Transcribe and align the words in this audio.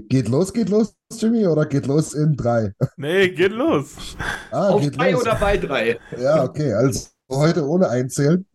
Geht 0.00 0.28
los, 0.28 0.52
geht 0.52 0.70
los, 0.70 0.94
Jimmy, 1.12 1.46
oder 1.46 1.66
geht 1.66 1.86
los 1.86 2.14
in 2.14 2.34
drei? 2.34 2.72
Nee, 2.96 3.28
geht 3.30 3.52
los. 3.52 4.16
Ah, 4.50 4.70
Auf 4.70 4.80
geht 4.80 4.96
drei 4.96 5.10
los. 5.10 5.20
oder 5.20 5.34
bei 5.34 5.58
drei? 5.58 6.00
Ja, 6.18 6.44
okay, 6.44 6.72
also 6.72 7.08
heute 7.30 7.66
ohne 7.66 7.88
einzählen. 7.88 8.46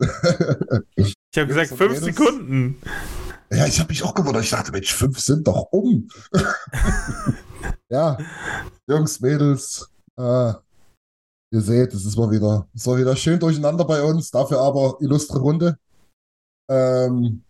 Ich 0.96 1.14
habe 1.36 1.48
gesagt 1.48 1.70
fünf. 1.70 2.00
Sekunden. 2.00 2.78
Ja, 3.52 3.68
ich 3.68 3.80
habe 3.80 3.90
mich 3.90 4.04
auch 4.04 4.16
gewundert. 4.16 4.44
Ich 4.44 4.50
dachte, 4.50 4.72
Mensch, 4.72 4.94
fünf 4.94 5.20
sind 5.20 5.48
doch 5.48 5.68
um. 5.72 6.08
ja, 7.90 8.18
Jungs, 8.88 9.20
Mädels, 9.22 9.88
äh, 10.18 10.54
ihr 11.52 11.62
seht, 11.62 11.94
es 11.94 12.06
ist 12.06 12.18
mal 12.18 12.32
wieder, 12.32 12.68
es 12.74 12.88
war 12.88 12.98
wieder 12.98 13.16
schön 13.16 13.40
durcheinander 13.40 13.86
bei 13.86 14.02
uns, 14.02 14.32
dafür 14.32 14.60
aber 14.60 14.98
illustre 15.00 15.38
Runde. 15.40 15.78
Ähm, 16.70 17.44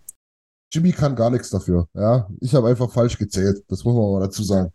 Jimmy 0.74 0.92
kann 0.92 1.16
gar 1.16 1.30
nichts 1.30 1.50
dafür. 1.50 1.88
Ja, 1.94 2.30
ich 2.42 2.54
habe 2.54 2.68
einfach 2.68 2.92
falsch 2.92 3.18
gezählt. 3.18 3.64
Das 3.68 3.84
muss 3.84 3.96
man 3.96 4.12
mal 4.12 4.22
dazu 4.22 4.44
sagen. 4.44 4.72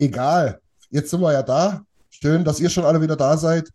Egal. 0.00 0.60
Jetzt 0.90 1.10
sind 1.10 1.20
wir 1.20 1.32
ja 1.32 1.42
da. 1.42 1.84
Schön, 2.10 2.44
dass 2.44 2.60
ihr 2.60 2.70
schon 2.70 2.84
alle 2.84 3.00
wieder 3.00 3.16
da 3.16 3.36
seid. 3.36 3.70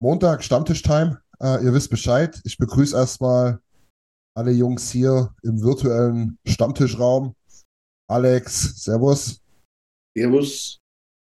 Montag, 0.00 0.42
Stammtisch-Time. 0.42 1.20
Äh, 1.40 1.64
ihr 1.64 1.74
wisst 1.74 1.90
Bescheid. 1.90 2.40
Ich 2.44 2.56
begrüße 2.56 2.96
erstmal 2.96 3.60
alle 4.34 4.52
Jungs 4.52 4.90
hier 4.90 5.34
im 5.42 5.60
virtuellen 5.62 6.38
Stammtischraum. 6.46 7.34
Alex, 8.08 8.82
Servus. 8.82 9.40
Servus. 10.16 10.78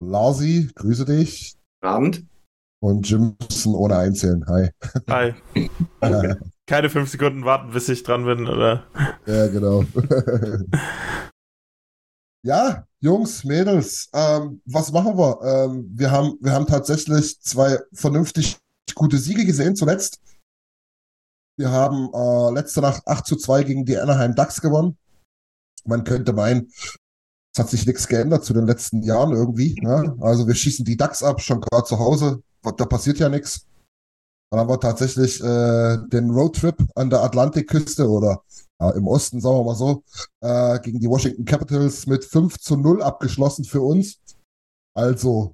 Larsi, 0.03 0.69
grüße 0.75 1.05
dich. 1.05 1.57
Abend. 1.81 2.25
Und 2.79 3.09
Jimson 3.09 3.73
ohne 3.73 3.97
Einzählen. 3.97 4.45
Hi. 4.47 4.69
Hi. 5.09 6.35
Keine 6.67 6.89
fünf 6.89 7.09
Sekunden 7.09 7.45
warten, 7.45 7.71
bis 7.71 7.87
ich 7.87 8.03
dran 8.03 8.25
bin, 8.25 8.45
oder? 8.45 8.85
Ja, 9.25 9.47
genau. 9.47 9.85
ja, 12.43 12.85
Jungs, 12.99 13.45
Mädels, 13.45 14.09
ähm, 14.13 14.61
was 14.65 14.91
machen 14.91 15.17
wir? 15.17 15.39
Ähm, 15.43 15.89
wir 15.95 16.11
haben, 16.11 16.37
wir 16.41 16.51
haben 16.51 16.67
tatsächlich 16.67 17.39
zwei 17.41 17.79
vernünftig 17.93 18.57
gute 18.95 19.17
Siege 19.17 19.45
gesehen 19.45 19.77
zuletzt. 19.77 20.19
Wir 21.57 21.71
haben 21.71 22.09
äh, 22.13 22.53
letzte 22.53 22.81
Nacht 22.81 23.07
8 23.07 23.25
zu 23.25 23.37
2 23.37 23.63
gegen 23.63 23.85
die 23.85 23.97
Anaheim 23.97 24.35
Ducks 24.35 24.59
gewonnen. 24.59 24.97
Man 25.85 26.03
könnte 26.03 26.33
meinen, 26.33 26.69
es 27.53 27.59
hat 27.59 27.69
sich 27.69 27.85
nichts 27.85 28.09
geändert 28.09 28.43
zu 28.43 28.53
den 28.53 28.67
letzten 28.67 29.03
Jahren 29.03 29.31
irgendwie. 29.31 29.79
Ne? 29.81 30.17
Also 30.19 30.47
wir 30.47 30.55
schießen 30.55 30.83
die 30.83 30.97
Ducks 30.97 31.23
ab, 31.23 31.39
schon 31.41 31.61
gerade 31.61 31.85
zu 31.85 31.97
Hause. 31.97 32.43
Da 32.61 32.85
passiert 32.85 33.19
ja 33.19 33.29
nichts. 33.29 33.66
Dann 34.49 34.61
haben 34.61 34.69
wir 34.69 34.79
tatsächlich 34.79 35.41
äh, 35.41 35.97
den 36.07 36.29
Roadtrip 36.29 36.77
an 36.95 37.09
der 37.09 37.21
Atlantikküste 37.21 38.07
oder 38.07 38.41
ja, 38.79 38.91
im 38.91 39.07
Osten, 39.07 39.41
sagen 39.41 39.57
wir 39.57 39.63
mal 39.63 39.75
so, 39.75 40.03
äh, 40.41 40.79
gegen 40.79 40.99
die 40.99 41.09
Washington 41.09 41.45
Capitals 41.45 42.07
mit 42.07 42.23
5 42.23 42.57
zu 42.59 42.77
0 42.77 43.01
abgeschlossen 43.01 43.65
für 43.65 43.81
uns. 43.81 44.21
Also, 44.95 45.53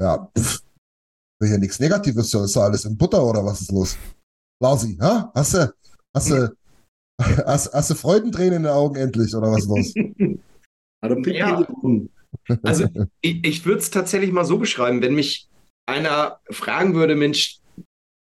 ja, 0.00 0.30
pff, 0.36 0.62
will 1.40 1.48
hier 1.48 1.58
nichts 1.58 1.80
Negatives, 1.80 2.34
ist 2.34 2.56
ja 2.56 2.62
alles 2.62 2.84
in 2.84 2.96
Butter 2.96 3.24
oder 3.24 3.44
was 3.44 3.62
ist 3.62 3.72
los? 3.72 3.96
Larsi, 4.62 4.96
ha? 5.00 5.32
Hast 5.34 5.54
du, 5.54 5.74
hast 6.14 6.30
du, 6.30 6.56
hast, 7.46 7.72
hast 7.72 7.90
du 7.90 7.94
Freudentränen 7.94 8.58
in 8.58 8.62
den 8.64 8.72
Augen 8.72 8.96
endlich 8.96 9.34
oder 9.34 9.52
was 9.52 9.62
ist 9.62 9.68
los? 9.68 9.94
Er 11.02 11.18
Ja. 11.34 11.66
Also, 12.62 12.88
ich, 13.20 13.44
ich 13.44 13.66
würde 13.66 13.80
es 13.80 13.90
tatsächlich 13.90 14.32
mal 14.32 14.46
so 14.46 14.56
beschreiben, 14.56 15.02
wenn 15.02 15.14
mich 15.14 15.48
einer 15.86 16.40
fragen 16.50 16.94
würde, 16.94 17.14
Mensch, 17.14 17.60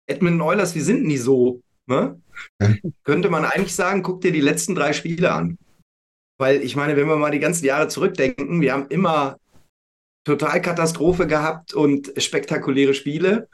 Edmund 0.07 0.41
Oilers, 0.41 0.75
wie 0.75 0.81
sind 0.81 1.07
die 1.07 1.17
so? 1.17 1.61
Ne? 1.85 2.21
Könnte 3.03 3.29
man 3.29 3.45
eigentlich 3.45 3.75
sagen, 3.75 4.03
guck 4.03 4.21
dir 4.21 4.31
die 4.31 4.41
letzten 4.41 4.75
drei 4.75 4.93
Spiele 4.93 5.31
an. 5.31 5.57
Weil 6.39 6.61
ich 6.61 6.75
meine, 6.75 6.95
wenn 6.95 7.07
wir 7.07 7.15
mal 7.15 7.31
die 7.31 7.39
ganzen 7.39 7.65
Jahre 7.65 7.87
zurückdenken, 7.87 8.61
wir 8.61 8.73
haben 8.73 8.87
immer 8.87 9.37
total 10.25 10.61
Katastrophe 10.61 11.27
gehabt 11.27 11.73
und 11.73 12.13
spektakuläre 12.17 12.93
Spiele. 12.93 13.49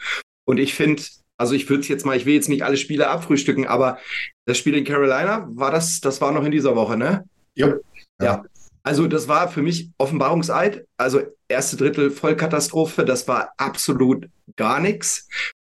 Und 0.45 0.59
ich 0.59 0.73
finde, 0.73 1.03
also 1.37 1.53
ich 1.55 1.69
würde 1.69 1.81
es 1.81 1.87
jetzt 1.87 2.05
mal, 2.05 2.15
ich 2.15 2.25
will 2.25 2.35
jetzt 2.35 2.49
nicht 2.49 2.63
alle 2.63 2.77
Spiele 2.77 3.09
abfrühstücken, 3.09 3.67
aber 3.67 3.99
das 4.45 4.57
Spiel 4.57 4.75
in 4.75 4.85
Carolina, 4.85 5.47
war 5.51 5.71
das, 5.71 5.99
das 5.99 6.21
war 6.21 6.31
noch 6.31 6.43
in 6.43 6.51
dieser 6.51 6.75
Woche, 6.75 6.97
ne? 6.97 7.25
Ja. 7.55 7.75
Ja. 8.21 8.43
Also 8.83 9.07
das 9.07 9.27
war 9.27 9.49
für 9.49 9.61
mich 9.61 9.89
Offenbarungseid. 9.97 10.85
Also 10.97 11.21
erste 11.47 11.77
Drittel 11.77 12.11
Vollkatastrophe, 12.11 13.05
das 13.05 13.27
war 13.27 13.53
absolut 13.57 14.29
gar 14.55 14.79
nichts. 14.79 15.27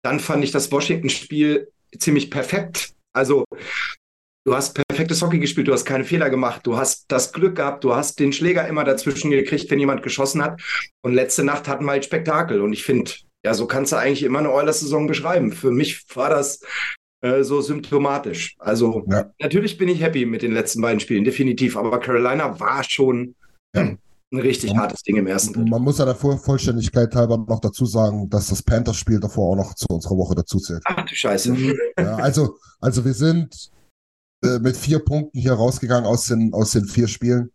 Dann 0.03 0.19
fand 0.19 0.44
ich 0.44 0.51
das 0.51 0.72
Washington-Spiel 0.72 1.72
ziemlich 1.97 2.31
perfekt. 2.31 2.94
Also 3.13 3.45
du 4.45 4.56
hast 4.56 4.73
perfektes 4.73 5.22
Hockey 5.22 5.39
gespielt, 5.39 5.67
du 5.67 5.73
hast 5.73 5.85
keine 5.85 6.06
Fehler 6.06 6.29
gemacht, 6.29 6.66
du 6.66 6.78
hast 6.78 7.06
das 7.09 7.31
Glück 7.34 7.56
gehabt, 7.57 7.84
du 7.84 7.95
hast 7.95 8.19
den 8.19 8.34
Schläger 8.34 8.67
immer 8.67 8.84
dazwischen 8.84 9.29
gekriegt, 9.31 9.69
wenn 9.69 9.79
jemand 9.79 10.03
geschossen 10.03 10.44
hat. 10.44 10.62
Und 11.03 11.13
letzte 11.13 11.44
Nacht 11.44 11.67
hatten 11.67 11.85
wir 11.85 11.91
halt 11.91 12.06
Spektakel. 12.06 12.62
Und 12.62 12.73
ich 12.73 12.84
finde, 12.84 13.12
ja, 13.45 13.53
so 13.53 13.67
kannst 13.67 13.91
du 13.91 13.97
eigentlich 13.97 14.23
immer 14.23 14.39
eine 14.39 14.51
Oilers-Saison 14.51 15.07
beschreiben. 15.07 15.51
Für 15.51 15.72
mich 15.72 16.03
war 16.16 16.29
das 16.29 16.62
äh, 17.23 17.44
so 17.44 17.62
symptomatisch. 17.62 18.56
Also 18.57 19.06
Ja. 19.09 19.31
natürlich 19.39 19.78
bin 19.78 19.89
ich 19.89 20.01
happy 20.01 20.25
mit 20.25 20.41
den 20.41 20.53
letzten 20.53 20.81
beiden 20.81 21.00
Spielen, 21.00 21.23
definitiv. 21.23 21.78
Aber 21.78 22.00
Carolina 22.00 22.59
war 22.59 22.83
schon 22.83 23.35
Ja. 23.75 23.95
Ein 24.31 24.40
richtig 24.40 24.72
Man- 24.72 24.81
hartes 24.84 25.02
Ding 25.03 25.18
im 25.18 25.28
ersten 25.28 25.53
Drittel. 25.53 25.69
Man 25.69 25.81
muss 25.81 25.97
ja 25.97 26.06
der 26.06 26.16
Voll- 26.16 26.38
Vollständigkeit 26.38 27.14
halber 27.16 27.38
noch 27.38 27.59
dazu 27.59 27.86
sagen, 27.86 28.30
dass 28.30 28.48
das 28.48 28.63
Panthers-Spiel 28.63 29.19
davor 29.19 29.51
auch 29.51 29.56
noch 29.56 29.75
zu 29.75 29.86
unserer 29.89 30.18
Woche 30.18 30.36
dazu 30.36 30.57
zählt. 30.60 30.81
Ach 30.86 31.06
du 31.06 31.16
Scheiße. 31.16 31.56
Ja, 32.00 32.16
also, 32.16 32.57
also 32.80 33.04
wir 33.04 33.13
sind 33.13 33.69
äh, 34.44 34.60
mit 34.60 34.78
vier 34.78 35.00
Punkten 35.00 35.38
hier 35.38 35.54
rausgegangen 35.54 36.06
aus 36.06 36.28
den, 36.28 36.54
aus 36.54 36.72
den 36.72 36.86
vier 36.86 37.07
Spielen, 37.07 37.51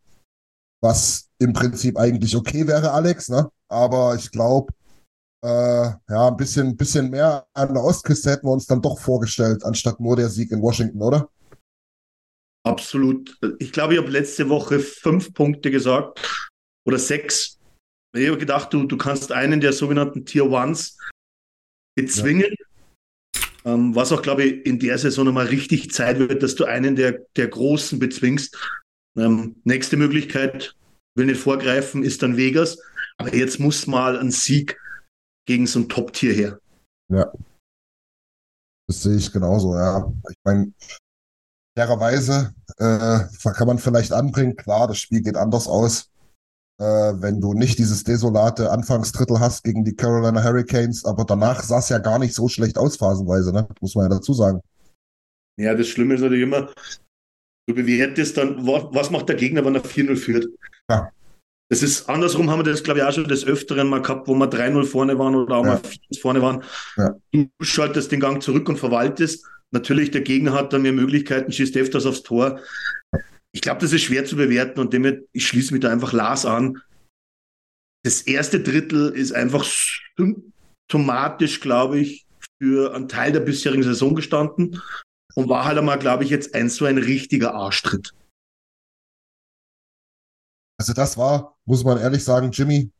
was 0.83 1.29
im 1.39 1.53
Prinzip 1.53 1.99
eigentlich 1.99 2.37
okay 2.37 2.67
wäre, 2.67 2.93
Alex, 2.93 3.29
ne? 3.29 3.51
Aber 3.69 4.15
ich 4.15 4.31
glaube, 4.31 4.73
äh, 5.45 5.49
ja, 5.49 6.29
ein 6.29 6.37
bisschen, 6.37 6.77
bisschen 6.77 7.11
mehr 7.11 7.47
an 7.55 7.73
der 7.75 7.83
Ostküste 7.83 8.31
hätten 8.31 8.47
wir 8.47 8.53
uns 8.53 8.67
dann 8.67 8.83
doch 8.83 8.99
vorgestellt, 8.99 9.65
anstatt 9.65 9.99
nur 9.99 10.17
der 10.17 10.29
Sieg 10.29 10.53
in 10.53 10.63
Washington, 10.63 11.03
oder? 11.03 11.29
Absolut. 12.65 13.39
Ich 13.59 13.73
glaube, 13.73 13.95
ich 13.95 14.01
habe 14.01 14.11
letzte 14.11 14.49
Woche 14.49 14.79
fünf 14.81 15.33
Punkte 15.35 15.71
gesagt 15.71 16.21
oder 16.87 16.99
sechs. 16.99 17.59
Ich 18.17 18.27
habe 18.29 18.39
gedacht, 18.39 18.73
du, 18.73 18.85
du 18.87 18.97
kannst 18.97 19.33
einen 19.33 19.61
der 19.61 19.73
sogenannten 19.73 20.25
Tier 20.25 20.51
Ones 20.51 20.99
bezwingen. 21.97 22.55
Ähm, 23.65 23.95
was 23.95 24.13
auch, 24.13 24.23
glaube 24.23 24.45
ich, 24.45 24.65
in 24.65 24.79
der 24.79 24.97
Saison 24.97 25.27
nochmal 25.27 25.47
richtig 25.47 25.93
Zeit 25.93 26.19
wird, 26.19 26.43
dass 26.43 26.55
du 26.55 26.65
einen 26.65 26.97
der, 26.97 27.27
der 27.37 27.49
Großen 27.49 27.99
bezwingst. 27.99 28.57
Ähm, 29.19 29.57
nächste 29.65 29.97
Möglichkeit, 29.97 30.77
will 31.17 31.27
nicht 31.27 31.41
vorgreifen, 31.41 32.03
ist 32.03 32.23
dann 32.23 32.37
Vegas. 32.37 32.79
Aber 33.19 33.35
jetzt 33.35 33.59
muss 33.59 33.87
mal 33.87 34.19
ein 34.19 34.31
Sieg 34.31 34.79
gegen 35.47 35.67
so 35.67 35.81
ein 35.81 35.89
Top-Tier 35.89 36.33
her. 36.33 36.61
Ja. 37.13 37.33
Das 38.89 39.03
sehe 39.03 39.17
ich 39.17 39.33
genauso, 39.33 39.75
ja. 39.75 40.13
Ich 40.31 40.37
meine, 40.45 40.73
fairerweise 41.77 42.55
äh, 42.79 43.21
kann 43.53 43.67
man 43.67 43.79
vielleicht 43.79 44.13
anbringen, 44.13 44.57
klar, 44.57 44.87
das 44.87 44.99
Spiel 44.99 45.23
geht 45.23 45.37
anders 45.37 45.67
aus, 45.67 46.09
äh, 46.79 47.13
wenn 47.21 47.41
du 47.41 47.55
nicht 47.55 47.79
dieses 47.79 48.05
desolate 48.05 48.71
Anfangsdrittel 48.71 49.41
hast 49.41 49.65
gegen 49.65 49.85
die 49.85 49.97
Carolina 49.97 50.43
Hurricanes, 50.43 51.05
aber 51.05 51.25
danach 51.25 51.63
sah 51.63 51.79
es 51.79 51.89
ja 51.89 51.99
gar 51.99 52.19
nicht 52.19 52.35
so 52.35 52.49
schlecht 52.49 52.79
aus, 52.79 52.97
phasenweise, 52.97 53.53
ne? 53.53 53.67
Muss 53.81 53.95
man 53.95 54.11
ja 54.11 54.17
dazu 54.17 54.35
sagen. 54.35 54.61
Ja, 55.59 55.75
das 55.75 55.89
Schlimme 55.89 56.15
ist 56.15 56.21
natürlich 56.21 56.43
immer, 56.43 56.71
du 57.67 57.75
bewertest 57.75 58.37
dann, 58.37 58.67
was 58.67 59.11
macht 59.11 59.29
der 59.29 59.37
Gegner, 59.37 59.65
wenn 59.65 59.75
er 59.75 59.85
4-0 59.85 60.17
führt. 60.17 60.47
Ja. 60.91 61.11
Das 61.69 61.83
ist 61.83 62.09
andersrum, 62.09 62.51
haben 62.51 62.61
wir 62.61 62.71
das, 62.71 62.85
glaube 62.85 63.01
ich, 63.01 63.05
auch 63.05 63.13
schon 63.13 63.27
des 63.27 63.45
Öfteren 63.45 63.89
mal 63.89 64.03
gehabt, 64.03 64.29
wo 64.29 64.35
wir 64.35 64.49
3-0 64.49 64.85
vorne 64.85 65.19
waren 65.19 65.35
oder 65.35 65.57
auch 65.57 65.65
ja. 65.65 65.73
mal 65.73 65.81
4 65.81 66.21
vorne 66.21 66.43
waren. 66.43 66.63
Ja. 66.97 67.17
Du 67.33 67.49
schaltest 67.61 68.13
den 68.13 68.21
Gang 68.21 68.43
zurück 68.43 68.69
und 68.69 68.79
verwaltest. 68.79 69.45
Natürlich, 69.73 70.13
der 70.13 70.21
Gegner 70.21 70.53
hat 70.53 70.73
dann 70.73 70.83
mehr 70.83 70.93
Möglichkeiten, 70.93 71.51
schießt 71.51 71.77
öfters 71.77 72.07
aufs 72.07 72.23
Tor. 72.23 72.61
Ich 73.57 73.63
glaube, 73.63 73.81
das 73.81 73.95
ist 73.95 74.03
schwer 74.03 74.27
zu 74.27 74.37
bewerten 74.37 74.81
und 74.81 74.93
damit, 74.93 75.31
ich 75.33 75.47
schließe 75.47 75.73
mich 75.73 75.81
da 75.81 75.91
einfach 75.91 76.13
Lars 76.13 76.45
an. 76.45 76.83
Das 78.05 78.21
erste 78.21 78.61
Drittel 78.61 79.09
ist 79.09 79.33
einfach 79.33 79.65
symptomatisch, 80.19 81.63
glaube 81.63 81.99
ich, 81.99 82.27
für 82.61 82.95
einen 82.95 83.09
Teil 83.09 83.33
der 83.33 83.41
bisherigen 83.41 83.83
Saison 83.83 84.15
gestanden 84.15 84.83
und 85.37 85.49
war 85.49 85.65
halt 85.65 85.79
einmal, 85.79 85.99
glaube 85.99 86.23
ich, 86.23 86.29
jetzt 86.29 86.55
ein 86.55 86.69
so 86.69 86.85
ein 86.85 86.99
richtiger 86.99 87.55
Arschtritt. 87.55 88.13
Also 90.79 90.93
das 90.93 91.17
war, 91.17 91.57
muss 91.65 91.83
man 91.83 91.97
ehrlich 91.97 92.25
sagen, 92.25 92.51
Jimmy, 92.51 92.91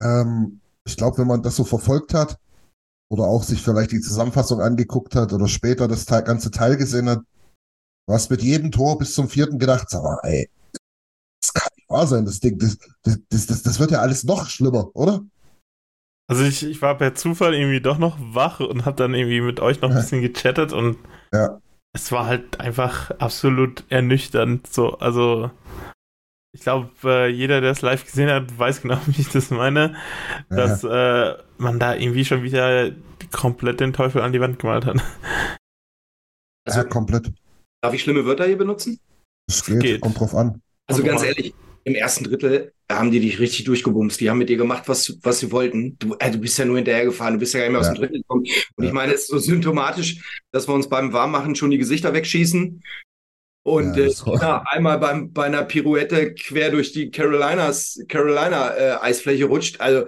ähm, 0.00 0.60
ich 0.86 0.96
glaube, 0.96 1.18
wenn 1.18 1.26
man 1.26 1.42
das 1.42 1.56
so 1.56 1.64
verfolgt 1.64 2.14
hat 2.14 2.38
oder 3.10 3.24
auch 3.24 3.42
sich 3.42 3.60
vielleicht 3.60 3.90
die 3.90 4.00
Zusammenfassung 4.00 4.60
angeguckt 4.60 5.16
hat 5.16 5.32
oder 5.32 5.48
später 5.48 5.88
das 5.88 6.06
Teil, 6.06 6.22
ganze 6.22 6.52
Teil 6.52 6.76
gesehen 6.76 7.08
hat, 7.08 7.24
du 8.08 8.14
hast 8.14 8.30
mit 8.30 8.42
jedem 8.42 8.72
Tor 8.72 8.98
bis 8.98 9.14
zum 9.14 9.28
vierten 9.28 9.58
gedacht, 9.58 9.90
sag 9.90 10.02
mal, 10.02 10.18
ey, 10.22 10.48
das 11.40 11.52
kann 11.52 11.68
nicht 11.76 11.90
wahr 11.90 12.06
sein, 12.06 12.24
das 12.24 12.40
Ding, 12.40 12.58
das, 12.58 12.78
das, 13.02 13.46
das, 13.46 13.62
das 13.62 13.78
wird 13.78 13.90
ja 13.90 14.00
alles 14.00 14.24
noch 14.24 14.48
schlimmer, 14.48 14.90
oder? 14.96 15.20
Also 16.30 16.44
ich, 16.44 16.62
ich 16.64 16.82
war 16.82 16.96
per 16.96 17.14
Zufall 17.14 17.54
irgendwie 17.54 17.80
doch 17.80 17.98
noch 17.98 18.18
wach 18.18 18.60
und 18.60 18.84
hab 18.84 18.96
dann 18.96 19.14
irgendwie 19.14 19.40
mit 19.40 19.60
euch 19.60 19.80
noch 19.80 19.90
ein 19.90 19.96
bisschen 19.96 20.22
gechattet 20.22 20.72
und 20.72 20.98
ja. 21.32 21.60
es 21.94 22.10
war 22.10 22.26
halt 22.26 22.60
einfach 22.60 23.10
absolut 23.12 23.84
ernüchternd. 23.90 24.66
So, 24.66 24.98
also 24.98 25.50
ich 26.54 26.62
glaube, 26.62 26.90
äh, 27.04 27.28
jeder, 27.28 27.60
der 27.60 27.72
es 27.72 27.82
live 27.82 28.04
gesehen 28.04 28.30
hat, 28.30 28.58
weiß 28.58 28.82
genau, 28.82 28.98
wie 29.06 29.20
ich 29.20 29.30
das 29.30 29.50
meine, 29.50 29.96
ja. 30.50 30.56
dass 30.56 30.84
äh, 30.84 31.34
man 31.58 31.78
da 31.78 31.94
irgendwie 31.94 32.24
schon 32.24 32.42
wieder 32.42 32.90
komplett 33.32 33.80
den 33.80 33.92
Teufel 33.92 34.22
an 34.22 34.32
die 34.32 34.40
Wand 34.40 34.58
gemalt 34.58 34.86
hat. 34.86 34.96
Also, 36.66 36.80
ja, 36.80 36.84
komplett. 36.84 37.32
Darf 37.82 37.94
ich 37.94 38.02
schlimme 38.02 38.24
Wörter 38.26 38.46
hier 38.46 38.58
benutzen? 38.58 38.98
Es 39.48 39.64
geht, 39.64 39.80
geht. 39.80 40.00
kommt 40.00 40.18
drauf 40.18 40.34
an. 40.34 40.60
Also 40.86 41.02
ganz 41.02 41.22
ehrlich, 41.22 41.54
im 41.84 41.94
ersten 41.94 42.24
Drittel 42.24 42.72
haben 42.90 43.10
die 43.10 43.20
dich 43.20 43.38
richtig 43.38 43.64
durchgebumst. 43.64 44.20
Die 44.20 44.30
haben 44.30 44.38
mit 44.38 44.48
dir 44.48 44.56
gemacht, 44.56 44.84
was, 44.86 45.18
was 45.22 45.40
sie 45.40 45.52
wollten. 45.52 45.98
Du, 45.98 46.16
äh, 46.18 46.30
du 46.30 46.38
bist 46.38 46.58
ja 46.58 46.64
nur 46.64 46.76
hinterhergefahren, 46.76 47.34
du 47.34 47.40
bist 47.40 47.54
ja 47.54 47.60
gar 47.60 47.66
nicht 47.66 47.72
mehr 47.72 47.80
aus 47.80 47.88
dem 47.88 47.96
Drittel 47.96 48.18
gekommen. 48.18 48.46
Und 48.76 48.84
ja. 48.84 48.88
ich 48.88 48.92
meine, 48.94 49.12
es 49.12 49.22
ist 49.22 49.28
so 49.28 49.38
symptomatisch, 49.38 50.42
dass 50.52 50.68
wir 50.68 50.74
uns 50.74 50.88
beim 50.88 51.12
Warmmachen 51.12 51.54
schon 51.54 51.70
die 51.70 51.78
Gesichter 51.78 52.14
wegschießen 52.14 52.82
und 53.68 53.96
ja, 53.96 54.04
äh, 54.04 54.38
ja, 54.40 54.64
einmal 54.66 54.98
beim, 54.98 55.32
bei 55.32 55.44
einer 55.44 55.62
Pirouette 55.62 56.34
quer 56.34 56.70
durch 56.70 56.92
die 56.92 57.10
Carolinas, 57.10 58.00
Carolina 58.08 58.74
äh, 58.74 58.96
Eisfläche 59.00 59.44
rutscht. 59.44 59.80
Also 59.80 60.06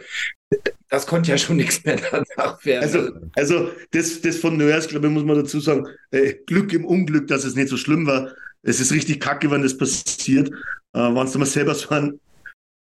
das 0.91 1.07
konnte 1.07 1.31
ja 1.31 1.39
schon 1.39 1.57
nichts 1.57 1.85
mehr 1.85 1.97
danach 2.11 2.65
werden. 2.65 2.83
Also, 2.83 3.11
also 3.37 3.71
das, 3.93 4.21
das 4.21 4.37
von 4.37 4.57
Nörs, 4.57 4.89
glaube 4.89 5.07
ich, 5.07 5.13
muss 5.13 5.25
man 5.25 5.37
dazu 5.37 5.61
sagen, 5.61 5.87
äh, 6.11 6.35
Glück 6.47 6.73
im 6.73 6.85
Unglück, 6.85 7.29
dass 7.29 7.45
es 7.45 7.55
nicht 7.55 7.69
so 7.69 7.77
schlimm 7.77 8.07
war. 8.07 8.33
Es 8.63 8.81
ist 8.81 8.93
richtig 8.93 9.21
kacke, 9.21 9.51
wenn 9.51 9.63
das 9.63 9.79
passiert, 9.79 10.51
äh, 10.93 10.99
wenn 10.99 11.33
du 11.33 11.39
mal 11.39 11.47
selber 11.47 11.75
so 11.75 11.89
eine 11.91 12.19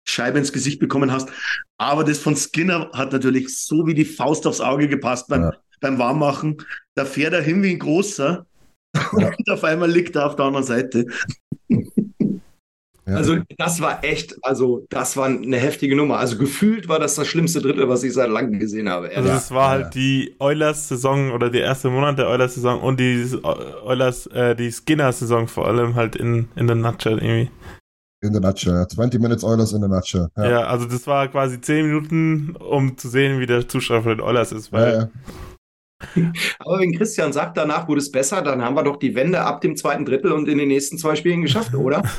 Scheibe 0.08 0.40
ins 0.40 0.54
Gesicht 0.54 0.80
bekommen 0.80 1.12
hast. 1.12 1.30
Aber 1.78 2.04
das 2.04 2.18
von 2.18 2.36
Skinner 2.36 2.90
hat 2.94 3.12
natürlich 3.12 3.58
so 3.58 3.86
wie 3.86 3.94
die 3.94 4.06
Faust 4.06 4.48
aufs 4.48 4.62
Auge 4.62 4.88
gepasst 4.88 5.28
beim, 5.28 5.42
ja. 5.42 5.54
beim 5.82 6.00
Warmmachen. 6.00 6.58
Da 6.96 7.06
fährt 7.06 7.34
er 7.34 7.42
hin 7.42 7.62
wie 7.62 7.72
ein 7.72 7.80
großer 7.80 8.48
ja. 9.18 9.28
Und 9.38 9.50
auf 9.50 9.64
einmal 9.64 9.90
liegt 9.90 10.16
er 10.16 10.28
auf 10.28 10.36
der 10.36 10.46
anderen 10.46 10.66
Seite. 10.66 11.06
Also 13.16 13.38
das 13.58 13.80
war 13.80 14.04
echt, 14.04 14.36
also 14.44 14.86
das 14.90 15.16
war 15.16 15.28
eine 15.28 15.58
heftige 15.58 15.96
Nummer. 15.96 16.18
Also 16.18 16.38
gefühlt 16.38 16.90
war 16.90 17.00
das 17.00 17.16
das 17.16 17.28
schlimmste 17.28 17.62
Drittel, 17.62 17.88
was 17.88 18.04
ich 18.04 18.14
seit 18.14 18.30
langem 18.30 18.60
gesehen 18.60 18.90
habe. 18.90 19.10
Also 19.16 19.30
es 19.30 19.52
war 19.52 19.70
halt 19.70 19.96
die 19.96 20.36
Oilers-Saison 20.40 21.32
oder 21.32 21.50
die 21.50 21.60
erste 21.60 21.90
Monat 21.90 22.20
der 22.20 22.28
Oilers-Saison 22.28 22.82
und 22.82 23.00
die 23.00 23.26
Oilers, 23.44 24.28
äh, 24.28 24.56
die 24.56 24.72
Skinner-Saison 24.72 25.48
vor 25.48 25.68
allem 25.68 25.96
halt 25.96 26.16
in, 26.16 26.50
in 26.56 26.68
der 26.68 26.76
Nutshell 26.76 27.20
irgendwie. 27.20 27.50
In 28.22 28.34
der 28.34 28.42
Nutshell, 28.42 28.86
20 28.88 29.22
Minutes 29.22 29.44
Oilers 29.44 29.72
in 29.74 29.82
der 29.82 29.90
Nutshell. 29.90 30.28
Ja. 30.36 30.50
ja. 30.50 30.64
also 30.64 30.86
das 30.86 31.08
war 31.08 31.28
quasi 31.28 31.62
10 31.62 31.86
Minuten, 31.86 32.56
um 32.56 32.98
zu 32.98 33.08
sehen, 33.10 33.40
wie 33.40 33.46
der 33.46 33.68
Zuschauer 33.68 34.02
von 34.02 34.18
den 34.18 34.22
Oilers 34.22 34.52
ist, 34.52 34.74
weil 34.74 34.92
ja, 34.92 35.00
ja. 35.00 35.10
Aber 36.60 36.80
wenn 36.80 36.96
Christian 36.96 37.34
sagt, 37.34 37.58
danach 37.58 37.88
wurde 37.88 38.02
es 38.02 38.12
besser, 38.12 38.42
dann 38.42 38.62
haben 38.62 38.76
wir 38.76 38.84
doch 38.84 38.98
die 38.98 39.16
Wende 39.16 39.42
ab 39.42 39.62
dem 39.62 39.76
zweiten 39.76 40.06
Drittel 40.06 40.32
und 40.32 40.48
in 40.48 40.58
den 40.58 40.68
nächsten 40.68 40.98
zwei 40.98 41.16
Spielen 41.16 41.42
geschafft, 41.42 41.74
oder? 41.76 42.02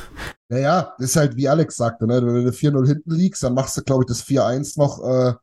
Naja, 0.51 0.95
ist 0.97 1.15
halt 1.15 1.35
wie 1.35 1.47
Alex 1.47 1.75
sagte, 1.75 2.07
ne? 2.07 2.25
wenn 2.25 2.43
du 2.43 2.49
4-0 2.49 2.87
hinten 2.87 3.11
liegst, 3.11 3.43
dann 3.43 3.53
machst 3.53 3.77
du, 3.77 3.83
glaube 3.83 4.03
ich, 4.03 4.07
das 4.07 4.25
4-1 4.25 4.79
noch 4.79 4.99
äh, 4.99 5.33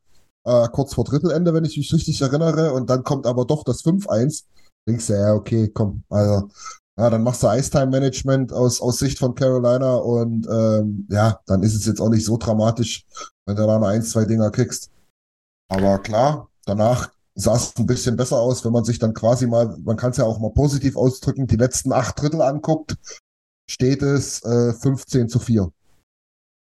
äh, 0.46 0.68
kurz 0.72 0.94
vor 0.94 1.04
Drittelende, 1.04 1.54
wenn 1.54 1.64
ich 1.64 1.76
mich 1.76 1.92
richtig 1.92 2.20
erinnere, 2.20 2.72
und 2.72 2.90
dann 2.90 3.04
kommt 3.04 3.24
aber 3.24 3.44
doch 3.44 3.62
das 3.62 3.84
5-1. 3.84 4.46
Denkst 4.88 5.06
du, 5.06 5.12
ja, 5.12 5.32
okay, 5.32 5.70
komm, 5.72 6.02
also, 6.08 6.48
ja, 6.98 7.10
dann 7.10 7.22
machst 7.22 7.44
du 7.44 7.48
Ice-Time-Management 7.48 8.52
aus, 8.52 8.80
aus 8.80 8.98
Sicht 8.98 9.20
von 9.20 9.36
Carolina 9.36 9.94
und 9.94 10.46
ähm, 10.50 11.06
ja, 11.10 11.38
dann 11.46 11.62
ist 11.62 11.76
es 11.76 11.86
jetzt 11.86 12.00
auch 12.00 12.08
nicht 12.08 12.24
so 12.24 12.36
dramatisch, 12.36 13.04
wenn 13.46 13.54
du 13.54 13.64
da 13.64 13.78
noch 13.78 13.86
ein, 13.86 14.02
zwei 14.02 14.24
Dinger 14.24 14.50
kriegst. 14.50 14.90
Aber 15.68 15.98
klar, 15.98 16.48
danach 16.64 17.10
sah 17.36 17.54
es 17.54 17.76
ein 17.76 17.86
bisschen 17.86 18.16
besser 18.16 18.38
aus, 18.38 18.64
wenn 18.64 18.72
man 18.72 18.84
sich 18.84 18.98
dann 18.98 19.14
quasi 19.14 19.46
mal, 19.46 19.76
man 19.84 19.96
kann 19.96 20.10
es 20.10 20.16
ja 20.16 20.24
auch 20.24 20.40
mal 20.40 20.52
positiv 20.52 20.96
ausdrücken, 20.96 21.46
die 21.46 21.56
letzten 21.56 21.92
acht 21.92 22.20
Drittel 22.20 22.42
anguckt, 22.42 22.96
steht 23.70 24.02
es 24.02 24.42
äh, 24.42 24.72
15 24.72 25.28
zu 25.28 25.38
4. 25.38 25.70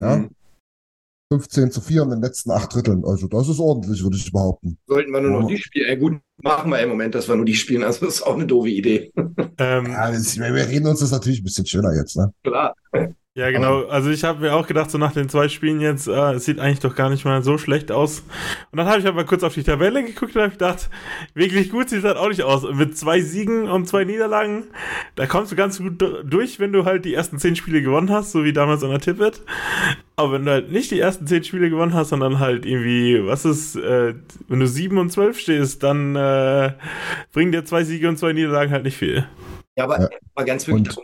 Ja? 0.00 0.16
Mhm. 0.16 0.30
15 1.32 1.70
zu 1.70 1.80
4 1.80 2.02
in 2.02 2.10
den 2.10 2.20
letzten 2.20 2.50
acht 2.50 2.74
Dritteln. 2.74 3.04
Also 3.06 3.26
das 3.26 3.48
ist 3.48 3.58
ordentlich, 3.58 4.02
würde 4.02 4.16
ich 4.16 4.30
behaupten. 4.30 4.76
Sollten 4.86 5.12
wir 5.12 5.20
nur 5.20 5.40
noch 5.40 5.48
die 5.48 5.56
spielen? 5.56 5.88
Ja, 5.88 5.94
gut, 5.96 6.20
machen 6.42 6.70
wir 6.70 6.78
im 6.80 6.90
Moment, 6.90 7.14
dass 7.14 7.26
wir 7.26 7.36
nur 7.36 7.46
die 7.46 7.54
spielen. 7.54 7.82
Also 7.82 8.04
das 8.04 8.16
ist 8.16 8.22
auch 8.22 8.34
eine 8.34 8.46
doofe 8.46 8.68
Idee. 8.68 9.12
Ähm, 9.58 9.86
ja, 9.86 10.10
das, 10.10 10.36
wir 10.36 10.68
reden 10.68 10.86
uns 10.86 11.00
das 11.00 11.10
natürlich 11.10 11.40
ein 11.40 11.44
bisschen 11.44 11.66
schöner 11.66 11.94
jetzt, 11.94 12.16
ne? 12.16 12.32
Klar. 12.42 12.74
Ja, 13.34 13.50
genau. 13.50 13.86
Also 13.86 14.10
ich 14.10 14.24
habe 14.24 14.40
mir 14.40 14.54
auch 14.54 14.66
gedacht, 14.66 14.90
so 14.90 14.98
nach 14.98 15.12
den 15.12 15.30
zwei 15.30 15.48
Spielen 15.48 15.80
jetzt, 15.80 16.06
äh, 16.06 16.32
es 16.34 16.44
sieht 16.44 16.58
eigentlich 16.58 16.80
doch 16.80 16.94
gar 16.94 17.08
nicht 17.08 17.24
mal 17.24 17.42
so 17.42 17.56
schlecht 17.56 17.90
aus. 17.90 18.20
Und 18.70 18.76
dann 18.76 18.86
habe 18.86 18.98
ich 18.98 19.06
aber 19.06 19.24
kurz 19.24 19.42
auf 19.42 19.54
die 19.54 19.62
Tabelle 19.62 20.04
geguckt 20.04 20.36
und 20.36 20.42
habe 20.42 20.52
gedacht, 20.52 20.90
wirklich 21.32 21.70
gut 21.70 21.88
sieht 21.88 22.04
das 22.04 22.18
auch 22.18 22.28
nicht 22.28 22.42
aus. 22.42 22.62
Und 22.62 22.76
mit 22.76 22.98
zwei 22.98 23.22
Siegen 23.22 23.70
und 23.70 23.88
zwei 23.88 24.04
Niederlagen, 24.04 24.64
da 25.14 25.26
kommst 25.26 25.50
du 25.50 25.56
ganz 25.56 25.78
gut 25.78 25.94
durch, 26.24 26.60
wenn 26.60 26.74
du 26.74 26.84
halt 26.84 27.06
die 27.06 27.14
ersten 27.14 27.38
zehn 27.38 27.56
Spiele 27.56 27.80
gewonnen 27.80 28.10
hast, 28.10 28.32
so 28.32 28.44
wie 28.44 28.52
damals 28.52 28.84
an 28.84 28.90
der 28.90 29.00
Tippet. 29.00 29.40
Aber 30.16 30.32
wenn 30.32 30.44
du 30.44 30.50
halt 30.50 30.70
nicht 30.70 30.90
die 30.90 31.00
ersten 31.00 31.26
zehn 31.26 31.42
Spiele 31.42 31.70
gewonnen 31.70 31.94
hast, 31.94 32.10
sondern 32.10 32.38
halt 32.38 32.66
irgendwie, 32.66 33.26
was 33.26 33.46
ist, 33.46 33.76
äh, 33.76 34.12
wenn 34.48 34.60
du 34.60 34.66
sieben 34.66 34.98
und 34.98 35.10
zwölf 35.10 35.38
stehst, 35.40 35.82
dann 35.82 36.14
äh, 36.16 36.74
bringen 37.32 37.52
dir 37.52 37.64
zwei 37.64 37.82
Siege 37.84 38.10
und 38.10 38.18
zwei 38.18 38.34
Niederlagen 38.34 38.72
halt 38.72 38.84
nicht 38.84 38.98
viel. 38.98 39.26
Ja, 39.78 39.84
aber, 39.84 40.10
aber 40.34 40.44
ganz 40.44 40.68
wirklich, 40.68 40.94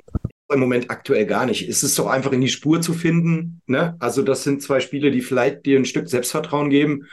im 0.51 0.61
Moment 0.61 0.91
aktuell 0.91 1.27
gar 1.27 1.47
nicht. 1.47 1.69
Es 1.69 1.83
ist 1.83 1.99
doch 1.99 2.07
einfach 2.07 2.33
in 2.33 2.41
die 2.41 2.49
Spur 2.49 2.81
zu 2.81 2.95
finden. 2.95 3.61
Ne? 3.67 3.97
Also 3.99 4.23
das 4.23 4.45
sind 4.45 4.63
zwei 4.63 4.81
Spiele, 4.81 5.11
die 5.11 5.21
vielleicht 5.21 5.67
dir 5.67 5.79
ein 5.79 5.85
Stück 5.85 6.09
Selbstvertrauen 6.09 6.71
geben. 6.71 7.07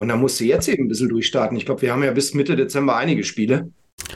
Und 0.00 0.08
da 0.08 0.16
musst 0.16 0.38
du 0.38 0.44
jetzt 0.44 0.68
eben 0.68 0.84
ein 0.84 0.88
bisschen 0.88 1.08
durchstarten. 1.08 1.56
Ich 1.56 1.66
glaube, 1.66 1.82
wir 1.82 1.92
haben 1.92 2.04
ja 2.04 2.12
bis 2.12 2.34
Mitte 2.34 2.54
Dezember 2.54 2.96
einige 2.96 3.24
Spiele. 3.24 3.72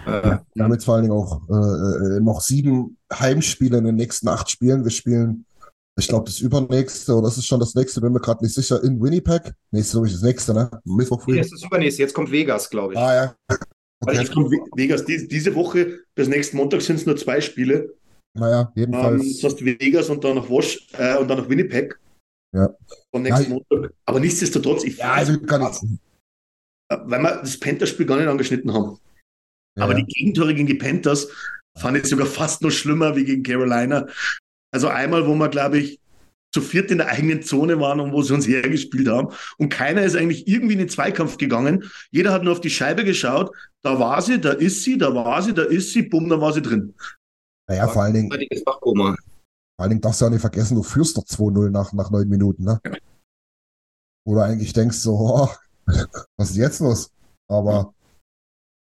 Äh, 0.07 0.39
wir 0.55 0.65
haben 0.65 0.73
jetzt 0.73 0.85
vor 0.85 0.95
allen 0.95 1.05
Dingen 1.05 1.17
auch 1.17 1.43
äh, 1.51 2.17
äh, 2.17 2.21
noch 2.21 2.41
sieben 2.41 2.99
Heimspiele 3.13 3.79
in 3.79 3.85
den 3.85 3.97
nächsten 3.97 4.29
acht 4.29 4.49
Spielen. 4.49 4.85
Wir 4.85 4.93
spielen, 4.93 5.45
ich 5.99 6.07
glaube, 6.07 6.27
das 6.27 6.39
übernächste 6.39 7.15
oder 7.15 7.27
das 7.27 7.37
ist 7.37 7.47
schon 7.47 7.59
das 7.59 7.75
nächste, 7.75 8.01
bin 8.01 8.13
mir 8.13 8.21
gerade 8.21 8.45
nicht 8.45 8.55
sicher, 8.55 8.83
in 8.85 9.03
Winnipeg. 9.03 9.53
Nächste, 9.73 9.95
glaube 9.95 10.07
ich, 10.07 10.13
das 10.13 10.23
nächste, 10.23 10.55
ne? 10.55 10.71
Mittwoch 10.85 11.21
früh. 11.21 11.33
Nee, 11.33 11.41
das 11.41 11.53
ist 11.53 11.65
übernächste. 11.65 12.03
Jetzt 12.03 12.15
kommt 12.15 12.31
Vegas, 12.31 12.71
glaube 12.71 12.95
ich. 12.95 12.99
Ah, 12.99 13.15
ja. 13.15 13.35
Okay. 13.49 13.65
Also 14.07 14.21
jetzt 14.21 14.33
kommt 14.33 14.51
Vegas. 14.77 15.05
Die, 15.05 15.27
diese 15.27 15.55
Woche, 15.57 15.99
bis 16.15 16.29
nächsten 16.29 16.57
Montag 16.57 16.83
sind 16.83 16.97
es 16.97 17.07
nur 17.07 17.17
zwei 17.17 17.41
Spiele. 17.41 17.93
Naja, 18.35 18.73
jedenfalls. 18.75 19.23
Ähm, 19.23 19.51
heißt 19.51 19.65
Vegas 19.65 20.09
und 20.09 20.25
dann 20.25 20.37
noch 20.37 20.49
Wash 20.49 20.87
äh, 20.95 21.17
und 21.19 21.29
dann 21.29 21.39
noch 21.39 21.49
Winnipeg. 21.49 21.99
Ja. 22.55 22.75
Von 23.11 23.23
nächsten 23.23 23.45
ja, 23.45 23.49
Montag. 23.51 23.93
Aber 24.07 24.21
nichtsdestotrotz, 24.21 24.85
ich 24.85 24.99
ja, 24.99 25.13
also 25.13 25.39
kann 25.41 25.63
ich, 25.63 25.83
äh, 26.89 26.99
weil 27.05 27.21
wir 27.21 27.37
das 27.37 27.59
Panther-Spiel 27.59 28.07
gar 28.07 28.17
nicht 28.19 28.29
angeschnitten 28.29 28.73
haben. 28.73 28.99
Ja. 29.77 29.85
Aber 29.85 29.95
die 29.95 30.05
Gegentore 30.05 30.55
gegen 30.55 30.67
die 30.67 30.75
Panthers 30.75 31.29
fand 31.79 31.97
ich 31.97 32.07
sogar 32.07 32.27
fast 32.27 32.63
noch 32.63 32.71
schlimmer 32.71 33.17
wie 33.17 33.25
gegen 33.25 33.43
Carolina. 33.43 34.07
Also 34.71 34.89
einmal, 34.89 35.27
wo 35.27 35.35
man, 35.35 35.51
glaube 35.51 35.79
ich, 35.79 35.99
zu 36.55 36.61
viert 36.61 36.91
in 36.91 36.99
der 36.99 37.09
eigenen 37.09 37.43
Zone 37.43 37.81
waren 37.81 38.01
und 38.01 38.13
wo 38.13 38.23
sie 38.23 38.35
uns 38.35 38.47
hergespielt 38.47 39.09
haben. 39.09 39.29
Und 39.57 39.71
keiner 39.71 40.03
ist 40.03 40.15
eigentlich 40.15 40.47
irgendwie 40.47 40.75
in 40.75 40.81
den 40.81 40.89
Zweikampf 40.91 41.39
gegangen. 41.39 41.91
Jeder 42.11 42.33
hat 42.33 42.43
nur 42.43 42.53
auf 42.53 42.61
die 42.61 42.71
Scheibe 42.71 43.05
geschaut. 43.05 43.55
Da 43.83 43.99
war 43.99 44.21
sie, 44.21 44.39
da 44.39 44.53
ist 44.53 44.83
sie, 44.83 44.99
da 44.99 45.15
war 45.15 45.43
sie, 45.43 45.55
da 45.55 45.63
ist 45.63 45.93
sie, 45.93 46.03
bumm, 46.03 46.29
da 46.29 46.41
war 46.41 46.53
sie 46.53 46.61
drin. 46.61 46.95
Naja, 47.73 47.89
vor 47.89 48.03
allen 48.03 48.13
Dingen, 48.13 48.31
vor 48.31 49.17
allen 49.79 49.91
Dingen 49.91 50.01
darfst 50.03 50.21
du 50.21 50.27
ja 50.27 50.31
nicht 50.31 50.43
vergessen, 50.43 50.75
du 50.75 50.83
führst 50.83 51.17
doch 51.17 51.25
2-0 51.25 51.71
nach, 51.71 51.95
nach 51.95 52.11
neun 52.11 52.29
Minuten, 52.29 52.65
ne? 52.65 52.79
Ja. 52.85 52.93
Du 54.27 54.39
eigentlich 54.39 54.75
denkst, 54.75 54.99
so, 54.99 55.15
oh, 55.15 55.49
was 56.37 56.51
ist 56.51 56.57
jetzt 56.57 56.81
los? 56.81 57.11
Aber 57.49 57.95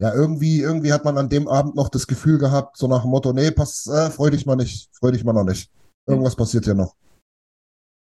ja, 0.01 0.12
irgendwie, 0.12 0.62
irgendwie 0.62 0.91
hat 0.91 1.05
man 1.05 1.19
an 1.19 1.29
dem 1.29 1.48
Abend 1.48 1.75
noch 1.75 1.89
das 1.89 2.08
Gefühl 2.08 2.39
gehabt, 2.39 2.77
so 2.77 2.88
nach 2.88 3.03
dem 3.03 3.12
Motto, 3.12 3.31
nee, 3.31 3.51
pass, 3.51 3.86
äh, 3.86 4.10
freu 4.10 4.31
dich 4.31 4.48
mal 4.48 4.55
nicht, 4.55 4.89
freu 4.96 5.12
dich 5.12 5.24
mal 5.24 5.34
noch 5.34 5.43
nicht. 5.43 5.72
Irgendwas 6.08 6.36
passiert 6.36 6.65
ja 6.65 6.74
noch. 6.74 6.96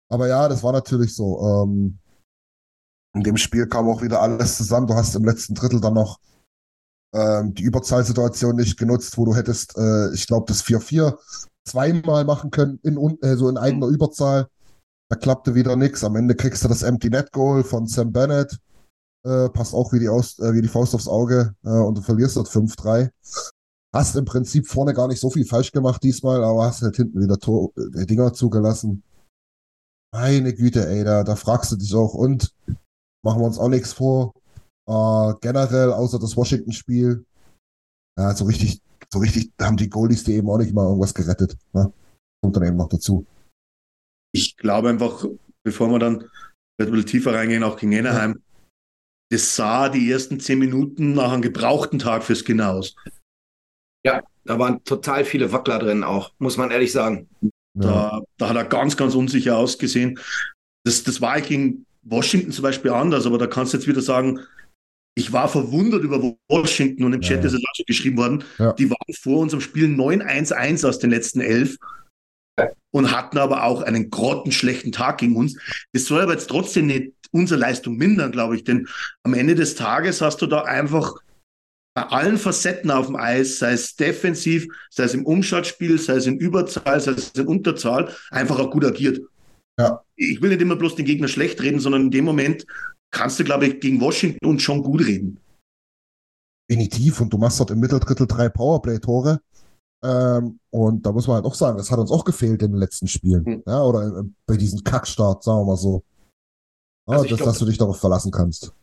Aber 0.10 0.30
ja, 0.30 0.48
das 0.48 0.64
war 0.64 0.72
natürlich 0.72 1.14
so. 1.14 1.66
Ähm, 1.66 2.00
in 3.14 3.24
dem 3.24 3.36
Spiel 3.36 3.68
kam 3.68 3.90
auch 3.90 4.02
wieder 4.02 4.22
alles 4.22 4.56
zusammen. 4.56 4.88
Du 4.88 4.94
hast 4.94 5.16
im 5.16 5.26
letzten 5.26 5.54
Drittel 5.54 5.82
dann 5.82 5.96
noch 5.96 6.20
ähm, 7.14 7.54
die 7.54 7.64
Überzahlsituation 7.64 8.56
nicht 8.56 8.78
genutzt, 8.78 9.18
wo 9.18 9.26
du 9.26 9.36
hättest, 9.36 9.78
äh, 9.78 10.14
ich 10.14 10.28
glaube, 10.28 10.46
das 10.48 10.64
4-4 10.64 11.18
zweimal 11.68 12.26
machen 12.26 12.52
können, 12.52 12.80
in, 12.84 12.98
äh, 13.22 13.36
so 13.36 13.50
in 13.50 13.58
eigener 13.58 13.88
Überzahl. 13.88 14.48
Da 15.10 15.18
klappte 15.18 15.56
wieder 15.56 15.76
nichts. 15.76 16.04
Am 16.04 16.16
Ende 16.16 16.36
kriegst 16.36 16.64
du 16.64 16.68
das 16.68 16.84
Empty 16.84 17.10
Net 17.10 17.32
Goal 17.32 17.64
von 17.64 17.88
Sam 17.88 18.12
Bennett. 18.12 18.58
Äh, 19.26 19.50
passt 19.50 19.74
auch 19.74 19.94
wie 19.94 20.00
die, 20.00 20.10
Aus 20.10 20.40
äh, 20.40 20.54
wie 20.54 20.62
die 20.62 20.68
Faust 20.68 20.96
aufs 20.96 21.08
Auge 21.08 21.54
äh, 21.64 21.70
und 21.70 21.98
du 21.98 22.02
verlierst 22.02 22.38
dort 22.38 22.48
5-3. 22.48 23.12
Hast 23.94 24.16
im 24.16 24.26
Prinzip 24.26 24.68
vorne 24.68 24.94
gar 24.94 25.08
nicht 25.08 25.20
so 25.20 25.30
viel 25.30 25.46
falsch 25.46 25.72
gemacht 25.72 26.02
diesmal, 26.02 26.44
aber 26.44 26.66
hast 26.66 26.82
halt 26.82 26.96
hinten 26.96 27.22
wieder 27.22 27.38
Tor 27.38 27.72
äh, 27.76 28.06
Dinger 28.06 28.34
zugelassen. 28.34 29.04
Meine 30.14 30.54
Güte, 30.54 30.88
ey, 30.88 31.04
da, 31.04 31.24
da 31.24 31.36
fragst 31.36 31.72
du 31.72 31.76
dich 31.76 31.94
auch. 31.94 32.14
Und 32.14 32.54
machen 33.24 33.42
wir 33.42 33.46
uns 33.46 33.60
auch 33.60 33.70
nichts 33.70 33.94
vor. 33.94 34.34
Äh, 34.92 35.36
generell, 35.40 35.94
außer 35.94 36.20
das 36.20 36.36
Washington-Spiel, 36.36 37.26
ja, 38.20 38.36
so 38.36 38.46
richtig, 38.46 38.82
so 39.12 39.20
richtig 39.20 39.52
haben 39.62 39.78
die 39.78 39.90
Goalies 39.90 40.24
die 40.24 40.34
eben 40.34 40.50
auch 40.50 40.58
nicht 40.58 40.74
mal 40.74 40.86
irgendwas 40.86 41.14
gerettet. 41.14 41.58
Ne? 41.74 41.94
Kommt 42.44 42.56
dann 42.58 42.66
eben 42.66 42.78
noch 42.78 42.90
dazu. 42.90 43.26
Ich 44.34 44.58
glaube 44.58 44.90
einfach, 44.90 45.26
bevor 45.64 45.90
wir 45.90 46.00
dann 46.00 46.22
ein 46.22 46.92
bisschen 46.92 47.06
tiefer 47.06 47.34
reingehen, 47.34 47.64
auch 47.64 47.78
gegen 47.78 47.96
Anaheim, 47.96 48.34
ja 48.34 48.52
das 49.32 49.56
sah 49.56 49.88
die 49.88 50.12
ersten 50.12 50.40
zehn 50.42 50.60
Minuten 50.60 51.14
nach 51.14 51.32
einem 51.32 51.42
gebrauchten 51.42 52.00
Tag 52.00 52.24
fürs 52.24 52.44
Skin 52.44 52.60
aus. 52.60 52.96
Ja, 54.06 54.22
da 54.44 54.60
waren 54.60 54.84
total 54.84 55.24
viele 55.24 55.54
Wackler 55.54 55.80
drin 55.80 56.04
auch, 56.04 56.34
muss 56.38 56.58
man 56.58 56.70
ehrlich 56.70 56.92
sagen. 56.92 57.30
Da, 57.74 58.22
da 58.38 58.50
hat 58.50 58.58
er 58.58 58.66
ganz, 58.66 58.98
ganz 58.98 59.16
unsicher 59.16 59.56
ausgesehen. 59.56 60.20
Das, 60.86 61.04
das 61.04 61.22
war 61.22 61.40
gegen 61.40 61.86
Washington 62.02 62.52
zum 62.52 62.64
Beispiel 62.64 62.92
anders, 62.92 63.26
aber 63.26 63.38
da 63.38 63.48
kannst 63.48 63.72
du 63.72 63.78
jetzt 63.78 63.88
wieder 63.88 64.02
sagen, 64.02 64.42
ich 65.16 65.34
war 65.34 65.50
verwundert 65.50 66.04
über 66.04 66.36
Washington 66.50 67.04
und 67.04 67.14
im 67.14 67.22
Chat 67.22 67.42
ja. 67.42 67.46
ist 67.46 67.54
es 67.54 67.60
auch 67.60 67.76
schon 67.76 67.86
geschrieben 67.86 68.18
worden. 68.18 68.44
Ja. 68.58 68.74
Die 68.74 68.90
waren 68.90 69.14
vor 69.20 69.40
unserem 69.40 69.62
Spiel 69.62 69.88
9-1-1 69.88 70.88
aus 70.88 71.00
den 71.00 71.10
letzten 71.10 71.42
elf 71.42 71.78
und 72.92 73.12
hatten 73.12 73.38
aber 73.38 73.64
auch 73.64 73.82
einen 73.82 74.10
grottenschlechten 74.10 74.92
Tag 74.92 75.20
gegen 75.20 75.36
uns. 75.36 75.58
Das 75.94 76.06
soll 76.06 76.22
aber 76.22 76.34
jetzt 76.34 76.50
trotzdem 76.50 76.88
nicht 76.88 77.14
unsere 77.32 77.60
Leistung 77.60 77.98
mindern, 77.98 78.32
glaube 78.32 78.56
ich, 78.56 78.64
denn 78.64 78.88
am 79.24 79.34
Ende 79.34 79.56
des 79.56 79.76
Tages 79.76 80.22
hast 80.22 80.42
du 80.42 80.48
da 80.48 80.64
einfach 80.64 81.16
bei 81.94 82.04
allen 82.04 82.38
Facetten 82.38 82.90
auf 82.90 83.08
dem 83.08 83.18
Eis, 83.18 83.60
sei 83.60 83.74
es 83.74 83.96
defensiv, 83.96 84.68
sei 84.90 85.04
es 85.04 85.14
im 85.14 85.26
Umschaltspiel, 85.26 86.00
sei 86.00 86.16
es 86.16 86.26
in 86.26 86.38
Überzahl, 86.38 87.00
sei 87.02 87.12
es 87.12 87.32
in 87.32 87.48
Unterzahl, 87.48 88.14
einfach 88.30 88.60
auch 88.60 88.72
gut 88.72 88.86
agiert. 88.86 89.20
Ja. 89.78 90.02
Ich 90.16 90.42
will 90.42 90.50
nicht 90.50 90.62
immer 90.62 90.76
bloß 90.76 90.96
den 90.96 91.06
Gegner 91.06 91.28
schlecht 91.28 91.62
reden, 91.62 91.80
sondern 91.80 92.04
in 92.04 92.12
dem 92.12 92.26
Moment 92.26 92.66
kannst 93.12 93.40
du, 93.40 93.44
glaube 93.44 93.68
ich, 93.68 93.80
gegen 93.80 94.02
Washington 94.02 94.60
schon 94.60 94.84
gut 94.84 95.06
reden. 95.06 95.40
Definitiv. 96.70 97.22
Und 97.22 97.32
du 97.34 97.38
machst 97.38 97.60
dort 97.60 97.72
im 97.72 97.80
Mitteldrittel 97.80 98.28
drei 98.28 98.50
Powerplay-Tore. 98.50 99.42
Ähm, 100.04 100.60
und 100.72 101.06
da 101.06 101.12
muss 101.12 101.28
man 101.28 101.36
halt 101.36 101.46
auch 101.46 101.54
sagen, 101.54 101.78
das 101.78 101.92
hat 101.92 102.00
uns 102.00 102.12
auch 102.12 102.26
gefehlt 102.26 102.64
in 102.64 102.72
den 102.72 102.80
letzten 102.80 103.08
Spielen. 103.08 103.44
Mhm. 103.44 103.64
Ja, 103.68 103.84
oder 103.84 104.20
äh, 104.20 104.24
bei 104.46 104.58
diesem 104.58 104.84
Kackstart, 104.84 105.44
sagen 105.44 105.60
wir 105.60 105.66
mal 105.66 105.78
so. 105.78 106.04
Ja, 107.08 107.18
also 107.18 107.28
dass, 107.28 107.38
glaub, 107.38 107.50
dass 107.50 107.60
du 107.60 107.66
dich 107.66 107.78
darauf 107.78 108.00
verlassen 108.00 108.32
kannst. 108.32 108.74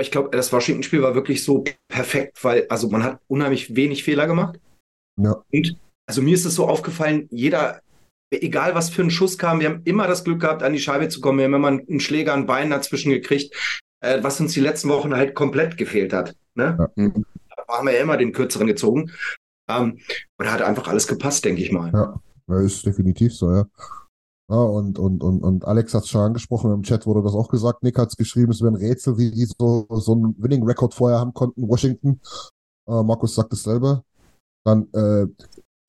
Ich 0.00 0.10
glaube, 0.10 0.30
das 0.30 0.52
Washington-Spiel 0.52 1.02
war 1.02 1.14
wirklich 1.14 1.44
so 1.44 1.64
perfekt, 1.88 2.42
weil 2.44 2.66
also 2.68 2.88
man 2.88 3.02
hat 3.02 3.20
unheimlich 3.28 3.74
wenig 3.74 4.04
Fehler 4.04 4.26
gemacht. 4.26 4.58
Ja. 5.20 5.42
Und 5.52 5.76
also 6.06 6.22
mir 6.22 6.34
ist 6.34 6.44
es 6.44 6.54
so 6.54 6.66
aufgefallen, 6.66 7.28
jeder, 7.30 7.80
egal 8.32 8.74
was 8.74 8.90
für 8.90 9.02
ein 9.02 9.10
Schuss 9.10 9.38
kam, 9.38 9.60
wir 9.60 9.68
haben 9.68 9.82
immer 9.84 10.06
das 10.06 10.24
Glück 10.24 10.40
gehabt, 10.40 10.62
an 10.62 10.72
die 10.72 10.78
Scheibe 10.78 11.08
zu 11.08 11.20
kommen. 11.20 11.38
Wir 11.38 11.44
haben 11.44 11.54
immer 11.54 11.68
einen 11.68 12.00
Schläger, 12.00 12.34
ein 12.34 12.46
Bein 12.46 12.70
dazwischen 12.70 13.10
gekriegt, 13.10 13.54
äh, 14.00 14.22
was 14.22 14.40
uns 14.40 14.52
die 14.52 14.60
letzten 14.60 14.88
Wochen 14.88 15.14
halt 15.14 15.34
komplett 15.34 15.76
gefehlt 15.76 16.12
hat. 16.12 16.34
Ne? 16.54 16.76
Ja. 16.96 17.08
Da 17.08 17.78
haben 17.78 17.86
wir 17.86 17.94
ja 17.94 18.02
immer 18.02 18.16
den 18.16 18.32
kürzeren 18.32 18.66
gezogen. 18.66 19.10
Ähm, 19.68 19.98
und 20.38 20.46
da 20.46 20.52
hat 20.52 20.62
einfach 20.62 20.88
alles 20.88 21.06
gepasst, 21.06 21.44
denke 21.44 21.62
ich 21.62 21.72
mal. 21.72 21.92
Ja, 21.92 22.60
ist 22.60 22.84
definitiv 22.84 23.34
so, 23.34 23.50
ja. 23.52 23.66
Ja, 24.50 24.58
und, 24.58 24.98
und, 24.98 25.22
und, 25.22 25.42
und 25.42 25.64
Alex 25.64 25.94
hat 25.94 26.02
es 26.02 26.10
schon 26.10 26.20
angesprochen, 26.20 26.72
im 26.72 26.82
Chat 26.82 27.06
wurde 27.06 27.22
das 27.22 27.34
auch 27.34 27.48
gesagt. 27.48 27.82
Nick 27.82 27.98
hat 27.98 28.10
es 28.10 28.16
geschrieben, 28.16 28.52
es 28.52 28.60
wäre 28.60 28.72
ein 28.72 28.76
Rätsel, 28.76 29.16
wie 29.16 29.30
die 29.30 29.46
so, 29.46 29.86
so 29.88 30.12
einen 30.12 30.34
Winning-Record 30.36 30.92
vorher 30.92 31.20
haben 31.20 31.32
konnten, 31.32 31.66
Washington. 31.68 32.20
Äh, 32.86 33.02
Markus 33.02 33.34
sagt 33.34 33.52
dasselbe. 33.52 34.02
Dann 34.64 34.88
äh, 34.92 35.26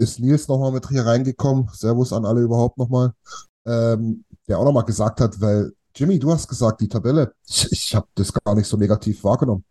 ist 0.03 0.19
Nils 0.19 0.47
nochmal 0.47 0.71
mit 0.71 0.87
hier 0.89 1.05
reingekommen. 1.05 1.69
Servus 1.73 2.13
an 2.13 2.25
alle 2.25 2.41
überhaupt 2.41 2.77
nochmal. 2.77 3.13
Ähm, 3.65 4.25
der 4.47 4.59
auch 4.59 4.65
nochmal 4.65 4.83
gesagt 4.83 5.21
hat, 5.21 5.39
weil 5.39 5.71
Jimmy, 5.95 6.19
du 6.19 6.31
hast 6.31 6.47
gesagt, 6.47 6.81
die 6.81 6.87
Tabelle, 6.87 7.33
ich, 7.47 7.71
ich 7.71 7.95
habe 7.95 8.07
das 8.15 8.33
gar 8.33 8.55
nicht 8.55 8.67
so 8.67 8.77
negativ 8.77 9.23
wahrgenommen. 9.23 9.63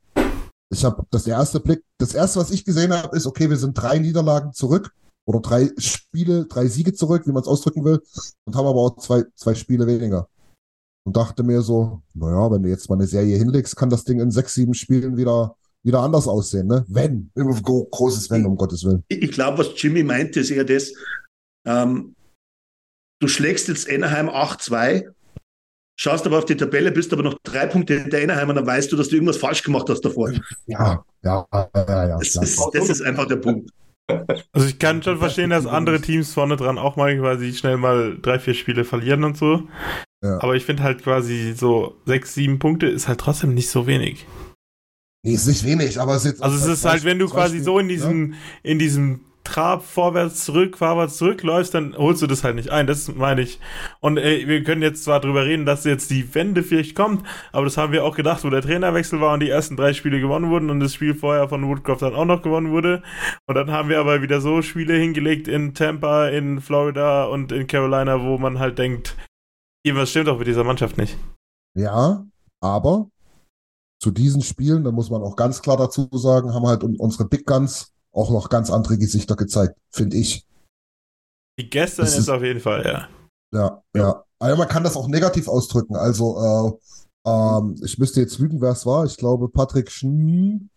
Ich 0.70 0.84
habe 0.84 1.04
das 1.10 1.26
erste 1.26 1.60
Blick, 1.60 1.84
das 1.98 2.14
erste, 2.14 2.40
was 2.40 2.50
ich 2.50 2.64
gesehen 2.64 2.92
habe, 2.92 3.14
ist, 3.16 3.26
okay, 3.26 3.50
wir 3.50 3.58
sind 3.58 3.74
drei 3.74 3.98
Niederlagen 3.98 4.52
zurück 4.52 4.94
oder 5.26 5.40
drei 5.40 5.70
Spiele, 5.76 6.46
drei 6.46 6.66
Siege 6.68 6.94
zurück, 6.94 7.26
wie 7.26 7.32
man 7.32 7.42
es 7.42 7.48
ausdrücken 7.48 7.84
will, 7.84 8.00
und 8.46 8.56
haben 8.56 8.66
aber 8.66 8.80
auch 8.80 8.96
zwei, 8.96 9.24
zwei 9.34 9.54
Spiele 9.54 9.86
weniger. 9.86 10.28
Und 11.04 11.16
dachte 11.16 11.42
mir 11.42 11.62
so, 11.62 12.00
naja, 12.14 12.50
wenn 12.50 12.62
du 12.62 12.68
jetzt 12.68 12.88
mal 12.88 12.94
eine 12.94 13.06
Serie 13.06 13.36
hinlegst, 13.36 13.76
kann 13.76 13.90
das 13.90 14.04
Ding 14.04 14.20
in 14.20 14.30
sechs, 14.30 14.54
sieben 14.54 14.74
Spielen 14.74 15.16
wieder, 15.16 15.56
wieder 15.84 16.00
anders 16.00 16.28
aussehen, 16.28 16.66
ne? 16.66 16.84
Wenn. 16.88 17.30
Großes 17.34 18.30
Wenn, 18.30 18.46
um 18.46 18.56
Gottes 18.56 18.84
Willen. 18.84 19.04
Ich, 19.08 19.22
ich 19.22 19.32
glaube, 19.32 19.58
was 19.58 19.70
Jimmy 19.76 20.02
meinte, 20.02 20.40
ist 20.40 20.50
eher 20.50 20.64
das, 20.64 20.92
ähm, 21.66 22.14
du 23.20 23.28
schlägst 23.28 23.68
jetzt 23.68 23.88
Anaheim 23.90 24.28
8-2, 24.28 25.08
schaust 25.98 26.26
aber 26.26 26.38
auf 26.38 26.44
die 26.44 26.56
Tabelle, 26.56 26.92
bist 26.92 27.12
aber 27.12 27.22
noch 27.22 27.38
drei 27.42 27.66
Punkte 27.66 27.98
hinter 28.00 28.18
Anaheim 28.18 28.50
und 28.50 28.56
dann 28.56 28.66
weißt 28.66 28.90
du, 28.92 28.96
dass 28.96 29.08
du 29.08 29.16
irgendwas 29.16 29.36
falsch 29.36 29.62
gemacht 29.62 29.88
hast 29.88 30.02
davor. 30.02 30.32
Ja, 30.66 31.04
ja, 31.22 31.46
ja, 31.52 32.08
ja. 32.08 32.18
Das, 32.18 32.36
ist, 32.36 32.60
das 32.72 32.88
ist 32.88 33.02
einfach 33.02 33.26
der 33.26 33.36
Punkt. 33.36 33.70
Also 34.52 34.66
ich 34.66 34.78
kann 34.78 35.02
schon 35.02 35.18
verstehen, 35.18 35.50
dass 35.50 35.66
andere 35.66 36.00
Teams 36.00 36.34
vorne 36.34 36.56
dran 36.56 36.78
auch 36.78 36.96
mal 36.96 37.16
quasi 37.16 37.52
schnell 37.54 37.76
mal 37.76 38.18
drei, 38.20 38.38
vier 38.38 38.54
Spiele 38.54 38.84
verlieren 38.84 39.24
und 39.24 39.36
so. 39.36 39.68
Ja. 40.22 40.42
Aber 40.42 40.54
ich 40.54 40.64
finde 40.64 40.82
halt 40.82 41.02
quasi 41.02 41.54
so 41.56 41.96
sechs, 42.04 42.34
sieben 42.34 42.58
Punkte 42.58 42.86
ist 42.86 43.08
halt 43.08 43.20
trotzdem 43.20 43.54
nicht 43.54 43.70
so 43.70 43.86
wenig. 43.86 44.26
Nee, 45.24 45.34
ist 45.34 45.46
nicht 45.46 45.64
wenig, 45.64 46.00
aber 46.00 46.16
es 46.16 46.24
ist 46.24 46.32
jetzt. 46.32 46.42
Also 46.42 46.56
es 46.56 46.66
ist 46.66 46.84
halt, 46.84 47.04
wenn 47.04 47.18
du 47.18 47.28
quasi 47.28 47.56
Spiel, 47.56 47.64
so 47.64 47.78
in 47.78 47.88
diesem, 47.88 48.32
ja? 48.32 48.38
in 48.64 48.78
diesem 48.78 49.20
Trab 49.44 49.84
vorwärts, 49.84 50.44
zurück, 50.44 50.78
vorwärts, 50.78 51.16
zurückläufst, 51.16 51.74
dann 51.74 51.96
holst 51.96 52.22
du 52.22 52.26
das 52.26 52.44
halt 52.44 52.54
nicht 52.54 52.70
ein. 52.70 52.86
Das 52.86 53.12
meine 53.14 53.42
ich. 53.42 53.60
Und 54.00 54.16
ey, 54.16 54.46
wir 54.46 54.62
können 54.62 54.82
jetzt 54.82 55.04
zwar 55.04 55.20
drüber 55.20 55.44
reden, 55.44 55.66
dass 55.66 55.84
jetzt 55.84 56.10
die 56.10 56.34
Wende 56.34 56.62
vielleicht 56.62 56.94
kommt, 56.94 57.26
aber 57.50 57.64
das 57.64 57.76
haben 57.76 57.92
wir 57.92 58.04
auch 58.04 58.16
gedacht, 58.16 58.44
wo 58.44 58.50
der 58.50 58.62
Trainerwechsel 58.62 59.20
war 59.20 59.34
und 59.34 59.40
die 59.40 59.48
ersten 59.48 59.76
drei 59.76 59.94
Spiele 59.94 60.20
gewonnen 60.20 60.50
wurden 60.50 60.70
und 60.70 60.80
das 60.80 60.94
Spiel 60.94 61.14
vorher 61.14 61.48
von 61.48 61.68
Woodcroft 61.68 62.02
dann 62.02 62.14
auch 62.14 62.24
noch 62.24 62.42
gewonnen 62.42 62.70
wurde. 62.70 63.02
Und 63.46 63.54
dann 63.56 63.70
haben 63.70 63.88
wir 63.88 63.98
aber 63.98 64.22
wieder 64.22 64.40
so 64.40 64.62
Spiele 64.62 64.94
hingelegt 64.94 65.48
in 65.48 65.74
Tampa, 65.74 66.28
in 66.28 66.60
Florida 66.60 67.24
und 67.24 67.52
in 67.52 67.66
Carolina, 67.66 68.22
wo 68.22 68.38
man 68.38 68.58
halt 68.58 68.78
denkt, 68.78 69.16
irgendwas 69.84 70.10
stimmt 70.10 70.28
doch 70.28 70.38
mit 70.38 70.46
dieser 70.46 70.64
Mannschaft 70.64 70.98
nicht. 70.98 71.16
Ja, 71.74 72.24
aber 72.60 73.08
zu 74.02 74.10
diesen 74.10 74.42
Spielen, 74.42 74.82
da 74.82 74.90
muss 74.90 75.10
man 75.10 75.22
auch 75.22 75.36
ganz 75.36 75.62
klar 75.62 75.76
dazu 75.76 76.08
sagen, 76.12 76.52
haben 76.52 76.66
halt 76.66 76.82
unsere 76.82 77.24
Big 77.24 77.46
Guns 77.46 77.92
auch 78.10 78.30
noch 78.30 78.48
ganz 78.48 78.68
andere 78.68 78.98
Gesichter 78.98 79.36
gezeigt, 79.36 79.76
finde 79.92 80.16
ich. 80.16 80.44
Die 81.56 81.70
gestern 81.70 82.06
ist, 82.06 82.18
ist, 82.18 82.28
auf 82.28 82.42
jeden 82.42 82.58
Fall, 82.58 82.84
ja. 82.84 83.08
Ja, 83.54 83.82
ja. 83.94 84.24
Aber 84.40 84.56
man 84.56 84.66
kann 84.66 84.82
das 84.82 84.96
auch 84.96 85.06
negativ 85.06 85.46
ausdrücken. 85.46 85.94
Also, 85.94 86.36
äh, 87.24 87.30
ähm, 87.30 87.76
ich 87.84 87.96
müsste 87.98 88.20
jetzt 88.20 88.40
lügen, 88.40 88.60
wer 88.60 88.72
es 88.72 88.84
war. 88.86 89.04
Ich 89.04 89.16
glaube, 89.16 89.48
Patrick 89.48 89.88
Schn 89.88 90.68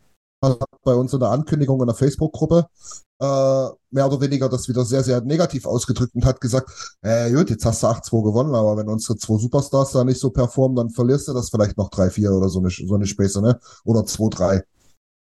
hat 0.50 0.60
bei 0.84 0.94
uns 0.94 1.14
in 1.14 1.20
der 1.20 1.30
Ankündigung 1.30 1.80
in 1.82 1.88
der 1.88 1.96
Facebook-Gruppe 1.96 2.68
äh, 3.20 3.68
mehr 3.92 4.08
oder 4.08 4.20
weniger 4.22 4.50
das 4.50 4.68
wieder 4.68 4.84
sehr, 4.86 5.04
sehr 5.04 5.22
negativ 5.22 5.66
ausgedrückt 5.66 6.14
und 6.16 6.26
hat 6.26 6.42
gesagt, 6.42 6.70
äh, 7.02 7.32
gut, 7.32 7.50
jetzt 7.50 7.66
hast 7.66 7.84
du 7.84 7.88
8-2 7.88 8.24
gewonnen, 8.24 8.54
aber 8.56 8.78
wenn 8.78 8.90
unsere 8.90 9.18
zwei 9.18 9.38
Superstars 9.38 9.92
da 9.92 10.04
nicht 10.04 10.20
so 10.20 10.30
performen, 10.32 10.76
dann 10.76 10.90
verlierst 10.90 11.28
du 11.28 11.34
das 11.34 11.50
vielleicht 11.50 11.78
noch 11.78 11.90
3-4 11.90 12.30
oder 12.32 12.50
so 12.50 12.60
eine, 12.60 12.70
so 12.70 12.96
eine 12.96 13.06
Späße, 13.06 13.42
ne? 13.42 13.60
Oder 13.86 14.06
2-3. 14.06 14.64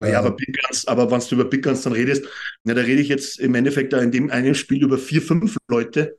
Ja, 0.04 0.18
aber 0.20 0.32
Big 0.32 0.58
Guns, 0.66 0.88
aber 0.88 1.12
wenn 1.12 1.20
du 1.20 1.36
über 1.36 1.46
Big 1.46 1.64
Guns 1.64 1.84
dann 1.84 1.94
redest, 1.94 2.26
ja, 2.66 2.74
da 2.74 2.82
rede 2.82 3.02
ich 3.02 3.08
jetzt 3.08 3.40
im 3.40 3.54
Endeffekt 3.54 3.94
da 3.94 4.00
in 4.00 4.12
dem 4.12 4.32
einen 4.32 4.56
Spiel 4.56 4.84
über 4.84 4.98
vier, 4.98 5.22
fünf 5.22 5.58
Leute, 5.70 6.18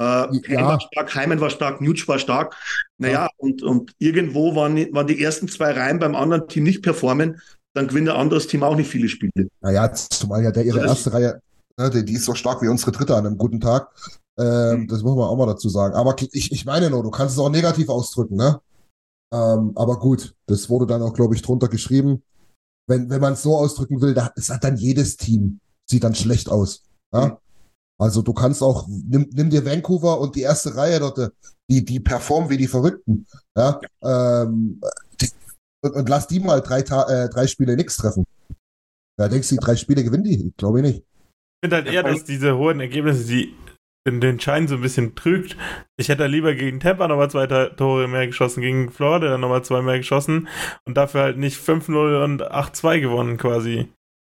Äh, 0.00 0.28
Ja. 0.52 0.60
war 0.66 0.80
stark, 0.80 1.14
Heimen 1.16 1.40
war 1.40 1.50
stark, 1.50 1.80
Nutsch 1.80 2.06
war 2.06 2.18
stark. 2.20 2.54
Naja, 2.98 3.28
und, 3.36 3.62
und 3.62 3.92
irgendwo 3.98 4.54
waren, 4.54 4.76
waren 4.94 5.06
die 5.08 5.20
ersten 5.22 5.48
zwei 5.48 5.72
Reihen 5.72 5.98
beim 5.98 6.14
anderen 6.14 6.46
Team 6.48 6.64
nicht 6.64 6.82
performen, 6.82 7.40
dann 7.78 7.88
gewinnt 7.88 8.08
ein 8.08 8.16
anderes 8.16 8.46
Team 8.46 8.62
auch 8.62 8.76
nicht 8.76 8.88
viele 8.90 9.08
Spiele. 9.08 9.48
Naja, 9.60 9.92
zumal 9.92 10.42
ja 10.44 10.50
der 10.50 10.64
ihre 10.64 10.78
Also 10.80 10.88
das- 10.88 10.98
erste 10.98 11.12
Reihe, 11.12 11.40
ne, 11.78 11.90
die, 11.90 12.04
die 12.04 12.14
ist 12.14 12.24
so 12.24 12.34
stark 12.34 12.60
wie 12.62 12.68
unsere 12.68 12.92
dritte 12.92 13.16
an 13.16 13.26
einem 13.26 13.38
guten 13.38 13.60
Tag. 13.60 13.88
Ähm, 14.38 14.82
Mhm. 14.82 14.88
Das 14.88 15.02
muss 15.02 15.16
man 15.16 15.24
auch 15.28 15.36
mal 15.36 15.46
dazu 15.46 15.68
sagen. 15.68 15.94
Aber 15.94 16.14
ich, 16.32 16.52
ich 16.52 16.64
meine 16.64 16.90
nur, 16.90 17.02
du 17.02 17.10
kannst 17.10 17.34
es 17.34 17.40
auch 17.40 17.50
negativ 17.50 17.88
ausdrücken, 17.88 18.36
ne? 18.36 18.60
Ähm, 19.34 19.72
aber 19.74 19.98
gut, 19.98 20.34
das 20.46 20.70
wurde 20.70 20.86
dann 20.86 21.02
auch, 21.02 21.12
glaube 21.12 21.34
ich, 21.34 21.42
drunter 21.42 21.68
geschrieben. 21.68 22.22
Wenn, 22.88 23.10
wenn 23.10 23.20
man 23.20 23.34
es 23.34 23.42
so 23.42 23.56
ausdrücken 23.56 24.00
will, 24.00 24.14
da 24.14 24.28
ist 24.36 24.50
dann 24.62 24.76
jedes 24.76 25.16
Team, 25.16 25.60
sieht 25.90 26.04
dann 26.04 26.14
schlecht 26.14 26.48
aus. 26.50 26.82
Ja? 27.12 27.26
Mhm. 27.26 27.36
Also 28.00 28.22
du 28.22 28.32
kannst 28.32 28.62
auch, 28.62 28.86
nimm, 28.88 29.28
nimm 29.32 29.50
dir 29.50 29.64
Vancouver 29.66 30.20
und 30.20 30.36
die 30.36 30.42
erste 30.42 30.76
Reihe 30.76 31.00
dort, 31.00 31.32
die, 31.68 31.84
die 31.84 31.98
performen 32.00 32.48
wie 32.48 32.56
die 32.56 32.68
Verrückten. 32.68 33.26
Ja? 33.56 33.80
Ähm, 34.02 34.80
die, 34.80 35.07
und, 35.82 35.94
und 35.94 36.08
lass 36.08 36.26
die 36.26 36.40
mal 36.40 36.60
drei, 36.60 36.80
äh, 36.80 37.28
drei 37.28 37.46
Spiele 37.46 37.76
nix 37.76 37.96
treffen. 37.96 38.24
Ja, 39.18 39.28
denkst 39.28 39.48
du, 39.48 39.56
die 39.56 39.60
drei 39.60 39.76
Spiele 39.76 40.04
gewinnen 40.04 40.24
die? 40.24 40.52
Glaube 40.56 40.80
ich 40.80 40.86
nicht. 40.86 40.98
Ich 40.98 41.64
finde 41.64 41.76
halt 41.76 41.86
eher, 41.88 42.02
dass 42.04 42.24
diese 42.24 42.56
hohen 42.56 42.80
Ergebnisse, 42.80 43.24
die 43.24 43.54
den, 44.06 44.20
den 44.20 44.40
Schein 44.40 44.68
so 44.68 44.76
ein 44.76 44.80
bisschen 44.80 45.14
trügt. 45.14 45.56
Ich 45.96 46.08
hätte 46.08 46.26
lieber 46.26 46.54
gegen 46.54 46.80
Tampa 46.80 47.08
nochmal 47.08 47.30
zwei 47.30 47.46
Tore 47.46 48.08
mehr 48.08 48.26
geschossen, 48.26 48.60
gegen 48.62 48.90
Florida 48.90 49.28
dann 49.28 49.40
nochmal 49.40 49.64
zwei 49.64 49.82
mehr 49.82 49.98
geschossen 49.98 50.48
und 50.86 50.96
dafür 50.96 51.22
halt 51.22 51.36
nicht 51.36 51.58
5-0 51.58 52.24
und 52.24 52.42
8-2 52.42 53.00
gewonnen 53.00 53.36
quasi. 53.36 53.88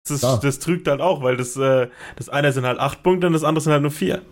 Das, 0.04 0.16
ist, 0.16 0.20
Klar. 0.20 0.40
das 0.40 0.58
trügt 0.58 0.88
halt 0.88 1.00
auch, 1.00 1.22
weil 1.22 1.36
das, 1.36 1.56
äh, 1.56 1.88
das 2.16 2.28
eine 2.28 2.52
sind 2.52 2.64
halt 2.64 2.78
acht 2.78 3.02
Punkte 3.02 3.26
und 3.26 3.34
das 3.34 3.44
andere 3.44 3.62
sind 3.62 3.72
halt 3.72 3.82
nur 3.82 3.90
vier. 3.90 4.22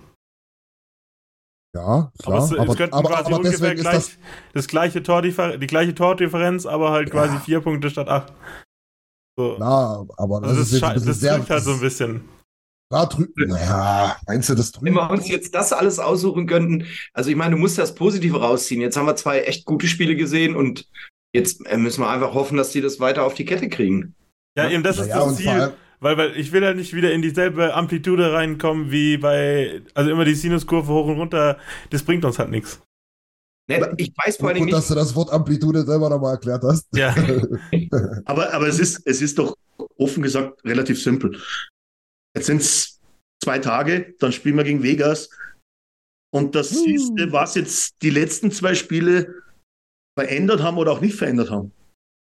Ja, 1.76 2.10
klar. 2.22 2.36
aber 2.36 2.44
es, 2.44 2.52
aber, 2.52 2.72
es 2.72 2.76
könnten 2.76 2.94
aber, 2.94 3.08
quasi 3.10 3.26
aber 3.26 3.36
ungefähr 3.36 3.74
deswegen 3.74 3.76
ist 3.76 3.82
gleich 3.82 3.94
das, 3.94 4.18
das, 4.54 4.66
gleiche 4.66 5.02
Tordiffer 5.02 5.58
die 5.58 5.66
gleiche 5.66 5.94
Tordifferenz, 5.94 6.64
aber 6.66 6.90
halt 6.90 7.10
quasi 7.10 7.38
vier 7.38 7.60
Punkte 7.60 7.90
statt 7.90 8.08
acht. 8.08 8.32
So. 9.38 9.56
na, 9.58 10.06
aber 10.16 10.40
das, 10.40 10.50
also 10.50 10.62
ist 10.62 10.82
das, 10.82 10.92
bisschen 10.94 11.06
das 11.08 11.20
sehr, 11.20 11.48
halt 11.48 11.62
so 11.62 11.72
ein 11.72 11.80
bisschen. 11.80 12.24
da 12.90 13.04
drü- 13.04 13.28
naja, 13.36 14.16
meinst 14.26 14.48
du 14.48 14.54
das 14.54 14.72
Wenn 14.74 14.94
drüben? 14.94 14.96
wir 14.96 15.10
uns 15.10 15.28
jetzt 15.28 15.54
das 15.54 15.72
alles 15.74 15.98
aussuchen 15.98 16.46
könnten, 16.46 16.86
also 17.12 17.28
ich 17.28 17.36
meine, 17.36 17.54
du 17.54 17.60
musst 17.60 17.76
das 17.76 17.94
Positive 17.94 18.40
rausziehen. 18.40 18.80
Jetzt 18.80 18.96
haben 18.96 19.06
wir 19.06 19.16
zwei 19.16 19.40
echt 19.40 19.66
gute 19.66 19.88
Spiele 19.88 20.16
gesehen 20.16 20.56
und 20.56 20.88
jetzt 21.34 21.66
äh, 21.66 21.76
müssen 21.76 22.00
wir 22.00 22.08
einfach 22.08 22.32
hoffen, 22.32 22.56
dass 22.56 22.70
die 22.70 22.80
das 22.80 22.98
weiter 22.98 23.24
auf 23.24 23.34
die 23.34 23.44
Kette 23.44 23.68
kriegen. 23.68 24.14
Ja, 24.56 24.70
eben 24.70 24.82
das 24.82 24.96
ist 24.98 25.08
Naja, 25.10 25.24
das 25.26 25.36
Ziel. 25.36 25.74
Allem, 26.00 26.18
Weil, 26.18 26.30
weil 26.32 26.36
ich 26.36 26.52
will 26.52 26.62
ja 26.62 26.74
nicht 26.74 26.94
wieder 26.94 27.12
in 27.12 27.22
dieselbe 27.22 27.74
Amplitude 27.74 28.32
reinkommen 28.32 28.90
wie 28.90 29.16
bei, 29.16 29.82
also 29.94 30.10
immer 30.10 30.24
die 30.24 30.34
Sinuskurve 30.34 30.92
hoch 30.92 31.06
und 31.06 31.18
runter, 31.18 31.58
das 31.90 32.02
bringt 32.02 32.24
uns 32.24 32.38
halt 32.38 32.50
nichts. 32.50 32.80
Ne, 33.68 33.76
aber 33.76 33.98
ich 33.98 34.12
weiß 34.16 34.36
vor 34.36 34.50
gut, 34.50 34.56
Dingen 34.56 34.68
dass 34.68 34.84
nicht, 34.84 34.90
du 34.90 34.94
das 34.94 35.14
Wort 35.14 35.30
Amplitude 35.30 35.84
selber 35.84 36.08
nochmal 36.08 36.34
erklärt 36.34 36.62
hast. 36.62 36.86
Ja. 36.94 37.14
Aber, 38.24 38.52
aber 38.54 38.68
es, 38.68 38.78
ist, 38.78 39.02
es 39.04 39.20
ist 39.20 39.38
doch 39.38 39.56
offen 39.96 40.22
gesagt 40.22 40.64
relativ 40.64 41.02
simpel. 41.02 41.40
Jetzt 42.36 42.46
sind 42.46 42.60
es 42.60 43.00
zwei 43.42 43.58
Tage, 43.58 44.14
dann 44.18 44.32
spielen 44.32 44.56
wir 44.56 44.64
gegen 44.64 44.82
Vegas. 44.82 45.30
Und 46.32 46.54
das 46.54 46.70
siehst 46.70 47.12
du, 47.16 47.32
was 47.32 47.54
jetzt 47.54 48.02
die 48.02 48.10
letzten 48.10 48.50
zwei 48.50 48.74
Spiele 48.74 49.34
verändert 50.18 50.62
haben 50.62 50.78
oder 50.78 50.92
auch 50.92 51.00
nicht 51.00 51.16
verändert 51.16 51.50
haben. 51.50 51.72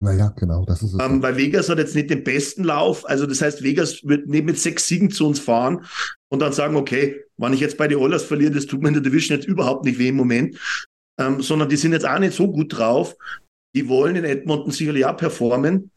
Naja, 0.05 0.31
genau, 0.35 0.63
das 0.65 0.83
ist 0.83 0.93
es. 0.93 0.99
Ähm, 1.01 1.23
weil 1.23 1.35
Vegas 1.35 1.67
hat 1.67 1.79
jetzt 1.79 1.95
nicht 1.95 2.11
den 2.11 2.23
besten 2.23 2.63
Lauf. 2.63 3.09
Also 3.09 3.25
das 3.25 3.41
heißt, 3.41 3.63
Vegas 3.63 4.03
wird 4.03 4.27
nicht 4.27 4.45
mit 4.45 4.59
sechs 4.59 4.85
Siegen 4.85 5.09
zu 5.09 5.25
uns 5.25 5.39
fahren 5.39 5.83
und 6.29 6.39
dann 6.39 6.53
sagen, 6.53 6.75
okay, 6.75 7.23
wenn 7.37 7.53
ich 7.53 7.59
jetzt 7.59 7.77
bei 7.77 7.87
den 7.87 7.97
Oilers 7.97 8.23
verliere, 8.23 8.51
das 8.51 8.67
tut 8.67 8.83
mir 8.83 8.89
in 8.89 8.93
der 8.93 9.03
Division 9.03 9.35
jetzt 9.35 9.47
überhaupt 9.47 9.83
nicht 9.83 9.97
weh 9.97 10.09
im 10.09 10.15
Moment. 10.15 10.59
Ähm, 11.19 11.41
sondern 11.41 11.69
die 11.69 11.75
sind 11.75 11.93
jetzt 11.93 12.07
auch 12.07 12.19
nicht 12.19 12.35
so 12.35 12.51
gut 12.51 12.77
drauf. 12.77 13.15
Die 13.75 13.89
wollen 13.89 14.15
in 14.15 14.25
Edmonton 14.25 14.71
sicherlich 14.71 15.05
auch 15.05 15.17
performen. 15.17 15.89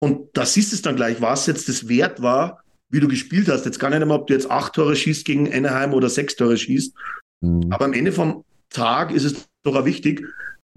Und 0.00 0.30
da 0.32 0.46
siehst 0.46 0.72
du 0.72 0.76
es 0.76 0.82
dann 0.82 0.96
gleich, 0.96 1.20
was 1.20 1.46
jetzt 1.46 1.68
das 1.68 1.88
Wert 1.88 2.22
war, 2.22 2.62
wie 2.88 3.00
du 3.00 3.08
gespielt 3.08 3.48
hast. 3.48 3.66
Jetzt 3.66 3.80
gar 3.80 3.90
nicht 3.90 3.98
mehr, 3.98 4.14
ob 4.14 4.28
du 4.28 4.32
jetzt 4.32 4.50
acht 4.50 4.72
Tore 4.72 4.96
schießt 4.96 5.26
gegen 5.26 5.52
Anaheim 5.52 5.92
oder 5.92 6.08
sechs 6.08 6.36
Tore 6.36 6.56
schießt. 6.56 6.94
Mhm. 7.42 7.70
Aber 7.70 7.84
am 7.84 7.92
Ende 7.92 8.12
vom 8.12 8.44
Tag 8.70 9.12
ist 9.12 9.24
es 9.24 9.46
doch 9.62 9.76
auch 9.76 9.84
wichtig, 9.84 10.24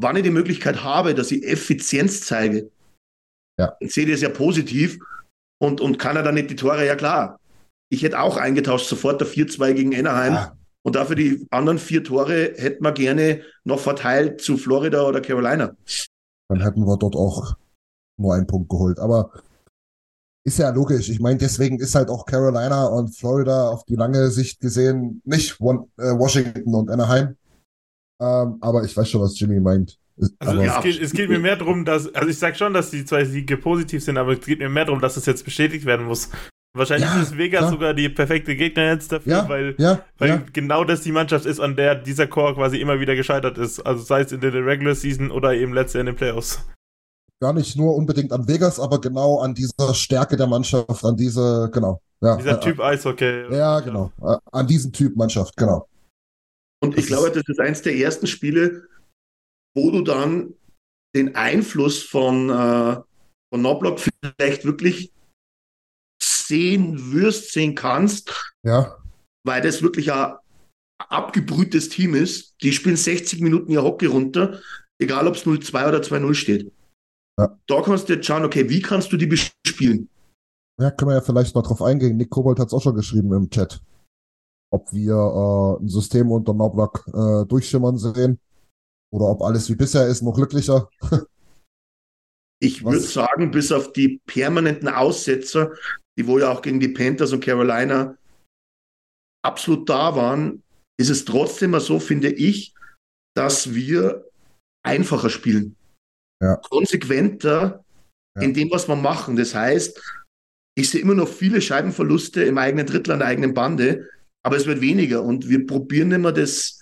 wann 0.01 0.15
ich 0.15 0.23
die 0.23 0.31
Möglichkeit 0.31 0.83
habe, 0.83 1.13
dass 1.15 1.31
ich 1.31 1.45
Effizienz 1.45 2.21
zeige. 2.21 2.69
Ja. 3.59 3.75
Dann 3.79 3.89
sehe 3.89 4.05
ich 4.05 4.11
das 4.11 4.21
ja 4.21 4.29
positiv 4.29 4.99
und, 5.61 5.81
und 5.81 5.99
kann 5.99 6.15
er 6.15 6.23
dann 6.23 6.35
nicht 6.35 6.49
die 6.49 6.55
Tore, 6.55 6.85
ja 6.85 6.95
klar. 6.95 7.39
Ich 7.89 8.03
hätte 8.03 8.19
auch 8.19 8.37
eingetauscht, 8.37 8.87
sofort 8.87 9.21
der 9.21 9.27
4-2 9.27 9.73
gegen 9.73 9.95
Anaheim. 9.95 10.33
Ja. 10.33 10.57
Und 10.83 10.95
dafür 10.95 11.15
die 11.15 11.45
anderen 11.51 11.77
vier 11.77 12.03
Tore 12.03 12.53
hätten 12.55 12.83
wir 12.83 12.91
gerne 12.91 13.41
noch 13.63 13.79
verteilt 13.79 14.41
zu 14.41 14.57
Florida 14.57 15.03
oder 15.03 15.21
Carolina. 15.21 15.75
Dann 16.49 16.61
hätten 16.61 16.85
wir 16.85 16.97
dort 16.97 17.15
auch 17.15 17.55
nur 18.17 18.33
einen 18.33 18.47
Punkt 18.47 18.69
geholt. 18.69 18.97
Aber 18.97 19.31
ist 20.43 20.57
ja 20.57 20.71
logisch. 20.71 21.09
Ich 21.09 21.19
meine, 21.19 21.37
deswegen 21.37 21.79
ist 21.79 21.93
halt 21.93 22.09
auch 22.09 22.25
Carolina 22.25 22.87
und 22.87 23.15
Florida 23.15 23.69
auf 23.69 23.83
die 23.85 23.95
lange 23.95 24.31
Sicht 24.31 24.59
gesehen 24.59 25.21
nicht 25.23 25.59
äh, 25.61 25.63
Washington 25.63 26.73
und 26.73 26.89
Anaheim. 26.89 27.35
Ähm, 28.21 28.57
aber 28.61 28.83
ich 28.83 28.95
weiß 28.95 29.09
schon, 29.09 29.21
was 29.21 29.39
Jimmy 29.39 29.59
meint. 29.59 29.97
Also 30.39 30.53
aber, 30.53 30.63
ja. 30.63 30.77
es, 30.77 30.83
geht, 30.83 31.01
es 31.01 31.11
geht 31.11 31.29
mir 31.29 31.39
mehr 31.39 31.55
darum, 31.55 31.83
dass, 31.83 32.13
also 32.13 32.29
ich 32.29 32.37
sag 32.37 32.55
schon, 32.55 32.73
dass 32.73 32.91
die 32.91 33.03
zwei 33.03 33.25
Siege 33.25 33.57
positiv 33.57 34.03
sind, 34.03 34.17
aber 34.17 34.33
es 34.33 34.45
geht 34.45 34.59
mir 34.59 34.69
mehr 34.69 34.85
darum, 34.85 35.01
dass 35.01 35.17
es 35.17 35.25
jetzt 35.25 35.43
bestätigt 35.43 35.85
werden 35.85 36.05
muss. 36.05 36.29
Wahrscheinlich 36.73 37.09
Ja, 37.09 37.21
ist 37.21 37.37
Vegas 37.37 37.61
klar. 37.61 37.71
sogar 37.71 37.93
die 37.93 38.07
perfekte 38.07 38.55
Gegner 38.55 38.91
jetzt 38.91 39.11
dafür, 39.11 39.31
ja, 39.31 39.49
weil, 39.49 39.75
ja, 39.77 40.05
weil 40.19 40.29
ja. 40.29 40.41
genau 40.53 40.83
das 40.83 41.01
die 41.01 41.11
Mannschaft 41.11 41.45
ist, 41.45 41.59
an 41.59 41.75
der 41.75 41.95
dieser 41.95 42.27
Core 42.27 42.53
quasi 42.53 42.77
immer 42.77 42.99
wieder 42.99 43.15
gescheitert 43.15 43.57
ist. 43.57 43.79
Also 43.81 44.03
sei 44.03 44.21
es 44.21 44.31
in 44.31 44.39
der 44.39 44.53
Regular 44.53 44.95
Season 44.95 45.31
oder 45.31 45.53
eben 45.53 45.73
letzte 45.73 45.99
in 45.99 46.05
den 46.05 46.15
Playoffs. 46.15 46.63
Gar 47.41 47.53
nicht 47.53 47.75
nur 47.75 47.95
unbedingt 47.95 48.31
an 48.31 48.47
Vegas, 48.47 48.79
aber 48.79 49.01
genau 49.01 49.39
an 49.39 49.55
dieser 49.55 49.93
Stärke 49.95 50.37
der 50.37 50.47
Mannschaft, 50.47 51.03
an 51.03 51.17
diese, 51.17 51.69
genau. 51.73 51.99
Ja, 52.21 52.37
Dieser 52.37 52.57
äh, 52.57 52.59
Typ 52.59 52.79
Eishockey. 52.79 53.51
Ja, 53.51 53.79
genau. 53.79 54.11
Äh, 54.21 54.37
An 54.51 54.67
diesen 54.67 54.93
Typ 54.93 55.15
Mannschaft, 55.15 55.57
genau. 55.57 55.87
Und 56.83 56.97
ich 56.97 57.07
Das 57.07 57.07
glaube, 57.07 57.31
das 57.31 57.43
ist 57.47 57.59
eins 57.59 57.81
der 57.81 57.95
ersten 57.95 58.27
Spiele, 58.27 58.87
wo 59.75 59.91
du 59.91 60.01
dann 60.01 60.53
den 61.15 61.35
Einfluss 61.35 62.03
von, 62.03 62.49
äh, 62.49 62.95
von 63.53 63.59
Knobloch 63.59 63.99
vielleicht 63.99 64.65
wirklich 64.65 65.11
sehen 66.21 67.13
wirst, 67.13 67.51
sehen 67.51 67.75
kannst, 67.75 68.53
Ja, 68.63 68.97
weil 69.45 69.61
das 69.61 69.81
wirklich 69.81 70.11
ein 70.11 70.35
abgebrühtes 71.09 71.89
Team 71.89 72.15
ist. 72.15 72.55
Die 72.61 72.71
spielen 72.71 72.97
60 72.97 73.41
Minuten 73.41 73.71
ihr 73.71 73.83
Hockey 73.83 74.05
runter, 74.05 74.59
egal 74.99 75.27
ob 75.27 75.35
es 75.35 75.45
0-2 75.45 75.87
oder 75.87 76.01
2-0 76.01 76.33
steht. 76.33 76.71
Ja. 77.39 77.57
Da 77.67 77.81
kannst 77.81 78.09
du 78.09 78.13
jetzt 78.13 78.25
schauen, 78.25 78.45
okay, 78.45 78.69
wie 78.69 78.81
kannst 78.81 79.11
du 79.11 79.17
die 79.17 79.27
bespielen? 79.27 80.09
ja, 80.79 80.91
können 80.91 81.11
wir 81.11 81.15
ja 81.15 81.21
vielleicht 81.21 81.55
mal 81.55 81.61
drauf 81.61 81.81
eingehen. 81.81 82.17
Nick 82.17 82.29
Kobold 82.29 82.59
hat 82.59 82.67
es 82.67 82.73
auch 82.73 82.81
schon 82.81 82.95
geschrieben 82.95 83.31
im 83.33 83.49
Chat. 83.49 83.81
Ob 84.73 84.91
wir 84.93 85.13
äh, 85.79 85.83
ein 85.83 85.89
System 85.89 86.31
unter 86.31 86.53
Noblock 86.53 87.05
äh, 87.07 87.45
durchschimmern 87.45 87.97
sehen 87.97 88.39
oder 89.13 89.25
ob 89.25 89.41
alles 89.41 89.69
wie 89.69 89.75
bisher 89.75 90.07
ist, 90.07 90.21
noch 90.21 90.33
glücklicher. 90.33 90.89
Ich 92.63 92.85
würde 92.85 92.99
sagen, 92.99 93.49
bis 93.49 93.71
auf 93.71 93.91
die 93.91 94.21
permanenten 94.27 94.87
Aussetzer, 94.87 95.73
die 96.15 96.27
wohl 96.27 96.41
ja 96.41 96.51
auch 96.51 96.61
gegen 96.61 96.79
die 96.79 96.89
Panthers 96.89 97.33
und 97.33 97.43
Carolina 97.43 98.15
absolut 99.43 99.89
da 99.89 100.15
waren, 100.15 100.61
ist 100.99 101.09
es 101.09 101.25
trotzdem 101.25 101.71
mal 101.71 101.79
so, 101.81 101.99
finde 101.99 102.29
ich, 102.31 102.75
dass 103.35 103.73
wir 103.73 104.29
einfacher 104.85 105.31
spielen. 105.31 105.75
Ja. 106.39 106.57
Konsequenter 106.57 107.83
Ja. 108.37 108.43
in 108.43 108.53
dem, 108.53 108.69
was 108.69 108.87
wir 108.87 108.95
machen. 108.95 109.35
Das 109.35 109.55
heißt, 109.55 109.99
ich 110.77 110.87
sehe 110.91 111.01
immer 111.01 111.15
noch 111.15 111.27
viele 111.27 111.61
Scheibenverluste 111.61 112.43
im 112.43 112.59
eigenen 112.59 112.85
Drittel 112.85 113.13
an 113.13 113.19
der 113.19 113.27
eigenen 113.27 113.55
Bande, 113.55 114.07
aber 114.43 114.57
es 114.57 114.65
wird 114.65 114.81
weniger 114.81 115.23
und 115.23 115.49
wir 115.49 115.65
probieren 115.65 116.11
immer 116.11 116.31
das, 116.31 116.81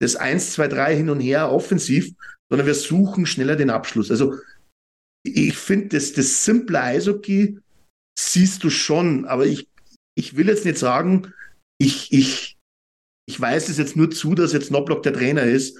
das 0.00 0.16
1, 0.16 0.52
2, 0.52 0.68
3 0.68 0.96
hin 0.96 1.10
und 1.10 1.20
her 1.20 1.50
offensiv, 1.50 2.12
sondern 2.50 2.66
wir 2.66 2.74
suchen 2.74 3.26
schneller 3.26 3.56
den 3.56 3.70
Abschluss. 3.70 4.10
Also 4.10 4.36
ich 5.24 5.56
finde, 5.56 5.88
das, 5.88 6.12
das 6.12 6.44
simple 6.44 6.80
Eishockey 6.80 7.58
siehst 8.18 8.62
du 8.64 8.70
schon, 8.70 9.24
aber 9.24 9.46
ich, 9.46 9.68
ich 10.18 10.36
will 10.36 10.48
jetzt 10.48 10.64
nicht 10.64 10.78
sagen, 10.78 11.32
ich, 11.80 12.12
ich, 12.12 12.58
ich 13.28 13.40
weiß 13.40 13.68
es 13.68 13.78
jetzt 13.78 13.96
nur 13.96 14.10
zu, 14.10 14.34
dass 14.34 14.52
jetzt 14.52 14.68
Knobloch 14.68 15.02
der 15.02 15.12
Trainer 15.12 15.42
ist. 15.42 15.78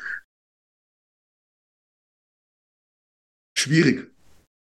Schwierig. 3.59 4.11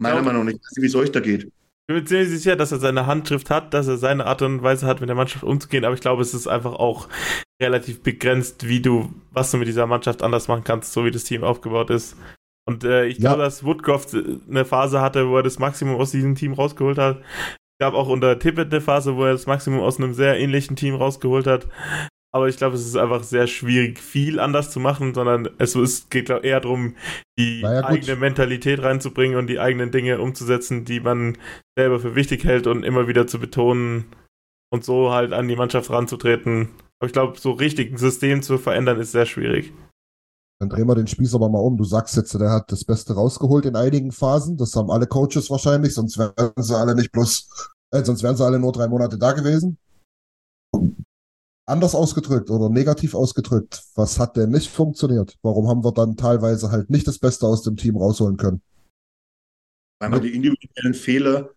Meiner 0.01 0.17
Ja. 0.17 0.21
Meinung 0.21 0.45
nach. 0.45 0.51
Ich 0.53 0.57
weiß 0.59 0.71
nicht, 0.77 0.83
wie 0.83 0.87
es 0.87 0.95
euch 0.95 1.11
da 1.11 1.19
geht. 1.19 1.51
Ich 1.89 1.91
bin 1.95 2.03
mir 2.03 2.05
ziemlich 2.07 2.29
sicher, 2.29 2.55
dass 2.55 2.71
er 2.71 2.77
seine 2.77 3.07
Handschrift 3.07 3.49
hat, 3.49 3.73
dass 3.73 3.87
er 3.87 3.97
seine 3.97 4.27
Art 4.27 4.43
und 4.43 4.61
Weise 4.61 4.85
hat, 4.85 4.99
mit 4.99 5.09
der 5.09 5.15
Mannschaft 5.15 5.43
umzugehen, 5.43 5.85
aber 5.85 5.95
ich 5.95 6.01
glaube, 6.01 6.21
es 6.21 6.35
ist 6.35 6.45
einfach 6.45 6.73
auch 6.73 7.07
relativ 7.59 8.03
begrenzt, 8.03 8.67
wie 8.67 8.79
du, 8.79 9.11
was 9.31 9.49
du 9.49 9.57
mit 9.57 9.67
dieser 9.67 9.87
Mannschaft 9.87 10.21
anders 10.21 10.47
machen 10.47 10.63
kannst, 10.63 10.93
so 10.93 11.03
wie 11.03 11.09
das 11.09 11.23
Team 11.23 11.43
aufgebaut 11.43 11.89
ist. 11.89 12.15
Und 12.67 12.83
äh, 12.83 13.07
ich 13.07 13.17
Ja. 13.17 13.29
glaube, 13.31 13.41
dass 13.41 13.63
Woodcroft 13.63 14.13
eine 14.13 14.65
Phase 14.65 15.01
hatte, 15.01 15.29
wo 15.29 15.37
er 15.37 15.41
das 15.41 15.57
Maximum 15.57 15.95
aus 15.95 16.11
diesem 16.11 16.35
Team 16.35 16.53
rausgeholt 16.53 16.99
hat. 16.99 17.21
Es 17.21 17.79
gab 17.83 17.95
auch 17.95 18.07
unter 18.07 18.37
Tippett 18.37 18.71
eine 18.71 18.81
Phase, 18.81 19.15
wo 19.15 19.25
er 19.25 19.31
das 19.31 19.47
Maximum 19.47 19.79
aus 19.79 19.97
einem 19.97 20.13
sehr 20.13 20.37
ähnlichen 20.39 20.75
Team 20.75 20.93
rausgeholt 20.93 21.47
hat. 21.47 21.67
Aber 22.31 22.47
ich 22.47 22.57
glaube, 22.57 22.75
es 22.75 22.85
ist 22.85 22.95
einfach 22.95 23.23
sehr 23.23 23.47
schwierig, 23.47 23.99
viel 23.99 24.39
anders 24.39 24.69
zu 24.69 24.79
machen, 24.79 25.15
sondern 25.15 25.49
es 25.57 25.75
ist, 25.75 26.11
geht 26.11 26.25
glaub, 26.25 26.43
eher 26.43 26.59
darum, 26.59 26.95
die 27.39 27.61
gut. 27.61 27.69
eigene 27.69 28.15
Mentalität 28.17 28.83
reinzubringen 28.83 29.37
und 29.37 29.47
die 29.47 29.59
eigenen 29.59 29.91
Dinge 29.91 30.19
umzusetzen, 30.19 30.85
die 30.85 30.99
man 30.99 31.37
selber 31.75 31.99
für 31.99 32.15
wichtig 32.15 32.43
hält 32.43 32.67
und 32.67 32.83
immer 32.83 33.07
wieder 33.07 33.25
zu 33.25 33.39
betonen 33.39 34.05
und 34.71 34.85
so 34.85 35.11
halt 35.11 35.33
an 35.33 35.47
die 35.47 35.55
Mannschaft 35.55 35.89
ranzutreten. 35.89 36.69
Aber 36.99 37.07
ich 37.07 37.13
glaube, 37.13 37.39
so 37.39 37.51
richtig 37.51 37.91
ein 37.91 37.97
System 37.97 38.43
zu 38.43 38.59
verändern, 38.59 38.99
ist 38.99 39.11
sehr 39.11 39.25
schwierig. 39.25 39.73
Dann 40.59 40.69
drehen 40.69 40.87
wir 40.87 40.95
den 40.95 41.07
Spieß 41.07 41.33
aber 41.33 41.49
mal 41.49 41.59
um. 41.59 41.77
Du 41.77 41.85
sagst 41.85 42.17
jetzt, 42.17 42.33
der 42.33 42.51
hat 42.51 42.71
das 42.71 42.83
Beste 42.83 43.13
rausgeholt 43.13 43.65
in 43.65 43.77
einigen 43.77 44.11
Phasen. 44.11 44.57
Das 44.57 44.75
haben 44.75 44.91
alle 44.91 45.07
Coaches 45.07 45.49
wahrscheinlich, 45.49 45.93
sonst 45.93 46.17
wären 46.17 46.51
sie 46.57 46.77
alle 46.77 46.95
nicht 46.95 47.11
bloß, 47.11 47.49
äh, 47.91 48.03
sonst 48.03 48.21
wären 48.21 48.35
sie 48.35 48.45
alle 48.45 48.59
nur 48.59 48.73
drei 48.73 48.87
Monate 48.87 49.17
da 49.17 49.31
gewesen. 49.31 49.77
Anders 51.69 51.93
ausgedrückt 51.93 52.49
oder 52.49 52.67
negativ 52.69 53.13
ausgedrückt, 53.13 53.83
was 53.93 54.17
hat 54.17 54.35
denn 54.37 54.49
nicht 54.49 54.69
funktioniert? 54.71 55.37
Warum 55.43 55.67
haben 55.67 55.83
wir 55.83 55.91
dann 55.91 56.17
teilweise 56.17 56.71
halt 56.71 56.89
nicht 56.89 57.07
das 57.07 57.19
Beste 57.19 57.45
aus 57.45 57.61
dem 57.61 57.77
Team 57.77 57.95
rausholen 57.95 58.37
können? 58.37 58.61
Weil 60.01 60.09
man 60.09 60.21
die 60.21 60.33
individuellen 60.33 60.95
Fehler 60.95 61.51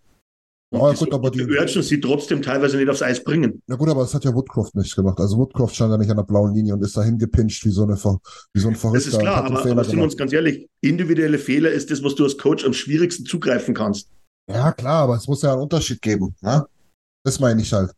Ja, 0.70 0.92
die, 0.92 0.98
gut, 0.98 1.14
aber 1.14 1.30
die 1.30 1.46
die- 1.46 1.58
Urgency 1.58 1.98
trotzdem 1.98 2.42
teilweise 2.42 2.76
nicht 2.76 2.90
aufs 2.90 3.00
Eis 3.00 3.24
bringen. 3.24 3.62
Na 3.66 3.76
gut, 3.76 3.88
aber 3.88 4.02
das 4.02 4.12
hat 4.12 4.24
ja 4.24 4.34
Woodcroft 4.34 4.74
nicht 4.74 4.94
gemacht. 4.94 5.18
Also 5.18 5.38
Woodcroft 5.38 5.74
stand 5.74 5.92
ja 5.92 5.96
nicht 5.96 6.10
an 6.10 6.16
der 6.18 6.24
blauen 6.24 6.52
Linie 6.54 6.74
und 6.74 6.82
ist 6.82 6.94
da 6.96 7.02
hingepinscht 7.02 7.64
wie 7.64 7.70
so, 7.70 7.84
eine, 7.84 7.94
wie 7.94 8.60
so 8.60 8.68
ein 8.68 8.76
Verrückter. 8.76 9.04
Das 9.04 9.14
ist 9.14 9.18
klar, 9.18 9.44
aber, 9.44 9.64
aber 9.64 9.84
sind 9.84 9.96
wir 9.96 10.04
uns 10.04 10.16
ganz 10.16 10.32
ehrlich, 10.34 10.68
individuelle 10.82 11.38
Fehler 11.38 11.70
ist 11.70 11.90
das, 11.90 12.02
was 12.02 12.14
du 12.16 12.24
als 12.24 12.36
Coach 12.36 12.66
am 12.66 12.74
schwierigsten 12.74 13.24
zugreifen 13.24 13.74
kannst. 13.74 14.10
Ja, 14.50 14.72
klar, 14.72 15.04
aber 15.04 15.16
es 15.16 15.26
muss 15.26 15.40
ja 15.40 15.52
einen 15.52 15.62
Unterschied 15.62 16.02
geben. 16.02 16.34
Ne? 16.42 16.66
Das 17.24 17.40
meine 17.40 17.62
ich 17.62 17.72
halt. 17.72 17.92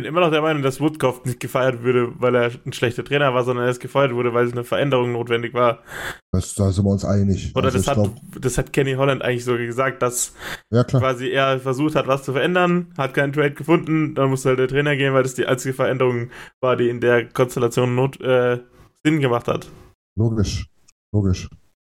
Ich 0.00 0.04
bin 0.04 0.14
immer 0.14 0.22
noch 0.22 0.30
der 0.30 0.40
Meinung, 0.40 0.62
dass 0.62 0.80
Woodcroft 0.80 1.26
nicht 1.26 1.40
gefeiert 1.40 1.82
würde, 1.82 2.14
weil 2.18 2.34
er 2.34 2.50
ein 2.64 2.72
schlechter 2.72 3.04
Trainer 3.04 3.34
war, 3.34 3.44
sondern 3.44 3.66
er 3.66 3.70
ist 3.70 3.80
gefeuert 3.80 4.14
wurde, 4.14 4.32
weil 4.32 4.50
eine 4.50 4.64
Veränderung 4.64 5.12
notwendig 5.12 5.52
war. 5.52 5.80
Das, 6.32 6.54
da 6.54 6.72
sind 6.72 6.86
wir 6.86 6.90
uns 6.90 7.04
einig. 7.04 7.52
Oder 7.54 7.66
Also 7.66 7.76
das, 7.76 7.86
hat, 7.86 7.96
glaub, 7.96 8.16
das 8.40 8.56
hat 8.56 8.72
Kenny 8.72 8.94
Holland 8.94 9.20
eigentlich 9.20 9.44
so 9.44 9.58
gesagt, 9.58 10.00
dass 10.00 10.32
ja 10.70 10.84
quasi 10.84 11.28
er 11.28 11.60
versucht 11.60 11.96
hat, 11.96 12.06
was 12.06 12.22
zu 12.22 12.32
verändern, 12.32 12.94
hat 12.96 13.12
keinen 13.12 13.34
Trade 13.34 13.52
gefunden, 13.52 14.14
dann 14.14 14.30
musste 14.30 14.48
halt 14.48 14.58
der 14.58 14.68
Trainer 14.68 14.96
gehen, 14.96 15.12
weil 15.12 15.22
das 15.22 15.34
die 15.34 15.44
einzige 15.44 15.74
Veränderung 15.74 16.30
war, 16.62 16.76
die 16.76 16.88
in 16.88 17.00
der 17.00 17.28
Konstellation 17.28 17.94
not, 17.94 18.18
äh, 18.22 18.60
Sinn 19.04 19.20
gemacht 19.20 19.48
hat. 19.48 19.68
Logisch. 20.16 20.66
Logisch. 21.12 21.46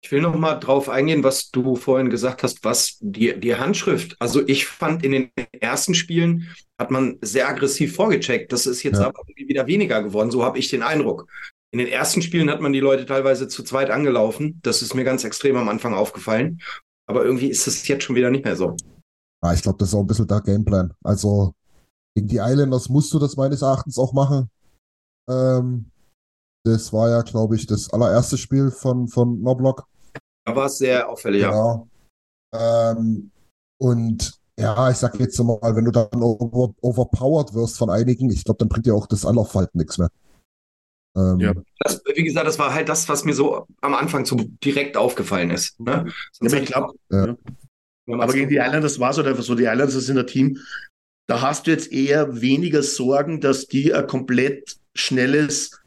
Ich 0.03 0.11
will 0.11 0.23
noch 0.23 0.35
mal 0.35 0.55
drauf 0.55 0.89
eingehen, 0.89 1.23
was 1.25 1.51
du 1.51 1.77
vorhin 1.77 2.09
gesagt 2.09 2.43
hast, 2.43 2.65
was 2.65 2.97
die, 3.01 3.39
die 3.39 3.57
Handschrift. 3.57 4.17
Also 4.19 4.47
ich 4.47 4.67
fand 4.67 5.05
in 5.05 5.13
den 5.13 5.31
ersten 5.53 5.95
Spielen 5.95 6.49
hat 6.79 6.91
man 6.91 7.19
sehr 7.21 7.49
aggressiv 7.49 7.95
vorgecheckt. 7.95 8.51
Das 8.53 8.65
ist 8.67 8.83
jetzt 8.83 8.99
Ja. 8.99 9.07
aber 9.09 9.21
irgendwie 9.27 9.49
wieder 9.49 9.67
weniger 9.67 10.03
geworden. 10.03 10.31
So 10.31 10.43
habe 10.43 10.59
ich 10.59 10.71
den 10.71 10.83
Eindruck. 10.83 11.27
In 11.73 11.79
den 11.79 11.89
ersten 11.89 12.23
Spielen 12.23 12.51
hat 12.51 12.63
man 12.63 12.73
die 12.73 12.81
Leute 12.81 13.05
teilweise 13.05 13.47
zu 13.47 13.63
zweit 13.63 13.91
angelaufen. 13.91 14.59
Das 14.63 14.81
ist 14.81 14.95
mir 14.95 15.05
ganz 15.05 15.23
extrem 15.25 15.57
am 15.57 15.69
Anfang 15.69 15.93
aufgefallen. 15.95 16.61
Aber 17.07 17.25
irgendwie 17.25 17.49
ist 17.49 17.67
es 17.67 17.87
jetzt 17.87 18.05
schon 18.05 18.17
wieder 18.17 18.31
nicht 18.31 18.45
mehr 18.45 18.57
so. 18.57 18.77
Ja, 19.45 19.53
ich 19.53 19.63
glaube, 19.63 19.79
das 19.79 19.89
ist 19.91 19.95
auch 19.95 20.01
ein 20.01 20.07
bisschen 20.07 20.27
der 20.27 20.41
Gameplan. 20.41 20.95
Also 21.05 21.53
gegen 22.15 22.29
die 22.29 22.39
Islanders 22.39 22.89
musst 22.89 23.13
du 23.13 23.19
das 23.19 23.37
meines 23.37 23.63
Erachtens 23.63 23.99
auch 23.99 24.13
machen. 24.15 24.49
Ähm, 25.29 25.91
das 26.65 26.93
war 26.93 27.09
ja, 27.11 27.23
glaube 27.23 27.57
ich, 27.57 27.67
das 27.67 27.93
allererste 27.93 28.39
Spiel 28.39 28.71
von, 28.71 29.09
von 29.09 29.41
Noblock. 29.43 29.85
Da 30.51 30.57
war 30.57 30.67
es 30.67 30.79
sehr 30.79 31.09
auffällig, 31.09 31.43
ja. 31.43 31.51
Genau. 31.51 31.89
Ähm, 32.55 33.31
und 33.81 34.39
ja, 34.59 34.91
ich 34.91 34.97
sag 34.99 35.19
jetzt 35.19 35.39
mal, 35.39 35.59
wenn 35.75 35.85
du 35.85 35.91
dann 35.91 36.09
over, 36.23 36.75
overpowered 36.83 37.55
wirst 37.55 37.79
von 37.79 37.89
einigen, 37.91 38.31
ich 38.31 38.45
glaube, 38.45 38.59
dann 38.59 38.69
bringt 38.69 38.87
dir 38.87 38.95
auch 38.95 39.07
das 39.07 39.25
Anlaufverhalten 39.25 39.79
nichts 39.79 39.97
mehr. 39.99 40.11
Ähm, 41.17 41.41
Ja. 41.41 41.55
Das, 41.79 42.03
wie 42.15 42.25
gesagt, 42.25 42.47
das 42.47 42.59
war 42.59 42.75
halt 42.75 42.89
das, 42.89 43.09
was 43.09 43.25
mir 43.25 43.33
so 43.35 43.67
am 43.81 43.95
Anfang 43.95 44.27
so 44.27 44.37
direkt 44.37 44.97
aufgefallen 44.97 45.51
ist. 45.51 45.81
Ne? 45.81 46.07
Ja, 46.41 46.53
ich 46.59 46.67
glaube, 46.67 46.93
Ja. 47.11 47.37
aber 48.07 48.29
so- 48.29 48.35
gegen 48.35 48.51
die 48.51 48.57
Islanders 48.57 48.99
war 49.01 49.11
es 49.11 49.17
halt 49.17 49.27
einfach 49.29 49.43
so, 49.43 49.55
die 49.55 49.65
Islanders 49.65 49.95
sind 49.95 50.19
ein 50.19 50.27
Team, 50.27 50.59
da 51.29 51.41
hast 51.41 51.67
du 51.67 51.71
jetzt 51.71 51.93
eher 51.93 52.41
weniger 52.41 52.83
Sorgen, 52.83 53.41
dass 53.41 53.67
die 53.67 53.95
ein 53.95 54.07
komplett 54.07 54.79
schnelles, 54.95 55.81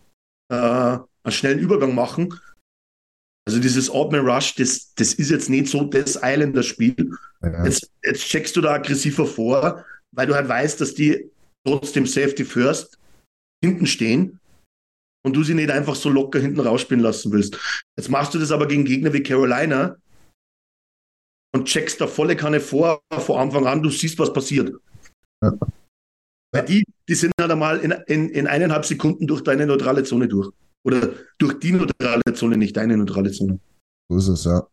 äh, 0.49 0.55
einen 0.55 1.01
schnellen 1.27 1.59
Übergang 1.59 1.93
machen. 1.93 2.33
Also 3.45 3.59
dieses 3.59 3.89
Open 3.89 4.19
Rush, 4.19 4.55
das, 4.55 4.93
das 4.95 5.13
ist 5.13 5.29
jetzt 5.29 5.49
nicht 5.49 5.67
so 5.67 5.83
das 5.83 6.15
Islander-Spiel. 6.15 7.11
ja. 7.41 7.65
Jetzt, 7.65 7.91
jetzt 8.03 8.25
checkst 8.25 8.55
du 8.55 8.61
da 8.61 8.73
aggressiver 8.73 9.25
vor, 9.25 9.85
weil 10.11 10.27
du 10.27 10.35
halt 10.35 10.47
weißt, 10.47 10.79
dass 10.79 10.93
die 10.93 11.29
trotzdem 11.65 12.05
Safety 12.05 12.45
First 12.45 12.97
hinten 13.63 13.85
stehen 13.85 14.39
und 15.25 15.35
du 15.35 15.43
sie 15.43 15.53
nicht 15.53 15.71
einfach 15.71 15.95
so 15.95 16.09
locker 16.09 16.39
hinten 16.39 16.59
rausspielen 16.59 17.03
lassen 17.03 17.31
willst. 17.31 17.57
Jetzt 17.97 18.09
machst 18.09 18.33
du 18.33 18.39
das 18.39 18.51
aber 18.51 18.67
gegen 18.67 18.85
Gegner 18.85 19.13
wie 19.13 19.23
Carolina 19.23 19.97
und 21.53 21.65
checkst 21.65 22.01
da 22.01 22.07
volle 22.07 22.35
Kanne 22.35 22.59
vor, 22.59 23.01
von 23.11 23.39
Anfang 23.39 23.67
an, 23.67 23.83
du 23.83 23.89
siehst, 23.89 24.19
was 24.19 24.33
passiert. 24.33 24.73
Ja. 25.41 25.53
Weil 26.53 26.65
die, 26.65 26.85
die 27.07 27.15
sind 27.15 27.33
halt 27.39 27.51
einmal 27.51 27.79
in, 27.79 27.91
in, 28.07 28.29
in 28.29 28.47
eineinhalb 28.47 28.85
Sekunden 28.85 29.27
durch 29.27 29.41
deine 29.41 29.65
neutrale 29.65 30.03
Zone 30.03 30.27
durch. 30.27 30.49
Oder 30.85 31.09
durch 31.37 31.59
die 31.59 31.71
neutrale 31.71 32.21
Zone, 32.33 32.57
nicht 32.57 32.75
deine 32.75 32.97
neutrale 32.97 33.31
Zone. 33.31 33.59
So 34.09 34.17
ist 34.17 34.27
es, 34.27 34.43
ja. 34.43 34.67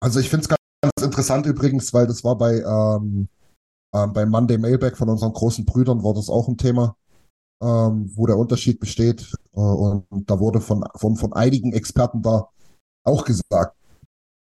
Also 0.00 0.20
ich 0.20 0.28
finde 0.28 0.42
es 0.42 0.48
ganz, 0.48 0.60
interessant 1.02 1.46
übrigens, 1.46 1.92
weil 1.94 2.06
das 2.06 2.22
war 2.24 2.36
bei, 2.36 2.60
ähm, 2.60 3.28
ähm, 3.94 4.12
bei 4.12 4.26
Monday 4.26 4.58
Mailback 4.58 4.96
von 4.96 5.08
unseren 5.08 5.32
großen 5.32 5.64
Brüdern 5.64 6.02
war 6.02 6.14
das 6.14 6.28
auch 6.28 6.48
ein 6.48 6.58
Thema, 6.58 6.96
ähm, 7.62 8.10
wo 8.14 8.26
der 8.26 8.36
Unterschied 8.36 8.78
besteht. 8.78 9.32
Äh, 9.54 9.60
und 9.60 10.30
da 10.30 10.38
wurde 10.38 10.60
von, 10.60 10.84
von, 10.96 11.16
von 11.16 11.32
einigen 11.32 11.72
Experten 11.72 12.22
da 12.22 12.48
auch 13.04 13.24
gesagt, 13.24 13.76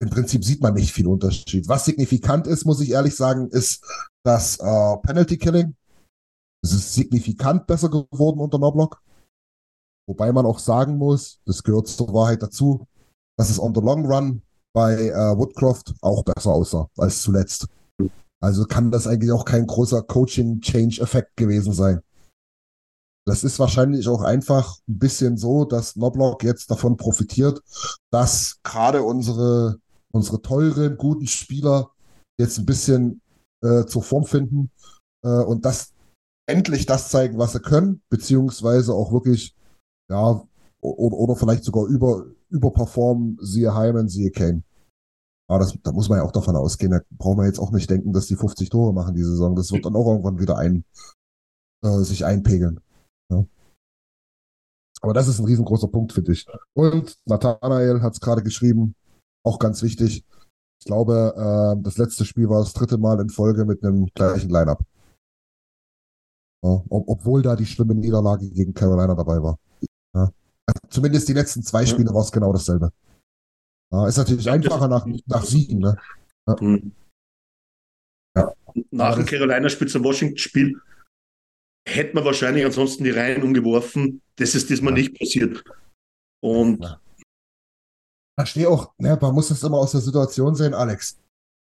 im 0.01 0.09
Prinzip 0.09 0.43
sieht 0.43 0.61
man 0.61 0.73
nicht 0.73 0.91
viel 0.91 1.07
Unterschied. 1.07 1.67
Was 1.67 1.85
signifikant 1.85 2.47
ist, 2.47 2.65
muss 2.65 2.81
ich 2.81 2.91
ehrlich 2.91 3.15
sagen, 3.15 3.49
ist 3.49 3.85
das 4.23 4.57
äh, 4.59 4.97
Penalty 5.03 5.37
Killing. 5.37 5.75
Es 6.61 6.73
ist 6.73 6.93
signifikant 6.93 7.67
besser 7.67 7.89
geworden 7.89 8.39
unter 8.39 8.57
Noblock. 8.57 9.01
Wobei 10.07 10.31
man 10.31 10.45
auch 10.45 10.59
sagen 10.59 10.97
muss, 10.97 11.39
das 11.45 11.63
gehört 11.63 11.87
zur 11.87 12.13
Wahrheit 12.13 12.41
dazu, 12.43 12.87
dass 13.37 13.49
es 13.49 13.59
on 13.59 13.73
the 13.73 13.81
long 13.81 14.05
run 14.05 14.41
bei 14.73 14.93
äh, 14.93 15.37
Woodcroft 15.37 15.93
auch 16.01 16.23
besser 16.23 16.51
aussah 16.51 16.89
als 16.97 17.21
zuletzt. 17.21 17.67
Also 18.41 18.65
kann 18.65 18.91
das 18.91 19.07
eigentlich 19.07 19.31
auch 19.31 19.45
kein 19.45 19.65
großer 19.65 20.01
Coaching-Change-Effekt 20.01 21.37
gewesen 21.37 21.73
sein. 21.73 22.01
Das 23.25 23.45
ist 23.45 23.57
wahrscheinlich 23.59 24.09
auch 24.09 24.21
einfach 24.21 24.79
ein 24.89 24.99
bisschen 24.99 25.37
so, 25.37 25.63
dass 25.63 25.95
Noblock 25.95 26.43
jetzt 26.43 26.69
davon 26.69 26.97
profitiert, 26.97 27.61
dass 28.11 28.59
gerade 28.63 29.01
unsere, 29.03 29.79
unsere 30.11 30.41
teuren, 30.41 30.97
guten 30.97 31.27
Spieler 31.27 31.91
jetzt 32.37 32.57
ein 32.57 32.65
bisschen 32.65 33.21
äh, 33.63 33.85
zur 33.85 34.03
Form 34.03 34.25
finden 34.25 34.71
äh, 35.23 35.29
und 35.29 35.63
das 35.63 35.93
endlich 36.49 36.85
das 36.85 37.07
zeigen, 37.07 37.37
was 37.37 37.53
sie 37.53 37.61
können, 37.61 38.01
beziehungsweise 38.09 38.93
auch 38.93 39.13
wirklich, 39.13 39.55
ja, 40.13 40.47
oder, 40.81 41.17
oder 41.17 41.35
vielleicht 41.35 41.63
sogar 41.63 41.85
über, 41.87 42.25
überperformen, 42.49 43.37
siehe 43.41 43.75
Hyman, 43.75 44.09
siehe 44.09 44.31
Kane. 44.31 44.63
Aber 45.49 45.59
das, 45.59 45.77
da 45.83 45.91
muss 45.91 46.07
man 46.07 46.19
ja 46.19 46.23
auch 46.23 46.31
davon 46.31 46.55
ausgehen, 46.55 46.91
da 46.91 47.01
brauchen 47.11 47.39
wir 47.39 47.45
jetzt 47.45 47.59
auch 47.59 47.71
nicht 47.71 47.89
denken, 47.89 48.13
dass 48.13 48.27
die 48.27 48.35
50 48.35 48.69
Tore 48.69 48.93
machen 48.93 49.15
die 49.15 49.23
Saison. 49.23 49.55
Das 49.55 49.71
wird 49.71 49.85
dann 49.85 49.95
auch 49.95 50.07
irgendwann 50.07 50.39
wieder 50.39 50.57
ein, 50.57 50.85
äh, 51.83 51.99
sich 51.99 52.25
einpegeln. 52.25 52.79
Ja. 53.31 53.45
Aber 55.01 55.13
das 55.13 55.27
ist 55.27 55.39
ein 55.39 55.45
riesengroßer 55.45 55.87
Punkt, 55.87 56.13
finde 56.13 56.31
ich. 56.31 56.45
Und 56.73 57.17
Nathanael 57.25 58.01
hat 58.01 58.13
es 58.13 58.21
gerade 58.21 58.43
geschrieben, 58.43 58.95
auch 59.45 59.59
ganz 59.59 59.81
wichtig. 59.83 60.23
Ich 60.79 60.85
glaube, 60.85 61.33
äh, 61.35 61.81
das 61.83 61.97
letzte 61.97 62.25
Spiel 62.25 62.49
war 62.49 62.59
das 62.59 62.73
dritte 62.73 62.97
Mal 62.97 63.19
in 63.19 63.29
Folge 63.29 63.65
mit 63.65 63.83
einem 63.83 64.07
gleichen 64.13 64.49
Lineup. 64.49 64.83
Ja, 66.63 66.81
ob, 66.89 67.09
obwohl 67.09 67.41
da 67.41 67.55
die 67.55 67.65
schlimme 67.65 67.95
Niederlage 67.95 68.49
gegen 68.49 68.73
Carolina 68.73 69.15
dabei 69.15 69.43
war. 69.43 69.57
Ja. 70.69 70.73
Zumindest 70.89 71.27
die 71.27 71.33
letzten 71.33 71.63
zwei 71.63 71.85
Spiele 71.85 72.13
war 72.13 72.21
es 72.21 72.31
genau 72.31 72.51
dasselbe. 72.53 72.91
Ja, 73.91 74.07
ist 74.07 74.17
natürlich 74.17 74.45
Ja, 74.45 74.57
das- 74.57 74.65
einfacher 74.71 74.87
nach, 74.87 75.05
nach 75.25 75.43
Siegen, 75.45 75.79
ne? 75.79 75.97
Hm. 76.59 76.91
Ja. 78.37 78.53
Nach 78.91 79.15
dem 79.15 79.23
das- 79.23 79.29
Carolina-Spiel 79.31 79.87
zum 79.87 80.03
Washington-Spiel 80.03 80.81
hätte 81.87 82.15
man 82.15 82.25
wahrscheinlich 82.25 82.65
ansonsten 82.65 83.03
die 83.03 83.11
Reihen 83.11 83.43
umgeworfen. 83.43 84.21
Das 84.37 84.55
ist 84.55 84.69
diesmal 84.69 84.93
Ja. 84.93 84.99
nicht 84.99 85.19
passiert. 85.19 85.63
Und 86.43 86.81
Ja. 86.83 86.99
Verstehe 88.39 88.67
auch, 88.69 88.93
ne, 88.97 89.17
man 89.21 89.33
muss 89.35 89.51
es 89.51 89.61
immer 89.61 89.77
aus 89.77 89.91
der 89.91 90.01
Situation 90.01 90.55
sehen, 90.55 90.73
Alex. 90.73 91.19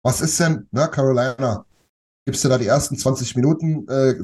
Was 0.04 0.22
ist 0.22 0.40
denn, 0.40 0.68
ne, 0.72 0.90
Carolina? 0.90 1.66
Gibst 2.28 2.44
du 2.44 2.50
da 2.50 2.58
die 2.58 2.66
ersten 2.66 2.98
20 2.98 3.36
Minuten, 3.36 3.88
äh, 3.88 4.16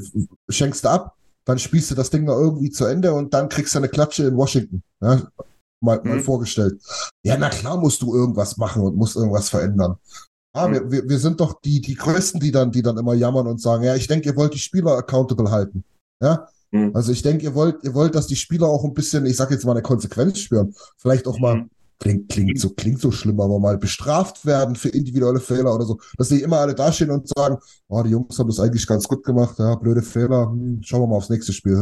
schenkst 0.50 0.84
du 0.84 0.90
ab, 0.90 1.16
dann 1.46 1.60
spielst 1.60 1.92
du 1.92 1.96
das 1.96 2.10
Ding 2.10 2.24
noch 2.26 2.38
irgendwie 2.38 2.70
zu 2.70 2.86
Ende 2.86 3.14
und 3.14 3.34
dann 3.34 3.50
kriegst 3.50 3.74
du 3.74 3.80
eine 3.80 3.90
Klatsche 3.90 4.26
in 4.28 4.36
Washington. 4.38 4.84
Ja? 5.02 5.22
Mal, 5.84 6.02
mal 6.04 6.18
Mhm. 6.18 6.22
vorgestellt. 6.22 6.80
Ja, 7.26 7.38
na 7.38 7.50
klar 7.50 7.78
musst 7.78 8.02
du 8.02 8.14
irgendwas 8.16 8.58
machen 8.58 8.84
und 8.84 8.96
musst 8.96 9.16
irgendwas 9.16 9.50
verändern. 9.50 9.96
Ah, 10.54 10.68
Mhm. 10.68 10.74
wir, 10.74 10.92
wir, 10.92 11.10
wir 11.10 11.20
sind 11.20 11.40
doch 11.40 11.60
die, 11.62 11.82
die 11.82 11.96
Größten, 11.96 12.40
die 12.40 12.52
dann, 12.52 12.72
die 12.72 12.82
dann 12.82 12.98
immer 12.98 13.14
jammern 13.14 13.48
und 13.48 13.62
sagen, 13.62 13.84
ja, 13.84 13.96
ich 13.96 14.08
denke, 14.08 14.30
ihr 14.30 14.36
wollt 14.36 14.54
die 14.54 14.60
Spieler 14.60 14.98
accountable 14.98 15.50
halten. 15.50 15.84
Ja, 16.22 16.48
Mhm. 16.74 16.92
Also 16.96 17.12
ich 17.12 17.22
denke, 17.22 17.44
ihr 17.44 17.54
wollt, 17.54 17.84
ihr 17.84 17.94
wollt, 17.94 18.16
dass 18.16 18.28
die 18.28 18.36
Spieler 18.38 18.68
auch 18.68 18.86
ein 18.86 18.94
bisschen, 18.94 19.26
ich 19.26 19.36
sag 19.36 19.52
jetzt 19.52 19.66
mal, 19.66 19.74
eine 19.74 19.82
Konsequenz 19.82 20.40
spüren. 20.40 20.74
Vielleicht 20.98 21.28
auch 21.28 21.38
mal, 21.38 21.56
mhm. 21.56 21.70
Klingt, 22.02 22.30
klingt 22.30 22.60
so, 22.60 22.70
klingt 22.72 23.00
so 23.00 23.12
schlimm, 23.12 23.40
aber 23.40 23.60
mal 23.60 23.78
bestraft 23.78 24.46
werden 24.46 24.76
für 24.76 24.90
individuelle 24.90 25.40
Fehler 25.40 25.74
oder 25.74 25.86
so. 25.86 26.00
Dass 26.18 26.30
die 26.30 26.42
immer 26.42 26.60
alle 26.60 26.76
dastehen 26.76 27.12
und 27.12 27.28
sagen, 27.28 27.58
oh, 27.88 28.04
die 28.04 28.10
Jungs 28.10 28.38
haben 28.38 28.48
das 28.48 28.60
eigentlich 28.60 28.88
ganz 28.88 29.08
gut 29.08 29.24
gemacht, 29.24 29.58
ja, 29.60 29.76
blöde 29.76 30.02
Fehler, 30.02 30.50
hm, 30.50 30.82
schauen 30.84 31.02
wir 31.02 31.08
mal 31.08 31.18
aufs 31.18 31.30
nächste 31.30 31.54
Spiel. 31.54 31.76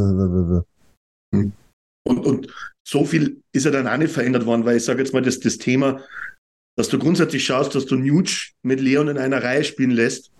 Und, 1.32 2.26
und 2.26 2.46
so 2.86 3.04
viel 3.04 3.42
ist 3.52 3.64
ja 3.64 3.70
dann 3.70 3.88
auch 3.88 3.96
nicht 3.96 4.12
verändert 4.12 4.46
worden, 4.46 4.64
weil 4.64 4.76
ich 4.76 4.84
sage 4.84 5.00
jetzt 5.00 5.12
mal, 5.12 5.22
das, 5.22 5.40
das 5.40 5.58
Thema, 5.58 6.00
dass 6.76 6.88
du 6.88 6.98
grundsätzlich 6.98 7.44
schaust, 7.44 7.74
dass 7.74 7.86
du 7.86 7.96
Nuge 7.96 8.52
mit 8.62 8.80
Leon 8.80 9.08
in 9.08 9.18
einer 9.18 9.42
Reihe 9.42 9.64
spielen 9.64 9.90
lässt, 9.90 10.30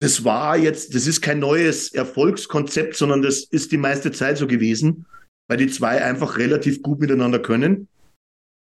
das 0.00 0.24
war 0.24 0.58
jetzt, 0.58 0.94
das 0.94 1.06
ist 1.06 1.22
kein 1.22 1.38
neues 1.38 1.92
Erfolgskonzept, 1.92 2.96
sondern 2.96 3.22
das 3.22 3.44
ist 3.44 3.72
die 3.72 3.78
meiste 3.78 4.12
Zeit 4.12 4.36
so 4.36 4.46
gewesen, 4.46 5.06
weil 5.48 5.56
die 5.56 5.68
zwei 5.68 6.04
einfach 6.04 6.36
relativ 6.36 6.82
gut 6.82 7.00
miteinander 7.00 7.38
können. 7.38 7.88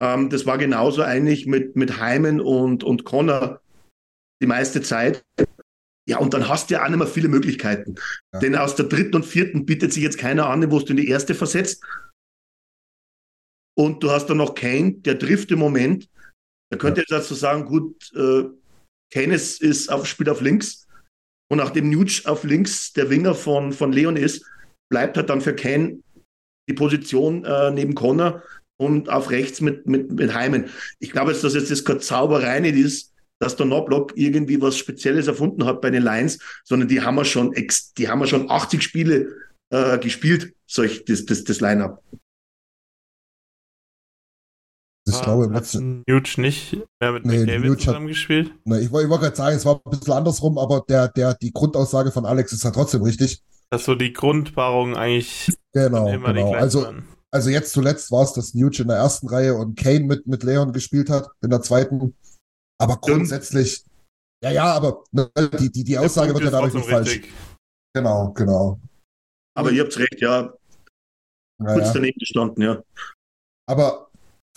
Ähm, 0.01 0.29
das 0.29 0.45
war 0.45 0.57
genauso 0.57 1.01
eigentlich 1.01 1.45
mit, 1.45 1.75
mit 1.75 1.99
Heimen 1.99 2.39
und, 2.39 2.83
und 2.83 3.03
Connor 3.03 3.61
die 4.41 4.47
meiste 4.47 4.81
Zeit. 4.81 5.25
Ja, 6.07 6.19
und 6.19 6.33
dann 6.33 6.47
hast 6.47 6.69
du 6.69 6.75
ja 6.75 6.85
auch 6.85 6.89
nicht 6.89 6.97
mehr 6.97 7.07
viele 7.07 7.27
Möglichkeiten. 7.27 7.95
Ja. 8.33 8.39
Denn 8.39 8.55
aus 8.55 8.75
der 8.75 8.85
dritten 8.85 9.15
und 9.15 9.25
vierten 9.25 9.65
bietet 9.65 9.91
sich 9.91 10.03
jetzt 10.03 10.17
keiner 10.17 10.47
an, 10.47 10.71
wo 10.71 10.79
du 10.79 10.91
in 10.91 10.97
die 10.97 11.09
erste 11.09 11.35
versetzt. 11.35 11.83
Und 13.77 14.01
du 14.01 14.09
hast 14.09 14.27
dann 14.27 14.37
noch 14.37 14.55
Kane, 14.55 14.93
der 14.93 15.19
trifft 15.19 15.51
im 15.51 15.59
Moment. 15.59 16.09
Da 16.71 16.77
könnte 16.77 17.01
ja. 17.01 17.03
jetzt 17.03 17.11
dazu 17.11 17.35
sagen, 17.35 17.65
gut, 17.65 18.11
äh, 18.15 18.45
Kane 19.13 19.35
ist, 19.35 19.61
ist 19.61 19.89
auf, 19.89 20.07
spielt 20.07 20.29
auf 20.29 20.41
links. 20.41 20.87
Und 21.49 21.57
nachdem 21.57 21.89
Nuge 21.89 22.21
auf 22.25 22.43
links 22.43 22.93
der 22.93 23.09
Winger 23.09 23.35
von, 23.35 23.71
von 23.71 23.91
Leon 23.91 24.15
ist, 24.15 24.45
bleibt 24.89 25.17
halt 25.17 25.29
dann 25.29 25.41
für 25.41 25.55
Ken 25.55 26.03
die 26.69 26.73
Position 26.73 27.45
äh, 27.45 27.71
neben 27.71 27.95
Connor 27.95 28.43
und 28.77 29.09
auf 29.09 29.29
rechts 29.31 29.61
mit, 29.61 29.87
mit, 29.87 30.11
mit 30.11 30.33
Heimen. 30.33 30.69
Ich 30.99 31.11
glaube 31.11 31.31
jetzt, 31.31 31.43
dass 31.43 31.55
jetzt 31.55 31.71
das 31.71 31.83
keine 31.83 31.99
Zauberei 31.99 32.59
nicht 32.59 32.75
ist, 32.75 33.13
dass 33.39 33.55
der 33.55 33.65
Noblock 33.65 34.13
irgendwie 34.15 34.61
was 34.61 34.77
Spezielles 34.77 35.27
erfunden 35.27 35.65
hat 35.65 35.81
bei 35.81 35.89
den 35.89 36.03
Lions, 36.03 36.39
sondern 36.63 36.87
die 36.87 37.01
haben 37.01 37.15
wir 37.15 37.25
schon, 37.25 37.53
ex, 37.53 37.93
die 37.93 38.07
haben 38.07 38.19
wir 38.19 38.27
schon 38.27 38.49
80 38.49 38.81
Spiele 38.81 39.35
äh, 39.69 39.97
gespielt, 39.99 40.53
solch, 40.65 41.05
das, 41.05 41.25
das, 41.25 41.43
das 41.43 41.59
Line-Up. 41.59 42.01
Ich 45.07 45.15
ah, 45.15 45.21
glaube, 45.21 45.53
hat 45.53 45.73
Nuge 45.73 46.41
nicht 46.41 46.77
mehr 46.99 47.13
mit 47.13 47.25
nee, 47.25 47.37
McDavid 47.37 47.79
zusammengespielt? 47.79 48.51
Nee, 48.65 48.79
ich, 48.79 48.91
wollte 48.91 49.07
gerade 49.07 49.35
sagen, 49.35 49.55
es 49.55 49.65
war 49.65 49.79
ein 49.85 49.89
bisschen 49.89 50.13
andersrum, 50.13 50.57
aber 50.57 50.83
der, 50.87 51.07
der, 51.07 51.33
die 51.35 51.53
Grundaussage 51.53 52.11
von 52.11 52.25
Alex 52.25 52.51
ist 52.51 52.65
ja 52.65 52.71
trotzdem 52.71 53.03
richtig. 53.03 53.41
Dass 53.69 53.85
so 53.85 53.95
die 53.95 54.11
Grundpaarung 54.11 54.97
eigentlich 54.97 55.53
genau, 55.73 56.11
genau. 56.11 56.53
Also, 56.53 56.93
also 57.33 57.49
jetzt 57.49 57.73
zuletzt 57.73 58.11
war 58.11 58.23
es, 58.23 58.33
dass 58.33 58.53
Nuge 58.53 58.81
in 58.81 58.87
der 58.87 58.97
ersten 58.97 59.27
Reihe 59.27 59.55
und 59.55 59.77
Kane 59.77 60.01
mit, 60.01 60.27
mit 60.27 60.43
Leon 60.43 60.73
gespielt 60.73 61.09
hat, 61.09 61.29
in 61.41 61.49
der 61.49 61.61
zweiten. 61.61 62.15
Aber 62.79 62.97
grundsätzlich, 62.97 63.83
ja, 64.43 64.51
ja, 64.51 64.73
aber 64.73 65.03
ne, 65.11 65.29
die, 65.59 65.71
die, 65.71 65.83
die 65.83 65.97
Aussage 65.97 66.33
wird 66.33 66.43
ja 66.43 66.51
dadurch 66.51 66.73
nicht 66.73 66.89
falsch. 66.89 67.21
Genau, 67.95 68.31
genau. 68.33 68.79
Aber 69.55 69.71
ihr 69.71 69.83
habt 69.83 69.97
recht, 69.97 70.21
ja. 70.21 70.53
Kurz 71.59 71.87
ja. 71.87 71.93
daneben 71.93 72.19
gestanden, 72.19 72.61
ja. 72.61 72.83
Aber 73.67 74.07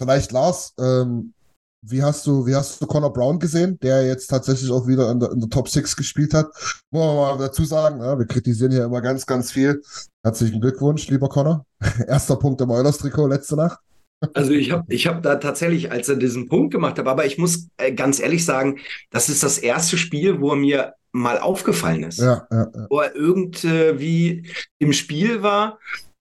Vielleicht 0.00 0.32
Lars, 0.32 0.72
ähm, 0.80 1.34
wie 1.82 2.02
hast 2.02 2.26
du, 2.26 2.46
wie 2.46 2.54
hast 2.54 2.80
du 2.80 2.86
Connor 2.86 3.12
Brown 3.12 3.38
gesehen, 3.38 3.78
der 3.82 4.06
jetzt 4.06 4.26
tatsächlich 4.26 4.70
auch 4.70 4.86
wieder 4.86 5.10
in 5.10 5.20
der, 5.20 5.32
in 5.32 5.40
der 5.40 5.48
Top 5.48 5.68
6 5.68 5.96
gespielt 5.96 6.34
hat? 6.34 6.46
Muss 6.90 7.04
man 7.06 7.16
mal 7.16 7.38
dazu 7.38 7.64
sagen, 7.64 8.00
ja, 8.00 8.18
wir 8.18 8.26
kritisieren 8.26 8.72
hier 8.72 8.84
immer 8.84 9.00
ganz, 9.00 9.24
ganz 9.24 9.50
viel. 9.52 9.82
Herzlichen 10.22 10.60
Glückwunsch, 10.60 11.08
lieber 11.08 11.28
Connor. 11.28 11.64
Erster 12.06 12.36
Punkt 12.36 12.60
im 12.60 12.70
Eulers-Trikot 12.70 13.28
letzte 13.28 13.56
Nacht. 13.56 13.78
Also 14.34 14.52
ich 14.52 14.70
habe 14.70 14.84
ich 14.92 15.06
hab 15.06 15.22
da 15.22 15.36
tatsächlich, 15.36 15.90
als 15.90 16.10
er 16.10 16.16
diesen 16.16 16.48
Punkt 16.48 16.72
gemacht 16.72 16.98
hat, 16.98 17.06
aber 17.06 17.24
ich 17.24 17.38
muss 17.38 17.68
äh, 17.78 17.92
ganz 17.92 18.20
ehrlich 18.20 18.44
sagen, 18.44 18.78
das 19.10 19.30
ist 19.30 19.42
das 19.42 19.56
erste 19.56 19.96
Spiel, 19.96 20.42
wo 20.42 20.50
er 20.50 20.56
mir 20.56 20.94
mal 21.12 21.38
aufgefallen 21.38 22.02
ist. 22.02 22.18
Ja, 22.18 22.46
ja, 22.50 22.70
ja. 22.74 22.86
Wo 22.90 23.00
er 23.00 23.14
irgendwie 23.14 24.46
im 24.78 24.92
Spiel 24.92 25.42
war 25.42 25.78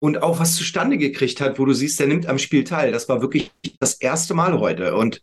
und 0.03 0.21
auch 0.21 0.37
was 0.37 0.57
zustande 0.57 0.97
gekriegt 0.97 1.39
hat, 1.39 1.57
wo 1.57 1.63
du 1.63 1.71
siehst, 1.71 1.97
der 1.97 2.07
nimmt 2.07 2.27
am 2.27 2.37
Spiel 2.37 2.65
teil. 2.65 2.91
Das 2.91 3.07
war 3.07 3.21
wirklich 3.21 3.51
das 3.79 3.93
erste 3.93 4.33
Mal 4.33 4.59
heute. 4.59 4.95
Und 4.95 5.21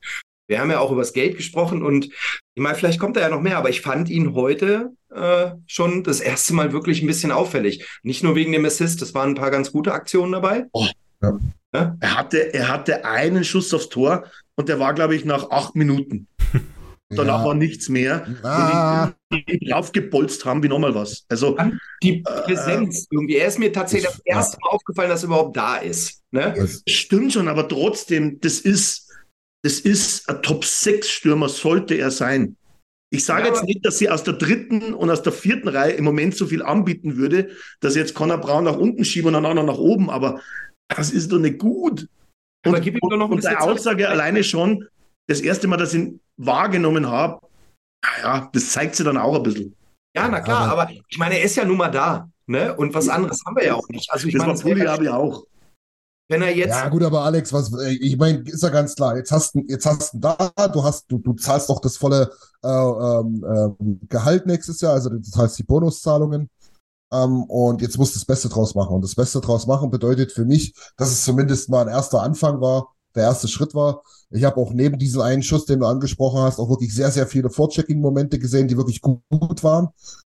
wir 0.48 0.58
haben 0.58 0.70
ja 0.70 0.80
auch 0.80 0.90
über 0.90 1.02
das 1.02 1.12
Geld 1.12 1.36
gesprochen 1.36 1.82
und 1.82 2.06
ich 2.06 2.62
meine, 2.62 2.76
vielleicht 2.76 2.98
kommt 2.98 3.14
da 3.16 3.20
ja 3.20 3.28
noch 3.28 3.42
mehr, 3.42 3.58
aber 3.58 3.68
ich 3.68 3.82
fand 3.82 4.08
ihn 4.08 4.32
heute 4.32 4.92
äh, 5.14 5.50
schon 5.66 6.02
das 6.02 6.20
erste 6.20 6.54
Mal 6.54 6.72
wirklich 6.72 7.02
ein 7.02 7.06
bisschen 7.06 7.30
auffällig. 7.30 7.84
Nicht 8.02 8.24
nur 8.24 8.36
wegen 8.36 8.52
dem 8.52 8.64
Assist, 8.64 9.02
es 9.02 9.12
waren 9.12 9.32
ein 9.32 9.34
paar 9.34 9.50
ganz 9.50 9.70
gute 9.70 9.92
Aktionen 9.92 10.32
dabei. 10.32 10.64
Oh. 10.72 10.86
Ja. 11.20 11.38
Ja? 11.74 11.96
Er, 12.00 12.16
hatte, 12.16 12.54
er 12.54 12.68
hatte 12.68 13.04
einen 13.04 13.44
Schuss 13.44 13.74
aufs 13.74 13.90
Tor 13.90 14.24
und 14.54 14.70
der 14.70 14.78
war, 14.78 14.94
glaube 14.94 15.14
ich, 15.14 15.26
nach 15.26 15.50
acht 15.50 15.76
Minuten. 15.76 16.26
Danach 17.12 17.40
ja. 17.40 17.46
war 17.46 17.54
nichts 17.54 17.88
mehr. 17.88 18.24
Ah. 18.44 19.06
Und 19.06 19.14
die, 19.32 19.58
die 19.58 19.68
draufgepolzt 19.68 20.44
haben 20.44 20.62
wie 20.62 20.68
nochmal 20.68 20.94
was. 20.94 21.24
Also 21.28 21.56
die 22.02 22.22
Präsenz 22.22 23.02
äh, 23.02 23.06
irgendwie. 23.10 23.36
Er 23.36 23.48
ist 23.48 23.58
mir 23.58 23.72
tatsächlich 23.72 24.10
das 24.10 24.20
erste 24.24 24.58
Mal 24.60 24.70
aufgefallen, 24.70 25.08
dass 25.08 25.24
er 25.24 25.26
überhaupt 25.26 25.56
da 25.56 25.76
ist. 25.76 26.22
Ne? 26.30 26.54
Das 26.56 26.82
stimmt 26.88 27.32
schon, 27.32 27.48
aber 27.48 27.66
trotzdem, 27.66 28.38
das 28.40 28.60
ist, 28.60 29.10
das 29.62 29.80
ist 29.80 30.28
ein 30.28 30.40
Top-6-Stürmer, 30.42 31.48
sollte 31.48 31.94
er 31.96 32.12
sein. 32.12 32.56
Ich 33.12 33.24
sage 33.24 33.48
ja, 33.48 33.48
jetzt 33.48 33.64
nicht, 33.64 33.84
dass 33.84 33.98
sie 33.98 34.08
aus 34.08 34.22
der 34.22 34.34
dritten 34.34 34.94
und 34.94 35.10
aus 35.10 35.22
der 35.22 35.32
vierten 35.32 35.66
Reihe 35.66 35.94
im 35.94 36.04
Moment 36.04 36.36
so 36.36 36.46
viel 36.46 36.62
anbieten 36.62 37.16
würde, 37.16 37.50
dass 37.80 37.96
jetzt 37.96 38.14
Conor 38.14 38.38
Braun 38.38 38.64
nach 38.64 38.76
unten 38.76 39.04
schieben 39.04 39.28
und 39.28 39.32
dann 39.34 39.46
auch 39.46 39.54
noch 39.54 39.66
nach 39.66 39.78
oben, 39.78 40.10
aber 40.10 40.40
das 40.86 41.10
ist 41.10 41.32
doch 41.32 41.40
nicht 41.40 41.58
gut. 41.58 42.06
Und, 42.64 42.74
aber 42.74 42.80
gib 42.80 42.94
ihm 42.94 43.08
doch 43.08 43.16
noch 43.16 43.30
und, 43.30 43.44
und 43.44 43.56
Aussage 43.56 44.08
alleine 44.08 44.44
schon, 44.44 44.86
das 45.26 45.40
erste 45.40 45.66
Mal, 45.66 45.76
dass 45.76 45.94
ich 45.94 46.00
ihn 46.00 46.20
wahrgenommen 46.40 47.08
habe, 47.08 47.40
ja, 48.22 48.48
das 48.52 48.70
zeigt 48.70 48.96
sie 48.96 49.04
dann 49.04 49.16
auch 49.16 49.36
ein 49.36 49.42
bisschen. 49.42 49.76
Ja, 50.16 50.28
na 50.28 50.40
klar, 50.40 50.70
aber, 50.70 50.82
aber 50.82 50.92
ich 51.08 51.18
meine, 51.18 51.38
er 51.38 51.44
ist 51.44 51.56
ja 51.56 51.64
nun 51.64 51.76
mal 51.76 51.90
da. 51.90 52.28
Ne? 52.46 52.74
Und 52.74 52.94
was 52.94 53.08
anderes 53.08 53.40
haben 53.46 53.56
wir 53.56 53.64
ja 53.64 53.74
auch 53.74 53.88
nicht. 53.88 54.10
Also 54.10 54.26
ich 54.26 54.34
das 54.34 54.44
meine, 54.44 54.84
war 54.84 54.92
habe 54.92 55.04
ich 55.04 55.10
auch. 55.10 55.44
Wenn 56.28 56.42
er 56.42 56.54
jetzt. 56.54 56.70
Ja, 56.70 56.88
gut, 56.88 57.02
aber 57.02 57.22
Alex, 57.22 57.52
was, 57.52 57.72
ich 57.88 58.16
meine, 58.16 58.38
ist 58.40 58.62
ja 58.62 58.70
ganz 58.70 58.94
klar. 58.94 59.16
Jetzt 59.16 59.30
hast 59.30 59.54
du, 59.54 59.64
jetzt 59.68 59.86
hast 59.86 60.14
du 60.14 60.18
da, 60.18 60.36
du 60.68 60.82
hast, 60.82 61.10
du, 61.10 61.18
du 61.18 61.34
zahlst 61.34 61.68
doch 61.68 61.80
das 61.80 61.96
volle 61.96 62.30
äh, 62.62 62.68
ähm, 62.68 63.44
äh, 63.44 64.06
Gehalt 64.08 64.46
nächstes 64.46 64.80
Jahr, 64.80 64.94
also 64.94 65.10
du 65.10 65.20
zahlst 65.20 65.58
die 65.58 65.64
Bonuszahlungen. 65.64 66.48
Ähm, 67.12 67.44
und 67.44 67.82
jetzt 67.82 67.98
musst 67.98 68.14
du 68.14 68.18
das 68.18 68.26
Beste 68.26 68.48
draus 68.48 68.74
machen. 68.74 68.94
Und 68.94 69.02
das 69.02 69.14
Beste 69.14 69.40
draus 69.40 69.66
machen 69.66 69.90
bedeutet 69.90 70.32
für 70.32 70.44
mich, 70.44 70.74
dass 70.96 71.10
es 71.10 71.24
zumindest 71.24 71.68
mal 71.68 71.82
ein 71.82 71.94
erster 71.94 72.22
Anfang 72.22 72.60
war, 72.60 72.94
der 73.14 73.24
erste 73.24 73.48
Schritt 73.48 73.74
war. 73.74 74.02
Ich 74.30 74.44
habe 74.44 74.56
auch 74.56 74.72
neben 74.72 74.98
diesem 74.98 75.20
einen 75.22 75.42
Schuss, 75.42 75.64
den 75.64 75.80
du 75.80 75.86
angesprochen 75.86 76.40
hast, 76.40 76.58
auch 76.58 76.68
wirklich 76.68 76.94
sehr, 76.94 77.10
sehr 77.10 77.26
viele 77.26 77.50
Vorchecking-Momente 77.50 78.38
gesehen, 78.38 78.68
die 78.68 78.76
wirklich 78.76 79.00
gut, 79.00 79.20
gut 79.30 79.62
waren. 79.64 79.88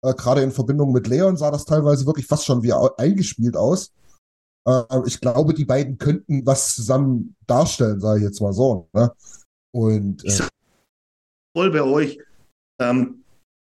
Äh, 0.02 0.14
Gerade 0.14 0.42
in 0.42 0.50
Verbindung 0.50 0.92
mit 0.92 1.06
Leon 1.06 1.36
sah 1.36 1.50
das 1.50 1.64
teilweise 1.64 2.06
wirklich 2.06 2.26
fast 2.26 2.44
schon 2.44 2.62
wie 2.62 2.72
eingespielt 2.72 3.56
aus. 3.56 3.92
Äh, 4.66 4.82
ich 5.06 5.20
glaube, 5.20 5.54
die 5.54 5.64
beiden 5.64 5.98
könnten 5.98 6.46
was 6.46 6.74
zusammen 6.74 7.36
darstellen, 7.46 8.00
sage 8.00 8.20
ich 8.20 8.24
jetzt 8.24 8.40
mal 8.40 8.52
so. 8.52 8.88
Ne? 8.92 9.12
Und 9.74 10.24
äh, 10.24 10.48
voll 11.56 11.70
bei 11.70 11.82
euch. 11.82 12.18
Ähm, 12.80 13.24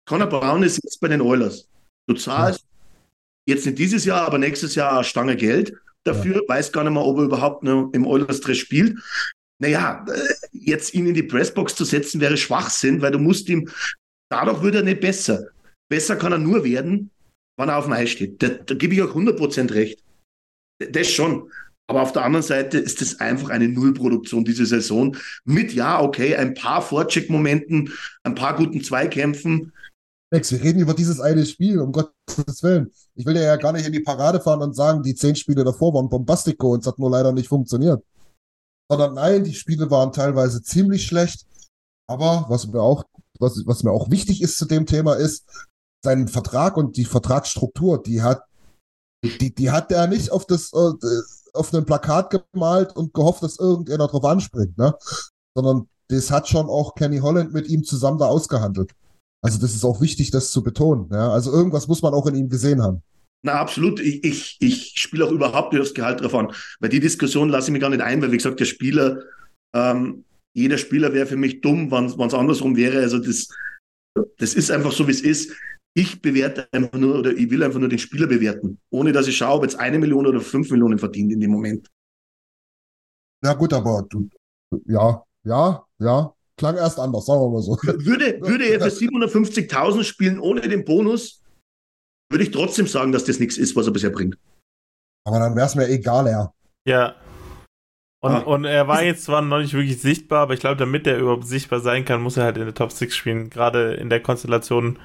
Conor 0.07 0.27
Brown 0.27 0.63
ist 0.63 0.79
jetzt 0.83 0.99
bei 0.99 1.07
den 1.07 1.21
Oilers. 1.21 1.67
Du 2.07 2.15
zahlst 2.15 2.61
ja. 3.47 3.55
jetzt 3.55 3.65
nicht 3.65 3.79
dieses 3.79 4.05
Jahr, 4.05 4.25
aber 4.25 4.37
nächstes 4.37 4.75
Jahr 4.75 4.93
eine 4.93 5.03
Stange 5.03 5.35
Geld 5.35 5.73
dafür, 6.05 6.35
ja. 6.35 6.41
weiß 6.47 6.71
gar 6.71 6.83
nicht 6.83 6.93
mehr, 6.93 7.03
ob 7.03 7.17
er 7.17 7.23
überhaupt 7.25 7.63
noch 7.63 7.89
im 7.93 8.05
Oilers-Dress 8.05 8.57
spielt. 8.57 8.97
Naja, 9.61 10.05
äh, 10.07 10.33
jetzt 10.51 10.93
ihn 10.93 11.07
in 11.07 11.13
die 11.13 11.23
Pressbox 11.23 11.75
zu 11.75 11.85
setzen, 11.85 12.21
wäre 12.21 12.37
Schwachsinn, 12.37 13.01
weil 13.01 13.11
du 13.11 13.19
musst 13.19 13.49
ihm, 13.49 13.69
dadurch 14.29 14.61
wird 14.61 14.75
er 14.75 14.83
nicht 14.83 15.01
besser. 15.01 15.47
Besser 15.89 16.15
kann 16.15 16.31
er 16.31 16.37
nur 16.37 16.63
werden, 16.63 17.11
wenn 17.57 17.69
er 17.69 17.77
auf 17.77 17.85
dem 17.85 17.93
Eis 17.93 18.09
steht. 18.09 18.41
Da, 18.41 18.49
da 18.49 18.75
gebe 18.75 18.93
ich 18.93 19.01
auch 19.01 19.15
100% 19.15 19.73
recht. 19.73 20.03
Das 20.79 21.09
schon. 21.09 21.51
Aber 21.87 22.01
auf 22.01 22.11
der 22.11 22.23
anderen 22.23 22.43
Seite 22.43 22.79
ist 22.79 23.01
es 23.01 23.19
einfach 23.19 23.49
eine 23.49 23.69
Nullproduktion 23.69 24.43
diese 24.43 24.65
Saison. 24.65 25.15
Mit, 25.45 25.73
ja, 25.73 26.01
okay, 26.01 26.35
ein 26.35 26.55
paar 26.55 26.81
Vorcheck-Momenten, 26.81 27.93
ein 28.23 28.35
paar 28.35 28.55
guten 28.55 28.83
Zweikämpfen, 28.83 29.71
Max, 30.31 30.51
wir 30.51 30.61
reden 30.61 30.79
über 30.79 30.93
dieses 30.93 31.19
eine 31.19 31.45
Spiel, 31.45 31.79
um 31.79 31.91
Gottes 31.91 32.63
Willen. 32.63 32.91
Ich 33.15 33.25
will 33.25 33.35
ja 33.37 33.55
gar 33.55 33.71
nicht 33.71 33.85
in 33.85 33.93
die 33.93 34.01
Parade 34.01 34.41
fahren 34.41 34.61
und 34.61 34.75
sagen, 34.75 35.01
die 35.01 35.15
zehn 35.15 35.35
Spiele 35.35 35.63
davor 35.63 35.93
waren 35.93 36.09
Bombastico 36.09 36.73
und 36.73 36.81
es 36.81 36.87
hat 36.87 36.99
nur 36.99 37.09
leider 37.09 37.31
nicht 37.31 37.47
funktioniert. 37.47 38.03
Sondern 38.89 39.15
nein, 39.15 39.43
die 39.43 39.53
Spiele 39.53 39.89
waren 39.89 40.11
teilweise 40.11 40.61
ziemlich 40.61 41.05
schlecht. 41.05 41.45
Aber 42.07 42.45
was 42.49 42.67
mir 42.67 42.81
auch, 42.81 43.05
was, 43.39 43.63
was 43.65 43.83
mir 43.83 43.91
auch 43.91 44.11
wichtig 44.11 44.41
ist 44.41 44.57
zu 44.57 44.65
dem 44.65 44.85
Thema 44.85 45.13
ist, 45.13 45.45
sein 46.03 46.27
Vertrag 46.27 46.77
und 46.77 46.97
die 46.97 47.05
Vertragsstruktur, 47.05 48.03
die 48.03 48.21
hat, 48.21 48.43
die, 49.23 49.55
die 49.55 49.71
hat 49.71 49.91
er 49.91 50.07
nicht 50.07 50.31
auf 50.31 50.45
das, 50.45 50.71
äh, 50.73 50.91
auf 51.53 51.73
einem 51.73 51.85
Plakat 51.85 52.29
gemalt 52.51 52.95
und 52.95 53.13
gehofft, 53.13 53.41
dass 53.43 53.57
irgendjemand 53.57 54.11
drauf 54.11 54.25
anspringt, 54.25 54.77
ne? 54.77 54.93
Sondern 55.55 55.87
das 56.09 56.29
hat 56.29 56.47
schon 56.47 56.69
auch 56.69 56.95
Kenny 56.95 57.19
Holland 57.19 57.53
mit 57.53 57.67
ihm 57.67 57.83
zusammen 57.83 58.19
da 58.19 58.27
ausgehandelt. 58.27 58.91
Also 59.45 59.59
das 59.59 59.75
ist 59.75 59.85
auch 59.85 60.01
wichtig, 60.01 60.31
das 60.31 60.51
zu 60.51 60.63
betonen. 60.63 61.07
Ja? 61.11 61.29
Also 61.29 61.51
irgendwas 61.51 61.87
muss 61.87 62.01
man 62.01 62.15
auch 62.15 62.25
in 62.25 62.33
ihm 62.33 62.49
gesehen 62.49 62.81
haben. 62.81 63.03
Na, 63.43 63.53
absolut. 63.53 63.99
Ich, 63.99 64.23
ich, 64.23 64.57
ich 64.59 64.93
spiele 64.95 65.23
auch 65.23 65.31
überhaupt 65.31 65.71
nicht 65.71 65.83
aufs 65.83 65.93
Gehalt 65.93 66.19
drauf 66.19 66.33
an. 66.33 66.51
Weil 66.79 66.89
die 66.89 66.99
Diskussion 66.99 67.49
lasse 67.49 67.69
ich 67.69 67.73
mir 67.73 67.79
gar 67.79 67.91
nicht 67.91 68.01
ein, 68.01 68.23
weil, 68.23 68.31
wie 68.31 68.37
gesagt, 68.37 68.59
der 68.59 68.65
Spieler, 68.65 69.21
ähm, 69.75 70.25
jeder 70.53 70.79
Spieler 70.79 71.13
wäre 71.13 71.27
für 71.27 71.35
mich 71.35 71.61
dumm, 71.61 71.91
wenn 71.91 72.05
es 72.05 72.33
andersrum 72.33 72.75
wäre. 72.75 72.99
Also 73.01 73.19
das, 73.19 73.49
das 74.39 74.55
ist 74.55 74.71
einfach 74.71 74.91
so, 74.91 75.07
wie 75.07 75.11
es 75.11 75.21
ist. 75.21 75.53
Ich 75.93 76.23
bewerte 76.23 76.67
einfach 76.71 76.97
nur 76.97 77.19
oder 77.19 77.31
ich 77.31 77.47
will 77.51 77.61
einfach 77.61 77.79
nur 77.79 77.89
den 77.89 77.99
Spieler 77.99 78.25
bewerten, 78.25 78.79
ohne 78.89 79.11
dass 79.11 79.27
ich 79.27 79.37
schaue, 79.37 79.57
ob 79.57 79.63
jetzt 79.63 79.79
eine 79.79 79.99
Million 79.99 80.25
oder 80.25 80.41
fünf 80.41 80.71
Millionen 80.71 80.97
verdient 80.97 81.31
in 81.31 81.39
dem 81.39 81.51
Moment. 81.51 81.87
Na 83.43 83.53
gut, 83.53 83.73
aber 83.73 84.07
du, 84.09 84.27
ja, 84.87 85.23
ja, 85.43 85.85
ja, 85.99 86.33
klang 86.57 86.75
erst 86.77 86.99
anders, 86.99 87.25
sagen 87.25 87.41
wir 87.41 87.49
mal 87.49 87.61
so. 87.61 87.77
Würde, 87.83 88.39
würde 88.41 88.65
er 88.69 88.79
für 88.79 88.87
750.000 88.95 90.03
spielen 90.03 90.39
ohne 90.39 90.61
den 90.61 90.85
Bonus, 90.85 91.43
würde 92.31 92.43
ich 92.43 92.51
trotzdem 92.51 92.87
sagen, 92.87 93.11
dass 93.11 93.25
das 93.25 93.39
nichts 93.39 93.57
ist, 93.57 93.75
was 93.75 93.87
er 93.87 93.93
bisher 93.93 94.09
bringt. 94.09 94.37
Aber 95.27 95.39
dann 95.39 95.55
wäre 95.55 95.65
es 95.65 95.75
mir 95.75 95.87
egal, 95.89 96.27
ja. 96.27 96.53
Ja. 96.87 97.15
Und, 98.23 98.31
Ah. 98.31 98.39
und 98.39 98.65
er 98.65 98.87
war 98.87 99.03
jetzt 99.03 99.23
zwar 99.25 99.41
noch 99.41 99.59
nicht 99.59 99.73
wirklich 99.73 100.01
sichtbar, 100.01 100.41
aber 100.43 100.53
ich 100.53 100.59
glaube, 100.59 100.77
damit 100.77 101.05
er 101.05 101.19
überhaupt 101.19 101.45
sichtbar 101.45 101.79
sein 101.79 102.05
kann, 102.05 102.21
muss 102.21 102.37
er 102.37 102.45
halt 102.45 102.57
in 102.57 102.65
der 102.65 102.73
Top 102.73 102.91
6 102.91 103.15
spielen. 103.15 103.49
Gerade 103.49 103.93
in 103.95 104.09
der 104.09 104.21
Konstellation 104.21 104.99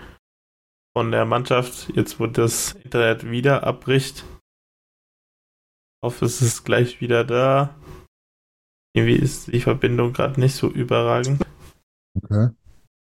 von 0.97 1.11
der 1.11 1.25
Mannschaft, 1.25 1.91
jetzt 1.95 2.19
wo 2.21 2.27
das 2.27 2.73
Internet 2.85 3.31
wieder 3.31 3.65
abbricht. 3.65 4.25
Ich 6.03 6.07
hoffe, 6.07 6.25
es 6.25 6.41
ist 6.41 6.65
gleich 6.65 7.01
wieder 7.03 7.25
da. 7.25 7.75
Irgendwie 8.95 9.17
ist 9.17 9.53
die 9.53 9.61
Verbindung 9.61 10.13
gerade 10.13 10.41
nicht 10.41 10.55
so 10.55 10.69
überragend. 10.69 11.43
Okay. 12.23 12.49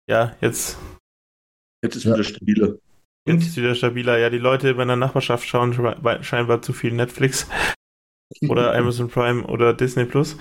Ja, 0.09 0.37
jetzt, 0.41 0.77
Jetzt 1.85 1.97
ist 1.97 2.05
Ja. 2.05 2.15
wieder 2.15 2.25
stabiler. 2.25 2.75
jetzt 3.27 3.47
ist 3.47 3.57
wieder 3.57 3.75
stabiler. 3.75 4.19
Ja, 4.19 4.31
die 4.31 4.39
Leute 4.39 4.71
in 4.71 4.77
meiner 4.77 4.95
Nachbarschaft 4.97 5.45
schauen 5.47 5.73
scheinbar 6.23 6.63
zu 6.63 6.73
viel 6.73 6.93
Netflix 6.93 7.49
oder 8.49 8.75
Amazon 8.75 9.09
Prime 9.09 9.45
oder 9.45 9.75
Disney 9.75 10.05
Plus. 10.05 10.37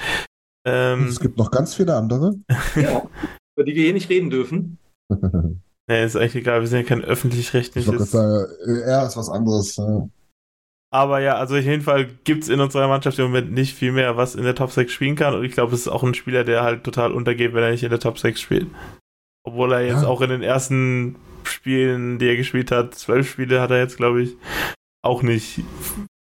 Ähm, 0.68 1.08
Es 1.08 1.20
gibt 1.20 1.38
noch 1.38 1.50
ganz 1.50 1.74
viele 1.74 1.96
andere. 1.96 2.36
Ja, 2.76 3.10
über 3.56 3.64
die 3.66 3.74
wir 3.76 3.84
hier 3.84 3.94
nicht 3.94 4.10
reden 4.10 4.30
dürfen. 4.30 4.78
Nee, 5.90 6.06
ist 6.06 6.16
eigentlich 6.16 6.36
egal, 6.36 6.62
wir 6.62 6.68
sind 6.68 6.84
ja 6.84 6.86
kein 6.88 7.04
öffentlich-rechtliches. 7.04 8.14
er 8.14 9.08
ist 9.08 9.18
was 9.18 9.30
anderes. 9.30 9.76
ja. 9.76 10.08
Aber 10.94 11.20
ja, 11.20 11.36
also 11.36 11.56
auf 11.56 11.64
jeden 11.64 11.82
Fall 11.84 12.06
gibt's 12.26 12.50
in 12.50 12.60
unserer 12.60 12.88
Mannschaft 12.90 13.18
im 13.18 13.26
Moment 13.26 13.52
nicht 13.54 13.74
viel 13.74 13.94
mehr, 13.94 14.18
was 14.18 14.36
in 14.36 14.44
der 14.44 14.56
Top 14.56 14.72
6 14.72 14.92
spielen 14.92 15.16
kann. 15.16 15.34
Und 15.34 15.46
ich 15.46 15.54
glaube, 15.54 15.74
es 15.74 15.82
ist 15.82 15.88
auch 15.88 16.04
ein 16.04 16.14
Spieler, 16.14 16.44
der 16.44 16.64
halt 16.64 16.84
total 16.84 17.14
untergeht, 17.14 17.54
wenn 17.54 17.64
er 17.64 17.72
nicht 17.72 17.84
in 17.84 17.90
der 17.90 18.00
Top 18.00 18.20
6 18.20 18.42
spielt. 18.42 18.68
Obwohl 19.44 19.72
er 19.72 19.82
jetzt 19.82 20.04
Ja. 20.04 20.08
auch 20.08 20.20
in 20.22 20.30
den 20.30 20.44
ersten 20.44 21.16
Spielen, 21.46 22.20
die 22.20 22.28
er 22.28 22.36
gespielt 22.36 22.72
hat, 22.72 22.94
zwölf 22.96 23.30
Spiele 23.30 23.62
hat 23.62 23.72
er 23.72 23.80
jetzt, 23.80 23.98
glaube 23.98 24.22
ich, 24.22 24.36
auch 25.04 25.24
nicht 25.24 25.62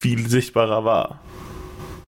viel 0.01 0.27
sichtbarer 0.27 0.83
war. 0.83 1.21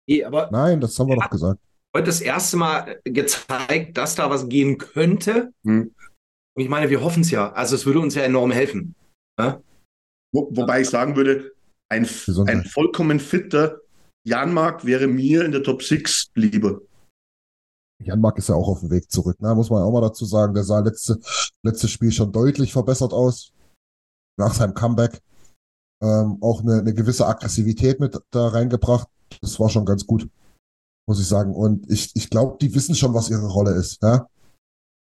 Nee, 0.08 0.24
aber 0.24 0.50
Nein, 0.52 0.80
das 0.80 0.98
haben 0.98 1.10
wir 1.10 1.15
doch 1.18 1.30
gesagt. 1.30 1.60
heute 1.96 2.06
das 2.06 2.22
erste 2.22 2.58
Mal 2.58 3.00
gezeigt, 3.04 3.98
dass 3.98 4.15
da 4.15 4.30
was 4.30 4.48
gehen 4.48 4.78
könnte. 4.78 5.52
Hm. 5.65 5.94
Und 6.58 6.63
ich 6.63 6.70
meine, 6.70 6.89
wir 6.89 7.02
hoffen 7.02 7.22
es 7.22 7.32
ja. 7.32 7.52
Also 7.52 7.76
es 7.76 7.86
würde 7.86 8.00
uns 8.00 8.15
ja 8.15 8.24
enorm 8.24 8.52
helfen. 8.52 8.96
Wo, 10.34 10.50
wobei 10.52 10.82
ich 10.82 10.89
sagen 10.89 11.15
würde, 11.15 11.54
ein, 11.89 12.04
Gesundheit. 12.04 12.56
ein 12.56 12.65
vollkommen 12.65 13.19
fitter 13.19 13.80
Janmark 14.26 14.86
wäre 14.86 15.08
mir 15.08 15.45
in 15.45 15.52
der 15.52 15.63
Top 15.63 15.84
6 15.84 16.32
lieber. 16.34 16.82
Jan 18.04 18.19
Mark 18.19 18.38
ist 18.38 18.50
ja 18.50 18.56
auch 18.56 18.67
auf 18.67 18.82
dem 18.82 18.89
Weg 18.89 19.10
zurück. 19.10 19.39
Ne? 19.39 19.54
Muss 19.56 19.69
man 19.69 19.84
auch 19.84 19.91
mal 19.91 20.02
dazu 20.02 20.26
sagen, 20.26 20.54
der 20.54 20.63
sah 20.63 20.80
letzte, 20.80 21.19
letzte 21.63 21.88
Spiel 21.88 22.12
schon 22.12 22.32
deutlich 22.32 22.74
verbessert 22.74 23.13
aus. 23.13 23.54
Nach 24.38 24.54
seinem 24.54 24.74
Comeback. 24.74 25.21
Ähm, 26.04 26.39
auch 26.41 26.62
eine, 26.62 26.80
eine 26.80 26.93
gewisse 26.93 27.26
Aggressivität 27.26 28.00
mit 28.00 28.19
da 28.32 28.48
reingebracht. 28.48 29.08
Das 29.41 29.60
war 29.60 29.69
schon 29.69 29.86
ganz 29.86 30.06
gut, 30.06 30.28
muss 31.08 31.21
ich 31.21 31.28
sagen. 31.28 31.56
Und 31.56 31.89
ich, 31.89 32.12
ich 32.15 32.30
glaube, 32.30 32.58
die 32.60 32.76
wissen 32.76 32.95
schon, 32.95 33.13
was 33.13 33.30
ihre 33.30 33.48
Rolle 33.48 33.71
ist. 33.71 34.04
Ja? 34.04 34.28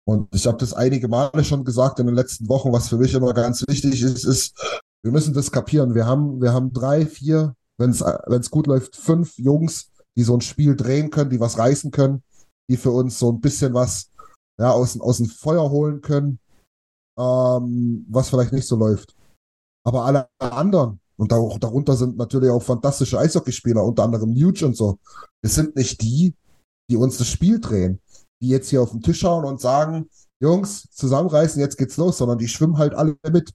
Und 0.06 0.32
ich 0.34 0.46
habe 0.46 0.58
das 0.58 0.72
einige 0.72 1.08
Male 1.08 1.42
schon 1.44 1.64
gesagt 1.64 1.98
in 1.98 2.06
den 2.06 2.14
letzten 2.14 2.48
Wochen, 2.48 2.72
was 2.72 2.88
für 2.88 2.98
mich 2.98 3.14
immer 3.14 3.34
ganz 3.34 3.64
wichtig 3.66 4.02
ist, 4.02 4.24
ist, 4.24 4.82
wir 5.04 5.12
müssen 5.12 5.34
das 5.34 5.52
kapieren. 5.52 5.94
Wir 5.94 6.06
haben, 6.06 6.40
wir 6.40 6.52
haben 6.54 6.72
drei, 6.72 7.04
vier, 7.04 7.54
wenn 7.76 7.90
es 7.90 8.50
gut 8.50 8.66
läuft, 8.66 8.96
fünf 8.96 9.36
Jungs, 9.38 9.90
die 10.16 10.22
so 10.22 10.34
ein 10.34 10.40
Spiel 10.40 10.76
drehen 10.76 11.10
können, 11.10 11.30
die 11.30 11.40
was 11.40 11.58
reißen 11.58 11.90
können, 11.90 12.22
die 12.70 12.78
für 12.78 12.90
uns 12.90 13.18
so 13.18 13.30
ein 13.30 13.40
bisschen 13.40 13.74
was 13.74 14.10
ja, 14.58 14.70
aus, 14.70 14.98
aus 14.98 15.18
dem 15.18 15.26
Feuer 15.26 15.70
holen 15.70 16.00
können, 16.00 16.38
ähm, 17.18 18.06
was 18.08 18.30
vielleicht 18.30 18.52
nicht 18.52 18.66
so 18.66 18.76
läuft. 18.76 19.14
Aber 19.86 20.06
alle 20.06 20.28
anderen, 20.38 21.00
und 21.16 21.30
darunter 21.30 21.96
sind 21.96 22.16
natürlich 22.16 22.48
auch 22.48 22.62
fantastische 22.62 23.18
Eishockeyspieler, 23.18 23.84
unter 23.84 24.04
anderem 24.04 24.32
Nuge 24.32 24.64
und 24.64 24.76
so, 24.76 24.98
es 25.42 25.54
sind 25.54 25.76
nicht 25.76 26.00
die, 26.00 26.34
die 26.90 26.96
uns 26.96 27.18
das 27.18 27.28
Spiel 27.28 27.60
drehen, 27.60 28.00
die 28.40 28.48
jetzt 28.48 28.70
hier 28.70 28.80
auf 28.80 28.92
den 28.92 29.02
Tisch 29.02 29.20
schauen 29.20 29.44
und 29.44 29.60
sagen, 29.60 30.08
Jungs, 30.40 30.88
zusammenreißen, 30.92 31.60
jetzt 31.60 31.76
geht's 31.76 31.98
los, 31.98 32.16
sondern 32.16 32.38
die 32.38 32.48
schwimmen 32.48 32.78
halt 32.78 32.94
alle 32.94 33.16
mit. 33.30 33.52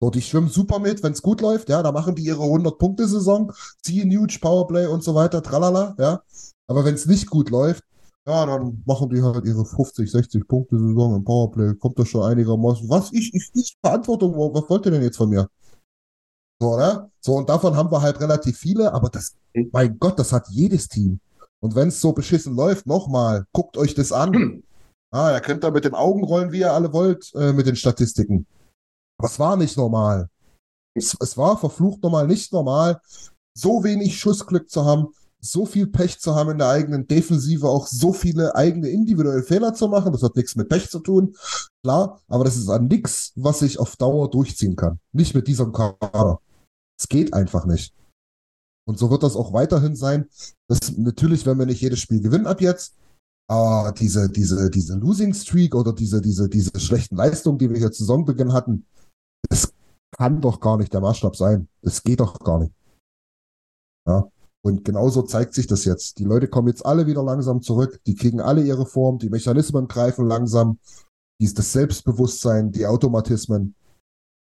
So, 0.00 0.10
die 0.10 0.22
schwimmen 0.22 0.48
super 0.48 0.78
mit, 0.78 1.02
wenn 1.02 1.12
es 1.12 1.22
gut 1.22 1.40
läuft, 1.40 1.68
ja, 1.68 1.82
da 1.82 1.90
machen 1.90 2.14
die 2.14 2.22
ihre 2.22 2.44
100-Punkte-Saison, 2.44 3.52
ziehen 3.82 4.16
Huge, 4.16 4.38
Powerplay 4.40 4.86
und 4.86 5.02
so 5.02 5.14
weiter, 5.14 5.42
tralala, 5.42 5.96
ja. 5.98 6.22
Aber 6.68 6.84
wenn 6.84 6.94
es 6.94 7.06
nicht 7.06 7.28
gut 7.28 7.50
läuft, 7.50 7.82
ja, 8.26 8.46
dann 8.46 8.82
machen 8.86 9.08
die 9.10 9.22
halt 9.22 9.44
ihre 9.44 9.64
50, 9.64 10.10
60 10.10 10.46
Punkte 10.46 10.78
Saison 10.78 11.16
im 11.16 11.24
Powerplay. 11.24 11.74
Kommt 11.74 11.98
das 11.98 12.08
schon 12.08 12.22
einigermaßen. 12.22 12.88
Was? 12.88 13.12
Ich, 13.12 13.34
ich, 13.34 13.50
ich, 13.54 13.76
Verantwortung, 13.82 14.36
wo- 14.36 14.52
was 14.54 14.68
wollt 14.68 14.84
ihr 14.86 14.92
denn 14.92 15.02
jetzt 15.02 15.16
von 15.16 15.30
mir? 15.30 15.48
So, 16.60 16.76
ne? 16.76 17.10
So, 17.20 17.34
und 17.36 17.48
davon 17.48 17.76
haben 17.76 17.90
wir 17.90 18.02
halt 18.02 18.20
relativ 18.20 18.58
viele, 18.58 18.92
aber 18.92 19.08
das, 19.08 19.34
mein 19.72 19.98
Gott, 19.98 20.18
das 20.18 20.32
hat 20.32 20.48
jedes 20.50 20.88
Team. 20.88 21.20
Und 21.60 21.74
wenn 21.74 21.88
es 21.88 22.00
so 22.00 22.12
beschissen 22.12 22.54
läuft, 22.54 22.86
nochmal, 22.86 23.46
guckt 23.52 23.76
euch 23.76 23.94
das 23.94 24.12
an. 24.12 24.62
Ah, 25.10 25.32
ihr 25.32 25.40
könnt 25.40 25.64
da 25.64 25.70
mit 25.70 25.86
den 25.86 25.94
Augen 25.94 26.22
rollen, 26.22 26.52
wie 26.52 26.58
ihr 26.58 26.74
alle 26.74 26.92
wollt, 26.92 27.32
äh, 27.34 27.54
mit 27.54 27.66
den 27.66 27.76
Statistiken. 27.76 28.46
Aber 29.18 29.28
es 29.28 29.38
war 29.38 29.56
nicht 29.56 29.76
normal. 29.76 30.28
Es, 30.96 31.16
es 31.20 31.36
war 31.36 31.58
verflucht 31.58 32.02
normal 32.02 32.26
nicht 32.26 32.52
normal, 32.52 33.00
so 33.56 33.84
wenig 33.84 34.18
Schussglück 34.18 34.70
zu 34.70 34.84
haben, 34.84 35.08
so 35.40 35.66
viel 35.66 35.86
Pech 35.86 36.18
zu 36.18 36.34
haben 36.34 36.50
in 36.50 36.58
der 36.58 36.68
eigenen 36.68 37.06
Defensive, 37.06 37.68
auch 37.68 37.86
so 37.86 38.12
viele 38.12 38.54
eigene 38.54 38.88
individuelle 38.88 39.42
Fehler 39.42 39.74
zu 39.74 39.88
machen. 39.88 40.12
Das 40.12 40.22
hat 40.22 40.36
nichts 40.36 40.56
mit 40.56 40.68
Pech 40.68 40.90
zu 40.90 41.00
tun, 41.00 41.36
klar, 41.82 42.20
aber 42.28 42.44
das 42.44 42.56
ist 42.56 42.68
an 42.68 42.86
nichts, 42.86 43.32
was 43.36 43.62
ich 43.62 43.78
auf 43.78 43.96
Dauer 43.96 44.30
durchziehen 44.30 44.76
kann. 44.76 44.98
Nicht 45.12 45.34
mit 45.34 45.46
diesem 45.46 45.72
Kader. 45.72 46.40
Es 46.98 47.08
geht 47.08 47.32
einfach 47.34 47.66
nicht. 47.66 47.94
Und 48.86 48.98
so 48.98 49.10
wird 49.10 49.22
das 49.22 49.36
auch 49.36 49.52
weiterhin 49.52 49.94
sein. 49.94 50.28
Das 50.66 50.96
natürlich, 50.96 51.46
wenn 51.46 51.58
wir 51.58 51.66
nicht 51.66 51.82
jedes 51.82 52.00
Spiel 52.00 52.20
gewinnen 52.20 52.46
ab 52.46 52.60
jetzt, 52.60 52.94
aber 53.48 53.92
diese, 53.92 54.28
diese, 54.28 54.70
diese 54.70 54.96
Losing 54.96 55.34
Streak 55.34 55.74
oder 55.74 55.92
diese, 55.92 56.20
diese, 56.20 56.48
diese 56.48 56.78
schlechten 56.80 57.16
Leistungen, 57.16 57.58
die 57.58 57.70
wir 57.70 57.78
hier 57.78 57.92
zu 57.92 58.04
Saisonbeginn 58.04 58.52
hatten, 58.52 58.86
kann 60.16 60.40
doch 60.40 60.60
gar 60.60 60.76
nicht 60.76 60.92
der 60.92 61.00
Maßstab 61.00 61.36
sein. 61.36 61.68
Das 61.82 62.02
geht 62.02 62.20
doch 62.20 62.38
gar 62.40 62.58
nicht. 62.58 62.72
Ja. 64.06 64.28
Und 64.64 64.84
genauso 64.84 65.22
zeigt 65.22 65.54
sich 65.54 65.66
das 65.66 65.84
jetzt. 65.84 66.18
Die 66.18 66.24
Leute 66.24 66.48
kommen 66.48 66.68
jetzt 66.68 66.84
alle 66.84 67.06
wieder 67.06 67.22
langsam 67.22 67.62
zurück. 67.62 68.00
Die 68.06 68.16
kriegen 68.16 68.40
alle 68.40 68.62
ihre 68.62 68.86
Form. 68.86 69.18
Die 69.18 69.30
Mechanismen 69.30 69.86
greifen 69.86 70.26
langsam. 70.26 70.78
Das 71.40 71.72
Selbstbewusstsein, 71.72 72.72
die 72.72 72.86
Automatismen. 72.86 73.76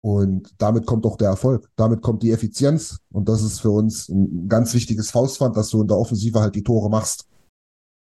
Und 0.03 0.53
damit 0.57 0.85
kommt 0.85 1.05
auch 1.05 1.15
der 1.15 1.29
Erfolg. 1.29 1.69
Damit 1.75 2.01
kommt 2.01 2.23
die 2.23 2.31
Effizienz. 2.31 2.99
Und 3.11 3.29
das 3.29 3.41
ist 3.43 3.61
für 3.61 3.71
uns 3.71 4.09
ein 4.09 4.49
ganz 4.49 4.73
wichtiges 4.73 5.11
Faustpfand, 5.11 5.55
dass 5.55 5.69
du 5.69 5.81
in 5.81 5.87
der 5.87 5.97
Offensive 5.97 6.39
halt 6.39 6.55
die 6.55 6.63
Tore 6.63 6.89
machst. 6.89 7.27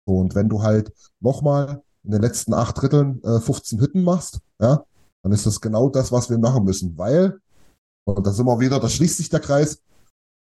Und 0.07 0.35
wenn 0.35 0.49
du 0.49 0.63
halt 0.63 0.93
nochmal 1.21 1.83
in 2.05 2.13
den 2.13 2.23
letzten 2.23 2.55
acht 2.55 2.81
Dritteln 2.81 3.23
äh, 3.25 3.41
15 3.41 3.81
Hütten 3.81 4.03
machst, 4.03 4.41
ja, 4.61 4.85
dann 5.23 5.33
ist 5.33 5.45
das 5.45 5.61
genau 5.61 5.91
das, 5.91 6.13
was 6.13 6.31
wir 6.31 6.39
machen 6.39 6.65
müssen. 6.65 6.97
Weil, 6.97 7.41
und 8.15 8.27
da 8.27 8.33
sind 8.33 8.47
wir 8.47 8.61
wieder, 8.61 8.81
da 8.81 8.89
schließt 8.89 9.17
sich 9.17 9.29
der 9.29 9.41
Kreis, 9.41 9.83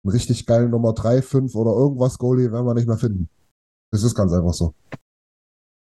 einen 0.04 0.12
richtig 0.12 0.46
geilen 0.46 0.70
Nummer 0.70 0.94
3, 0.94 1.22
5 1.22 1.54
oder 1.54 1.72
irgendwas 1.72 2.18
Goalie 2.18 2.50
werden 2.50 2.66
wir 2.66 2.74
nicht 2.74 2.88
mehr 2.88 2.96
finden. 2.96 3.28
Das 3.92 4.02
ist 4.02 4.14
ganz 4.14 4.32
einfach 4.32 4.54
so. 4.54 4.74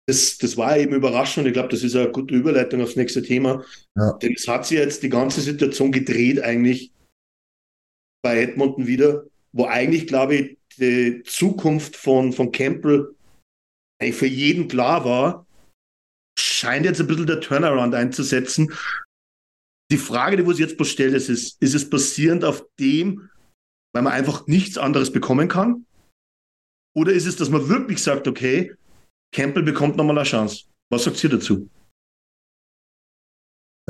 Das, 0.08 0.38
das 0.38 0.58
war 0.58 0.78
eben 0.78 0.94
überraschend 0.94 1.46
und 1.46 1.50
ich 1.50 1.54
glaube, 1.54 1.70
das 1.70 1.84
ist 1.84 1.96
eine 1.96 2.12
gute 2.12 2.36
Überleitung 2.36 2.82
aufs 2.82 2.96
nächste 2.96 3.22
Thema. 3.22 3.64
Ja. 3.96 4.14
Denn 4.14 4.34
es 4.36 4.48
hat 4.48 4.66
sich 4.66 4.78
jetzt 4.78 5.04
die 5.04 5.10
ganze 5.10 5.42
Situation 5.42 5.92
gedreht 5.92 6.42
eigentlich 6.42 6.92
bei 8.22 8.42
Edmonton 8.42 8.88
wieder, 8.88 9.24
wo 9.54 9.66
eigentlich, 9.66 10.08
glaube 10.08 10.36
ich, 10.36 10.58
die 10.78 11.24
Zukunft 11.24 11.96
von, 11.96 12.34
von 12.34 12.52
Campbell 12.52 13.16
eigentlich 14.02 14.16
für 14.16 14.28
jeden 14.28 14.68
klar 14.68 15.06
war, 15.06 15.46
scheint 16.38 16.86
jetzt 16.86 17.00
ein 17.00 17.08
bisschen 17.08 17.28
der 17.28 17.42
Turnaround 17.42 17.94
einzusetzen. 17.94 18.74
Die 19.92 19.98
Frage, 19.98 20.38
die 20.38 20.44
wir 20.44 20.50
uns 20.50 20.60
jetzt 20.60 20.84
stellen, 20.88 21.14
ist, 21.14 21.30
ist, 21.30 21.62
ist 21.62 21.76
es 21.76 21.90
basierend 21.90 22.44
auf 22.44 22.66
dem, 22.80 23.30
weil 23.94 24.04
man 24.04 24.14
einfach 24.14 24.48
nichts 24.48 24.78
anderes 24.78 25.12
bekommen 25.12 25.48
kann? 25.48 25.86
Oder 26.96 27.14
ist 27.14 27.28
es, 27.28 27.36
dass 27.36 27.50
man 27.50 27.70
wirklich 27.70 28.02
sagt, 28.02 28.28
okay, 28.28 28.74
Campbell 29.34 29.64
bekommt 29.64 29.98
nochmal 29.98 30.18
eine 30.18 30.28
Chance? 30.28 30.66
Was 30.90 31.04
sagt 31.04 31.24
ihr 31.24 31.30
dazu? 31.30 31.70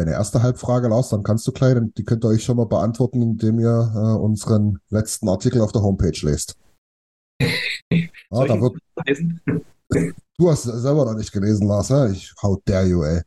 deine 0.02 0.12
erste 0.12 0.41
Halbfrage, 0.41 0.88
Lars, 0.88 1.10
dann 1.10 1.24
kannst 1.24 1.47
du 1.47 1.52
gleich, 1.52 1.78
die 1.97 2.04
könnt 2.04 2.24
ihr 2.26 2.30
euch 2.30 2.43
schon 2.43 2.58
mal 2.58 2.66
beantworten, 2.66 3.22
indem 3.22 3.60
ihr 3.60 3.91
äh, 3.95 4.20
unseren 4.20 4.80
letzten 4.89 5.30
Artikel 5.30 5.62
auf 5.62 5.72
der 5.72 5.84
Homepage 5.84 6.18
lest. 6.24 6.58
Ah, 8.30 8.45
da 8.45 8.60
wird, 8.62 8.78
du 10.38 10.49
hast 10.49 10.66
es 10.66 10.82
selber 10.82 11.06
noch 11.06 11.16
nicht 11.16 11.32
gelesen, 11.32 11.68
Lars, 11.68 11.89
ja? 11.89 12.08
Ich 12.08 12.34
how 12.41 12.58
dare 12.66 12.86
you, 12.86 13.04
ey. 13.04 13.22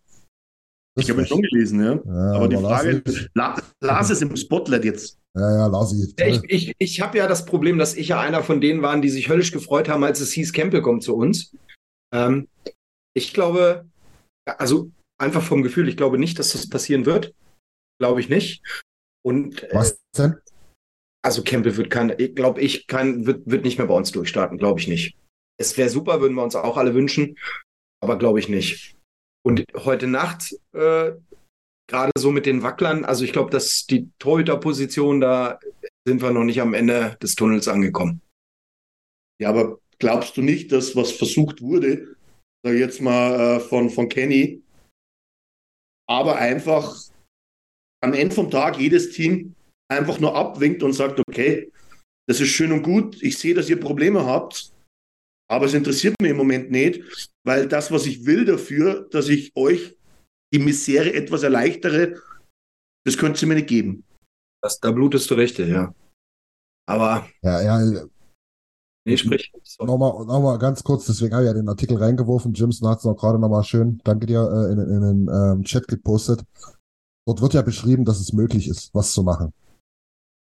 Ich 0.97 1.11
habe 1.11 1.22
es 1.22 1.28
schon 1.28 1.42
gelesen, 1.42 1.82
ja. 1.82 1.95
Ja, 1.95 2.32
aber 2.34 2.49
die 2.49 2.57
aber 2.57 2.68
Lars 2.68 2.82
Frage. 2.82 3.03
La, 3.34 3.57
Lars 3.80 4.11
ist 4.11 4.22
im 4.22 4.36
Spotlight 4.36 4.84
jetzt. 4.84 5.18
Ja, 5.36 5.57
ja, 5.57 5.66
Larsi. 5.66 6.14
Ja, 6.18 6.26
ich 6.26 6.42
ich, 6.45 6.74
ich 6.78 7.01
habe 7.01 7.18
ja 7.18 7.26
das 7.26 7.45
Problem, 7.45 7.78
dass 7.78 7.97
ich 7.97 8.09
ja 8.09 8.20
einer 8.20 8.45
von 8.45 8.61
denen 8.61 8.82
waren, 8.82 9.03
die 9.03 9.09
sich 9.09 9.28
höllisch 9.28 9.51
gefreut 9.51 9.88
haben, 9.88 10.05
als 10.05 10.20
es 10.20 10.32
hieß, 10.32 10.53
Campbell 10.53 10.82
kommt 10.82 11.03
zu 11.03 11.16
uns. 11.16 11.53
Ähm, 12.14 12.47
ich 13.14 13.32
glaube, 13.32 13.86
also 14.47 14.90
einfach 15.18 15.42
vom 15.42 15.62
Gefühl, 15.62 15.88
ich 15.88 15.97
glaube 15.97 16.18
nicht, 16.18 16.38
dass 16.38 16.53
das 16.53 16.68
passieren 16.68 17.07
wird. 17.07 17.34
Glaube 17.99 18.20
ich 18.20 18.28
nicht. 18.28 18.62
Und 19.24 19.64
äh, 19.64 19.68
Was 19.72 19.99
denn? 20.16 20.36
also 21.24 21.42
Campbell 21.42 21.76
wird 21.76 21.90
kein, 21.90 22.14
ich 22.18 22.34
glaube 22.34 22.61
ich, 22.61 22.86
kein, 22.86 23.26
wird, 23.26 23.51
wird 23.51 23.64
nicht 23.64 23.78
mehr 23.78 23.86
bei 23.86 23.95
uns 23.95 24.12
durchstarten, 24.12 24.59
glaube 24.59 24.78
ich 24.78 24.88
nicht. 24.88 25.16
Es 25.59 25.76
wäre 25.78 25.88
super, 25.88 26.20
würden 26.20 26.34
wir 26.34 26.42
uns 26.42 26.55
auch 26.55 26.76
alle 26.76 26.95
wünschen, 26.95 27.38
aber 28.03 28.18
glaube 28.18 28.38
ich 28.40 28.49
nicht. 28.49 28.97
Und 29.47 29.64
heute 29.76 30.07
Nacht, 30.07 30.57
äh, 30.72 31.12
gerade 31.86 32.12
so 32.16 32.30
mit 32.30 32.47
den 32.47 32.62
Wacklern, 32.62 33.05
also 33.05 33.24
ich 33.24 33.32
glaube, 33.32 33.51
dass 33.51 33.86
die 33.86 34.11
Torhüterposition, 34.18 35.20
da 35.20 35.59
sind 36.07 36.22
wir 36.22 36.30
noch 36.30 36.45
nicht 36.45 36.61
am 36.61 36.74
Ende 36.74 37.16
des 37.22 37.34
Tunnels 37.34 37.68
angekommen. 37.68 38.22
Ja, 39.40 39.51
aber 39.51 39.78
glaubst 39.99 40.36
du 40.36 40.42
nicht, 40.42 40.72
dass 40.72 40.97
was 40.97 41.12
versucht 41.12 41.61
wurde, 41.61 42.16
sag 42.64 42.74
ich 42.74 42.80
jetzt 42.80 43.01
mal 43.01 43.57
äh, 43.57 43.61
von, 43.61 43.90
von 43.90 44.09
Kenny, 44.09 44.62
aber 46.09 46.36
einfach 46.36 46.97
am 48.03 48.12
Ende 48.12 48.34
vom 48.34 48.51
Tag 48.51 48.78
jedes 48.78 49.11
Team 49.11 49.55
einfach 49.90 50.20
nur 50.20 50.34
abwinkt 50.34 50.82
und 50.82 50.92
sagt, 50.92 51.20
okay, 51.20 51.70
das 52.26 52.40
ist 52.40 52.49
schön 52.49 52.72
und 52.72 52.82
gut, 52.82 53.22
ich 53.22 53.38
sehe, 53.38 53.55
dass 53.55 53.68
ihr 53.68 53.80
Probleme 53.80 54.24
habt, 54.24 54.74
aber 55.49 55.66
es 55.66 55.74
interessiert 55.74 56.14
mich 56.20 56.30
im 56.30 56.36
Moment 56.36 56.70
nicht, 56.70 57.03
weil 57.45 57.68
das, 57.68 57.90
was 57.90 58.07
ich 58.07 58.24
will 58.26 58.45
dafür, 58.45 59.09
dass 59.11 59.28
ich 59.28 59.55
euch 59.57 59.97
die 60.53 60.59
Misere 60.59 61.12
etwas 61.12 61.42
erleichtere, 61.42 62.20
das 63.05 63.18
könnt 63.18 63.40
ihr 63.42 63.49
mir 63.49 63.55
nicht 63.55 63.68
geben. 63.68 64.05
Das, 64.62 64.80
da 64.80 64.90
blutest 64.90 65.30
du 65.30 65.34
richtig, 65.34 65.68
ja. 65.68 65.95
Aber, 66.86 67.26
Ja, 67.42 67.62
ja, 67.62 68.05
nee, 69.07 69.16
sprich. 69.16 69.53
nochmal 69.80 70.24
noch 70.26 70.40
mal 70.40 70.59
ganz 70.59 70.82
kurz, 70.82 71.07
deswegen 71.07 71.34
habe 71.34 71.45
ich 71.45 71.49
ja 71.49 71.55
den 71.55 71.68
Artikel 71.68 71.97
reingeworfen. 71.97 72.53
Jimson 72.55 72.88
hat 72.88 72.99
es 72.99 73.05
noch 73.05 73.16
gerade 73.16 73.38
nochmal 73.38 73.64
schön, 73.64 74.01
danke 74.05 74.26
dir, 74.26 74.40
äh, 74.40 74.72
in, 74.72 74.78
in 74.78 75.01
den 75.01 75.28
ähm, 75.28 75.64
Chat 75.64 75.88
gepostet. 75.88 76.45
Dort 77.26 77.40
wird 77.40 77.55
ja 77.55 77.62
beschrieben, 77.62 78.05
dass 78.05 78.20
es 78.20 78.32
möglich 78.32 78.68
ist, 78.68 78.95
was 78.95 79.12
zu 79.12 79.22
machen. 79.22 79.53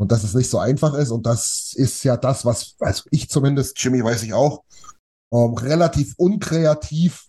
Und 0.00 0.10
dass 0.10 0.24
es 0.24 0.34
nicht 0.34 0.50
so 0.50 0.58
einfach 0.58 0.94
ist. 0.94 1.10
Und 1.10 1.24
das 1.26 1.72
ist 1.74 2.02
ja 2.04 2.16
das, 2.16 2.44
was, 2.44 2.74
also 2.80 3.04
ich 3.10 3.28
zumindest, 3.28 3.78
Jimmy 3.82 4.02
weiß 4.02 4.24
ich 4.24 4.34
auch, 4.34 4.64
ähm, 5.32 5.54
relativ 5.54 6.14
unkreativ 6.16 7.28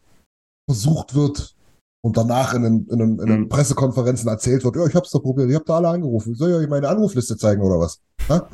versucht 0.69 1.13
wird 1.13 1.55
und 2.03 2.17
danach 2.17 2.53
in 2.53 2.63
den, 2.63 2.87
in 2.87 2.99
den, 2.99 3.19
in 3.19 3.25
den 3.25 3.39
Mhm. 3.41 3.49
Pressekonferenzen 3.49 4.27
erzählt 4.27 4.63
wird, 4.63 4.75
ja, 4.75 4.85
ich 4.85 4.95
hab's 4.95 5.11
doch 5.11 5.21
probiert, 5.21 5.49
ich 5.49 5.55
hab 5.55 5.65
da 5.65 5.77
alle 5.77 5.89
angerufen. 5.89 6.35
Soll 6.35 6.51
ich 6.51 6.55
euch 6.55 6.69
meine 6.69 6.89
Anrufliste 6.89 7.37
zeigen 7.37 7.61
oder 7.61 7.79
was? 7.79 7.99
Ja? 8.29 8.47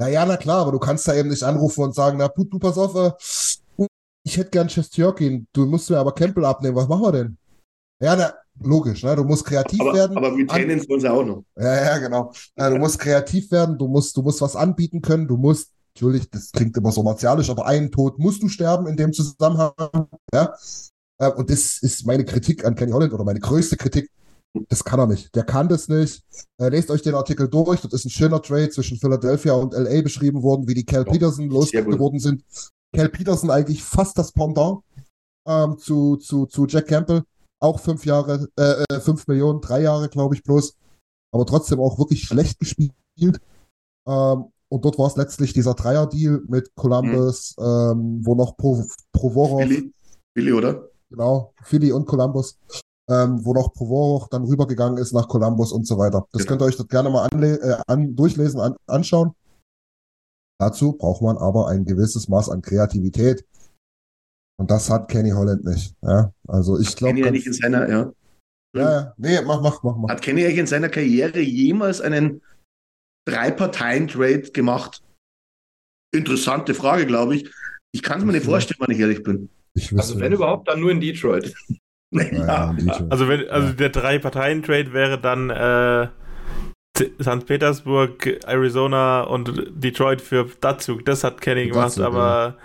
Ja, 0.00 0.08
ja, 0.08 0.26
na 0.26 0.36
klar, 0.36 0.62
aber 0.62 0.72
du 0.72 0.78
kannst 0.78 1.08
da 1.08 1.14
eben 1.14 1.30
nicht 1.30 1.42
anrufen 1.42 1.82
und 1.82 1.94
sagen, 1.94 2.18
na, 2.18 2.28
du 2.28 2.58
pass 2.58 2.76
auf, 2.76 2.94
äh, 2.94 3.86
ich 4.24 4.36
hätte 4.36 4.50
gern 4.50 4.68
Chestjörkin, 4.68 5.46
du 5.52 5.66
musst 5.66 5.88
mir 5.88 5.98
aber 5.98 6.14
Campbell 6.14 6.44
abnehmen, 6.44 6.76
was 6.76 6.88
machen 6.88 7.02
wir 7.02 7.12
denn? 7.12 7.38
Ja, 8.02 8.14
na, 8.16 8.34
logisch, 8.62 9.02
ne? 9.02 9.16
Du 9.16 9.24
musst 9.24 9.44
kreativ 9.44 9.80
Aber, 9.80 9.94
werden. 9.94 10.16
aber 10.16 10.34
retainen 10.34 10.80
sollen 10.80 11.00
sie 11.00 11.10
auch 11.10 11.24
noch. 11.24 11.44
Ja, 11.56 11.84
ja, 11.84 11.98
genau. 11.98 12.32
Ja, 12.56 12.70
du 12.70 12.76
musst 12.76 12.98
kreativ 12.98 13.50
werden, 13.50 13.78
du 13.78 13.88
musst, 13.88 14.16
du 14.16 14.22
musst 14.22 14.40
was 14.40 14.56
anbieten 14.56 15.00
können, 15.02 15.26
du 15.28 15.36
musst, 15.36 15.70
natürlich, 15.94 16.28
das 16.30 16.52
klingt 16.52 16.76
immer 16.76 16.92
so 16.92 17.02
martialisch, 17.02 17.50
aber 17.50 17.66
einen 17.66 17.90
Tod 17.90 18.18
musst 18.18 18.42
du 18.42 18.48
sterben 18.48 18.86
in 18.86 18.96
dem 18.96 19.12
Zusammenhang, 19.12 19.72
ja. 20.32 20.54
Äh, 21.18 21.30
Und 21.30 21.50
das 21.50 21.78
ist 21.82 22.06
meine 22.06 22.24
Kritik 22.24 22.64
an 22.64 22.74
Kenny 22.74 22.92
Holland 22.92 23.12
oder 23.12 23.24
meine 23.24 23.40
größte 23.40 23.76
Kritik. 23.76 24.10
Das 24.68 24.84
kann 24.84 24.98
er 24.98 25.06
nicht. 25.06 25.34
Der 25.34 25.44
kann 25.44 25.68
das 25.68 25.88
nicht. 25.88 26.22
Äh, 26.58 26.70
lest 26.70 26.90
euch 26.90 27.02
den 27.02 27.14
Artikel 27.14 27.48
durch. 27.48 27.80
Dort 27.82 27.92
ist 27.92 28.06
ein 28.06 28.10
schöner 28.10 28.40
Trade 28.40 28.70
zwischen 28.70 28.96
Philadelphia 28.98 29.52
und 29.52 29.74
LA 29.74 30.00
beschrieben 30.02 30.42
worden, 30.42 30.66
wie 30.66 30.74
die 30.74 30.84
Cal 30.84 31.04
Peterson 31.04 31.48
losgeworden 31.50 32.18
sind. 32.18 32.42
Cal 32.94 33.10
Peterson 33.10 33.50
eigentlich 33.50 33.82
fast 33.82 34.16
das 34.16 34.32
Pendant 34.32 34.80
ähm, 35.46 35.76
zu, 35.78 36.16
zu, 36.16 36.46
zu 36.46 36.66
Jack 36.66 36.86
Campbell. 36.86 37.22
Auch 37.60 37.80
fünf 37.80 38.04
Jahre, 38.04 38.48
äh, 38.58 38.84
äh, 38.90 39.00
fünf 39.00 39.26
Millionen, 39.26 39.60
drei 39.60 39.82
Jahre, 39.82 40.08
glaube 40.08 40.34
ich, 40.34 40.42
bloß. 40.42 40.76
Aber 41.32 41.46
trotzdem 41.46 41.80
auch 41.80 41.98
wirklich 41.98 42.24
schlecht 42.24 42.58
gespielt. 42.60 43.40
Ähm, 44.06 44.44
und 44.68 44.84
dort 44.84 44.98
war 44.98 45.06
es 45.06 45.16
letztlich 45.16 45.52
dieser 45.52 45.74
Dreier-Deal 45.74 46.42
mit 46.48 46.74
Columbus, 46.74 47.54
ähm, 47.58 48.20
wo 48.24 48.34
noch 48.34 48.56
Pro, 48.56 48.84
Provorov, 49.12 49.60
Billy, 49.60 49.92
Billy, 50.34 50.52
oder? 50.52 50.88
genau, 51.08 51.52
Philly 51.62 51.92
und 51.92 52.06
Columbus, 52.06 52.58
ähm, 53.08 53.44
wo 53.44 53.52
noch 53.54 53.72
Provorov 53.72 54.28
dann 54.28 54.44
rübergegangen 54.44 54.98
ist 54.98 55.12
nach 55.12 55.28
Columbus 55.28 55.72
und 55.72 55.86
so 55.86 55.98
weiter. 55.98 56.26
Das 56.32 56.42
Genau. 56.42 56.48
könnt 56.48 56.62
ihr 56.62 56.64
euch 56.66 56.76
dort 56.76 56.88
gerne 56.88 57.10
mal 57.10 57.28
äh, 57.42 57.76
an, 57.86 58.16
durchlesen, 58.16 58.60
an, 58.60 58.74
anschauen. 58.86 59.32
Dazu 60.58 60.94
braucht 60.94 61.22
man 61.22 61.36
aber 61.38 61.68
ein 61.68 61.84
gewisses 61.84 62.28
Maß 62.28 62.48
an 62.48 62.62
Kreativität. 62.62 63.44
Und 64.58 64.70
das 64.70 64.88
hat 64.90 65.08
Kenny 65.08 65.30
Holland 65.30 65.64
nicht. 65.64 65.94
Ja, 66.02 66.32
also 66.48 66.78
ich 66.78 66.96
glaube, 66.96 67.14
Kenny 67.14 67.26
eigentlich 67.28 67.46
in 67.46 67.52
seiner, 67.52 67.88
ja. 67.88 68.12
ja, 68.74 68.90
ja, 69.00 69.14
nee, 69.18 69.40
mach, 69.42 69.60
mach, 69.60 69.82
mach, 69.82 69.96
mach. 69.96 70.08
Hat 70.08 70.22
Kenny 70.22 70.44
eigentlich 70.44 70.58
in 70.58 70.66
seiner 70.66 70.88
Karriere 70.88 71.40
jemals 71.40 72.00
einen 72.00 72.40
Drei-Parteien-Trade 73.28 74.50
gemacht? 74.52 75.02
Interessante 76.14 76.74
Frage, 76.74 77.06
glaube 77.06 77.36
ich. 77.36 77.50
Ich 77.92 78.02
kann 78.02 78.18
es 78.20 78.24
mir 78.24 78.32
nicht 78.32 78.44
vorstellen, 78.46 78.78
wenn 78.80 78.94
ich 78.94 79.00
ehrlich 79.00 79.22
bin. 79.22 79.50
Ich 79.74 79.92
Also 79.92 80.18
wenn 80.18 80.30
nicht. 80.30 80.38
überhaupt, 80.38 80.68
dann 80.68 80.80
nur 80.80 80.90
in 80.90 81.00
Detroit. 81.00 81.52
Ja, 82.12 82.22
ja, 82.22 82.72
Detroit. 82.72 83.10
Also 83.12 83.28
wenn, 83.28 83.48
also 83.50 83.66
Ja. 83.68 83.72
der 83.74 83.88
Drei-Parteien-Trade 83.90 84.92
wäre 84.92 85.20
dann 85.20 85.50
äh, 85.50 86.08
St. 86.98 87.46
Petersburg, 87.46 88.38
Arizona 88.46 89.22
und 89.22 89.52
Detroit 89.70 90.20
für 90.20 90.48
Datsuk. 90.60 91.04
Das 91.04 91.24
hat 91.24 91.40
Kenny 91.40 91.68
gemacht, 91.68 91.98
Datsuk, 91.98 92.04
aber 92.04 92.56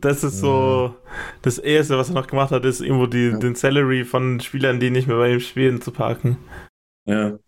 das 0.00 0.24
ist 0.24 0.40
so 0.40 0.94
das 1.42 1.58
Erste, 1.58 1.96
was 1.98 2.08
er 2.10 2.14
noch 2.14 2.26
gemacht 2.26 2.50
hat, 2.50 2.64
ist 2.64 2.80
irgendwo 2.80 3.06
die, 3.06 3.28
Ja. 3.30 3.38
den 3.38 3.54
Salary 3.54 4.04
von 4.04 4.40
Spielern, 4.40 4.80
die 4.80 4.90
nicht 4.90 5.08
mehr 5.08 5.16
bei 5.16 5.32
ihm 5.32 5.40
spielen, 5.40 5.80
zu 5.80 5.90
parken. 5.92 6.36
Ja. 7.08 7.38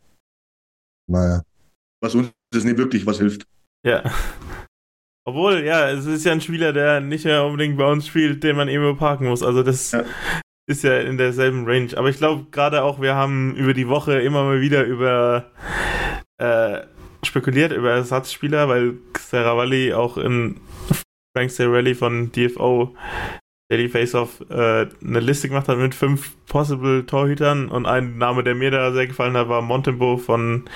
Naja. 1.09 1.43
Was 2.01 2.15
uns 2.15 2.31
das 2.53 2.65
nicht 2.65 2.79
wirklich 2.79 3.07
was 3.07 3.19
hilft. 3.19 3.45
Ja. 3.87 4.03
Obwohl, 5.25 5.61
ja, 5.65 5.89
es 5.91 6.05
ist 6.07 6.25
ja 6.25 6.33
ein 6.33 6.41
Spieler, 6.41 6.73
der 6.73 7.01
nicht 7.01 7.25
mehr 7.25 7.45
unbedingt 7.45 7.77
bei 7.79 7.91
uns 7.91 8.07
spielt, 8.07 8.43
den 8.43 8.57
man 8.57 8.69
irgendwo 8.69 8.95
parken 8.99 9.29
muss. 9.29 9.43
Also 9.43 9.63
das 9.63 9.93
Ja. 9.93 10.05
ist 10.69 10.83
ja 10.83 10.99
in 11.01 11.17
derselben 11.17 11.65
Range. 11.65 11.91
Aber 11.97 12.09
ich 12.09 12.17
glaube 12.17 12.47
gerade 12.51 12.83
auch, 12.83 13.01
wir 13.01 13.15
haben 13.15 13.55
über 13.57 13.73
die 13.75 13.89
Woche 13.89 14.21
immer 14.21 14.43
mal 14.45 14.61
wieder 14.61 14.85
über 14.85 15.51
äh, 16.43 16.87
spekuliert 17.25 17.73
über 17.73 17.93
Ersatzspieler, 17.93 18.69
weil 18.69 18.95
Saravalli 19.19 19.95
auch 19.95 20.19
in 20.19 20.61
Frank 21.37 21.51
Serrelli 21.51 21.95
von 21.95 22.33
DFO 22.33 22.95
Daily 23.71 23.89
Face-Off 23.89 24.45
äh, 24.51 24.87
eine 25.03 25.21
Liste 25.21 25.49
gemacht 25.49 25.69
hat 25.69 25.79
mit 25.79 25.95
fünf 25.95 26.37
possible 26.47 27.07
Torhütern 27.07 27.69
und 27.69 27.87
ein 27.87 28.19
Name, 28.19 28.43
der 28.43 28.55
mir 28.55 28.71
da 28.71 28.93
sehr 28.93 29.07
gefallen 29.07 29.37
hat, 29.37 29.49
war 29.49 29.63
Montembo 29.63 30.19
von 30.19 30.69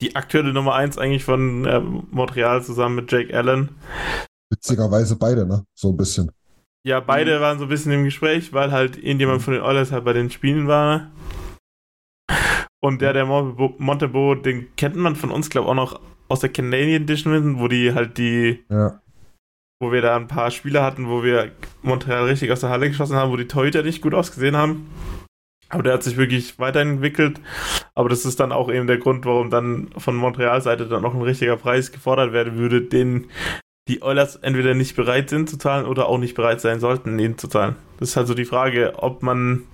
die 0.00 0.16
aktuelle 0.16 0.52
Nummer 0.52 0.74
1 0.74 0.96
eigentlich 0.96 1.24
von 1.24 1.66
äh, 1.66 1.80
Montreal 1.80 2.62
zusammen 2.62 2.94
mit 2.94 3.12
Jake 3.12 3.36
Allen. 3.36 3.70
Witzigerweise 4.48 5.16
beide, 5.16 5.44
ne? 5.44 5.64
So 5.74 5.90
ein 5.90 5.96
bisschen. 5.96 6.30
Ja, 6.82 7.00
beide 7.00 7.42
waren 7.42 7.58
so 7.58 7.66
ein 7.66 7.68
bisschen 7.68 7.92
im 7.92 8.04
Gespräch, 8.04 8.54
weil 8.54 8.72
halt 8.72 8.96
irgendjemand 8.96 9.42
von 9.42 9.52
den 9.52 9.62
Oilers 9.62 9.92
halt 9.92 10.04
bei 10.04 10.14
den 10.14 10.30
Spielen 10.30 10.66
war. 10.66 11.10
Und 12.82 13.02
der, 13.02 13.12
der 13.12 13.26
Montebo, 13.26 14.34
den 14.34 14.74
kennt 14.76 14.96
man 14.96 15.16
von 15.16 15.30
uns, 15.30 15.50
glaube 15.50 15.66
ich, 15.66 15.70
auch 15.70 15.74
noch 15.74 16.00
aus 16.28 16.40
der 16.40 16.50
Canadian 16.50 17.06
Division, 17.06 17.58
wo 17.58 17.68
die 17.68 17.92
halt 17.92 18.16
die, 18.16 18.64
Ja. 18.70 19.00
wo 19.80 19.92
wir 19.92 20.00
da 20.00 20.16
ein 20.16 20.28
paar 20.28 20.50
Spieler 20.50 20.82
hatten, 20.82 21.08
wo 21.08 21.22
wir 21.22 21.52
Montreal 21.82 22.24
richtig 22.24 22.50
aus 22.52 22.60
der 22.60 22.70
Halle 22.70 22.88
geschossen 22.88 23.16
haben, 23.16 23.30
wo 23.32 23.36
die 23.36 23.48
Torhüter 23.48 23.82
nicht 23.82 24.00
gut 24.00 24.14
ausgesehen 24.14 24.56
haben. 24.56 24.88
Aber 25.68 25.82
der 25.84 25.92
hat 25.92 26.02
sich 26.02 26.16
wirklich 26.16 26.58
weiterentwickelt. 26.58 27.40
Aber 27.94 28.08
das 28.08 28.24
ist 28.24 28.40
dann 28.40 28.50
auch 28.50 28.70
eben 28.72 28.86
der 28.86 28.98
Grund, 28.98 29.24
warum 29.24 29.50
dann 29.50 29.88
von 29.98 30.16
Montreal-Seite 30.16 30.86
dann 30.88 31.02
noch 31.02 31.14
ein 31.14 31.22
richtiger 31.22 31.56
Preis 31.56 31.92
gefordert 31.92 32.32
werden 32.32 32.56
würde, 32.56 32.80
den 32.82 33.26
die 33.88 34.02
Oilers 34.02 34.36
entweder 34.36 34.74
nicht 34.74 34.96
bereit 34.96 35.30
sind 35.30 35.48
zu 35.50 35.58
zahlen 35.58 35.86
oder 35.86 36.06
auch 36.06 36.18
nicht 36.18 36.34
bereit 36.34 36.60
sein 36.60 36.80
sollten, 36.80 37.18
ihn 37.18 37.38
zu 37.38 37.48
zahlen. 37.48 37.76
Das 37.98 38.10
ist 38.10 38.16
halt 38.16 38.26
so 38.28 38.34
die 38.34 38.44
Frage, 38.44 38.94
ob 38.96 39.22
man 39.22 39.64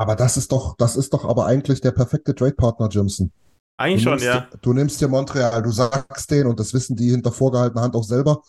Aber 0.00 0.16
das 0.16 0.38
ist 0.38 0.50
doch, 0.50 0.76
das 0.78 0.96
ist 0.96 1.12
doch 1.12 1.26
aber 1.26 1.44
eigentlich 1.44 1.82
der 1.82 1.90
perfekte 1.90 2.34
Trade-Partner, 2.34 2.88
Jimson. 2.88 3.30
eigentlich 3.76 4.02
schon, 4.02 4.18
ja. 4.20 4.48
Du 4.62 4.72
nimmst 4.72 4.98
dir 4.98 5.08
Montreal, 5.08 5.60
du 5.60 5.70
sagst 5.70 6.30
denen, 6.30 6.48
und 6.48 6.58
das 6.58 6.72
wissen 6.72 6.96
die 6.96 7.10
hinter 7.10 7.32
vorgehaltener 7.32 7.82
Hand 7.82 7.94
auch 7.94 8.04
selber. 8.04 8.42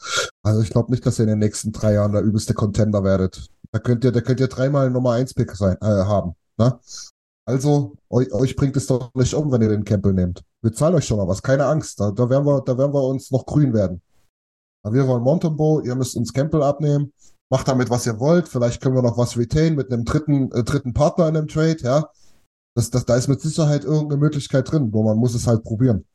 Also 0.44 0.62
ich 0.62 0.70
glaube 0.70 0.92
nicht, 0.92 1.06
dass 1.06 1.20
ihr 1.20 1.24
in 1.24 1.30
den 1.30 1.40
nächsten 1.40 1.74
drei 1.74 1.96
Jahren 1.96 2.14
der 2.14 2.22
übelste 2.22 2.54
Contender 2.54 3.04
werdet. 3.04 3.48
Da 3.74 3.80
könnt 3.80 4.06
ihr, 4.06 4.14
da 4.14 4.22
könnt 4.22 4.40
ihr 4.40 4.48
dreimal 4.48 4.90
Nummer 4.90 5.12
1 5.12 5.34
Pick 5.34 5.52
sein, 5.52 5.76
äh, 5.82 5.86
haben. 5.86 6.36
Ne? 6.58 6.80
Also, 7.46 7.96
euch, 8.10 8.32
euch 8.32 8.56
bringt 8.56 8.78
es 8.78 8.88
doch 8.88 9.14
nicht 9.14 9.34
um, 9.34 9.52
wenn 9.52 9.62
ihr 9.62 9.70
den 9.70 9.84
Campbell 9.84 10.14
nehmt. 10.14 10.46
Wir 10.62 10.72
zahlen 10.72 10.96
euch 10.96 11.06
schon 11.06 11.18
mal 11.18 11.28
was, 11.28 11.44
keine 11.44 11.66
Angst. 11.66 12.00
Da, 12.00 12.12
da, 12.12 12.30
werden 12.30 12.46
wir, 12.46 12.62
da 12.62 12.78
werden 12.78 12.94
wir 12.94 13.04
uns 13.04 13.30
noch 13.30 13.46
grün 13.46 13.74
werden. 13.74 14.02
Aber 14.84 14.96
wir 14.96 15.06
wollen 15.06 15.24
Montembo, 15.24 15.82
ihr 15.82 15.96
müsst 15.96 16.16
uns 16.16 16.32
Campbell 16.32 16.64
abnehmen. 16.64 17.12
Macht 17.52 17.68
damit, 17.68 17.90
was 17.90 18.06
ihr 18.08 18.20
wollt. 18.20 18.48
Vielleicht 18.48 18.82
können 18.82 18.96
wir 18.96 19.02
noch 19.02 19.18
was 19.18 19.38
retain 19.38 19.76
mit 19.76 19.92
einem 19.92 20.06
dritten, 20.06 20.52
äh, 20.54 20.64
dritten 20.64 20.94
Partner 20.94 21.28
in 21.28 21.38
einem 21.38 21.48
Trade, 21.48 21.78
ja. 21.82 22.10
Das, 22.76 22.90
das, 22.90 23.06
da 23.06 23.18
ist 23.18 23.28
mit 23.28 23.42
Sicherheit 23.42 23.84
irgendeine 23.84 24.22
Möglichkeit 24.22 24.72
drin, 24.72 24.94
wo 24.94 25.04
man 25.04 25.18
muss 25.18 25.36
es 25.36 25.46
halt 25.48 25.64
probieren. 25.64 26.06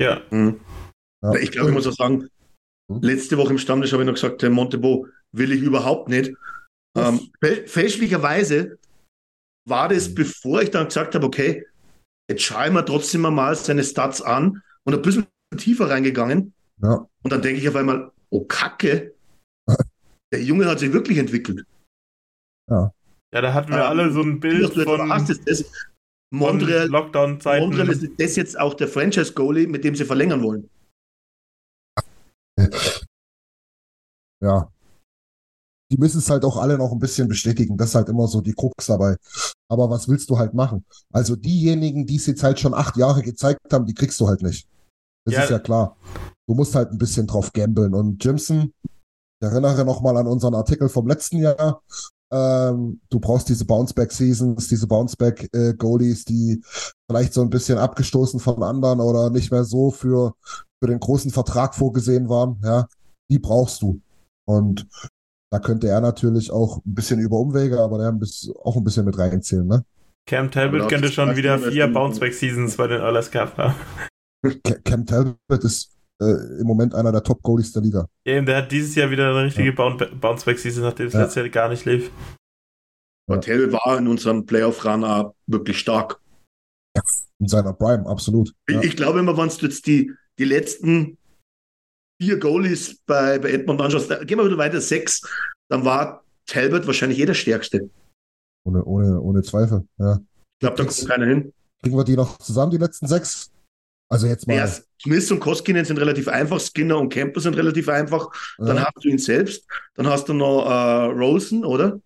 Ja. 0.00 0.22
Mhm. 0.30 0.58
Ja. 1.22 1.34
Ich 1.34 1.52
glaube, 1.52 1.68
ich 1.68 1.74
muss 1.74 1.86
auch 1.86 1.92
sagen, 1.92 2.28
Hm? 2.90 3.02
letzte 3.02 3.36
Woche 3.36 3.50
im 3.52 3.58
Stammtisch 3.58 3.92
habe 3.92 4.02
ich 4.02 4.06
noch 4.06 4.14
gesagt, 4.14 4.42
der 4.42 4.50
Montebo 4.50 5.06
will 5.32 5.52
ich 5.52 5.60
überhaupt 5.62 6.08
nicht. 6.08 6.32
Ähm, 6.96 7.20
fä- 7.40 7.66
fälschlicherweise 7.68 8.78
war 9.68 9.88
das, 9.88 10.12
bevor 10.14 10.62
ich 10.62 10.70
dann 10.70 10.86
gesagt 10.86 11.14
habe, 11.14 11.26
okay, 11.26 11.66
jetzt 12.28 12.42
schaue 12.42 12.66
ich 12.66 12.72
mir 12.72 12.84
trotzdem 12.84 13.20
mal 13.20 13.54
seine 13.54 13.84
Stats 13.84 14.22
an 14.22 14.62
und 14.84 14.94
ein 14.94 15.02
bisschen 15.02 15.26
tiefer 15.56 15.90
reingegangen. 15.90 16.54
Ja. 16.82 17.06
Und 17.22 17.32
dann 17.32 17.42
denke 17.42 17.60
ich 17.60 17.68
auf 17.68 17.76
einmal, 17.76 18.10
oh 18.30 18.44
Kacke, 18.46 19.14
der 20.32 20.42
Junge 20.42 20.66
hat 20.66 20.78
sich 20.78 20.92
wirklich 20.92 21.18
entwickelt. 21.18 21.66
Ja, 22.70 22.92
da 23.32 23.52
hatten 23.54 23.70
wir 23.70 23.78
Ähm, 23.78 23.86
alle 23.86 24.12
so 24.12 24.22
ein 24.22 24.40
Bild 24.40 24.76
du 24.76 24.82
von, 24.84 25.10
ist 25.28 25.48
das, 25.48 25.62
von 25.62 25.70
Montreal, 26.32 26.86
Lockdown-Zeiten. 26.88 27.64
Montreal 27.64 27.88
ist 27.90 28.08
das 28.18 28.36
jetzt 28.36 28.58
auch 28.58 28.74
der 28.74 28.88
Franchise-Goalie, 28.88 29.66
mit 29.66 29.84
dem 29.84 29.94
sie 29.94 30.04
verlängern 30.04 30.42
wollen. 30.42 30.68
Ja. 34.42 34.70
Die 35.92 35.96
müssen 35.98 36.18
es 36.18 36.30
halt 36.30 36.44
auch 36.44 36.56
alle 36.56 36.78
noch 36.78 36.92
ein 36.92 37.00
bisschen 37.00 37.26
bestätigen. 37.26 37.76
Das 37.76 37.90
ist 37.90 37.94
halt 37.96 38.08
immer 38.08 38.28
so 38.28 38.40
die 38.40 38.52
Krux 38.52 38.86
dabei. 38.86 39.16
Aber 39.68 39.90
was 39.90 40.08
willst 40.08 40.30
du 40.30 40.38
halt 40.38 40.54
machen? 40.54 40.84
Also 41.12 41.34
diejenigen, 41.34 42.06
die 42.06 42.16
es 42.16 42.26
jetzt 42.26 42.44
halt 42.44 42.60
schon 42.60 42.74
acht 42.74 42.96
Jahre 42.96 43.22
gezeigt 43.22 43.72
haben, 43.72 43.86
die 43.86 43.94
kriegst 43.94 44.20
du 44.20 44.28
halt 44.28 44.42
nicht. 44.42 44.68
Das 45.26 45.34
Ja. 45.34 45.42
ist 45.42 45.50
ja 45.50 45.58
klar. 45.58 45.96
Du 46.48 46.54
musst 46.54 46.74
halt 46.74 46.92
ein 46.92 46.98
bisschen 46.98 47.26
drauf 47.26 47.52
gambeln. 47.52 47.94
Und 47.94 48.24
Jimson, 48.24 48.72
ich 49.40 49.48
erinnere 49.48 49.84
nochmal 49.84 50.16
an 50.16 50.26
unseren 50.26 50.54
Artikel 50.54 50.88
vom 50.88 51.08
letzten 51.08 51.38
Jahr. 51.38 51.82
Ähm, 52.32 53.00
du 53.08 53.18
brauchst 53.18 53.48
diese 53.48 53.64
Bounceback-Seasons, 53.64 54.68
diese 54.68 54.86
Bounceback-Goalies, 54.86 56.24
die 56.26 56.62
vielleicht 57.08 57.32
so 57.32 57.40
ein 57.40 57.50
bisschen 57.50 57.78
abgestoßen 57.78 58.38
von 58.38 58.62
anderen 58.62 59.00
oder 59.00 59.30
nicht 59.30 59.50
mehr 59.50 59.64
so 59.64 59.90
für, 59.90 60.34
für 60.80 60.88
den 60.88 61.00
großen 61.00 61.30
Vertrag 61.30 61.74
vorgesehen 61.74 62.28
waren. 62.28 62.60
Ja, 62.62 62.86
die 63.30 63.38
brauchst 63.38 63.82
du. 63.82 64.00
Und 64.46 64.86
da 65.52 65.58
könnte 65.58 65.88
er 65.88 66.00
natürlich 66.00 66.52
auch 66.52 66.76
ein 66.78 66.94
bisschen 66.94 67.18
über 67.18 67.38
Umwege, 67.38 67.80
aber 67.80 67.98
der 67.98 68.12
auch 68.62 68.76
ein 68.76 68.84
bisschen 68.84 69.06
mit 69.06 69.18
reinzählen, 69.18 69.66
ne? 69.66 69.84
Cam 70.28 70.50
Talbot 70.50 70.82
Aber 70.82 70.88
könnte 70.90 71.10
schon 71.10 71.34
wieder 71.34 71.58
vier 71.58 71.88
Bounceback-Seasons 71.92 72.76
bei 72.76 72.86
den 72.86 73.00
gehabt 73.32 73.58
haben. 73.58 73.74
Ca- 74.62 74.78
Cam 74.84 75.04
Talbot 75.06 75.64
ist 75.64 75.96
äh, 76.20 76.60
im 76.60 76.66
Moment 76.66 76.94
einer 76.94 77.12
der 77.12 77.22
Top-Goalies 77.22 77.72
der 77.72 77.82
Liga. 77.82 78.06
Ja, 78.24 78.34
eben, 78.36 78.46
der 78.46 78.58
hat 78.58 78.72
dieses 78.72 78.94
Jahr 78.94 79.10
wieder 79.10 79.30
eine 79.30 79.44
richtige 79.46 79.70
Bounce- 79.72 80.14
Bounceback-Season, 80.14 80.82
nachdem 80.82 81.06
es 81.08 81.12
Ja. 81.14 81.20
letztes 81.20 81.36
Jahr 81.36 81.48
gar 81.48 81.68
nicht 81.68 81.84
lief. 81.84 82.10
Aber 83.28 83.40
Taylor 83.40 83.72
war 83.72 83.98
in 83.98 84.08
unserem 84.08 84.44
Playoff-Run 84.44 85.04
auch 85.04 85.34
wirklich 85.46 85.78
stark. 85.78 86.20
In 87.38 87.48
seiner 87.48 87.72
Prime, 87.72 88.06
absolut. 88.06 88.52
Ich, 88.68 88.74
Ja. 88.74 88.82
ich 88.82 88.96
glaube 88.96 89.20
immer, 89.20 89.36
wenn 89.36 89.48
du 89.48 89.66
jetzt 89.66 89.86
die, 89.86 90.12
die 90.38 90.44
letzten 90.44 91.16
vier 92.20 92.38
Goalies 92.38 92.98
bei, 93.06 93.38
bei 93.38 93.50
Edmond 93.52 93.80
anschaust, 93.80 94.10
da- 94.10 94.22
gehen 94.24 94.36
wir 94.38 94.44
wieder 94.44 94.58
weiter, 94.58 94.80
sechs, 94.80 95.22
dann 95.70 95.84
war 95.84 96.24
Talbot 96.46 96.86
wahrscheinlich 96.86 97.18
jeder 97.18 97.34
Stärkste. 97.34 97.88
Ohne, 98.66 98.84
ohne, 98.84 99.20
ohne 99.20 99.42
Zweifel. 99.42 99.86
Ja. 99.98 100.16
Ich 100.16 100.58
glaube, 100.60 100.76
da 100.76 100.84
kommt 100.84 101.08
keiner 101.08 101.26
hin. 101.26 101.52
Kriegen 101.82 101.96
wir 101.96 102.04
die 102.04 102.16
noch 102.16 102.36
zusammen, 102.38 102.72
die 102.72 102.76
letzten 102.76 103.06
sechs? 103.06 103.50
Also 104.12 104.26
jetzt 104.26 104.46
mal. 104.46 104.56
Ja, 104.56 104.68
Smith 105.02 105.30
und 105.30 105.40
Koskinen 105.40 105.84
sind 105.84 105.98
relativ 105.98 106.28
einfach, 106.28 106.60
Skinner 106.60 106.98
und 106.98 107.08
Kemper 107.10 107.40
sind 107.40 107.56
relativ 107.56 107.88
einfach. 107.88 108.30
Dann 108.58 108.76
ja. 108.76 108.84
hast 108.84 109.04
du 109.04 109.08
ihn 109.08 109.18
selbst. 109.18 109.64
Dann 109.94 110.06
hast 110.08 110.28
du 110.28 110.34
noch 110.34 110.66
äh, 110.66 111.04
Rosen, 111.12 111.64
oder? 111.64 112.00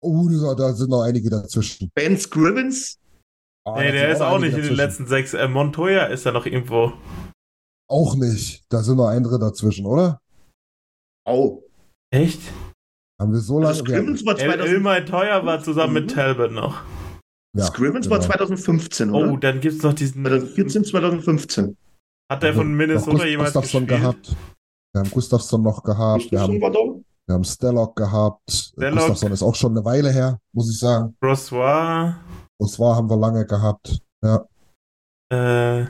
Oh, 0.00 0.28
da, 0.28 0.54
da 0.54 0.72
sind 0.72 0.90
noch 0.90 1.02
einige 1.02 1.30
dazwischen. 1.30 1.90
Ben 1.94 2.18
Scrivens. 2.18 2.98
Ah, 3.66 3.80
nee, 3.80 3.90
der 3.92 4.10
ist 4.12 4.20
auch 4.20 4.38
nicht 4.38 4.50
in 4.50 4.56
den 4.56 4.60
dazwischen. 4.62 4.76
letzten 4.76 5.06
sechs. 5.06 5.34
Äh, 5.34 5.48
Montoya 5.48 6.04
ist 6.06 6.24
da 6.26 6.32
noch 6.32 6.46
irgendwo. 6.46 6.92
Auch 7.90 8.14
nicht. 8.14 8.62
Da 8.68 8.82
sind 8.82 8.96
noch 8.98 9.08
andere 9.08 9.38
dazwischen, 9.38 9.86
oder? 9.86 10.20
Oh. 11.26 11.62
Echt? 12.10 12.40
Haben 13.20 13.32
wir 13.32 13.40
so 13.40 13.54
lange. 13.58 13.68
Also 13.68 13.84
Scrivens 13.84 14.24
war, 14.24 14.38
El 14.38 14.50
2000, 14.52 14.68
Ilmai 14.68 15.00
Teuer 15.00 15.44
war 15.44 15.62
zusammen 15.62 15.94
mit 15.94 16.04
Mhm. 16.04 16.08
Talbot 16.14 16.52
noch. 16.52 16.82
Ja, 17.58 17.68
war 17.80 17.90
genau. 17.90 18.18
2015, 18.18 19.10
Oh, 19.10 19.16
oder? 19.18 19.36
dann 19.38 19.60
gibt's 19.60 19.82
noch 19.82 19.92
diesen. 19.94 20.24
2014, 20.24 20.84
2015. 20.84 21.76
Hat 22.30 22.42
der 22.42 22.54
von 22.54 22.70
Noch 22.70 22.76
Minnesota 22.76 23.24
jemals 23.24 23.52
Gustafsson 23.54 23.86
gespielt? 23.86 24.00
gehabt. 24.24 24.36
Wir 24.92 25.00
haben 25.00 25.10
Gustafsson 25.10 25.62
noch 25.62 25.82
gehabt. 25.82 26.30
Wir 26.30 26.38
Gustafsson 26.38 26.54
haben, 26.54 26.60
war 26.60 26.70
da? 26.70 26.78
wir 27.26 27.34
haben 27.34 27.44
Stellock 27.44 27.96
gehabt. 27.96 28.50
Stellock. 28.50 28.98
Gustafsson 28.98 29.32
ist 29.32 29.42
auch 29.42 29.54
schon 29.54 29.72
eine 29.76 29.84
Weile 29.84 30.10
her, 30.12 30.38
muss 30.52 30.70
ich 30.70 30.78
sagen. 30.78 31.16
Brossois. 31.20 32.14
War 32.58 32.96
haben 32.96 33.08
wir 33.08 33.16
lange 33.16 33.46
gehabt. 33.46 33.98
Ja, 34.22 34.44
Äh, 35.32 35.82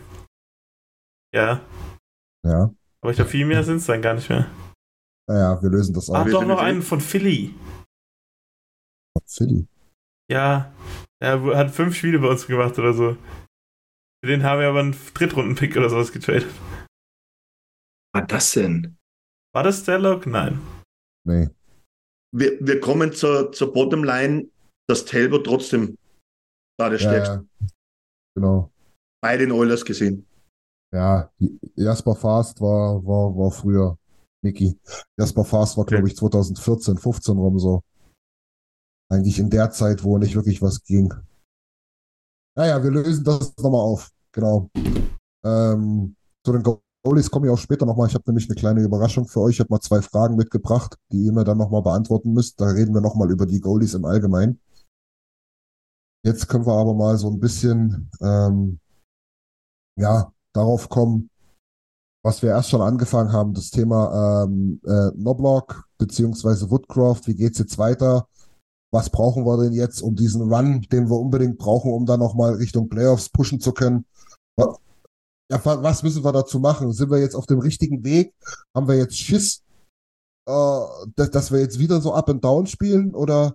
ja. 1.34 1.60
ja. 2.44 2.70
Aber 3.00 3.10
ich 3.10 3.16
glaube, 3.16 3.30
viel 3.30 3.46
mehr 3.46 3.62
sind 3.64 3.76
es 3.76 3.86
dann 3.86 4.02
gar 4.02 4.14
nicht 4.14 4.28
mehr. 4.28 4.46
Naja, 5.28 5.60
wir 5.62 5.70
lösen 5.70 5.94
das 5.94 6.10
Ach, 6.10 6.20
auf. 6.20 6.26
wir 6.26 6.32
doch 6.32 6.44
noch 6.44 6.60
einen 6.60 6.82
von 6.82 7.00
Philly. 7.00 7.54
Philly. 9.26 9.66
Ja. 10.30 10.72
Er 11.20 11.42
hat 11.56 11.70
fünf 11.70 11.96
Spiele 11.96 12.18
bei 12.18 12.28
uns 12.28 12.46
gemacht 12.46 12.78
oder 12.78 12.92
so. 12.92 13.16
Für 14.22 14.30
den 14.30 14.42
haben 14.42 14.60
wir 14.60 14.68
aber 14.68 14.80
einen 14.80 14.96
Drittrunden-Pick 15.14 15.76
oder 15.76 15.90
sowas 15.90 16.12
getradet. 16.12 16.46
Was 18.12 18.20
war 18.20 18.26
das 18.26 18.52
denn? 18.52 18.96
War 19.54 19.62
das 19.62 19.82
Stellock? 19.82 20.26
Nein. 20.26 20.60
Nee. 21.26 21.48
Wir, 22.34 22.58
wir 22.60 22.80
kommen 22.80 23.12
zur, 23.12 23.52
zur 23.52 23.72
Bottomline, 23.72 24.50
dass 24.88 25.04
Talbot 25.04 25.44
trotzdem 25.46 25.96
da 26.78 26.88
der 26.88 26.98
Ja, 26.98 27.08
Stärkste 27.08 27.46
ja. 27.60 27.66
Genau. 28.36 28.72
bei 29.22 29.36
den 29.36 29.52
Oilers 29.52 29.84
gesehen. 29.84 30.26
Ja, 30.94 31.30
Jasper 31.76 32.14
Fast 32.14 32.60
war, 32.60 33.04
war, 33.04 33.36
war 33.36 33.50
früher 33.50 33.98
Niki. 34.42 34.78
Jasper 35.18 35.44
Fast 35.44 35.76
war, 35.76 35.84
glaube 35.84 36.08
ich, 36.08 36.16
2014, 36.16 36.96
15 36.96 37.36
rum 37.36 37.58
so. 37.58 37.82
Eigentlich 39.10 39.38
in 39.38 39.50
der 39.50 39.70
Zeit, 39.70 40.04
wo 40.04 40.18
nicht 40.18 40.34
wirklich 40.34 40.60
was 40.60 40.82
ging. 40.82 41.12
Naja, 42.56 42.82
wir 42.82 42.90
lösen 42.90 43.24
das 43.24 43.56
nochmal 43.56 43.80
auf. 43.80 44.10
Genau. 44.32 44.70
Ähm, 45.44 46.16
zu 46.44 46.52
den 46.52 46.62
Goalies 46.62 47.30
komme 47.30 47.46
ich 47.46 47.52
auch 47.52 47.58
später 47.58 47.86
nochmal. 47.86 48.08
Ich 48.08 48.14
habe 48.14 48.24
nämlich 48.26 48.48
eine 48.48 48.56
kleine 48.56 48.82
Überraschung 48.82 49.26
für 49.26 49.40
euch. 49.40 49.54
Ich 49.54 49.60
habe 49.60 49.72
mal 49.72 49.80
zwei 49.80 50.02
Fragen 50.02 50.36
mitgebracht, 50.36 50.96
die 51.10 51.24
ihr 51.24 51.32
mir 51.32 51.44
dann 51.44 51.58
nochmal 51.58 51.82
beantworten 51.82 52.32
müsst. 52.32 52.60
Da 52.60 52.66
reden 52.66 52.92
wir 52.92 53.00
nochmal 53.00 53.30
über 53.30 53.46
die 53.46 53.60
Goalies 53.60 53.94
im 53.94 54.04
Allgemeinen. 54.04 54.60
Jetzt 56.24 56.48
können 56.48 56.66
wir 56.66 56.74
aber 56.74 56.94
mal 56.94 57.16
so 57.16 57.30
ein 57.30 57.40
bisschen, 57.40 58.10
ähm, 58.20 58.80
ja, 59.96 60.32
darauf 60.52 60.88
kommen, 60.88 61.30
was 62.24 62.42
wir 62.42 62.50
erst 62.50 62.70
schon 62.70 62.82
angefangen 62.82 63.32
haben, 63.32 63.54
das 63.54 63.70
Thema 63.70 64.44
ähm, 64.44 64.80
äh, 64.84 65.10
Noblock 65.14 65.88
beziehungsweise 65.96 66.70
Woodcroft, 66.70 67.26
wie 67.28 67.34
geht's 67.34 67.58
jetzt 67.58 67.78
weiter? 67.78 68.28
Was 68.90 69.10
brauchen 69.10 69.44
wir 69.44 69.62
denn 69.62 69.72
jetzt, 69.72 70.00
um 70.00 70.16
diesen 70.16 70.52
Run, 70.52 70.80
den 70.82 71.10
wir 71.10 71.18
unbedingt 71.18 71.58
brauchen, 71.58 71.92
um 71.92 72.06
dann 72.06 72.20
nochmal 72.20 72.54
Richtung 72.54 72.88
Playoffs 72.88 73.28
pushen 73.28 73.60
zu 73.60 73.72
können? 73.72 74.06
Ja, 75.50 75.64
wa- 75.64 75.82
was 75.82 76.02
müssen 76.02 76.24
wir 76.24 76.32
dazu 76.32 76.58
machen? 76.58 76.92
Sind 76.92 77.10
wir 77.10 77.18
jetzt 77.18 77.34
auf 77.34 77.46
dem 77.46 77.58
richtigen 77.60 78.04
Weg? 78.04 78.34
Haben 78.74 78.88
wir 78.88 78.96
jetzt 78.96 79.16
Schiss, 79.16 79.62
äh, 80.48 80.80
dass, 81.16 81.52
wir 81.52 81.60
jetzt 81.60 81.78
wieder 81.78 82.00
so 82.00 82.12
up 82.12 82.28
and 82.30 82.42
down 82.44 82.66
spielen? 82.66 83.14
Oder 83.14 83.54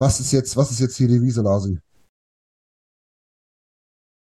was 0.00 0.20
ist 0.20 0.32
jetzt, 0.32 0.56
was 0.56 0.70
ist 0.70 0.80
jetzt 0.80 0.98
die 0.98 1.08
Wiese, 1.22 1.42
Lasi? 1.42 1.78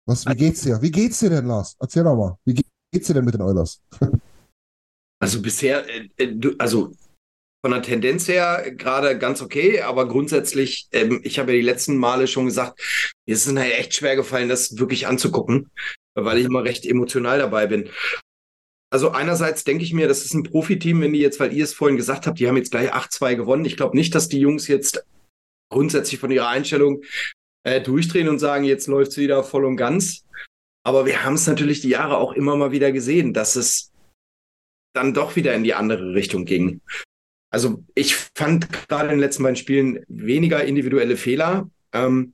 Was, 0.08 0.26
wie 0.26 0.36
geht's 0.36 0.62
dir? 0.62 0.82
Wie 0.82 0.92
geht's 0.92 1.20
dir 1.20 1.30
denn, 1.32 1.48
Lars? 1.48 1.76
Erzähl 1.80 2.04
doch 2.04 2.16
mal. 2.16 2.38
Wie 2.46 2.54
ge- 2.54 2.66
geht's 2.94 3.08
dir 3.08 3.16
denn 3.16 3.26
mit 3.26 3.34
den 3.34 3.42
Oilers? 3.42 3.82
Also 5.20 5.42
bisher, 5.42 5.88
äh, 5.90 6.10
äh, 6.18 6.56
also 6.60 6.92
von 7.66 7.72
der 7.72 7.82
Tendenz 7.82 8.28
her 8.28 8.74
gerade 8.78 9.18
ganz 9.18 9.42
okay, 9.42 9.82
aber 9.82 10.08
grundsätzlich, 10.08 10.88
ähm, 10.92 11.22
ich 11.24 11.40
habe 11.40 11.52
ja 11.52 11.58
die 11.58 11.66
letzten 11.66 11.98
Male 11.98 12.28
schon 12.28 12.46
gesagt, 12.46 12.80
mir 13.26 13.34
ist 13.34 13.48
es 13.48 13.56
halt 13.56 13.74
echt 13.74 13.96
schwer 13.96 14.16
gefallen, 14.16 14.50
das 14.50 14.78
wirklich 14.78 15.08
anzugucken, 15.08 15.72
weil 16.14 16.38
ich 16.38 16.46
immer 16.46 16.64
recht 16.64 16.86
emotional 16.86 17.40
dabei 17.40 17.66
bin. 17.66 17.90
Also 18.94 19.10
einerseits 19.10 19.64
denke 19.64 19.84
ich 19.84 19.94
mir, 19.94 20.08
das 20.08 20.24
ist 20.24 20.36
ein 20.36 20.44
Profiteam, 20.44 21.02
wenn 21.02 21.14
die 21.14 21.20
jetzt, 21.20 21.40
weil 21.40 21.54
ihr 21.54 21.64
es 21.64 21.74
vorhin 21.74 21.98
gesagt 21.98 22.28
habt, 22.28 22.40
die 22.40 22.48
haben 22.48 22.56
jetzt 22.56 22.70
gleich 22.70 22.94
8-2 22.94 23.36
gewonnen. 23.36 23.66
Ich 23.66 23.78
glaube 23.78 23.98
nicht, 23.98 24.14
dass 24.14 24.30
die 24.30 24.40
Jungs 24.40 24.68
jetzt 24.68 25.04
grundsätzlich 25.74 26.20
von 26.20 26.30
ihrer 26.30 26.50
Einstellung 26.50 27.02
äh, 27.64 27.82
durchdrehen 27.82 28.30
und 28.30 28.38
sagen, 28.38 28.64
jetzt 28.64 28.86
läuft 28.86 29.14
es 29.14 29.18
wieder 29.18 29.44
voll 29.44 29.66
und 29.66 29.78
ganz. 29.78 30.24
Aber 30.86 31.08
wir 31.08 31.24
haben 31.24 31.34
es 31.34 31.48
natürlich 31.48 31.82
die 31.82 31.90
Jahre 31.90 32.18
auch 32.18 32.34
immer 32.34 32.56
mal 32.58 32.72
wieder 32.72 32.92
gesehen, 32.92 33.34
dass 33.34 33.56
es 33.56 33.92
dann 34.94 35.16
doch 35.16 35.36
wieder 35.36 35.56
in 35.56 35.64
die 35.64 35.74
andere 35.74 36.14
Richtung 36.14 36.46
ging. 36.46 36.82
Also 37.52 37.84
ich 37.96 38.16
fand 38.16 38.72
gerade 38.72 39.06
in 39.06 39.12
den 39.12 39.20
letzten 39.20 39.44
beiden 39.44 39.56
Spielen 39.56 40.04
weniger 40.08 40.64
individuelle 40.64 41.18
Fehler. 41.18 41.70
Ähm, 41.94 42.34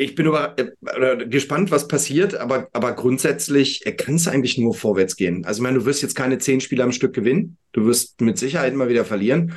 ich 0.00 0.14
bin 0.14 0.24
über, 0.24 0.56
äh, 0.58 1.26
gespannt, 1.26 1.70
was 1.70 1.86
passiert, 1.86 2.34
aber, 2.34 2.68
aber 2.72 2.92
grundsätzlich 2.94 3.84
äh, 3.84 3.92
kann 3.92 4.14
es 4.14 4.28
eigentlich 4.28 4.56
nur 4.56 4.74
vorwärts 4.74 5.14
gehen. 5.14 5.44
Also, 5.44 5.58
ich 5.58 5.62
meine, 5.62 5.78
du 5.78 5.84
wirst 5.84 6.00
jetzt 6.00 6.14
keine 6.14 6.38
zehn 6.38 6.62
Spiele 6.62 6.84
am 6.84 6.92
Stück 6.92 7.12
gewinnen. 7.12 7.58
Du 7.72 7.84
wirst 7.84 8.18
mit 8.22 8.38
Sicherheit 8.38 8.72
immer 8.72 8.88
wieder 8.88 9.04
verlieren. 9.04 9.52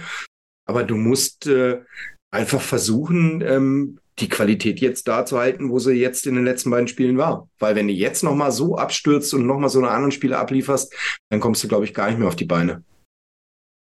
Aber 0.65 0.83
du 0.83 0.95
musst 0.95 1.47
äh, 1.47 1.79
einfach 2.29 2.61
versuchen, 2.61 3.41
ähm, 3.41 3.99
die 4.19 4.27
Qualität 4.27 4.81
jetzt 4.81 5.07
da 5.07 5.25
zu 5.25 5.39
halten, 5.39 5.69
wo 5.69 5.79
sie 5.79 5.93
jetzt 5.93 6.27
in 6.27 6.35
den 6.35 6.43
letzten 6.43 6.69
beiden 6.71 6.89
Spielen 6.89 7.17
war. 7.17 7.49
Weil 7.59 7.75
wenn 7.75 7.87
du 7.87 7.93
jetzt 7.93 8.21
nochmal 8.21 8.51
so 8.51 8.75
abstürzt 8.75 9.33
und 9.33 9.47
nochmal 9.47 9.69
so 9.69 9.79
eine 9.79 9.91
anderen 9.91 10.11
Spiele 10.11 10.37
ablieferst, 10.37 10.93
dann 11.29 11.39
kommst 11.39 11.63
du, 11.63 11.69
glaube 11.69 11.85
ich, 11.85 11.93
gar 11.93 12.09
nicht 12.09 12.19
mehr 12.19 12.27
auf 12.27 12.35
die 12.35 12.43
Beine. 12.43 12.83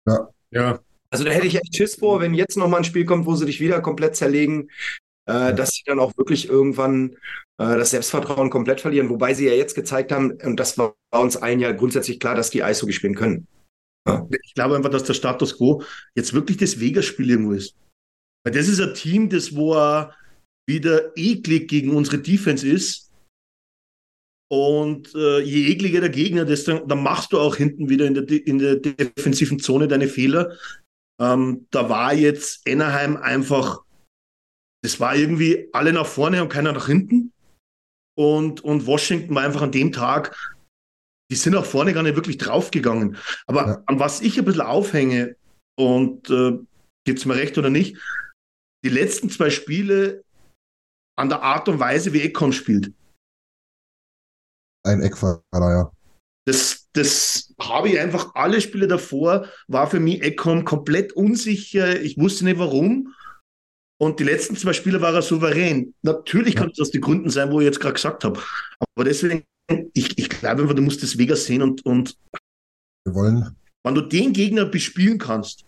Ja. 0.08 0.30
Ja. 0.52 0.80
Also 1.10 1.24
da 1.24 1.32
hätte 1.32 1.48
ich 1.48 1.56
echt 1.56 1.76
Schiss 1.76 1.96
vor, 1.96 2.20
wenn 2.20 2.34
jetzt 2.34 2.58
nochmal 2.58 2.82
ein 2.82 2.86
Spiel 2.86 3.06
kommt, 3.06 3.26
wo 3.26 3.36
sie 3.36 3.46
dich 3.46 3.60
wieder 3.60 3.82
komplett 3.82 4.16
zerlegen, 4.16 4.70
äh, 5.26 5.54
dass 5.54 5.72
sie 5.72 5.84
dann 5.86 6.00
auch 6.00 6.18
wirklich 6.18 6.50
irgendwann 6.50 7.12
äh, 7.60 7.78
das 7.78 7.92
Selbstvertrauen 7.92 8.50
komplett 8.50 8.82
verlieren. 8.82 9.10
Wobei 9.10 9.34
sie 9.34 9.48
ja 9.48 9.54
jetzt 9.54 9.76
gezeigt 9.76 10.12
haben, 10.12 10.32
und 10.44 10.60
das 10.60 10.78
war 10.78 10.96
uns 11.12 11.38
allen 11.38 11.60
ja 11.60 11.72
grundsätzlich 11.72 12.20
klar, 12.20 12.36
dass 12.36 12.50
die 12.50 12.64
Eishockey 12.64 12.94
spielen 12.94 13.16
können. 13.16 13.48
Ich 14.42 14.54
glaube 14.54 14.78
einfach, 14.78 14.90
dass 14.90 15.04
der 15.04 15.16
Status 15.16 15.58
quo 15.58 15.84
jetzt 16.16 16.34
wirklich 16.34 16.58
das 16.58 16.80
Vegas-Spiel 16.80 17.30
irgendwo 17.30 17.52
ist. 17.52 17.76
Weil 18.46 18.54
das 18.54 18.70
ist 18.70 18.80
ein 18.80 18.94
Team, 18.94 19.30
das 19.30 19.54
wo 19.54 19.76
er 19.76 20.16
wieder 20.66 21.12
eklig 21.18 21.68
gegen 21.68 21.94
unsere 21.94 22.20
Defense 22.20 22.66
ist. 22.66 23.07
Und 24.50 25.14
äh, 25.14 25.40
je 25.40 25.72
ekliger 25.72 26.00
der 26.00 26.10
Gegner, 26.10 26.46
desto 26.46 26.80
dann 26.86 27.04
machst 27.04 27.34
du 27.34 27.40
auch 27.40 27.56
hinten 27.56 27.90
wieder 27.90 28.06
in 28.06 28.14
der, 28.14 28.30
in 28.48 28.60
der 28.60 28.78
defensiven 28.78 29.60
Zone 29.60 29.88
deine 29.88 30.08
Fehler. 30.08 30.56
Ähm, 31.20 31.68
da 31.72 31.90
war 31.90 32.14
jetzt 32.14 32.68
Anaheim 32.68 33.18
einfach, 33.18 33.84
das 34.84 35.00
war 35.00 35.16
irgendwie 35.16 35.68
alle 35.74 35.92
nach 35.92 36.06
vorne 36.06 36.42
und 36.42 36.50
keiner 36.50 36.72
nach 36.72 36.88
hinten. 36.88 37.34
Und, 38.18 38.62
und 38.62 38.88
Washington 38.88 39.36
war 39.36 39.44
einfach 39.44 39.62
an 39.62 39.72
dem 39.72 39.92
Tag, 39.92 40.36
die 41.30 41.36
sind 41.36 41.56
auch 41.56 41.66
vorne 41.66 41.94
gar 41.94 42.04
nicht 42.04 42.16
wirklich 42.16 42.38
draufgegangen. 42.38 43.18
Aber 43.48 43.68
Ja. 43.68 43.84
an 43.86 44.00
was 44.00 44.22
ich 44.22 44.38
ein 44.40 44.46
bisschen 44.46 44.62
aufhänge, 44.62 45.36
und 45.80 46.30
äh, 46.30 46.58
gibt 47.06 47.20
es 47.20 47.26
mir 47.26 47.36
recht 47.36 47.58
oder 47.58 47.70
nicht, 47.70 47.98
die 48.84 48.90
letzten 48.90 49.30
zwei 49.30 49.50
Spiele 49.50 50.24
an 51.18 51.30
der 51.30 51.42
Art 51.42 51.70
und 51.70 51.80
Weise, 51.80 52.14
wie 52.14 52.22
Ekon 52.22 52.54
spielt. 52.54 52.92
Ein 54.84 55.02
Eckfahrer, 55.02 55.42
ja. 55.54 55.92
Das, 56.46 56.88
das 56.94 57.54
habe 57.60 57.90
ich 57.90 58.00
einfach, 58.00 58.34
alle 58.36 58.62
Spiele 58.62 58.88
davor 58.88 59.48
war 59.68 59.90
für 59.90 60.00
mich 60.00 60.24
Ekon 60.24 60.64
komplett 60.64 61.12
unsicher. 61.14 62.00
Ich 62.02 62.18
wusste 62.18 62.46
nicht 62.46 62.58
warum. 62.60 63.14
Und 64.00 64.20
die 64.20 64.24
letzten 64.24 64.56
zwei 64.56 64.74
Spiele 64.74 65.02
war 65.02 65.14
er 65.14 65.22
souverän. 65.24 65.94
Natürlich 66.04 66.54
Ja. 66.54 66.62
kann 66.62 66.70
das 66.70 66.80
aus 66.80 66.92
den 66.92 67.02
Gründen 67.02 67.30
sein, 67.30 67.52
wo 67.52 67.60
ich 67.60 67.66
jetzt 67.66 67.80
gerade 67.80 67.96
gesagt 67.96 68.24
habe. 68.24 68.42
Aber 68.96 69.04
deswegen, 69.04 69.44
ich, 69.94 70.18
ich 70.18 70.30
glaube 70.30 70.62
einfach, 70.62 70.76
du 70.76 70.82
musst 70.84 71.04
das 71.04 71.18
Vegas 71.18 71.46
sehen 71.46 71.62
und, 71.64 71.86
und 71.86 72.16
Wir 73.06 73.14
wollen, 73.16 73.56
wenn 73.84 73.96
du 73.96 74.02
den 74.02 74.32
Gegner 74.34 74.66
bespielen 74.66 75.18
kannst, 75.18 75.66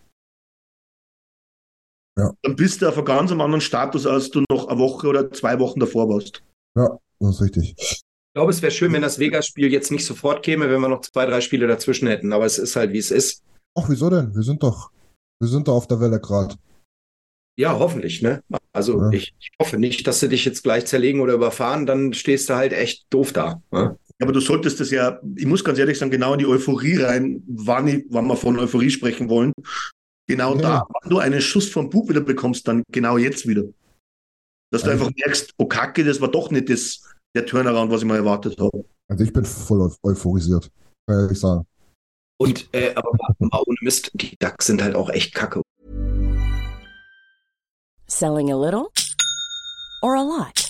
Ja. 2.18 2.32
dann 2.42 2.56
bist 2.56 2.80
du 2.82 2.88
auf 2.88 2.96
einem 2.96 3.04
ganz 3.04 3.30
anderen 3.32 3.60
Status, 3.60 4.06
als 4.06 4.30
du 4.30 4.44
noch 4.50 4.68
eine 4.68 4.78
Woche 4.78 5.08
oder 5.08 5.30
zwei 5.32 5.58
Wochen 5.58 5.80
davor 5.80 6.08
warst. 6.08 6.42
ja, 6.76 6.98
das 7.18 7.34
ist 7.34 7.42
richtig. 7.42 8.02
Ich 8.30 8.34
glaube, 8.34 8.52
es 8.52 8.62
wäre 8.62 8.70
schön, 8.70 8.92
wenn 8.92 9.02
das 9.02 9.18
Vegas-Spiel 9.18 9.72
jetzt 9.72 9.90
nicht 9.90 10.04
sofort 10.06 10.44
käme, 10.44 10.70
wenn 10.70 10.80
wir 10.80 10.88
noch 10.88 11.00
zwei, 11.00 11.26
drei 11.26 11.40
Spiele 11.40 11.66
dazwischen 11.66 12.06
hätten. 12.06 12.32
Aber 12.32 12.46
es 12.46 12.58
ist 12.58 12.76
halt, 12.76 12.92
wie 12.92 12.98
es 12.98 13.10
ist. 13.10 13.42
Ach, 13.76 13.88
wieso 13.88 14.08
denn? 14.08 14.32
Wir 14.36 14.44
sind 14.44 14.62
doch, 14.62 14.92
wir 15.40 15.48
sind 15.48 15.66
doch 15.66 15.74
auf 15.74 15.88
der 15.88 15.98
Welle 16.00 16.20
gerade. 16.20 16.54
Ja, 17.58 17.76
hoffentlich, 17.76 18.22
ne? 18.22 18.40
Also 18.72 19.00
Ja. 19.00 19.10
ich, 19.10 19.34
ich 19.40 19.50
hoffe 19.60 19.78
nicht, 19.78 20.06
dass 20.06 20.20
sie 20.20 20.28
dich 20.28 20.44
jetzt 20.44 20.62
gleich 20.62 20.86
zerlegen 20.86 21.20
oder 21.20 21.34
überfahren, 21.34 21.86
dann 21.86 22.12
stehst 22.12 22.48
du 22.48 22.54
halt 22.54 22.72
echt 22.72 23.04
doof 23.12 23.32
da. 23.32 23.60
Ne? 23.72 23.98
Ja, 24.20 24.24
aber 24.24 24.32
du 24.32 24.38
solltest 24.40 24.78
das 24.78 24.92
ja, 24.92 25.20
ich 25.34 25.46
muss 25.46 25.64
ganz 25.64 25.78
ehrlich 25.80 25.98
sagen, 25.98 26.12
genau 26.12 26.34
in 26.34 26.38
die 26.38 26.46
Euphorie 26.46 26.98
rein, 27.02 27.42
wann, 27.48 27.88
ich, 27.88 28.04
wann 28.10 28.28
wir 28.28 28.36
von 28.36 28.58
Euphorie 28.60 28.90
sprechen 28.90 29.28
wollen. 29.28 29.52
Genau 30.28 30.54
Ja. 30.54 30.60
da, 30.62 30.86
wenn 31.02 31.10
du 31.10 31.18
einen 31.18 31.40
Schuss 31.40 31.68
vom 31.68 31.90
Bug 31.90 32.08
wieder 32.08 32.20
bekommst, 32.20 32.68
dann 32.68 32.84
genau 32.92 33.18
jetzt 33.18 33.48
wieder. 33.48 33.64
Dass 34.72 34.82
du 34.84 34.90
Also- 34.90 35.04
einfach 35.06 35.16
merkst, 35.16 35.52
oh 35.58 35.66
Kacke, 35.66 36.04
das 36.04 36.20
war 36.20 36.30
doch 36.30 36.52
nicht 36.52 36.70
das, 36.70 37.09
der 37.34 37.46
Turnaround, 37.46 37.90
was 37.90 38.02
ich 38.02 38.06
mal 38.06 38.16
erwartet 38.16 38.58
habe. 38.60 38.84
Also 39.08 39.24
ich 39.24 39.32
bin 39.32 39.44
voll 39.44 39.80
eu- 39.82 39.96
euphorisiert, 40.02 40.70
kann 41.06 41.28
ich 41.30 41.38
sagen. 41.40 41.64
Und 42.38 42.68
äh, 42.74 42.94
aber 42.94 43.10
mal 43.38 43.62
ohne 43.66 43.76
Mist, 43.82 44.10
die 44.14 44.36
Ducks 44.38 44.66
sind 44.66 44.82
halt 44.82 44.94
auch 44.94 45.10
echt 45.10 45.34
kacke. 45.34 45.62
Selling 48.06 48.50
a 48.50 48.56
little 48.56 48.88
or 50.02 50.16
a 50.16 50.22
lot? 50.22 50.69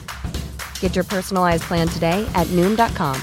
Get 0.81 0.95
your 0.95 1.05
personalized 1.05 1.63
plan 1.63 1.87
today 1.87 2.25
at 2.35 2.47
Noom.com. 2.47 3.15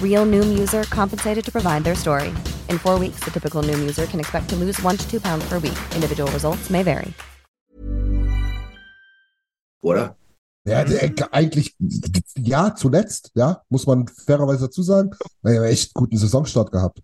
Real 0.00 0.26
Noom 0.26 0.58
user 0.58 0.82
compensated 0.84 1.44
to 1.44 1.50
provide 1.50 1.82
their 1.84 1.96
story. 1.96 2.28
In 2.68 2.78
four 2.78 2.98
weeks, 2.98 3.20
the 3.24 3.30
typical 3.30 3.62
Noom 3.62 3.80
user 3.80 4.06
can 4.06 4.20
expect 4.20 4.48
to 4.50 4.56
lose 4.56 4.80
one 4.82 4.96
to 4.96 5.10
two 5.10 5.20
pounds 5.20 5.44
per 5.48 5.58
week. 5.58 5.78
Individual 5.96 6.30
results 6.32 6.70
may 6.70 6.82
vary. 6.84 7.12
Oder? 9.82 10.16
Ja, 10.64 10.84
der, 10.84 11.02
äh, 11.02 11.12
eigentlich, 11.32 11.74
ja, 12.36 12.72
zuletzt, 12.76 13.32
ja, 13.34 13.62
muss 13.68 13.84
man 13.86 14.06
fairerweise 14.06 14.66
dazu 14.66 14.82
sagen. 14.82 15.10
Wir 15.42 15.56
haben 15.58 15.64
echt 15.64 15.92
guten 15.92 16.16
Saisonstart 16.16 16.70
gehabt. 16.70 17.02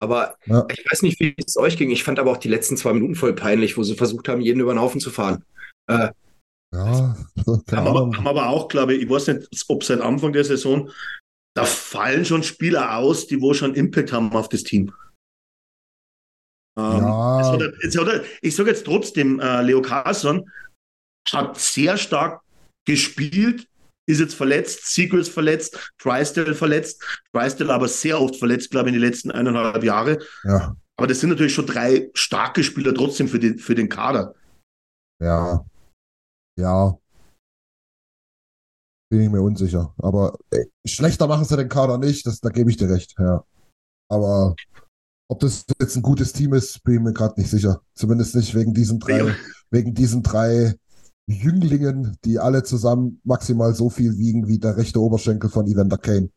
Aber 0.00 0.34
Ja. 0.46 0.66
ich 0.68 0.84
weiß 0.90 1.02
nicht, 1.02 1.20
wie 1.20 1.34
es 1.38 1.56
euch 1.56 1.76
ging. 1.76 1.90
Ich 1.90 2.02
fand 2.02 2.18
aber 2.18 2.32
auch 2.32 2.38
die 2.38 2.48
letzten 2.48 2.76
zwei 2.76 2.92
Minuten 2.92 3.14
voll 3.14 3.32
peinlich, 3.34 3.76
wo 3.76 3.84
sie 3.84 3.94
versucht 3.94 4.28
haben, 4.28 4.40
jeden 4.40 4.58
über 4.58 4.74
den 4.74 4.80
Haufen 4.80 5.00
zu 5.00 5.10
fahren. 5.10 5.44
Äh, 5.86 6.08
Ja, 6.72 7.16
keine 7.66 7.86
Haben 7.86 7.96
aber, 7.96 8.16
haben 8.16 8.26
aber 8.26 8.48
auch, 8.48 8.68
glaube 8.68 8.94
ich, 8.94 9.02
ich 9.02 9.10
weiß 9.10 9.28
nicht, 9.28 9.64
ob 9.68 9.84
seit 9.84 10.00
Anfang 10.00 10.32
der 10.32 10.44
Saison, 10.44 10.90
da 11.54 11.64
fallen 11.64 12.24
schon 12.24 12.42
Spieler 12.42 12.96
aus, 12.96 13.26
die 13.26 13.40
wo 13.40 13.52
schon 13.52 13.74
Impact 13.74 14.12
haben 14.12 14.32
auf 14.32 14.48
das 14.48 14.62
Team. 14.62 14.92
Ähm, 16.78 17.02
Ja. 17.02 17.38
jetzt 17.40 17.52
hat 17.52 17.74
jetzt 17.82 17.98
hat 17.98 18.08
er, 18.08 18.24
ich 18.40 18.56
sage 18.56 18.70
jetzt 18.70 18.86
trotzdem, 18.86 19.38
äh, 19.40 19.60
Leo 19.62 19.82
Carlson 19.82 20.50
hat 21.30 21.58
sehr 21.58 21.98
stark 21.98 22.40
gespielt, 22.86 23.68
ist 24.08 24.20
jetzt 24.20 24.34
verletzt, 24.34 24.86
Siegel 24.86 25.20
ist 25.20 25.28
verletzt, 25.28 25.92
Drysdale 26.02 26.54
verletzt, 26.54 27.04
Drysdale 27.34 27.72
aber 27.72 27.88
sehr 27.88 28.20
oft 28.20 28.36
verletzt, 28.36 28.70
glaube 28.70 28.88
ich, 28.88 28.94
in 28.94 29.00
den 29.00 29.08
letzten 29.08 29.30
eineinhalb 29.30 29.84
Jahre. 29.84 30.18
Ja, 30.44 30.74
Aber 30.96 31.06
das 31.06 31.20
sind 31.20 31.30
natürlich 31.30 31.54
schon 31.54 31.66
drei 31.66 32.10
starke 32.14 32.64
Spieler 32.64 32.94
trotzdem 32.94 33.28
für, 33.28 33.38
die, 33.38 33.58
für 33.58 33.74
den 33.74 33.90
Kader. 33.90 34.34
ja, 35.20 35.64
ja. 36.62 36.96
bin 39.10 39.20
ich 39.20 39.30
mir 39.30 39.42
unsicher. 39.42 39.92
Aber 39.98 40.38
äh, 40.50 40.64
schlechter 40.86 41.26
machen 41.26 41.44
sie 41.44 41.56
den 41.56 41.68
Kader 41.68 41.98
nicht, 41.98 42.26
das, 42.26 42.40
da 42.40 42.48
gebe 42.48 42.70
ich 42.70 42.76
dir 42.78 42.88
recht, 42.88 43.14
ja. 43.18 43.44
Aber 44.10 44.54
ob 45.30 45.40
das 45.40 45.64
jetzt 45.80 45.96
ein 45.96 46.02
gutes 46.02 46.32
Team 46.32 46.54
ist, 46.54 46.82
bin 46.82 46.94
ich 46.94 47.00
mir 47.00 47.12
gerade 47.12 47.38
nicht 47.40 47.50
sicher. 47.50 47.82
Zumindest 47.94 48.34
nicht 48.34 48.54
wegen 48.54 48.72
diesen 48.74 48.98
drei, 49.00 49.18
Ja. 49.18 49.34
wegen 49.70 49.94
diesen 49.94 50.22
drei 50.22 50.74
Jünglingen, 51.30 52.16
die 52.24 52.38
alle 52.38 52.62
zusammen 52.62 53.20
maximal 53.24 53.74
so 53.74 53.88
viel 53.90 54.16
wiegen 54.18 54.48
wie 54.48 54.58
der 54.58 54.76
rechte 54.76 55.00
Oberschenkel 55.00 55.48
von 55.50 55.66
Evander 55.66 55.98
Kane. 55.98 56.30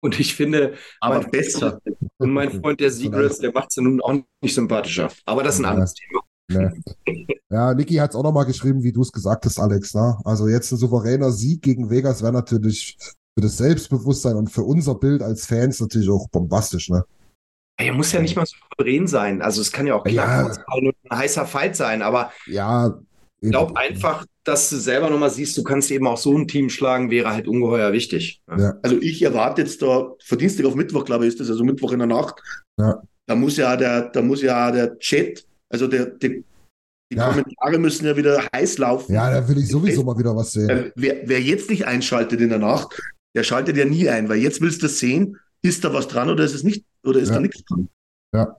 Und 0.00 0.18
ich 0.20 0.34
finde, 0.34 0.74
Aber 1.00 1.20
mein, 1.22 1.30
besser. 1.30 1.80
und 2.18 2.30
mein 2.32 2.50
Freund 2.60 2.78
der 2.78 2.90
Seagrass, 2.92 3.38
der 3.38 3.52
macht 3.52 3.72
sie 3.72 3.82
nun 3.82 4.00
auch 4.00 4.12
nicht 4.42 4.54
sympathischer. 4.54 5.10
Aber 5.24 5.42
das 5.42 5.54
ist 5.54 5.60
ein 5.60 5.64
Ja. 5.64 5.70
anderes 5.70 5.94
Thema. 5.94 6.17
Ne. 6.50 6.72
Ja, 7.50 7.74
Niki 7.74 7.94
hat 7.96 8.10
es 8.10 8.16
auch 8.16 8.22
nochmal 8.22 8.46
geschrieben, 8.46 8.82
wie 8.82 8.92
du 8.92 9.02
es 9.02 9.12
gesagt 9.12 9.44
hast, 9.44 9.58
Alex. 9.58 9.94
Ne? 9.94 10.16
Also 10.24 10.48
jetzt 10.48 10.72
ein 10.72 10.78
souveräner 10.78 11.30
Sieg 11.30 11.62
gegen 11.62 11.90
Vegas 11.90 12.22
wäre 12.22 12.32
natürlich 12.32 12.96
für 13.00 13.42
das 13.42 13.56
Selbstbewusstsein 13.58 14.36
und 14.36 14.50
für 14.50 14.62
unser 14.62 14.94
Bild 14.94 15.22
als 15.22 15.46
Fans 15.46 15.80
natürlich 15.80 16.08
auch 16.08 16.28
bombastisch. 16.28 16.88
Ne? 16.88 17.04
Er 17.78 17.92
muss 17.92 18.12
ja 18.12 18.20
nicht 18.20 18.34
mal 18.36 18.46
souverän 18.46 19.06
sein. 19.06 19.42
Also 19.42 19.60
es 19.60 19.70
kann 19.70 19.86
ja 19.86 19.94
auch 19.94 20.04
klar 20.04 20.50
Ja. 20.50 20.64
ein 20.74 20.92
heißer 21.18 21.46
Fight 21.46 21.76
sein, 21.76 22.02
aber 22.02 22.32
Ja, 22.46 22.98
ich 23.40 23.50
glaube 23.50 23.76
einfach, 23.76 24.26
dass 24.42 24.70
du 24.70 24.76
selber 24.76 25.10
nochmal 25.10 25.30
siehst, 25.30 25.56
du 25.56 25.62
kannst 25.62 25.90
eben 25.90 26.06
auch 26.06 26.16
so 26.16 26.36
ein 26.36 26.48
Team 26.48 26.70
schlagen, 26.70 27.10
wäre 27.10 27.30
halt 27.30 27.46
ungeheuer 27.46 27.92
wichtig. 27.92 28.40
Ja. 28.48 28.74
Also 28.82 28.96
ich 29.00 29.22
erwarte 29.22 29.62
jetzt 29.62 29.80
da, 29.82 30.12
für 30.24 30.36
Dienstag 30.36 30.66
auf 30.66 30.74
Mittwoch, 30.74 31.04
glaube 31.04 31.24
ich, 31.26 31.34
ist 31.34 31.40
das, 31.40 31.50
also 31.50 31.62
Mittwoch 31.62 31.92
in 31.92 31.98
der 31.98 32.08
Nacht. 32.08 32.42
Ja. 32.78 33.00
Da 33.26 33.34
muss 33.36 33.58
ja 33.58 33.76
der, 33.76 34.08
da 34.08 34.22
muss 34.22 34.42
ja 34.42 34.70
der 34.72 34.98
Chat, 34.98 35.46
also 35.72 35.86
der, 35.86 36.06
der 36.06 36.30
die 37.10 37.16
Ja. 37.16 37.28
Kommentare 37.30 37.78
müssen 37.78 38.04
ja 38.06 38.16
wieder 38.16 38.46
heiß 38.54 38.78
laufen. 38.78 39.12
Ja, 39.14 39.30
da 39.30 39.48
will 39.48 39.58
ich 39.58 39.68
sowieso 39.68 40.04
mal 40.04 40.18
wieder 40.18 40.36
was 40.36 40.52
sehen. 40.52 40.68
Äh, 40.68 40.92
wer, 40.94 41.26
wer 41.26 41.40
jetzt 41.40 41.70
nicht 41.70 41.86
einschaltet 41.86 42.40
in 42.40 42.50
der 42.50 42.58
Nacht, 42.58 43.00
der 43.34 43.44
schaltet 43.44 43.76
ja 43.78 43.84
nie 43.86 44.08
ein, 44.10 44.28
weil 44.28 44.38
jetzt 44.38 44.60
willst 44.60 44.82
du 44.82 44.88
sehen, 44.88 45.38
ist 45.62 45.84
da 45.84 45.92
was 45.94 46.06
dran 46.08 46.28
oder 46.28 46.44
ist 46.44 46.54
es 46.54 46.64
nicht, 46.64 46.84
oder 47.06 47.20
ist 47.20 47.28
Ja. 47.30 47.36
da 47.36 47.40
nichts 47.40 47.62
dran? 47.64 47.88
Ja, 48.34 48.56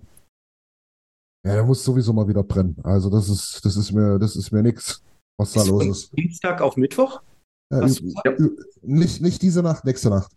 der 1.46 1.64
muss 1.64 1.84
sowieso 1.84 2.12
mal 2.12 2.28
wieder 2.28 2.44
brennen. 2.44 2.76
Also 2.84 3.10
das 3.10 3.30
ist, 3.30 3.64
das 3.64 3.76
ist 3.78 3.92
mir, 3.92 4.18
das 4.20 4.36
ist 4.36 4.52
mir 4.52 4.62
nix, 4.64 5.02
was 5.40 5.54
da 5.54 5.62
Ist 5.62 5.68
los 5.68 5.86
ist. 5.86 6.18
Dienstag 6.18 6.62
auf 6.62 6.76
Mittwoch? 6.76 7.22
Ja, 7.72 7.82
Was- 7.82 8.02
ü- 8.02 8.58
nicht, 8.82 9.22
nicht 9.22 9.42
diese 9.42 9.62
Nacht, 9.62 9.86
nächste 9.86 10.10
Nacht. 10.10 10.32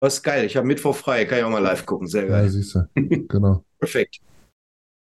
Das 0.00 0.14
ist 0.14 0.22
geil. 0.22 0.44
Ich 0.44 0.56
habe 0.56 0.66
Mittwoch 0.66 0.94
frei. 0.94 1.24
Kann 1.24 1.38
ich 1.38 1.44
auch 1.44 1.50
mal 1.50 1.58
live 1.58 1.84
gucken. 1.84 2.06
Sehr 2.06 2.22
Ja, 2.24 2.28
geil. 2.28 2.48
siehst 2.50 2.74
du. 2.74 2.88
Genau. 2.94 3.64
Perfekt. 3.80 4.20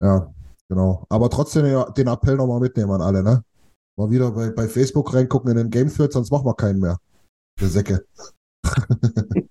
Ja, 0.01 0.33
genau. 0.69 1.05
Aber 1.09 1.29
trotzdem 1.29 1.63
den 1.93 2.07
Appell 2.07 2.35
nochmal 2.35 2.59
mitnehmen 2.59 2.91
an 2.91 3.01
alle, 3.01 3.23
ne? 3.23 3.43
Mal 3.97 4.09
wieder 4.09 4.31
bei, 4.31 4.49
bei 4.49 4.67
Facebook 4.67 5.13
reingucken 5.13 5.51
in 5.51 5.57
den 5.57 5.69
Game 5.69 5.93
Thread, 5.93 6.11
sonst 6.11 6.31
machen 6.31 6.45
wir 6.45 6.55
keinen 6.55 6.79
mehr. 6.79 6.97
Der 7.59 7.69
Säcke. 7.69 8.05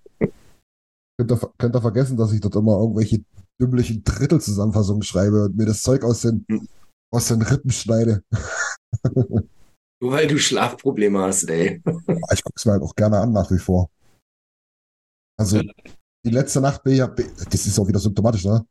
könnt, 1.17 1.31
ihr, 1.31 1.53
könnt 1.59 1.77
ihr 1.77 1.81
vergessen, 1.81 2.17
dass 2.17 2.33
ich 2.33 2.41
dort 2.41 2.57
immer 2.57 2.79
irgendwelche 2.79 3.25
dümmlichen 3.61 4.03
Drittelzusammenfassungen 4.03 5.03
schreibe 5.03 5.45
und 5.45 5.57
mir 5.57 5.67
das 5.67 5.83
Zeug 5.83 6.03
aus 6.03 6.23
den, 6.23 6.45
aus 7.13 7.29
den 7.29 7.43
Rippen 7.43 7.71
schneide. 7.71 8.25
Nur 10.03 10.13
weil 10.13 10.27
du 10.27 10.37
Schlafprobleme 10.39 11.21
hast, 11.21 11.45
ey. 11.45 11.81
Ich 12.33 12.43
gucke 12.43 12.57
es 12.57 12.65
mir 12.65 12.73
halt 12.73 12.83
auch 12.83 12.97
gerne 12.97 13.19
an 13.19 13.33
nach 13.33 13.51
wie 13.53 13.59
vor. 13.59 13.89
Also 15.39 15.61
die 16.25 16.31
letzte 16.31 16.61
Nacht 16.61 16.83
bin 16.83 16.95
ich 16.95 16.99
ja, 16.99 17.07
das 17.07 17.67
ist 17.67 17.79
auch 17.79 17.87
wieder 17.87 18.01
symptomatisch, 18.01 18.45
ne? 18.45 18.67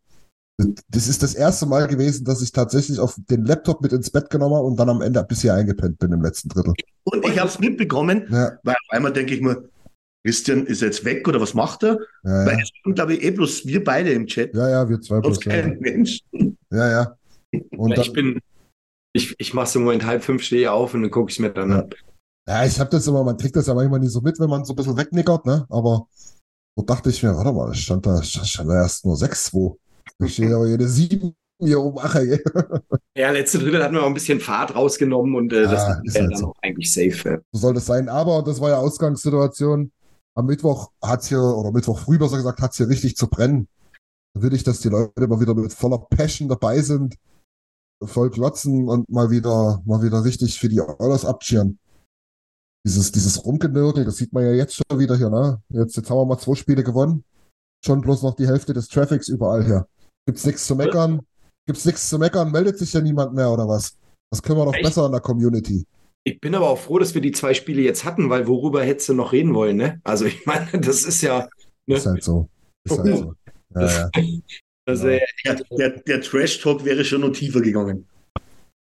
Das 0.89 1.07
ist 1.07 1.24
das 1.24 1.34
erste 1.36 1.66
Mal 1.66 1.88
gewesen, 1.88 2.26
dass 2.26 2.41
ich 2.41 2.51
tatsächlich 2.51 2.99
auf 2.99 3.16
den 3.30 3.45
Laptop 3.45 3.82
mit 3.82 3.93
ins 3.93 4.09
Bett 4.09 4.30
genommen 4.30 4.55
habe 4.55 4.66
und 4.66 4.78
dann 4.78 4.89
am 4.89 5.01
Ende 5.01 5.24
bis 5.24 5.41
hier 5.41 5.53
eingepennt 5.53 5.97
bin 5.99 6.12
im 6.12 6.22
letzten 6.22 6.49
Drittel. 6.49 6.74
Und 7.03 7.26
ich 7.26 7.38
habe 7.39 7.49
es 7.49 7.59
mitbekommen, 7.59 8.26
Ja, 8.30 8.51
weil 8.64 8.76
auf 8.76 8.89
einmal 8.89 9.14
denke 9.14 9.34
ich 9.36 9.41
mir, 9.41 9.64
Christian 10.26 10.66
ist 10.68 10.82
er 10.82 10.89
jetzt 10.89 11.03
weg 11.03 11.28
oder 11.28 11.41
was 11.41 11.53
macht 11.53 11.84
er? 11.84 11.97
ja, 12.24 12.45
Weil 12.45 12.59
es 12.62 12.70
sind, 12.84 12.93
glaube 12.95 13.14
ich, 13.16 13.24
eh 13.24 13.32
bloß 13.32 13.66
wir 13.66 13.84
beide 13.84 14.12
im 14.12 14.28
Chat. 14.28 14.53
ja, 14.53 14.70
ja 14.70 14.89
wir 14.89 15.01
zwei. 15.01 15.20
Ja, 15.24 15.36
kein 15.38 15.80
Mensch. 15.80 16.20
ja. 16.72 16.91
ja. 16.91 17.16
Und 17.76 17.97
ich 17.97 18.14
bin, 18.14 18.39
ich, 19.14 19.36
ich 19.39 19.53
mache 19.53 19.68
so 19.68 19.80
im 19.80 19.86
Moment 19.86 20.05
halb 20.05 20.24
fünf, 20.24 20.43
stehe 20.43 20.72
auf 20.72 20.93
und 20.93 21.01
dann 21.01 21.12
gucke 21.12 21.32
ich 21.32 21.39
mir 21.39 21.49
dann 21.49 21.72
Ja. 21.72 21.80
an. 21.80 21.89
ja, 22.47 22.66
ich 22.66 22.80
habe 22.80 22.89
das 22.91 23.07
immer, 23.07 23.24
man 23.24 23.38
kriegt 23.38 23.55
das 23.55 23.68
ja 23.68 23.74
manchmal 23.74 23.99
nicht 23.99 24.12
so 24.12 24.22
mit, 24.22 24.39
wenn 24.39 24.49
man 24.49 24.64
so 24.64 24.74
ein 24.74 24.76
bisschen 24.76 24.95
wegnickert, 24.97 25.45
ne? 25.45 25.66
Aber 25.70 26.07
so 26.78 26.86
dachte 26.86 27.09
ich 27.09 27.22
mir, 27.24 27.36
warte 27.36 27.51
mal, 27.51 27.74
stand 27.74 28.05
da, 28.05 28.22
stand 28.24 28.70
da 28.70 28.76
erst 28.76 29.05
nur 29.05 29.16
6-2. 29.18 29.76
Ich 30.24 30.34
stehe 30.34 30.56
aber 30.56 30.68
jede 30.68 30.88
7 30.88 31.34
hier 31.60 31.80
oben. 31.80 31.99
Ach, 32.02 32.16
ey. 32.16 32.39
Ja, 33.16 33.32
letzte 33.32 33.60
Drittel 33.60 33.84
hatten 33.84 33.95
wir 33.95 34.04
auch 34.04 34.08
ein 34.08 34.14
bisschen 34.14 34.39
Fahrt 34.39 34.76
rausgenommen 34.76 35.36
und 35.36 35.54
äh, 35.54 35.64
das 35.64 35.74
ist 36.04 36.16
halt 36.16 36.32
dann 36.32 36.38
so. 36.38 36.47
auch 36.47 36.56
eigentlich 36.62 36.91
safe. 36.93 37.30
Ja. 37.30 37.38
So 37.52 37.60
soll 37.60 37.74
das 37.74 37.86
sein. 37.86 38.10
Aber, 38.10 38.38
und 38.38 38.47
das 38.47 38.62
war 38.62 38.70
ja 38.70 38.78
Ausgangssituation, 38.78 39.91
am 40.36 40.45
Mittwoch 40.45 40.91
hat's 41.02 41.28
hier, 41.28 41.41
oder 41.41 41.72
Mittwoch 41.72 41.99
früh 41.99 42.18
besser 42.18 42.38
gesagt, 42.38 42.62
hat's 42.62 42.78
hier 42.78 42.88
richtig 42.88 43.16
zu 43.18 43.28
brennen. 43.28 43.68
Da 44.34 44.41
will 44.41 44.54
ich, 44.54 44.64
dass 44.64 44.80
die 44.80 44.89
Leute 44.89 45.28
mal 45.28 45.41
wieder 45.41 45.54
mit 45.54 45.74
voller 45.74 45.97
Passion 45.97 46.47
dabei 46.47 46.80
sind, 46.82 47.16
voll 48.04 48.30
glotzen 48.30 48.88
und 48.88 49.10
mal 49.10 49.30
wieder, 49.30 49.82
mal 49.86 50.02
wieder 50.02 50.24
richtig 50.24 50.58
für 50.60 50.70
die 50.70 50.82
Oilers 50.82 51.26
abcheeren. 51.26 51.80
Dieses, 52.86 53.12
dieses 53.12 53.45
Rumgenörgel, 53.45 54.06
das 54.06 54.18
sieht 54.18 54.34
man 54.34 54.43
ja 54.45 54.54
jetzt 54.54 54.76
schon 54.76 54.99
wieder 54.99 55.16
hier, 55.16 55.30
ne? 55.30 55.62
Jetzt, 55.70 55.97
jetzt 55.97 56.10
haben 56.10 56.18
wir 56.18 56.26
mal 56.26 56.39
zwei 56.39 56.56
Spiele 56.56 56.84
gewonnen. 56.84 57.24
Schon 57.84 58.02
bloß 58.02 58.24
noch 58.24 58.36
die 58.36 58.48
Hälfte 58.48 58.74
des 58.74 58.88
Traffics 58.88 59.28
überall 59.28 59.66
hier. 59.66 59.88
Gibt's 60.26 60.46
nichts 60.46 60.66
zu 60.68 60.76
meckern? 60.76 61.22
Gibt's 61.66 61.86
nichts 61.86 62.10
zu 62.10 62.20
meckern? 62.20 62.52
Meldet 62.52 62.78
sich 62.78 62.94
ja 62.94 63.02
niemand 63.02 63.34
mehr 63.34 63.50
oder 63.50 63.68
was? 63.68 63.98
Das 64.30 64.42
können 64.42 64.60
wir 64.60 64.66
doch 64.66 64.74
Echt? 64.74 64.84
besser 64.84 65.06
in 65.06 65.12
der 65.12 65.22
Community. 65.22 65.86
Ich 66.24 66.40
bin 66.40 66.54
aber 66.54 66.70
auch 66.70 66.78
froh, 66.78 67.00
dass 67.00 67.16
wir 67.16 67.22
die 67.22 67.32
zwei 67.32 67.54
Spiele 67.54 67.82
jetzt 67.82 68.06
hatten, 68.06 68.30
weil 68.30 68.48
worüber 68.48 68.84
hättest 68.84 69.10
du 69.10 69.14
noch 69.14 69.32
reden 69.32 69.56
wollen, 69.56 69.78
ne? 69.78 70.00
Also 70.04 70.26
ich 70.26 70.46
meine, 70.46 70.68
das 70.80 71.04
ist 71.04 71.22
ja, 71.22 71.50
ne? 71.88 71.96
Ist 71.96 72.06
halt 72.06 72.24
so. 72.24 72.48
Ist 72.84 72.98
halt 72.98 73.18
so. 73.18 73.34
Ja, 73.74 73.88
ja. 73.88 74.10
Das, 74.86 75.02
äh, 75.06 75.22
Der, 75.46 75.56
der, 75.78 75.90
der 76.02 76.22
Trash-Talk 76.22 76.84
wäre 76.84 77.06
schon 77.06 77.22
noch 77.22 77.32
tiefer 77.32 77.62
gegangen. 77.62 78.06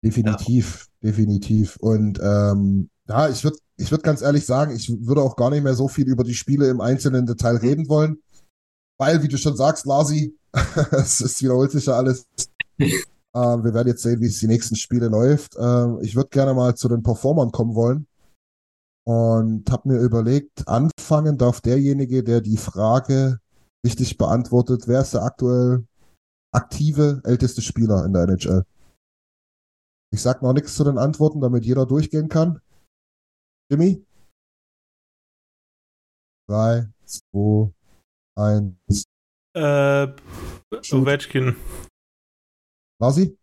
Definitiv, 0.05 0.87
definitiv. 1.03 1.77
Und 1.81 2.21
ähm, 2.23 2.91
ja, 3.09 3.31
ich 3.31 3.43
würde 3.43 3.57
ich 3.79 3.91
würd 3.91 4.03
ganz 4.03 4.21
ehrlich 4.21 4.45
sagen, 4.45 4.75
ich 4.75 4.91
würde 5.07 5.23
auch 5.23 5.37
gar 5.37 5.51
nicht 5.51 5.63
mehr 5.63 5.75
so 5.75 5.89
viel 5.89 6.09
über 6.09 6.25
die 6.25 6.35
Spiele 6.35 6.69
im 6.69 6.83
einzelnen 6.83 7.25
Detail 7.25 7.57
reden 7.57 7.89
wollen, 7.89 8.19
weil, 8.99 9.23
wie 9.23 9.29
du 9.29 9.39
schon 9.39 9.57
sagst, 9.57 9.87
Lasi, 9.87 10.37
es 10.93 11.21
ist, 11.21 11.43
wiederholt 11.43 11.71
sich 11.71 11.87
ja 11.87 11.95
alles. 11.95 12.27
Ähm, 13.37 13.65
wir 13.65 13.75
werden 13.75 13.89
jetzt 13.89 14.03
sehen, 14.03 14.23
wie 14.23 14.29
es 14.29 14.41
die 14.41 14.47
nächsten 14.47 14.77
Spiele 14.77 15.09
läuft. 15.09 15.57
Ähm, 15.59 15.99
ich 16.01 16.17
würde 16.17 16.31
gerne 16.31 16.55
mal 16.55 16.75
zu 16.75 16.89
den 16.89 17.03
Performern 17.03 17.53
kommen 17.53 17.75
wollen 17.75 18.07
und 19.07 19.71
habe 19.71 19.91
mir 19.91 20.01
überlegt, 20.01 20.67
anfangen 20.67 21.37
darf 21.37 21.61
derjenige, 21.61 22.25
der 22.25 22.41
die 22.41 22.57
Frage 22.57 23.41
richtig 23.85 24.17
beantwortet, 24.17 24.89
wer 24.89 25.03
ist 25.03 25.13
der 25.13 25.23
aktuell 25.23 25.87
aktive 26.51 27.21
älteste 27.25 27.61
Spieler 27.61 28.07
in 28.07 28.15
der 28.15 28.23
NHL? 28.23 28.65
Ich 30.13 30.23
sag 30.23 30.41
noch 30.41 30.55
nichts 30.55 30.75
zu 30.75 30.85
den 30.85 30.97
Antworten, 30.97 31.43
damit 31.43 31.67
jeder 31.67 31.85
durchgehen 31.85 32.31
kann. 32.31 32.61
Jimmy? 33.71 34.03
Drei, 36.49 36.89
zwei, 37.05 37.71
eins. 38.37 39.05
Äh, 39.55 40.09
Ovechkin. 40.93 41.57
Lasi? 43.01 43.37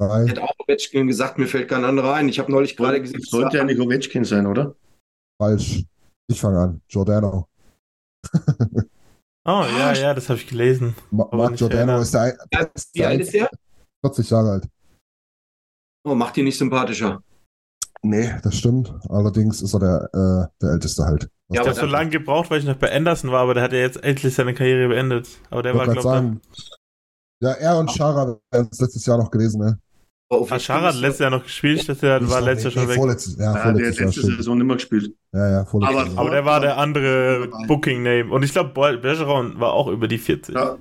Drei. 0.00 0.24
ich 0.24 0.30
hätte 0.30 0.42
auch 0.42 0.54
Ovechkin 0.58 1.06
gesagt, 1.06 1.38
mir 1.38 1.46
fällt 1.46 1.68
kein 1.68 1.84
anderer 1.84 2.14
ein. 2.14 2.28
Ich 2.28 2.38
habe 2.38 2.50
neulich 2.50 2.76
gerade 2.76 3.00
gesehen, 3.00 3.20
Das 3.20 3.30
sollte 3.30 3.56
ja 3.58 3.64
nicht 3.64 3.80
Ovechkin 3.80 4.24
sein, 4.24 4.46
oder? 4.46 4.74
Falsch. 5.40 5.84
Ich 6.30 6.40
fange 6.40 6.60
an. 6.60 6.82
Giordano. 6.88 7.48
Oh, 9.46 9.62
ja, 9.76 9.92
ja, 9.92 10.14
das 10.14 10.30
habe 10.30 10.38
ich 10.38 10.46
gelesen. 10.46 10.94
Ma 11.10 11.28
Mark 11.30 11.56
Giordano 11.56 12.00
ist 12.00 12.14
der, 12.14 12.22
ein- 12.22 12.38
Ja, 12.50 12.66
wie 12.94 13.04
alt 13.04 13.20
ist 13.20 13.34
der? 13.34 13.50
40 14.02 14.30
Jahre 14.30 14.52
alt. 14.52 14.68
Oh, 16.06 16.14
macht 16.14 16.38
ihn 16.38 16.44
nicht 16.44 16.56
sympathischer. 16.56 17.22
Nee, 18.06 18.30
das 18.42 18.56
stimmt. 18.58 18.92
Allerdings 19.08 19.62
ist 19.62 19.72
er 19.72 19.80
der, 19.80 20.10
äh, 20.12 20.60
der 20.62 20.70
Älteste 20.72 21.04
halt. 21.04 21.28
Ja, 21.48 21.62
Ich 21.62 21.68
habe 21.68 21.74
so 21.80 21.86
lange 21.86 22.10
gebraucht, 22.10 22.50
weil 22.50 22.58
ich 22.58 22.66
noch 22.66 22.76
bei 22.76 22.94
Anderson 22.94 23.30
war, 23.30 23.40
aber 23.40 23.54
der 23.54 23.62
hat 23.62 23.72
ja 23.72 23.78
jetzt 23.78 24.02
endlich 24.04 24.34
seine 24.34 24.52
Karriere 24.52 24.88
beendet. 24.88 25.26
Aber 25.48 25.62
der 25.62 25.72
Ich 25.72 25.78
war, 25.78 25.84
glaube 25.86 26.02
sagen, 26.02 26.40
ja, 27.42 27.52
er 27.52 27.78
und 27.78 27.90
Schara 27.90 28.38
wären 28.50 28.68
es 28.70 28.78
letztes 28.78 29.06
Jahr 29.06 29.16
noch 29.18 29.30
gewesen, 29.30 29.60
ne? 29.60 29.78
Ich, 30.30 30.36
Ovechkin 30.36 30.56
Aschara 30.56 30.86
hat 30.88 30.96
letztes 30.96 31.20
Jahr 31.20 31.30
noch 31.30 31.44
gespielt, 31.44 31.80
ich 31.80 31.86
dachte, 31.86 32.00
der 32.00 32.28
war 32.28 32.40
letztes 32.42 32.74
Jahr 32.74 32.74
nee, 32.74 32.80
schon 32.80 32.88
weg. 32.90 32.96
Vorletztes, 32.96 33.36
ja, 33.36 33.44
Ja, 33.44 33.52
der 33.52 33.62
hat 33.62 33.72
vorletztes 33.72 33.98
Jahr, 33.98 34.06
letzte. 34.08 34.36
Saison 34.36 34.58
nicht 34.58 34.66
mehr 34.66 34.76
gespielt. 34.76 35.14
Ja, 35.32 35.50
ja, 35.50 35.64
vorletztes 35.64 35.98
Aber- 36.00 36.08
Jahr. 36.08 36.18
Aber 36.18 36.30
der 36.30 36.44
war 36.44 36.60
der 36.60 36.76
andere. 36.78 37.48
Booking-Name. 37.68 38.30
Und 38.30 38.42
ich 38.42 38.52
glaube, 38.52 38.70
Bergeron 38.98 39.58
war 39.60 39.72
auch 39.72 39.88
über 39.88 40.08
die 40.08 40.18
40. 40.18 40.54
Ja. 40.54 40.76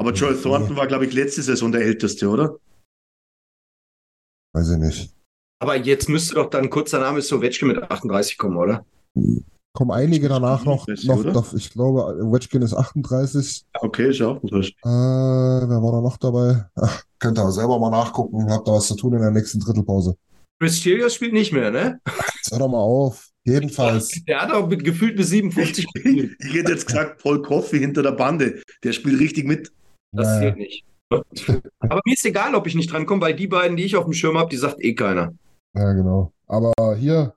Aber 0.00 0.12
Joel 0.12 0.40
Thornton 0.40 0.76
war, 0.76 0.86
glaube 0.86 1.06
ich, 1.06 1.14
letzte 1.14 1.42
Saison 1.42 1.72
der 1.72 1.80
Älteste, 1.82 2.28
oder? 2.28 2.56
Weiß 4.54 4.70
ich 4.70 4.78
nicht. 4.78 5.14
Aber 5.60 5.76
jetzt 5.76 6.08
müsste 6.08 6.34
doch 6.36 6.50
dann 6.50 6.70
kurz 6.70 6.90
danach 6.90 7.16
ist 7.16 7.32
Ovechkin 7.32 7.68
mit 7.68 7.82
38 7.82 8.38
kommen, 8.38 8.56
oder? 8.56 8.84
Kommen 9.72 9.90
einige 9.90 10.28
danach 10.28 10.64
noch, 10.64 10.86
37, 10.86 11.06
noch 11.06 11.32
noch 11.34 11.54
ich 11.54 11.70
glaube, 11.70 12.24
Ovechkin 12.24 12.62
ist 12.62 12.74
38. 12.74 13.64
Okay, 13.80 14.10
ist 14.10 14.18
ja 14.18 14.28
auch. 14.28 14.42
Äh, 14.42 14.68
wer 14.84 15.82
war 15.82 15.92
da 15.92 16.00
noch 16.00 16.16
dabei? 16.16 16.64
Ach, 16.76 17.02
könnt 17.18 17.38
ihr 17.38 17.50
selber 17.52 17.78
mal 17.78 17.90
nachgucken. 17.90 18.50
Habt 18.50 18.66
da 18.66 18.72
was 18.72 18.88
zu 18.88 18.96
tun 18.96 19.14
in 19.14 19.20
der 19.20 19.30
nächsten 19.30 19.60
Drittelpause. 19.60 20.16
Chris 20.60 20.80
Chelios 20.80 21.14
spielt 21.14 21.32
nicht 21.32 21.52
mehr, 21.52 21.70
ne? 21.70 22.00
Jetzt 22.36 22.50
hör 22.50 22.58
doch 22.58 22.68
mal 22.68 22.78
auf. 22.78 23.28
Jedenfalls. 23.44 24.10
Der 24.26 24.42
hat 24.42 24.52
auch 24.52 24.68
mit 24.68 24.84
gefühlt 24.84 25.16
bis 25.16 25.28
57 25.28 25.86
gespielt. 25.92 26.36
Ich 26.40 26.54
hätte 26.54 26.72
jetzt 26.72 26.86
gesagt, 26.86 27.22
Paul 27.22 27.42
Coffey 27.42 27.78
hinter 27.78 28.02
der 28.02 28.12
Bande. 28.12 28.60
Der 28.82 28.92
spielt 28.92 29.20
richtig 29.20 29.46
mit. 29.46 29.70
Das 30.12 30.26
Naja. 30.26 30.40
zählt 30.40 30.56
nicht. 30.56 30.84
Aber 31.10 32.00
mir 32.04 32.14
ist 32.14 32.24
egal, 32.26 32.54
ob 32.54 32.66
ich 32.66 32.74
nicht 32.74 32.92
drankomme, 32.92 33.22
weil 33.22 33.34
die 33.34 33.46
beiden, 33.46 33.76
die 33.76 33.84
ich 33.84 33.96
auf 33.96 34.04
dem 34.04 34.12
Schirm 34.12 34.36
habe, 34.36 34.50
die 34.50 34.56
sagt 34.56 34.82
eh 34.82 34.94
keiner. 34.94 35.32
Ja, 35.78 35.92
genau. 35.92 36.32
Aber 36.46 36.72
hier, 36.96 37.34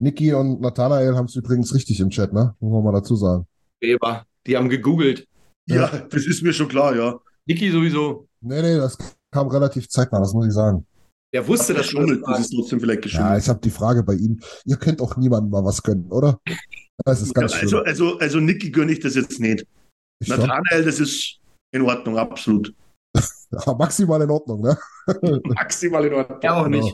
Niki 0.00 0.32
und 0.32 0.60
Nathanael 0.60 1.14
haben 1.14 1.26
es 1.26 1.36
übrigens 1.36 1.72
richtig 1.74 2.00
im 2.00 2.10
Chat, 2.10 2.32
ne? 2.32 2.54
Muss 2.58 2.72
man 2.72 2.84
mal 2.84 2.92
dazu 2.98 3.14
sagen. 3.16 3.46
Weber, 3.80 4.24
die 4.46 4.56
haben 4.56 4.68
gegoogelt. 4.68 5.26
Ja, 5.68 5.86
das 6.10 6.26
ist 6.26 6.42
mir 6.42 6.52
schon 6.52 6.68
klar, 6.68 6.96
ja. 6.96 7.18
Niki 7.46 7.70
sowieso. 7.70 8.26
Nee, 8.40 8.62
nee, 8.62 8.76
das 8.76 8.98
kam 9.30 9.48
relativ 9.48 9.88
zeitnah, 9.88 10.18
das 10.20 10.32
muss 10.32 10.46
ich 10.46 10.52
sagen. 10.52 10.84
Der 11.32 11.46
wusste 11.46 11.74
das 11.74 11.86
schon. 11.86 12.22
Das 12.26 12.40
ist 12.40 12.52
trotzdem 12.54 12.80
vielleicht 12.80 13.00
Ja, 13.00 13.02
geschummelt. 13.02 13.42
ich 13.42 13.48
habe 13.48 13.60
die 13.60 13.70
Frage 13.70 14.02
bei 14.02 14.14
ihm. 14.14 14.40
Ihr 14.64 14.76
könnt 14.76 15.00
auch 15.00 15.16
niemandem 15.16 15.50
mal 15.50 15.64
was 15.64 15.82
gönnen, 15.82 16.10
oder? 16.10 16.40
Das 17.04 17.20
ist 17.20 17.34
ganz 17.34 17.52
also, 17.54 17.78
schön. 17.78 17.86
also, 17.86 18.18
also 18.18 18.40
Niki 18.40 18.70
gönne 18.70 18.92
ich 18.92 19.00
das 19.00 19.14
jetzt 19.14 19.38
nicht. 19.38 19.66
Ich 20.20 20.28
schon. 20.28 20.38
Nathanael, 20.38 20.84
das 20.84 20.98
ist 20.98 21.38
in 21.72 21.82
Ordnung, 21.82 22.18
absolut. 22.18 22.74
Ja, 23.64 23.74
maximal 23.74 24.20
in 24.22 24.30
Ordnung, 24.30 24.60
ne? 24.60 24.76
Maximal 25.44 26.04
in 26.04 26.14
Ordnung. 26.14 26.38
Er 26.42 26.56
auch 26.56 26.64
Genau. 26.64 26.92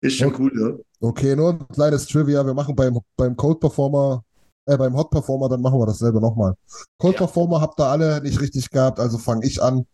Ist 0.00 0.16
schon 0.16 0.34
cool, 0.38 0.52
ja. 0.58 0.84
Okay, 1.00 1.34
nur 1.34 1.50
ein 1.50 1.68
kleines 1.68 2.06
Trivia. 2.06 2.44
Wir 2.44 2.54
machen 2.54 2.74
beim, 2.74 2.98
beim 3.16 3.36
Cold 3.36 3.60
Performer, 3.60 4.24
äh, 4.66 4.76
beim 4.76 4.96
Hot 4.96 5.10
Performer, 5.10 5.48
dann 5.48 5.60
machen 5.60 5.78
wir 5.78 5.86
dasselbe 5.86 6.20
nochmal. 6.20 6.54
Cold 6.98 7.14
Ja. 7.14 7.18
Performer 7.18 7.60
habt 7.60 7.80
ihr 7.80 7.86
alle 7.86 8.20
nicht 8.22 8.40
richtig 8.40 8.70
gehabt, 8.70 9.00
also 9.00 9.18
fange 9.18 9.46
ich 9.46 9.60
an. 9.62 9.86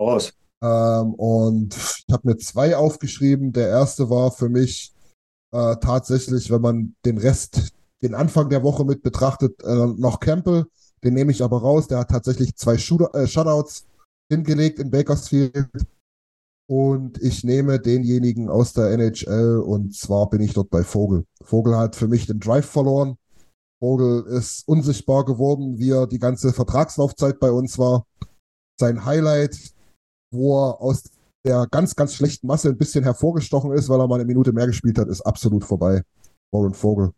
Raus. 0.00 0.32
Ähm, 0.62 1.14
und 1.14 1.74
ich 1.74 2.12
habe 2.12 2.28
mir 2.28 2.36
zwei 2.36 2.76
aufgeschrieben. 2.76 3.52
Der 3.52 3.68
erste 3.68 4.10
war 4.10 4.30
für 4.30 4.48
mich 4.48 4.92
äh, 5.52 5.76
tatsächlich, 5.76 6.50
wenn 6.50 6.60
man 6.60 6.94
den 7.04 7.18
Rest, 7.18 7.72
den 8.02 8.14
Anfang 8.14 8.50
der 8.50 8.62
Woche 8.62 8.84
mit 8.84 9.02
betrachtet, 9.02 9.62
äh, 9.64 9.86
noch 9.86 10.20
Campbell. 10.20 10.66
Den 11.02 11.14
nehme 11.14 11.32
ich 11.32 11.42
aber 11.42 11.60
raus. 11.60 11.88
Der 11.88 11.98
hat 11.98 12.10
tatsächlich 12.10 12.54
zwei 12.56 12.76
Shooter, 12.78 13.14
äh, 13.14 13.26
Shutouts 13.26 13.86
hingelegt 14.30 14.78
in 14.78 14.90
Bakersfield. 14.90 15.68
Und 16.70 17.20
ich 17.20 17.42
nehme 17.42 17.80
denjenigen 17.80 18.48
aus 18.48 18.74
der 18.74 18.92
NHL 18.92 19.58
und 19.58 19.92
zwar 19.92 20.30
bin 20.30 20.40
ich 20.40 20.52
dort 20.52 20.70
bei 20.70 20.84
Vogel. 20.84 21.26
Vogel 21.42 21.76
hat 21.76 21.96
für 21.96 22.06
mich 22.06 22.26
den 22.26 22.38
Drive 22.38 22.66
verloren. 22.66 23.16
Vogel 23.82 24.24
ist 24.28 24.68
unsichtbar 24.68 25.24
geworden, 25.24 25.80
wie 25.80 25.90
er 25.90 26.06
die 26.06 26.20
ganze 26.20 26.52
Vertragslaufzeit 26.52 27.40
bei 27.40 27.50
uns 27.50 27.76
war. 27.76 28.06
Sein 28.78 29.04
Highlight, 29.04 29.74
wo 30.32 30.64
er 30.64 30.80
aus 30.80 31.10
der 31.44 31.66
ganz, 31.68 31.96
ganz 31.96 32.14
schlechten 32.14 32.46
Masse 32.46 32.68
ein 32.68 32.78
bisschen 32.78 33.02
hervorgestochen 33.02 33.72
ist, 33.72 33.88
weil 33.88 33.98
er 33.98 34.06
mal 34.06 34.20
eine 34.20 34.24
Minute 34.24 34.52
mehr 34.52 34.68
gespielt 34.68 34.98
hat, 34.98 35.08
ist 35.08 35.22
absolut 35.22 35.64
vorbei. 35.64 36.04
Warren 36.54 36.74
Vogel. 36.74 37.10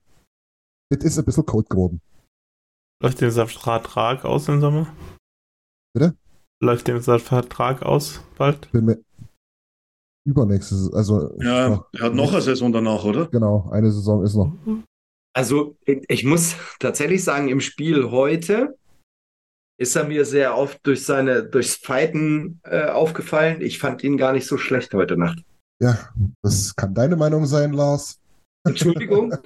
Das 0.91 1.05
ist 1.05 1.19
ein 1.19 1.27
bisschen 1.27 1.45
cold 1.45 1.69
geworden. 1.69 2.01
Läuft 3.03 3.21
dieser 3.21 3.47
Vertrag 3.47 4.25
aus 4.25 4.49
im 4.49 4.63
Sommer? 4.63 4.87
Bitte? 5.93 6.17
Läuft 6.63 6.87
dieser 6.87 7.19
Vertrag 7.19 7.83
aus 7.83 8.21
bald? 8.39 8.73
Bin 8.73 8.87
mir 8.87 8.99
übernächste, 10.25 10.75
Saison- 10.77 10.95
also 10.95 11.37
Ja, 11.41 11.68
noch- 11.68 11.87
er 11.93 12.01
hat 12.07 12.14
noch 12.14 12.33
eine 12.33 12.43
Saison 12.43 12.73
danach, 12.73 13.05
oder? 13.05 13.27
genau, 13.29 13.68
eine 13.70 13.91
Saison 13.91 14.23
ist 14.25 14.35
noch. 14.35 14.53
Also, 15.35 15.77
ich 15.87 16.25
muss 16.25 16.57
tatsächlich 16.79 17.25
sagen, 17.25 17.49
im 17.49 17.61
Spiel 17.61 18.11
heute 18.11 18.77
ist 19.81 19.97
er 19.97 20.05
mir 20.05 20.25
sehr 20.27 20.57
oft 20.57 20.79
durch 20.87 21.05
seine, 21.05 21.43
durchs 21.45 21.77
Fighten 21.77 22.61
äh, 22.64 22.87
aufgefallen. 22.91 23.62
Ich 23.62 23.79
fand 23.79 24.05
ihn 24.05 24.16
gar 24.18 24.33
nicht 24.33 24.47
so 24.47 24.59
schlecht 24.59 24.93
heute 24.95 25.16
Nacht. 25.16 25.43
Ja, 25.83 25.99
das 26.43 26.77
kann 26.77 26.95
deine 26.95 27.16
Meinung 27.16 27.47
sein, 27.47 27.73
Lars. 27.73 28.18
Entschuldigung. 28.68 29.33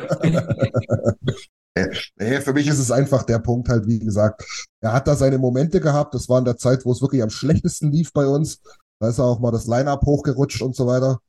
Nee, 2.18 2.40
für 2.40 2.54
mich 2.54 2.66
ist 2.68 2.78
es 2.78 2.90
einfach 2.90 3.22
der 3.24 3.38
Punkt 3.38 3.68
halt, 3.68 3.86
wie 3.86 3.98
gesagt, 3.98 4.42
er 4.82 4.94
hat 4.94 5.06
da 5.06 5.14
seine 5.14 5.36
Momente 5.36 5.78
gehabt. 5.78 6.14
Das 6.14 6.26
war 6.26 6.38
in 6.38 6.46
der 6.46 6.56
Zeit, 6.56 6.86
wo 6.86 6.92
es 6.92 7.02
wirklich 7.02 7.22
am 7.22 7.28
schlechtesten 7.28 7.92
lief 7.92 8.14
bei 8.14 8.26
uns. 8.26 8.62
Da 9.00 9.08
ist 9.08 9.18
er 9.18 9.24
auch 9.24 9.40
mal 9.40 9.50
das 9.50 9.66
Line-Up 9.66 10.04
hochgerutscht 10.04 10.62
und 10.62 10.74
so 10.74 10.86
weiter. 10.86 11.20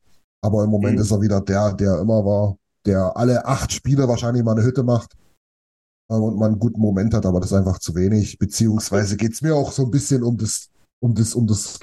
Aber 0.44 0.64
im 0.64 0.70
Moment 0.70 0.96
Mhm. 0.96 1.02
ist 1.02 1.12
er 1.12 1.22
wieder 1.22 1.42
der, 1.42 1.74
der 1.74 2.00
immer 2.00 2.24
war, 2.24 2.58
der 2.86 3.16
alle 3.18 3.46
acht 3.46 3.72
Spiele 3.72 4.08
wahrscheinlich 4.08 4.44
mal 4.44 4.54
eine 4.54 4.64
Hütte 4.64 4.84
macht 4.84 5.16
äh, 6.10 6.16
und 6.16 6.38
mal 6.38 6.48
einen 6.48 6.60
guten 6.60 6.80
Moment 6.80 7.14
hat, 7.14 7.26
aber 7.26 7.40
das 7.40 7.52
ist 7.52 7.58
einfach 7.58 7.80
zu 7.80 7.96
wenig. 7.96 8.38
Beziehungsweise 8.38 9.18
geht's 9.18 9.42
mir 9.42 9.56
auch 9.56 9.72
so 9.72 9.84
ein 9.84 9.92
bisschen 9.92 10.24
um 10.24 10.38
das, 10.38 10.70
um 11.02 11.14
das, 11.14 11.36
um 11.36 11.48
das 11.48 11.80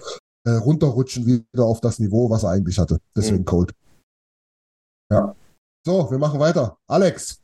äh, 0.46 0.50
Runterrutschen 0.52 1.26
wieder 1.26 1.64
auf 1.64 1.80
das 1.80 1.98
Niveau, 1.98 2.30
was 2.30 2.44
er 2.44 2.50
eigentlich 2.50 2.78
hatte. 2.78 2.98
Deswegen 3.16 3.44
Cold. 3.44 3.74
Ja. 5.12 5.34
So, 5.86 6.10
wir 6.10 6.18
machen 6.18 6.40
weiter. 6.40 6.78
Alex. 6.86 7.42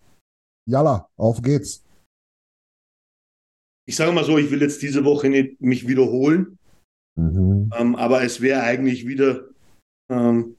Jalla, 0.66 1.08
auf 1.16 1.42
geht's. 1.42 1.82
Ich 3.86 3.96
sage 3.96 4.12
mal 4.12 4.24
so, 4.24 4.38
ich 4.38 4.50
will 4.50 4.62
jetzt 4.62 4.80
diese 4.82 5.04
Woche 5.04 5.28
nicht 5.28 5.60
mich 5.60 5.86
wiederholen, 5.88 6.58
Mhm. 7.20 7.70
ähm, 7.76 7.96
aber 7.96 8.22
es 8.22 8.40
wäre 8.40 8.62
eigentlich 8.62 9.06
wieder 9.06 9.48
ähm, 10.10 10.56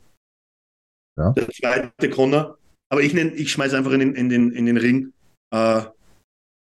Ja. 1.18 1.32
der 1.32 1.50
zweite 1.50 2.10
Connor. 2.10 2.58
Aber 2.90 3.02
ich 3.02 3.14
nenne, 3.14 3.32
ich 3.34 3.52
schmeiße 3.52 3.78
einfach 3.78 3.92
in 3.92 4.00
den, 4.00 4.16
in 4.16 4.30
den, 4.30 4.52
in 4.52 4.66
den 4.66 4.78
Ring 4.78 5.14
äh, 5.54 5.84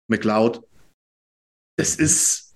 McLeod. 0.09 0.63
Es 1.79 1.95
ist 1.97 2.55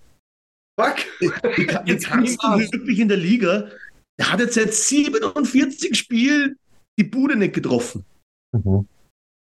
Fuck. 0.78 0.96
Wie 1.20 1.90
Jetzt 1.90 2.06
kannst 2.06 2.42
du 2.42 2.58
wirklich 2.58 2.98
in 3.00 3.08
der 3.08 3.18
Liga? 3.18 3.70
Der 4.18 4.32
hat 4.32 4.40
jetzt 4.40 4.54
seit 4.54 4.72
47 4.72 5.96
Spielen 5.96 6.58
die 6.98 7.04
Bude 7.04 7.36
nicht 7.36 7.54
getroffen. 7.54 8.04
Mhm. 8.52 8.88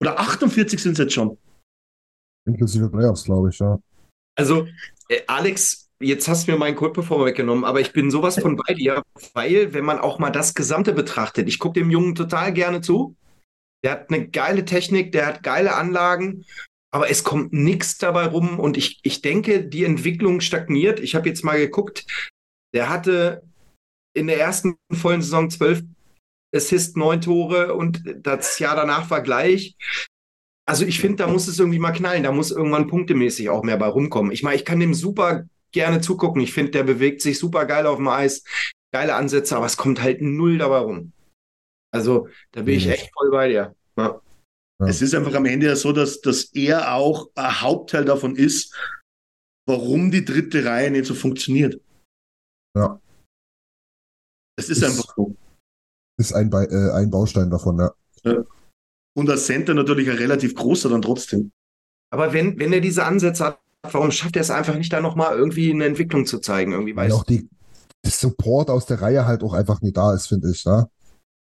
Oder 0.01 0.19
48 0.19 0.81
sind 0.81 0.93
es 0.93 0.99
jetzt 0.99 1.15
schon. 1.15 1.39
Inklusive 2.47 2.89
Playoffs, 2.89 3.25
glaube 3.25 3.51
ich, 3.51 3.59
ja. 3.59 3.79
Also, 4.37 4.67
äh, 5.09 5.23
Alex, 5.27 5.88
jetzt 6.01 6.29
hast 6.29 6.47
du 6.47 6.53
mir 6.53 6.59
meinen 6.59 6.77
Code-Performer 6.77 7.27
weggenommen, 7.27 7.65
aber 7.65 7.81
ich 7.81 7.93
bin 7.93 8.11
sowas 8.11 8.39
von 8.39 8.57
bei 8.57 8.75
dir, 8.75 9.03
weil, 9.35 9.73
wenn 9.75 9.85
man 9.85 9.99
auch 9.99 10.19
mal 10.19 10.31
das 10.31 10.55
Gesamte 10.55 10.93
betrachtet, 10.93 11.49
ich 11.49 11.59
gucke 11.59 11.81
dem 11.81 11.91
Jungen 11.91 12.15
total 12.15 12.53
gerne 12.53 12.81
zu. 12.81 13.17
Der 13.85 13.93
hat 13.93 14.11
eine 14.11 14.29
geile 14.29 14.65
Technik, 14.65 15.13
der 15.13 15.27
hat 15.27 15.43
geile 15.43 15.75
Anlagen, 15.75 16.45
aber 16.91 17.11
es 17.11 17.23
kommt 17.23 17.53
nichts 17.53 17.99
dabei 17.99 18.27
rum 18.27 18.59
und 18.59 18.77
ich, 18.77 19.01
ich 19.03 19.23
denke, 19.23 19.65
die 19.65 19.85
Entwicklung 19.85 20.41
stagniert. 20.41 21.01
Ich 21.01 21.15
habe 21.15 21.29
jetzt 21.29 21.45
mal 21.45 21.59
geguckt, 21.59 22.07
der 22.75 22.89
hatte 22.89 23.43
in 24.15 24.27
der 24.27 24.41
ersten 24.41 24.77
vollen 24.93 25.23
Saison 25.23 25.51
zwölf 25.51 25.83
Assists, 26.55 26.97
neun 26.97 27.21
Tore 27.21 27.75
und 27.75 28.03
das 28.23 28.59
Jahr 28.59 28.75
danach 28.75 29.11
war 29.11 29.23
gleich. 29.23 29.77
Also 30.67 30.85
ich 30.85 31.01
finde, 31.01 31.17
da 31.17 31.27
muss 31.27 31.47
es 31.47 31.59
irgendwie 31.59 31.79
mal 31.79 31.93
knallen. 31.93 32.23
Da 32.23 32.33
muss 32.33 32.51
irgendwann 32.51 32.89
punktemäßig 32.89 33.49
auch 33.51 33.63
mehr 33.63 33.77
bei 33.77 33.87
rumkommen. 33.87 34.33
Ich 34.33 34.43
meine, 34.43 34.57
ich 34.57 34.65
kann 34.65 34.81
dem 34.81 34.95
super 34.95 35.45
gerne 35.73 36.01
zugucken. 36.01 36.41
Ich 36.41 36.53
finde, 36.53 36.73
der 36.73 36.83
bewegt 36.85 37.23
sich 37.23 37.39
super 37.39 37.67
geil 37.67 37.87
auf 37.87 37.97
dem 37.97 38.09
Eis. 38.09 38.45
Geile 38.93 39.15
Ansätze, 39.15 39.57
aber 39.57 39.67
es 39.67 39.77
kommt 39.77 40.01
halt 40.03 40.23
null 40.23 40.59
dabei 40.59 40.79
rum. 40.79 41.13
Also 41.93 42.29
da 42.53 42.63
bin 42.63 42.75
ich 42.77 42.87
Wenig. 42.87 43.01
echt 43.03 43.13
voll 43.15 43.31
bei 43.31 43.49
dir. 43.49 43.75
Ja. 43.97 44.21
Ja. 44.81 44.87
Es 44.87 45.03
ist 45.03 45.15
einfach 45.15 45.35
am 45.35 45.45
Ende 45.47 45.67
ja 45.67 45.77
so, 45.77 45.93
dass, 45.93 46.21
dass 46.21 46.45
er 46.55 46.95
auch 46.95 47.31
ein 47.35 47.61
Hauptteil 47.61 48.05
davon 48.05 48.37
ist, 48.37 48.75
warum 49.67 50.11
die 50.11 50.25
dritte 50.25 50.65
Reihe 50.65 50.91
nicht 50.91 51.07
so 51.07 51.15
funktioniert. 51.15 51.81
Ja. 52.77 53.01
Es 54.59 54.69
ist 54.71 54.79
Ist- 54.79 54.85
einfach 54.85 55.15
so. 55.17 55.37
Ist 56.19 56.33
ein, 56.33 56.49
Bei- 56.51 56.65
äh, 56.67 56.93
ein 56.93 57.11
Baustein 57.11 57.51
davon, 57.51 57.79
ja. 57.79 58.45
Und 59.17 59.31
als 59.31 59.47
Center 59.47 59.75
natürlich 59.75 60.09
ein 60.11 60.17
relativ 60.17 60.55
großer 60.55 60.89
dann 60.89 61.03
trotzdem. 61.03 61.51
Aber 62.13 62.33
wenn, 62.33 62.59
wenn 62.59 62.73
er 62.73 62.81
diese 62.81 63.05
Ansätze 63.05 63.45
hat, 63.45 63.61
warum 63.95 64.11
schafft 64.11 64.37
er 64.37 64.43
es 64.43 64.51
einfach 64.51 64.77
nicht, 64.77 64.93
da 64.93 65.01
nochmal 65.01 65.37
irgendwie 65.37 65.73
eine 65.73 65.87
Entwicklung 65.87 66.27
zu 66.27 66.39
zeigen? 66.39 66.73
Irgendwie 66.73 66.97
weiß 66.97 67.13
auch 67.13 67.25
die 67.25 67.49
Support 68.07 68.71
aus 68.71 68.87
der 68.87 69.01
Reihe 69.01 69.27
halt 69.27 69.43
auch 69.43 69.53
einfach 69.53 69.81
nie 69.81 69.93
da 69.93 70.15
ist, 70.15 70.27
finde 70.27 70.51
ich, 70.51 70.65
ne? 70.65 70.89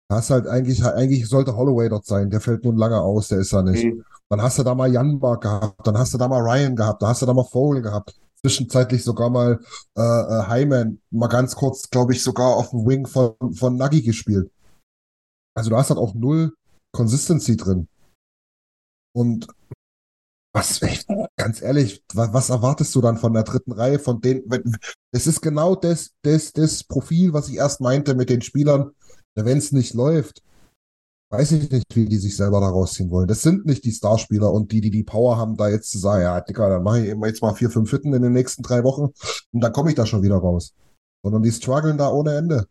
Da 0.10 0.18
hast 0.18 0.30
halt 0.30 0.48
eigentlich, 0.48 0.84
eigentlich 0.84 1.28
sollte 1.28 1.56
Holloway 1.56 1.89
dort 1.89 2.06
sein, 2.06 2.30
der 2.30 2.41
fällt 2.41 2.64
nun 2.66 2.78
lange 2.78 3.02
aus, 3.02 3.30
der 3.30 3.39
ist 3.39 3.52
ja 3.52 3.62
nicht. 3.62 3.86
Mhm. 3.86 4.04
Dann 4.30 4.41
hast 4.41 4.60
du 4.60 4.64
da 4.64 4.76
mal 4.76 4.91
Janmark 4.91 5.41
gehabt, 5.41 5.88
dann 5.88 5.98
hast 5.98 6.14
du 6.14 6.18
da 6.18 6.28
mal 6.28 6.41
Ryan 6.41 6.76
gehabt, 6.76 7.02
dann 7.02 7.10
hast 7.10 7.22
du 7.22 7.26
da 7.26 7.34
mal 7.34 7.46
Vogel 7.46 7.82
gehabt. 7.82 8.16
Zwischenzeitlich 8.41 9.04
sogar 9.04 9.30
mal 9.30 9.60
äh, 9.98 10.02
äh, 10.02 10.48
Hyman, 10.48 11.00
mal 11.12 11.28
ganz 11.28 11.56
kurz, 11.56 11.89
glaube 11.89 12.14
ich, 12.14 12.22
sogar 12.22 12.58
auf 12.58 12.72
dem 12.72 12.86
Wing 12.86 13.08
von, 13.08 13.36
von 13.54 13.78
Nuggy 13.78 14.02
gespielt. 14.02 14.52
Also 15.56 15.70
du 15.70 15.78
hast 15.78 15.89
halt 15.89 16.00
auch 16.00 16.14
null 16.14 16.54
Consistency 16.91 17.56
drin. 17.56 17.88
Und 19.16 19.48
was, 20.54 20.80
ganz 21.36 21.62
ehrlich, 21.62 22.04
was, 22.14 22.49
erwartest 22.49 22.93
du 22.93 23.01
dann 23.01 23.18
von 23.18 23.34
der 23.34 23.43
dritten 23.43 23.72
Reihe, 23.72 23.97
von 23.97 24.22
den, 24.22 24.43
es 25.12 25.28
ist 25.28 25.41
genau 25.41 25.76
das, 25.76 26.12
das, 26.22 26.54
das 26.54 26.84
Profil, 26.84 27.34
was 27.34 27.49
ich 27.49 27.56
erst 27.56 27.82
meinte 27.82 28.14
mit 28.14 28.30
den 28.30 28.41
Spielern, 28.41 28.91
wenn 29.36 29.58
es 29.58 29.72
nicht 29.72 29.95
läuft, 29.95 30.43
weiß 31.32 31.54
ich 31.54 31.72
nicht, 31.72 31.95
wie 31.95 32.06
die 32.06 32.18
sich 32.18 32.38
selber 32.38 32.60
da 32.60 32.68
rausziehen 32.68 33.10
wollen. 33.10 33.28
Das 33.28 33.41
sind 33.41 33.66
nicht 33.66 33.84
die 33.84 33.91
Starspieler 33.91 34.51
und 34.54 34.72
die, 34.72 34.82
die 34.82 34.91
die 34.91 35.04
Power 35.04 35.38
haben, 35.38 35.58
da 35.58 35.68
jetzt 35.68 35.89
zu 35.89 35.97
sagen, 35.97 36.22
ja, 36.22 36.39
Dicker, 36.39 36.70
dann 36.70 36.84
mache 36.84 37.01
ich 37.01 37.10
eben 37.10 37.26
jetzt 37.26 37.41
mal 37.41 37.56
vier, 37.56 37.72
fünf 37.72 37.91
Hütten 37.91 38.14
in 38.14 38.22
den 38.22 38.34
nächsten 38.34 38.62
drei 38.62 38.84
Wochen 38.84 39.12
und 39.51 39.62
dann 39.62 39.74
komme 39.74 39.89
ich 39.89 39.95
da 39.95 40.06
schon 40.06 40.22
wieder 40.22 40.38
raus. 40.38 40.76
Sondern 41.24 41.41
die 41.41 41.51
strugglen 41.51 41.97
da 41.97 42.12
ohne 42.12 42.36
Ende. 42.36 42.68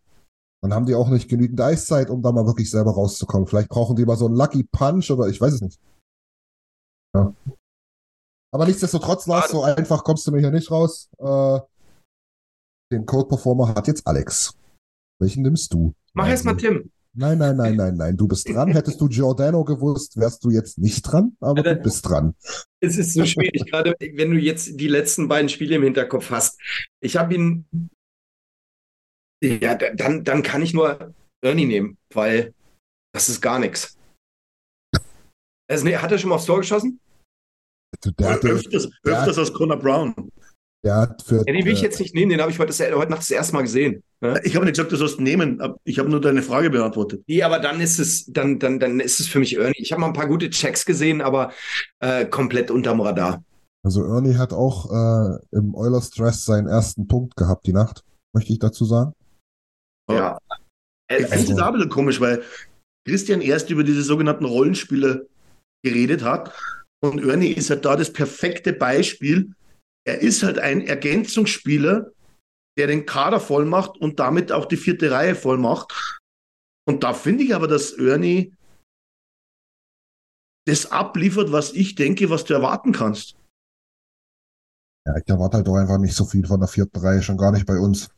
Dann 0.62 0.72
haben 0.72 0.86
die 0.86 0.94
auch 0.94 1.08
nicht 1.08 1.28
genügend 1.28 1.60
Eiszeit, 1.60 2.08
um 2.08 2.22
da 2.22 2.30
mal 2.30 2.46
wirklich 2.46 2.70
selber 2.70 2.92
rauszukommen. 2.92 3.48
Vielleicht 3.48 3.68
brauchen 3.68 3.96
die 3.96 4.04
mal 4.04 4.16
so 4.16 4.26
einen 4.26 4.36
Lucky 4.36 4.62
Punch 4.62 5.10
oder 5.10 5.26
ich 5.26 5.40
weiß 5.40 5.54
es 5.54 5.60
nicht. 5.60 5.80
Ja. 7.16 7.34
Aber 8.54 8.66
nichtsdestotrotz, 8.66 9.26
Lars, 9.26 9.50
so 9.50 9.62
einfach 9.62 10.04
kommst 10.04 10.26
du 10.26 10.32
mir 10.32 10.40
hier 10.40 10.50
nicht 10.50 10.70
raus. 10.70 11.08
Äh, 11.18 11.60
den 12.92 13.06
Code 13.06 13.28
Performer 13.28 13.74
hat 13.74 13.86
jetzt 13.86 14.06
Alex. 14.06 14.54
Welchen 15.18 15.42
nimmst 15.42 15.72
du? 15.72 15.94
Mach 16.12 16.28
erst 16.28 16.44
mal 16.44 16.56
Tim. 16.56 16.90
Nein, 17.14 17.38
nein, 17.38 17.56
nein, 17.56 17.76
nein, 17.76 17.96
nein. 17.96 18.16
Du 18.16 18.26
bist 18.26 18.48
dran. 18.48 18.72
Hättest 18.72 19.00
du 19.00 19.08
Giordano 19.08 19.64
gewusst, 19.64 20.18
wärst 20.18 20.44
du 20.44 20.50
jetzt 20.50 20.78
nicht 20.78 21.02
dran, 21.02 21.36
aber 21.40 21.62
du 21.62 21.76
bist 21.76 22.08
dran. 22.08 22.34
Es 22.80 22.96
ist 22.96 23.14
so 23.14 23.24
schwierig, 23.26 23.70
gerade 23.70 23.94
wenn 24.00 24.30
du 24.30 24.38
jetzt 24.38 24.80
die 24.80 24.88
letzten 24.88 25.28
beiden 25.28 25.48
Spiele 25.48 25.76
im 25.76 25.82
Hinterkopf 25.82 26.30
hast. 26.30 26.58
Ich 27.00 27.16
habe 27.16 27.34
ihn. 27.34 27.66
Ja, 29.42 29.74
dann, 29.74 30.24
dann 30.24 30.42
kann 30.42 30.62
ich 30.62 30.72
nur 30.72 31.14
Ernie 31.42 31.66
nehmen, 31.66 31.98
weil 32.14 32.54
das 33.12 33.28
ist 33.28 33.40
gar 33.40 33.58
nichts. 33.58 33.98
Also, 35.68 35.84
nee, 35.84 35.96
hat 35.96 36.12
er 36.12 36.18
schon 36.18 36.30
mal 36.30 36.36
aufs 36.36 36.46
Tor 36.46 36.58
geschossen? 36.58 37.00
Der 38.18 38.30
hatte, 38.30 38.48
öfters 38.48 38.88
der 39.04 39.12
öfters 39.12 39.36
hat- 39.36 39.38
als 39.38 39.52
Conor 39.52 39.78
Brown. 39.78 40.14
der 40.84 40.96
hat 40.96 41.22
für, 41.22 41.36
Ja, 41.46 41.52
den 41.52 41.64
will 41.64 41.72
ich 41.72 41.82
jetzt 41.82 42.00
nicht 42.00 42.14
nehmen, 42.14 42.30
den 42.30 42.40
habe 42.40 42.50
ich 42.50 42.58
heute, 42.58 42.72
heute 42.96 43.10
Nacht 43.10 43.20
das 43.22 43.30
erste 43.30 43.54
Mal 43.54 43.62
gesehen. 43.62 44.02
Ne? 44.20 44.40
Ich 44.44 44.54
habe 44.56 44.64
nicht 44.64 44.74
gesagt, 44.76 44.90
du 44.92 44.96
sollst 44.96 45.20
nehmen. 45.20 45.60
Ich 45.84 45.98
habe 45.98 46.08
nur 46.08 46.20
deine 46.20 46.42
Frage 46.42 46.70
beantwortet. 46.70 47.22
Nee, 47.26 47.42
aber 47.42 47.58
dann 47.60 47.80
ist 47.80 47.98
es, 47.98 48.26
dann, 48.26 48.58
dann, 48.58 48.80
dann 48.80 48.98
ist 49.00 49.20
es 49.20 49.28
für 49.28 49.38
mich 49.38 49.56
Ernie. 49.56 49.74
Ich 49.76 49.92
habe 49.92 50.00
mal 50.00 50.08
ein 50.08 50.12
paar 50.12 50.26
gute 50.28 50.50
Checks 50.50 50.84
gesehen, 50.84 51.20
aber 51.20 51.52
äh, 52.00 52.24
komplett 52.26 52.70
unterm 52.70 53.00
Radar. 53.00 53.44
Also 53.84 54.02
Ernie 54.04 54.34
hat 54.36 54.52
auch 54.52 54.90
äh, 54.90 55.38
im 55.52 55.74
Oilers 55.74 56.10
Dress 56.10 56.44
seinen 56.44 56.68
ersten 56.68 57.06
Punkt 57.08 57.36
gehabt 57.36 57.66
die 57.66 57.72
Nacht, 57.72 58.04
möchte 58.34 58.52
ich 58.52 58.58
dazu 58.58 58.84
sagen. 58.84 59.12
Ja. 60.10 60.38
Ich 61.10 61.16
finde 61.26 61.34
es 61.34 61.50
Also- 61.50 61.62
auch 61.62 61.66
ein 61.66 61.72
bisschen 61.74 61.90
komisch, 61.90 62.20
weil 62.20 62.42
Christian 63.06 63.40
erst 63.40 63.70
über 63.70 63.82
diese 63.84 64.02
sogenannten 64.02 64.44
Rollenspiele 64.44 65.28
geredet 65.84 66.22
hat. 66.22 66.52
Und 67.02 67.22
Ernie 67.24 67.52
ist 67.52 67.70
halt 67.70 67.84
da 67.84 67.96
das 67.96 68.12
perfekte 68.12 68.72
Beispiel. 68.72 69.52
Er 70.06 70.20
ist 70.20 70.42
halt 70.42 70.58
ein 70.58 70.86
Ergänzungsspieler, 70.86 72.12
der 72.78 72.86
den 72.86 73.06
Kader 73.06 73.40
voll 73.40 73.64
macht 73.64 73.98
und 73.98 74.20
damit 74.20 74.52
auch 74.52 74.66
die 74.66 74.76
vierte 74.76 75.10
Reihe 75.10 75.34
voll 75.34 75.58
macht. 75.58 76.20
Und 76.88 77.02
da 77.02 77.12
finde 77.12 77.44
ich 77.44 77.54
aber, 77.54 77.68
dass 77.68 77.92
Ernie 77.92 78.54
das 80.66 80.90
abliefert, 80.90 81.50
was 81.50 81.72
ich 81.72 81.96
denke, 81.96 82.30
was 82.30 82.44
du 82.44 82.54
erwarten 82.54 82.92
kannst. 82.92 83.36
Ja, 85.06 85.16
ich 85.16 85.28
erwarte 85.28 85.58
halt 85.58 85.68
auch 85.68 85.76
einfach 85.76 85.98
nicht 85.98 86.14
so 86.14 86.24
viel 86.24 86.46
von 86.46 86.60
der 86.60 86.68
vierten 86.68 86.98
Reihe, 86.98 87.22
schon 87.22 87.36
gar 87.36 87.50
nicht 87.50 87.66
bei 87.66 87.78
uns. 87.78 88.10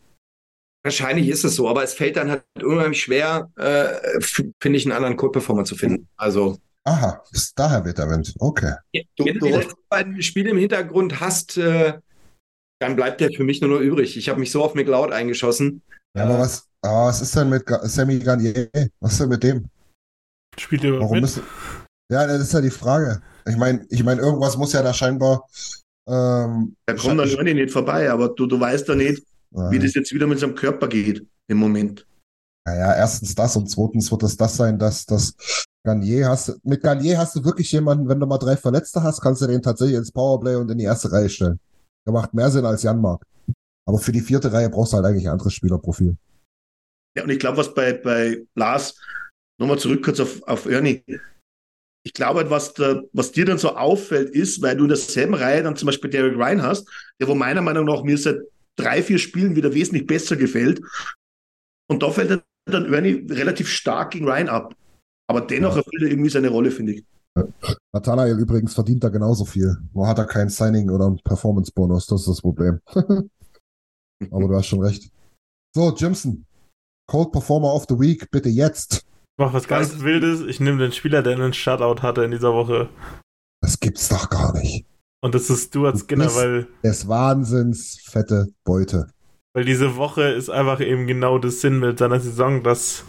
Wahrscheinlich 0.83 1.29
ist 1.29 1.45
es 1.45 1.57
so, 1.57 1.67
aber 1.69 1.83
es 1.83 1.95
fällt 1.95 2.17
dann 2.17 2.31
halt 2.31 2.45
unheimlich 2.63 3.03
schwer, 3.03 3.51
äh, 3.57 4.21
finde 4.21 4.77
ich, 4.77 4.85
einen 4.85 4.93
anderen 4.93 5.17
Code-Performer 5.17 5.65
zu 5.65 5.77
finden. 5.77 6.09
Also, 6.17 6.59
Aha, 6.87 7.23
ist 7.33 7.59
daher 7.59 7.85
wird 7.85 7.99
der 7.99 8.11
Wind. 8.11 8.35
Okay. 8.39 8.75
Du, 9.17 9.25
wenn 9.25 9.35
du 9.35 9.47
die 9.47 9.53
du, 9.53 9.59
letzten 9.59 9.81
beiden 9.89 10.23
Spiele 10.23 10.51
im 10.51 10.59
Hintergrund 10.59 11.19
hast, 11.21 11.57
äh, 11.57 11.95
dann 12.81 12.97
bleibt 12.97 13.21
der 13.21 13.31
für 13.33 13.45
mich 13.45 13.61
nur 13.61 13.71
noch 13.71 13.81
übrig. 13.81 14.17
Ich 14.17 14.29
habe 14.29 14.41
mich 14.41 14.51
so 14.51 14.63
auf 14.63 14.75
McLeod 14.75 15.13
eingeschossen. 15.13 15.83
Ja, 16.17 16.25
aber 16.25 16.41
was, 16.41 16.69
aber 16.83 17.07
was 17.07 17.23
ist 17.23 17.35
denn 17.35 17.49
mit 17.49 17.65
Sammy 17.85 18.19
Garnier? 18.19 18.69
Was 19.01 19.13
ist 19.13 19.21
denn 19.21 19.29
mit 19.31 19.43
dem? 19.43 19.69
Spielt 20.59 20.85
ihr 20.85 21.01
Warum 21.01 21.17
mit? 21.17 21.25
ist, 21.25 21.41
ja, 22.13 22.27
das 22.27 22.43
ist 22.43 22.53
ja 22.53 22.61
die 22.61 22.71
Frage. 22.71 23.23
Ich 23.47 23.57
meine, 23.57 23.87
ich 23.89 24.05
meine, 24.05 24.21
irgendwas 24.21 24.57
muss 24.57 24.73
ja 24.73 24.83
da 24.83 24.93
scheinbar. 24.93 25.47
Ähm, 26.07 26.77
da 26.87 26.95
kommt 26.95 27.19
dann 27.19 27.31
Ernie 27.31 27.55
nicht 27.55 27.73
vorbei, 27.73 28.11
aber 28.11 28.29
du, 28.29 28.47
du 28.47 28.61
weißt 28.61 28.89
ja 28.89 28.95
nicht, 28.95 29.23
äh, 29.55 29.71
wie 29.71 29.79
das 29.79 29.95
jetzt 29.95 30.13
wieder 30.13 30.27
mit 30.27 30.39
seinem 30.39 30.55
Körper 30.55 30.89
geht 30.89 31.27
im 31.49 31.57
Moment. 31.57 32.07
Naja, 32.67 32.95
erstens 32.95 33.35
das 33.35 33.57
und 33.57 33.71
zweitens 33.71 34.11
wird 34.11 34.23
es 34.23 34.37
das 34.37 34.57
sein, 34.57 34.79
dass 34.79 35.07
das 35.07 35.35
Garnier 35.85 36.29
hast. 36.29 36.65
Mit 36.65 36.83
Garnier 36.83 37.19
hast 37.19 37.37
du 37.37 37.45
wirklich 37.45 37.71
jemanden, 37.73 38.09
wenn 38.09 38.19
du 38.19 38.27
mal 38.27 38.39
drei 38.39 38.57
Verletzte 38.57 39.03
hast, 39.03 39.21
kannst 39.21 39.43
du 39.43 39.47
den 39.47 39.63
tatsächlich 39.63 39.97
ins 39.97 40.11
Powerplay 40.11 40.57
und 40.57 40.71
in 40.71 40.79
die 40.79 40.85
erste 40.85 41.13
Reihe 41.13 41.29
stellen. 41.29 41.61
Der 42.07 42.13
macht 42.13 42.35
mehr 42.35 42.51
Sinn 42.51 42.65
als 42.65 42.83
Janmark. 42.83 43.25
Aber 43.87 43.99
für 43.99 44.13
die 44.13 44.21
vierte 44.21 44.53
Reihe 44.53 44.71
brauchst 44.71 44.93
du 44.93 44.97
halt 44.97 45.07
eigentlich 45.07 45.27
ein 45.27 45.33
anderes 45.33 45.53
Spielerprofil. 45.53 46.17
Ja, 47.17 47.25
und 47.25 47.31
ich 47.31 47.39
glaube, 47.39 47.59
was 47.59 47.75
bei, 47.75 47.93
bei 47.93 48.45
Lars, 48.55 48.99
nochmal 49.61 49.79
zurück 49.79 50.03
kurz 50.03 50.21
auf, 50.21 50.43
auf 50.45 50.67
Ernie. 50.67 51.05
Ich 52.07 52.13
glaube 52.13 52.41
halt, 52.41 52.51
was, 52.51 52.75
da, 52.75 53.03
was 53.13 53.33
dir 53.33 53.45
dann 53.45 53.59
so 53.59 53.77
auffällt, 53.77 54.31
ist, 54.31 54.63
weil 54.63 54.77
du 54.77 54.85
in 54.85 54.89
derselben 54.89 55.35
Reihe 55.35 55.63
dann 55.63 55.77
zum 55.77 55.87
Beispiel 55.87 56.11
Derek 56.11 56.37
Ryan 56.37 56.63
hast, 56.63 56.89
der 57.21 57.29
wo 57.29 57.35
meiner 57.35 57.63
Meinung 57.63 57.87
nach 57.87 58.03
mir 58.03 58.19
seit 58.19 58.39
drei, 58.77 59.03
vier 59.03 59.19
Spielen 59.19 59.55
wieder 59.55 59.73
wesentlich 59.75 60.07
besser 60.07 60.37
gefällt. 60.37 60.81
Und 61.89 62.03
da 62.03 62.11
fällt 62.11 62.43
dann 62.67 62.93
Ernie 62.93 63.27
relativ 63.31 63.69
stark 63.69 64.13
gegen 64.13 64.27
Ryan 64.27 64.49
ab. 64.49 64.75
Aber 65.29 65.41
dennoch 65.41 65.77
erfüllt 65.77 66.03
er 66.03 66.09
irgendwie 66.11 66.31
seine 66.31 66.49
Rolle, 66.51 66.71
finde 66.71 66.93
ich. 66.95 67.05
Nathanael 67.93 68.39
übrigens 68.39 68.75
verdient 68.75 69.03
da 69.03 69.09
genauso 69.09 69.45
viel. 69.45 69.77
Nur 69.93 70.07
hat 70.07 70.19
er 70.19 70.27
kein 70.27 70.49
Signing 70.49 70.91
oder 70.91 71.07
einen 71.07 71.19
Performance-Bonus, 71.25 72.07
das 72.07 72.21
ist 72.23 72.29
das 72.29 72.41
Problem. 72.43 72.81
Aber 74.31 74.49
du 74.49 74.55
hast 74.55 74.67
schon 74.67 74.83
recht. 74.83 75.11
So, 75.75 75.93
Jimson. 75.95 76.45
Cold 77.11 77.33
Performer 77.33 77.75
of 77.75 77.87
the 77.89 77.99
Week, 77.99 78.31
bitte 78.31 78.49
jetzt. 78.49 78.95
Ich 78.97 79.03
mach 79.39 79.53
was 79.53 79.67
ganz 79.69 80.01
Wildes. 80.01 80.41
Ich 80.43 80.61
nehme 80.61 80.79
den 80.79 80.93
Spieler, 80.93 81.23
der 81.23 81.35
einen 81.35 81.53
Shutout 81.53 82.03
hatte 82.03 82.23
in 82.25 82.31
dieser 82.31 82.53
Woche. 82.55 82.89
Das 83.63 83.81
gibt's 83.81 84.09
doch 84.09 84.31
gar 84.31 84.57
nicht. 84.57 84.87
Und 85.23 85.35
das 85.35 85.51
ist 85.51 85.69
Stuart 85.69 85.99
Skinner, 85.99 86.25
bist- 86.27 86.37
weil, 86.37 86.69
Des 86.83 87.09
Wahnsinns 87.09 87.99
fette 88.05 88.47
Beute. 88.65 89.09
weil 89.55 89.65
diese 89.65 89.97
Woche 89.97 90.23
ist 90.23 90.51
einfach 90.51 90.81
eben 90.81 91.07
genau 91.07 91.39
das 91.39 91.61
Sinn 91.61 91.79
mit 91.81 91.99
seiner 91.99 92.21
Saison, 92.21 92.63
dass 92.63 93.05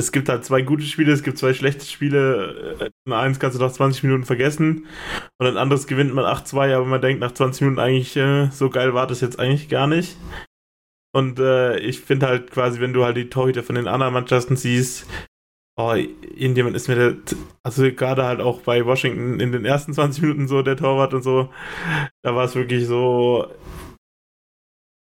es 0.00 0.12
gibt 0.12 0.28
halt 0.28 0.44
zwei 0.44 0.62
gute 0.62 0.82
Spiele, 0.84 1.12
es 1.12 1.22
gibt 1.22 1.38
zwei 1.38 1.54
schlechte 1.54 1.84
Spiele. 1.84 2.76
Äh, 2.80 2.90
In 3.06 3.12
eins 3.12 3.38
kannst 3.38 3.58
du 3.58 3.62
nach 3.62 3.72
20 3.72 4.02
Minuten 4.02 4.24
vergessen 4.24 4.86
und 5.38 5.46
ein 5.46 5.56
anderes 5.56 5.86
gewinnt 5.86 6.14
man 6.14 6.24
8-2, 6.24 6.74
aber 6.74 6.86
man 6.86 7.00
denkt 7.00 7.20
nach 7.20 7.32
20 7.32 7.62
Minuten 7.62 7.80
eigentlich, 7.80 8.16
äh, 8.16 8.50
so 8.50 8.70
geil 8.70 8.94
war 8.94 9.06
das 9.06 9.20
jetzt 9.20 9.38
eigentlich 9.38 9.68
gar 9.68 9.86
nicht. 9.86 10.16
Und 11.12 11.38
äh, 11.40 11.78
ich 11.78 12.00
finde 12.00 12.26
halt 12.26 12.50
quasi, 12.50 12.80
wenn 12.80 12.92
du 12.92 13.04
halt 13.04 13.16
die 13.16 13.30
Torhüter 13.30 13.62
von 13.62 13.74
den 13.74 13.88
anderen 13.88 14.14
Mannschaften 14.14 14.56
siehst, 14.56 15.06
oh, 15.76 15.94
irgendjemand 15.94 16.76
ist 16.76 16.88
mir 16.88 16.94
der, 16.94 17.16
also 17.64 17.90
gerade 17.92 18.24
halt 18.24 18.40
auch 18.40 18.60
bei 18.62 18.84
Washington 18.84 19.40
in 19.40 19.52
den 19.52 19.64
ersten 19.64 19.92
20 19.92 20.22
Minuten 20.22 20.48
so 20.48 20.62
der 20.62 20.76
Torwart 20.76 21.14
und 21.14 21.22
so, 21.22 21.50
da 22.22 22.34
war 22.36 22.44
es 22.44 22.54
wirklich 22.54 22.86
so, 22.86 23.48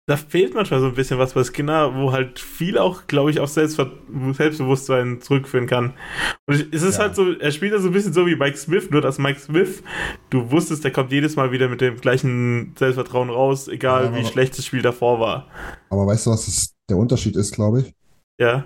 da 0.08 0.18
fehlt 0.18 0.54
manchmal 0.54 0.82
so 0.82 0.88
ein 0.88 0.94
bisschen 0.94 1.18
was 1.18 1.34
bei 1.34 1.44
Skinner, 1.44 1.96
wo 1.96 2.12
halt 2.12 2.40
viel 2.40 2.78
auch, 2.78 3.08
glaube 3.08 3.32
ich, 3.32 3.40
auf 3.40 3.50
Selbstver 3.50 3.92
Selbstbewusstsein 4.34 5.20
zurückführen 5.20 5.66
kann. 5.66 5.94
Und 6.46 6.74
es 6.74 6.84
ist 6.84 6.98
Ja. 6.98 7.06
halt 7.06 7.16
so, 7.16 7.34
er 7.34 7.52
spielt 7.52 7.74
da 7.74 7.80
so 7.80 7.88
ein 7.88 7.94
bisschen 7.94 8.14
so 8.14 8.28
wie 8.28 8.36
Mike 8.36 8.58
Smith, 8.58 8.92
nur 8.92 9.02
dass 9.02 9.18
Mike 9.18 9.40
Smith, 9.40 9.82
du 10.30 10.52
wusstest, 10.52 10.84
der 10.84 10.92
kommt 10.92 11.12
jedes 11.12 11.36
Mal 11.36 11.52
wieder 11.52 11.70
mit 11.70 11.82
dem 11.82 12.00
gleichen 12.00 12.74
Selbstvertrauen 12.78 13.32
raus, 13.32 13.68
egal 13.68 14.06
Ja, 14.06 14.16
wie 14.16 14.26
schlecht 14.26 14.56
das 14.58 14.66
Spiel 14.66 14.84
davor 14.84 15.20
war. 15.20 15.48
Aber 15.90 16.06
weißt 16.06 16.28
du, 16.28 16.32
was 16.32 16.46
das, 16.46 16.76
der 16.88 16.98
Unterschied 16.98 17.36
ist, 17.36 17.56
glaube 17.56 17.82
ich? 17.82 17.94
Ja, 18.38 18.66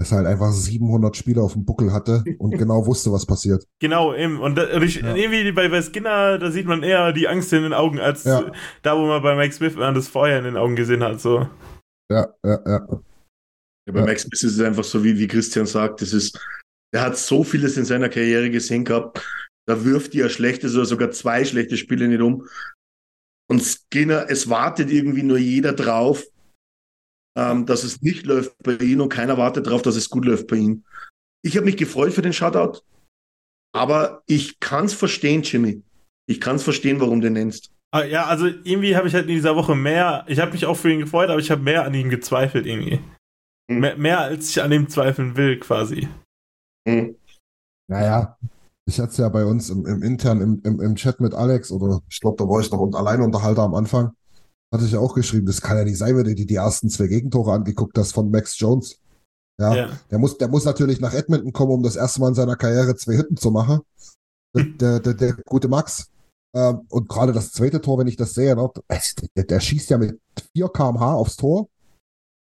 Dass 0.00 0.12
er 0.12 0.18
halt 0.18 0.28
einfach 0.28 0.50
700 0.50 1.14
Spieler 1.14 1.42
auf 1.42 1.52
dem 1.52 1.66
Buckel 1.66 1.92
hatte 1.92 2.24
und 2.38 2.52
genau 2.58 2.86
wusste, 2.86 3.12
was 3.12 3.26
passiert. 3.26 3.66
genau, 3.80 4.14
eben. 4.14 4.40
Und, 4.40 4.56
da, 4.56 4.74
und 4.74 4.82
ich, 4.82 4.96
Ja. 5.02 5.14
irgendwie 5.14 5.52
bei, 5.52 5.68
bei 5.68 5.82
Skinner, 5.82 6.38
da 6.38 6.50
sieht 6.50 6.64
man 6.66 6.82
eher 6.82 7.12
die 7.12 7.28
Angst 7.28 7.52
in 7.52 7.62
den 7.64 7.74
Augen, 7.74 8.00
als 8.00 8.24
Ja. 8.24 8.50
da, 8.82 8.96
wo 8.96 9.06
man 9.06 9.22
bei 9.22 9.36
Mike 9.36 9.52
Smith 9.54 9.74
immer 9.74 9.92
das 9.92 10.08
Feuer 10.08 10.38
in 10.38 10.44
den 10.44 10.56
Augen 10.56 10.74
gesehen 10.74 11.02
hat. 11.02 11.20
So. 11.20 11.46
Ja, 12.10 12.32
ja, 12.44 12.58
ja. 12.66 12.86
Ja, 13.86 13.92
bei 13.92 14.00
Ja. 14.00 14.06
Max 14.06 14.22
Smith 14.22 14.42
ist 14.42 14.54
es 14.54 14.60
einfach 14.60 14.84
so, 14.84 15.04
wie, 15.04 15.18
wie 15.18 15.26
Christian 15.26 15.66
sagt, 15.66 16.00
das 16.00 16.12
ist, 16.14 16.38
er 16.94 17.02
hat 17.02 17.18
so 17.18 17.44
vieles 17.44 17.76
in 17.76 17.84
seiner 17.84 18.08
Karriere 18.08 18.50
gesehen 18.50 18.84
gehabt, 18.86 19.22
da 19.68 19.84
wirft 19.84 20.14
ein 20.14 20.30
schlechtes 20.30 20.74
oder 20.76 20.86
sogar 20.86 21.10
zwei 21.10 21.44
schlechte 21.44 21.76
Spiele 21.76 22.08
nicht 22.08 22.20
um. 22.22 22.46
Und 23.50 23.62
Skinner, 23.62 24.26
es 24.30 24.48
wartet 24.48 24.90
irgendwie 24.90 25.22
nur 25.22 25.38
jeder 25.38 25.72
drauf, 25.74 26.24
ähm, 27.36 27.66
dass 27.66 27.84
es 27.84 28.02
nicht 28.02 28.26
läuft 28.26 28.54
bei 28.62 28.74
ihm 28.74 29.00
und 29.00 29.08
keiner 29.08 29.38
wartet 29.38 29.66
darauf, 29.66 29.82
dass 29.82 29.96
es 29.96 30.10
gut 30.10 30.24
läuft 30.24 30.46
bei 30.46 30.56
ihm. 30.56 30.84
Ich 31.42 31.56
habe 31.56 31.66
mich 31.66 31.76
gefreut 31.76 32.12
für 32.12 32.22
den 32.22 32.32
Shutout, 32.32 32.80
aber 33.72 34.22
ich 34.26 34.60
kann 34.60 34.86
es 34.86 34.94
verstehen, 34.94 35.42
Jimmy. 35.42 35.82
Ich 36.28 36.40
kann 36.40 36.56
es 36.56 36.62
verstehen, 36.62 37.00
warum 37.00 37.20
du 37.20 37.26
den 37.26 37.34
nennst. 37.34 37.72
Ah, 37.92 38.04
Ja, 38.04 38.26
also 38.26 38.46
irgendwie 38.46 38.96
habe 38.96 39.08
ich 39.08 39.14
halt 39.14 39.26
in 39.26 39.34
dieser 39.34 39.56
Woche 39.56 39.74
mehr, 39.74 40.24
ich 40.28 40.38
habe 40.38 40.52
mich 40.52 40.66
auch 40.66 40.76
für 40.76 40.92
ihn 40.92 41.00
gefreut, 41.00 41.28
aber 41.28 41.40
ich 41.40 41.50
habe 41.50 41.62
mehr 41.62 41.84
an 41.84 41.94
ihm 41.94 42.08
gezweifelt 42.08 42.66
irgendwie. 42.66 43.00
Hm. 43.70 43.80
Mehr, 43.80 43.96
mehr 43.96 44.20
als 44.20 44.50
ich 44.50 44.62
an 44.62 44.72
ihm 44.72 44.88
zweifeln 44.88 45.36
will, 45.36 45.58
quasi. 45.58 46.08
Hm. 46.88 47.16
Naja, 47.88 48.36
ich 48.86 48.98
hatte 48.98 49.10
es 49.10 49.16
ja 49.16 49.28
bei 49.28 49.44
uns 49.44 49.70
im, 49.70 49.86
im 49.86 50.02
intern 50.02 50.40
im, 50.40 50.60
im, 50.64 50.80
im 50.80 50.96
Chat 50.96 51.20
mit 51.20 51.34
Alex 51.34 51.70
oder 51.72 52.00
ich 52.08 52.20
glaube, 52.20 52.36
da 52.38 52.48
war 52.48 52.60
ich 52.60 52.70
noch 52.70 52.80
und 52.80 52.94
alleine 52.94 53.24
Unterhalter 53.24 53.62
am 53.62 53.74
Anfang. 53.74 54.12
Hatte 54.72 54.84
ich 54.84 54.92
ja 54.92 55.00
auch 55.00 55.14
geschrieben, 55.14 55.46
das 55.46 55.60
kann 55.60 55.76
ja 55.76 55.84
nicht 55.84 55.98
sein, 55.98 56.16
wenn 56.16 56.24
du 56.24 56.34
dir 56.34 56.46
die 56.46 56.54
ersten 56.54 56.88
zwei 56.88 57.08
Gegentore 57.08 57.52
angeguckt 57.52 57.98
hast 57.98 58.12
von 58.12 58.30
Max 58.30 58.58
Jones. 58.58 58.98
Ja, 59.60 59.74
Ja. 59.74 59.90
Der, 60.10 60.18
muss, 60.18 60.38
der 60.38 60.48
muss 60.48 60.64
natürlich 60.64 61.00
nach 61.00 61.12
Edmonton 61.12 61.52
kommen, 61.52 61.72
um 61.72 61.82
das 61.82 61.96
erste 61.96 62.20
Mal 62.20 62.28
in 62.28 62.34
seiner 62.34 62.56
Karriere 62.56 62.94
zwei 62.96 63.16
Hütten 63.16 63.36
zu 63.36 63.50
machen. 63.50 63.80
Der, 64.54 64.64
der, 64.64 65.00
der, 65.00 65.14
der 65.14 65.36
gute 65.44 65.68
Max. 65.68 66.10
Ähm, 66.54 66.80
und 66.88 67.08
gerade 67.08 67.32
das 67.32 67.52
zweite 67.52 67.80
Tor, 67.80 67.98
wenn 67.98 68.08
ich 68.08 68.16
das 68.16 68.34
sehe, 68.34 68.56
ne, 68.56 68.68
der, 69.36 69.44
der 69.44 69.60
schießt 69.60 69.90
ja 69.90 69.98
mit 69.98 70.18
4 70.54 70.68
km/h 70.68 71.14
aufs 71.14 71.36
Tor. 71.36 71.68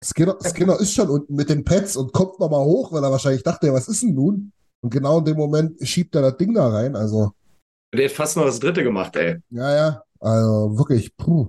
Skinner, 0.04 0.36
Skinner 0.42 0.78
ist 0.80 0.92
schon 0.92 1.08
unten 1.08 1.34
mit 1.34 1.48
den 1.48 1.64
Pads 1.64 1.96
und 1.96 2.12
kommt 2.12 2.38
nochmal 2.38 2.64
hoch, 2.64 2.92
weil 2.92 3.02
er 3.02 3.10
wahrscheinlich 3.10 3.42
dachte, 3.42 3.72
was 3.72 3.88
ist 3.88 4.02
denn 4.02 4.14
nun? 4.14 4.52
Und 4.82 4.90
genau 4.90 5.20
in 5.20 5.24
dem 5.24 5.36
Moment 5.38 5.78
schiebt 5.86 6.14
er 6.14 6.20
das 6.22 6.36
Ding 6.36 6.52
da 6.52 6.68
rein. 6.68 6.94
Also, 6.94 7.32
Der 7.94 8.04
hat 8.04 8.12
fast 8.12 8.36
noch 8.36 8.44
das 8.44 8.60
dritte 8.60 8.82
gemacht, 8.82 9.16
ey. 9.16 9.40
Ja, 9.48 9.74
ja, 9.74 10.02
also 10.20 10.76
wirklich, 10.76 11.16
puh. 11.16 11.48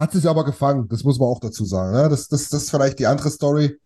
Hat 0.00 0.12
sich 0.12 0.28
aber 0.28 0.44
gefangen, 0.44 0.88
das 0.88 1.04
muss 1.04 1.18
man 1.18 1.28
auch 1.28 1.40
dazu 1.40 1.64
sagen. 1.64 1.92
Ne? 1.92 2.08
Das, 2.08 2.28
das, 2.28 2.48
das 2.50 2.64
ist 2.64 2.70
vielleicht 2.70 2.98
die 2.98 3.06
andere 3.06 3.30
Story, 3.30 3.78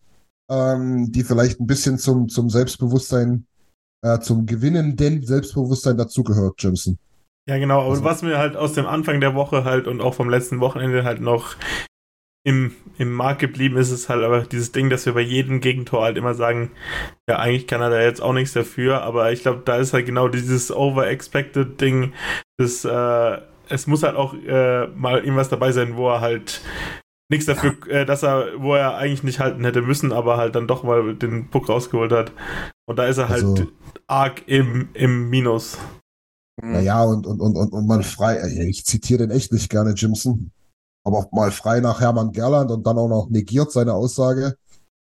ähm, 0.50 1.12
die 1.12 1.22
vielleicht 1.22 1.60
ein 1.60 1.66
bisschen 1.66 1.98
zum, 1.98 2.28
zum 2.28 2.50
Selbstbewusstsein, 2.50 3.46
äh, 4.04 4.18
zum 4.18 4.46
gewinnenden 4.46 5.24
Selbstbewusstsein 5.24 5.96
dazugehört, 5.96 6.54
Jimson. 6.58 6.98
Ja, 7.48 7.58
genau. 7.58 7.80
Aber 7.82 7.90
Also- 7.90 8.04
was 8.04 8.22
mir 8.22 8.38
halt 8.38 8.56
aus 8.56 8.72
dem 8.72 8.86
Anfang 8.86 9.20
der 9.20 9.34
Woche 9.34 9.64
halt 9.64 9.86
und 9.86 10.00
auch 10.00 10.14
vom 10.14 10.28
letzten 10.28 10.60
Wochenende 10.60 11.04
halt 11.04 11.20
noch 11.20 11.54
im, 12.44 12.72
im 12.96 13.12
Markt 13.12 13.40
geblieben 13.40 13.76
ist, 13.76 13.90
ist 13.90 14.08
halt 14.08 14.24
aber 14.24 14.42
dieses 14.42 14.72
Ding, 14.72 14.88
dass 14.88 15.04
wir 15.04 15.12
bei 15.12 15.20
jedem 15.20 15.60
Gegentor 15.60 16.02
halt 16.02 16.16
immer 16.16 16.34
sagen, 16.34 16.70
ja, 17.28 17.38
eigentlich 17.38 17.66
kann 17.66 17.82
er 17.82 17.90
da 17.90 18.00
jetzt 18.00 18.22
auch 18.22 18.32
nichts 18.32 18.54
dafür, 18.54 19.02
aber 19.02 19.30
ich 19.30 19.42
glaube, 19.42 19.62
da 19.64 19.76
ist 19.76 19.92
halt 19.92 20.06
genau 20.06 20.28
dieses 20.28 20.72
over-expected 20.72 21.78
Ding, 21.80 22.14
das, 22.58 22.84
äh, 22.84 23.38
es 23.70 23.86
muss 23.86 24.02
halt 24.02 24.16
auch 24.16 24.34
äh, 24.34 24.86
mal 24.88 25.18
irgendwas 25.20 25.48
dabei 25.48 25.72
sein, 25.72 25.96
wo 25.96 26.08
er 26.08 26.20
halt 26.20 26.60
nichts 27.30 27.46
dafür, 27.46 27.76
äh, 27.88 28.04
dass 28.04 28.22
er, 28.22 28.46
wo 28.58 28.74
er 28.74 28.96
eigentlich 28.96 29.22
nicht 29.22 29.40
halten 29.40 29.64
hätte 29.64 29.82
müssen, 29.82 30.12
aber 30.12 30.36
halt 30.36 30.54
dann 30.54 30.66
doch 30.66 30.82
mal 30.82 31.14
den 31.14 31.48
Puck 31.50 31.68
rausgeholt 31.68 32.12
hat. 32.12 32.32
Und 32.86 32.98
da 32.98 33.06
ist 33.06 33.18
er 33.18 33.28
halt 33.28 33.44
Also- 33.44 33.66
arg 34.06 34.42
im, 34.46 34.88
im 34.94 35.30
Minus. 35.30 35.78
Naja, 36.62 37.02
und, 37.04 37.26
und, 37.26 37.40
und, 37.40 37.56
und, 37.56 37.72
und 37.72 37.86
mal 37.86 38.02
frei, 38.02 38.38
ich 38.68 38.84
zitiere 38.84 39.26
den 39.26 39.30
echt 39.30 39.52
nicht 39.52 39.70
gerne, 39.70 39.94
Jimson, 39.94 40.50
aber 41.06 41.18
auch 41.18 41.32
mal 41.32 41.50
frei 41.52 41.80
nach 41.80 42.00
Hermann 42.00 42.32
Gerland 42.32 42.70
und 42.70 42.86
dann 42.86 42.98
auch 42.98 43.08
noch 43.08 43.30
negiert 43.30 43.72
seine 43.72 43.94
Aussage. 43.94 44.56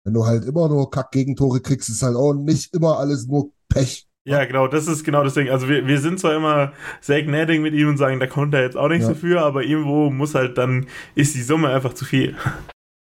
Wenn 0.04 0.12
du 0.12 0.26
halt 0.26 0.44
immer 0.44 0.68
nur 0.68 0.90
Kack-Gegentore 0.90 1.60
kriegst, 1.60 1.88
ist 1.88 2.02
halt 2.02 2.16
auch 2.16 2.34
nicht 2.34 2.74
immer 2.74 2.98
alles 2.98 3.26
nur 3.26 3.52
Pech. 3.68 4.06
Ja, 4.27 4.45
genau, 4.45 4.66
das 4.66 4.89
ist 4.89 5.05
genau 5.05 5.22
das 5.22 5.35
Ding. 5.35 5.51
Also 5.51 5.68
wir, 5.68 5.87
wir 5.87 6.01
sind 6.01 6.18
zwar 6.18 6.35
immer 6.35 6.72
sehr 7.01 7.22
gnädig 7.22 7.61
mit 7.61 7.74
ihm 7.74 7.89
und 7.89 7.97
sagen, 7.97 8.18
da 8.18 8.27
konnte 8.27 8.57
er 8.57 8.64
jetzt 8.64 8.77
auch 8.77 8.89
nichts 8.89 9.07
Ja. 9.07 9.12
dafür, 9.12 9.43
aber 9.43 9.62
irgendwo 9.62 10.11
muss 10.11 10.35
halt 10.35 10.59
dann, 10.59 10.89
ist 11.14 11.37
die 11.37 11.43
Summe 11.43 11.68
einfach 11.68 11.95
zu 11.95 12.05
viel. 12.05 12.37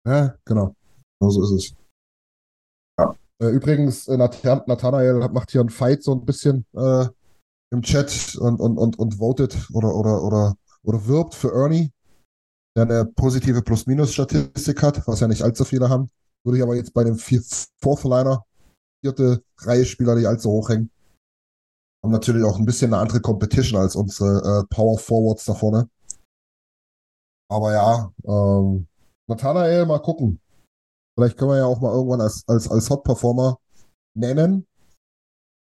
Ja, 0.07 0.37
genau. 0.45 0.77
Genau 1.19 1.31
so 1.31 1.43
ist 1.43 1.51
es. 1.51 1.75
Ja. 2.97 3.17
Äh, 3.43 3.49
übrigens, 3.49 4.07
äh, 4.07 4.17
Nath 4.17 4.45
Nathanael 4.45 5.29
macht 5.31 5.51
hier 5.51 5.61
einen 5.61 5.71
Fight 5.71 6.05
so 6.05 6.15
ein 6.15 6.25
bisschen 6.25 6.65
äh, 6.75 7.07
im 7.73 7.83
Chat 7.83 8.37
und, 8.41 8.61
und, 8.61 8.79
und, 8.79 8.97
und 8.97 9.15
votet 9.19 9.69
oder, 9.73 9.93
oder, 9.93 10.23
oder, 10.23 10.55
oder 10.85 11.07
wirbt 11.09 11.35
für 11.35 11.53
Ernie, 11.53 11.91
der 12.77 12.85
eine 12.85 13.05
positive 13.05 13.63
Plus-Minus-Statistik 13.63 14.81
hat, 14.81 15.07
was 15.09 15.19
ja 15.19 15.27
nicht 15.27 15.43
allzu 15.43 15.65
viele 15.65 15.89
haben. 15.89 16.09
Würde 16.45 16.59
ich 16.59 16.63
aber 16.63 16.77
jetzt 16.77 16.95
bei 16.95 17.03
dem 17.03 17.19
Fourth-Liner, 17.19 18.45
vierte 19.05 19.43
Reihe 19.59 19.85
Spieler 19.85 20.15
nicht 20.15 20.27
allzu 20.27 20.51
hoch 20.51 20.69
hängen. 20.69 20.89
Haben 22.03 22.12
natürlich 22.12 22.44
auch 22.44 22.59
ein 22.59 22.64
bisschen 22.64 22.92
eine 22.94 23.03
andere 23.03 23.20
Competition 23.20 23.80
als 23.80 23.94
unsere 23.96 24.38
äh, 24.62 24.74
Power 24.74 24.98
Forwards 24.98 25.44
da 25.44 25.55
vorne. 25.55 25.88
Aber 27.51 27.72
ja, 27.72 28.12
ähm, 28.24 28.86
Nathanael, 29.28 29.84
mal 29.86 29.98
gucken. 30.01 30.40
Vielleicht 31.18 31.36
können 31.36 31.51
wir 31.51 31.59
ja 31.59 31.66
auch 31.66 31.80
mal 31.80 31.92
irgendwann 31.92 32.20
als, 32.22 32.44
als, 32.48 32.70
als 32.70 32.88
Hot 32.88 33.05
Performer 33.05 33.59
nennen. 34.16 34.66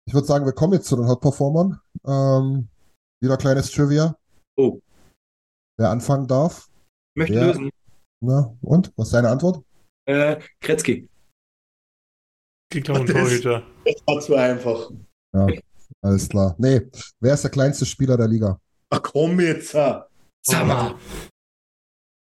Ich 0.07 0.15
würde 0.15 0.27
sagen, 0.27 0.45
wir 0.45 0.53
kommen 0.53 0.75
jetzt 0.75 0.87
zu 0.87 0.97
den 0.97 1.09
Hot 1.09 1.21
Performern. 1.21 1.81
Ähm, 2.07 2.69
wieder 3.21 3.37
kleines 3.37 3.71
Trivia. 3.73 4.17
Oh. 4.57 4.81
Wer 5.79 5.91
anfangen 5.91 6.27
darf. 6.29 6.71
Möchte 7.17 7.35
Ja. 7.35 7.47
lösen. 7.47 7.71
Na, 8.21 8.55
und? 8.63 8.93
Was 8.97 9.09
ist 9.09 9.15
deine 9.15 9.31
Antwort? 9.31 9.65
Äh, 10.07 10.41
Kretzky. 10.61 11.09
Ich 12.73 12.83
glaube, 12.85 13.01
ein 13.01 13.07
Das- 13.07 13.15
Torhüter. 13.17 13.67
Das 13.85 13.95
war 14.07 14.21
zu 14.21 14.35
einfach. 14.37 14.91
Ja, 15.35 15.47
alles 16.03 16.29
klar. 16.29 16.55
Nee, 16.59 16.89
wer 17.21 17.35
ist 17.35 17.43
der 17.45 17.51
kleinste 17.51 17.87
Spieler 17.87 18.17
der 18.17 18.29
Liga? 18.29 18.61
Ach 18.91 19.03
komm 19.03 19.41
jetzt. 19.41 19.75
ah. 19.75 20.09
Sag 20.43 20.67
mal. 20.67 20.87
Ich 20.87 20.95
hätte 20.95 20.99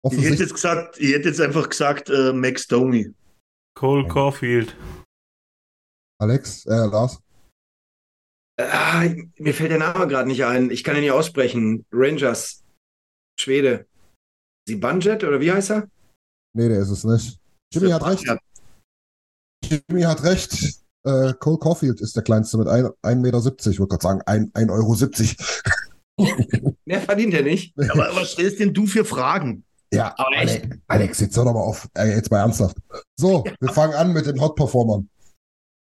Offensichtlich. 0.04 0.40
jetzt 0.40 0.54
gesagt, 0.54 0.98
ich 0.98 1.12
hätte 1.12 1.28
jetzt 1.28 1.40
einfach 1.40 1.68
gesagt, 1.68 2.10
äh, 2.10 2.32
Max 2.32 2.66
Domi. 2.66 3.12
Cole 3.74 4.06
Caulfield. 4.08 4.76
Alex, 6.20 6.66
äh, 6.66 6.86
Lars. 6.86 7.20
Ah, 8.60 9.04
mir 9.38 9.54
fällt 9.54 9.70
der 9.70 9.78
Name 9.78 10.06
gerade 10.06 10.28
nicht 10.28 10.44
ein. 10.44 10.70
Ich 10.70 10.84
kann 10.84 10.94
ihn 10.96 11.02
nicht 11.02 11.10
aussprechen. 11.12 11.84
Rangers. 11.90 12.62
Schwede. 13.40 13.86
Sibanjet 14.68 15.24
oder 15.24 15.40
wie 15.40 15.50
heißt 15.50 15.70
er? 15.70 15.88
Nee, 16.54 16.68
der 16.68 16.80
ist 16.80 16.90
es 16.90 17.02
nicht. 17.04 17.40
Jimmy 17.72 17.90
hat 17.90 18.04
recht. 18.04 18.24
Jimmy 19.64 20.02
hat 20.02 20.22
recht. 20.22 20.81
Äh, 21.04 21.32
Cole 21.40 21.58
Caulfield 21.58 22.00
ist 22.00 22.14
der 22.14 22.22
kleinste 22.22 22.58
mit 22.58 22.68
1,70 22.68 23.16
Meter. 23.16 23.70
Ich 23.70 23.80
wollte 23.80 23.98
gerade 23.98 24.02
sagen, 24.02 24.22
1,70 24.22 24.70
Euro. 24.70 24.96
Mehr 26.84 27.00
verdient 27.00 27.34
er 27.34 27.42
nicht. 27.42 27.74
aber 27.90 28.14
was 28.14 28.32
stellst 28.32 28.60
denn 28.60 28.72
du 28.72 28.86
für 28.86 29.04
Fragen? 29.04 29.64
Ja, 29.92 30.14
Aber 30.16 30.36
echt? 30.36 30.64
Ale 30.64 30.80
Alex, 30.86 31.20
jetzt 31.20 31.36
hör 31.36 31.44
doch 31.44 31.52
mal 31.52 31.60
auf. 31.60 31.88
Äh, 31.94 32.14
jetzt 32.14 32.30
mal 32.30 32.40
ernsthaft. 32.40 32.76
So, 33.18 33.44
wir 33.60 33.72
fangen 33.72 33.94
an 33.94 34.12
mit 34.12 34.26
den 34.26 34.40
Hot-Performern. 34.40 35.08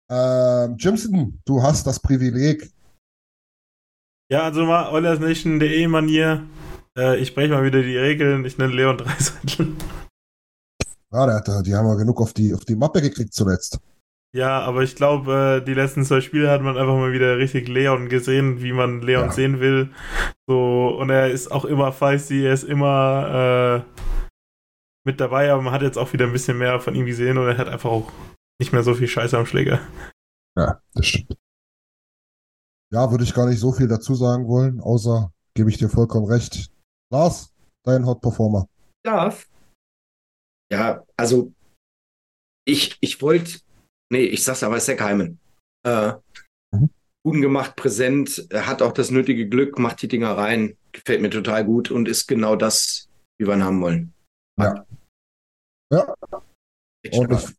Ähm, 0.10 0.76
Jimson, 0.78 1.40
du 1.46 1.62
hast 1.62 1.86
das 1.86 2.00
Privileg. 2.00 2.72
Ja, 4.32 4.44
also 4.44 4.66
mal 4.66 4.92
Oilers 4.92 5.20
Nation.de 5.20 5.88
Manier. 5.88 6.48
Äh, 6.98 7.20
ich 7.20 7.28
spreche 7.28 7.54
mal 7.54 7.64
wieder 7.64 7.84
die 7.84 7.98
Regeln. 7.98 8.44
Ich 8.46 8.58
nenne 8.58 8.74
Leon 8.74 8.98
Dreiseitel. 8.98 9.76
Ja, 11.12 11.26
der, 11.26 11.36
hat, 11.36 11.68
die 11.68 11.76
haben 11.76 11.86
wir 11.86 11.98
genug 11.98 12.22
auf 12.22 12.34
die, 12.34 12.54
auf 12.54 12.66
die 12.66 12.76
Mappe 12.76 13.02
gekriegt 13.02 13.34
zuletzt. 13.34 13.80
Ja, 14.34 14.60
aber 14.62 14.84
ich 14.84 14.96
glaube, 14.96 15.60
äh, 15.62 15.66
die 15.66 15.74
letzten 15.74 16.06
zwei 16.06 16.22
Spiele 16.22 16.50
hat 16.50 16.62
man 16.62 16.78
einfach 16.78 16.96
mal 16.96 17.12
wieder 17.12 17.38
richtig 17.38 17.68
Leon 17.68 18.08
gesehen, 18.08 18.62
wie 18.62 18.72
man 18.72 19.02
Leon 19.02 19.26
Ja. 19.26 19.32
sehen 19.32 19.60
will. 19.60 19.94
So, 20.48 20.88
und 20.98 21.10
er 21.10 21.30
ist 21.32 21.52
auch 21.52 21.66
immer 21.66 21.92
feisty, 21.92 22.46
er 22.46 22.54
ist 22.54 22.64
immer 22.64 23.86
äh, 23.98 24.02
mit 25.06 25.20
dabei, 25.20 25.52
aber 25.52 25.62
man 25.62 25.74
hat 25.74 25.82
jetzt 25.82 25.98
auch 25.98 26.14
wieder 26.14 26.26
ein 26.26 26.32
bisschen 26.32 26.58
mehr 26.58 26.80
von 26.80 26.96
ihm 26.96 27.06
gesehen 27.06 27.38
und 27.38 27.48
er 27.48 27.58
hat 27.58 27.68
einfach 27.68 27.90
auch 27.90 28.12
nicht 28.60 28.72
mehr 28.72 28.84
so 28.84 28.94
viel 28.94 29.08
Scheiße 29.08 29.38
am 29.38 29.46
Schläger. 29.46 29.80
Ja, 30.58 30.82
das 30.94 31.06
stimmt. 31.08 31.38
Ja, 32.94 33.10
würde 33.10 33.24
ich 33.24 33.34
gar 33.34 33.48
nicht 33.48 33.60
so 33.60 33.72
viel 33.74 33.88
dazu 33.88 34.16
sagen 34.16 34.48
wollen, 34.48 34.80
außer 34.82 35.32
gebe 35.56 35.70
ich 35.70 35.78
dir 35.78 35.90
vollkommen 35.90 36.28
recht. 36.28 36.72
Lars, 37.12 37.54
dein 37.86 38.06
Hot-Performer. 38.06 38.68
Darf. 39.04 39.50
Ja, 40.72 41.04
also 41.18 41.52
ich, 42.66 42.98
ich 43.02 43.22
wollte, 43.22 43.60
nee, 44.12 44.26
ich 44.26 44.44
sag's 44.44 44.64
aber, 44.64 44.80
Zach 44.80 45.00
Hyman. 45.00 45.40
Äh, 45.86 46.14
Mhm. 46.74 46.90
Guten 47.24 47.42
gemacht, 47.42 47.76
präsent, 47.76 48.48
er 48.50 48.66
hat 48.66 48.82
auch 48.82 48.94
das 48.94 49.12
nötige 49.12 49.48
Glück, 49.48 49.78
macht 49.78 50.02
die 50.02 50.08
Dinger 50.08 50.38
rein, 50.38 50.78
gefällt 50.92 51.22
mir 51.22 51.30
total 51.30 51.66
gut 51.66 51.92
und 51.92 52.08
ist 52.08 52.28
genau 52.28 52.56
das, 52.56 53.10
wie 53.38 53.46
wir 53.46 53.54
ihn 53.54 53.64
haben 53.64 53.82
wollen. 53.82 54.14
Ja. 54.60 54.86
Ja. 55.94 56.16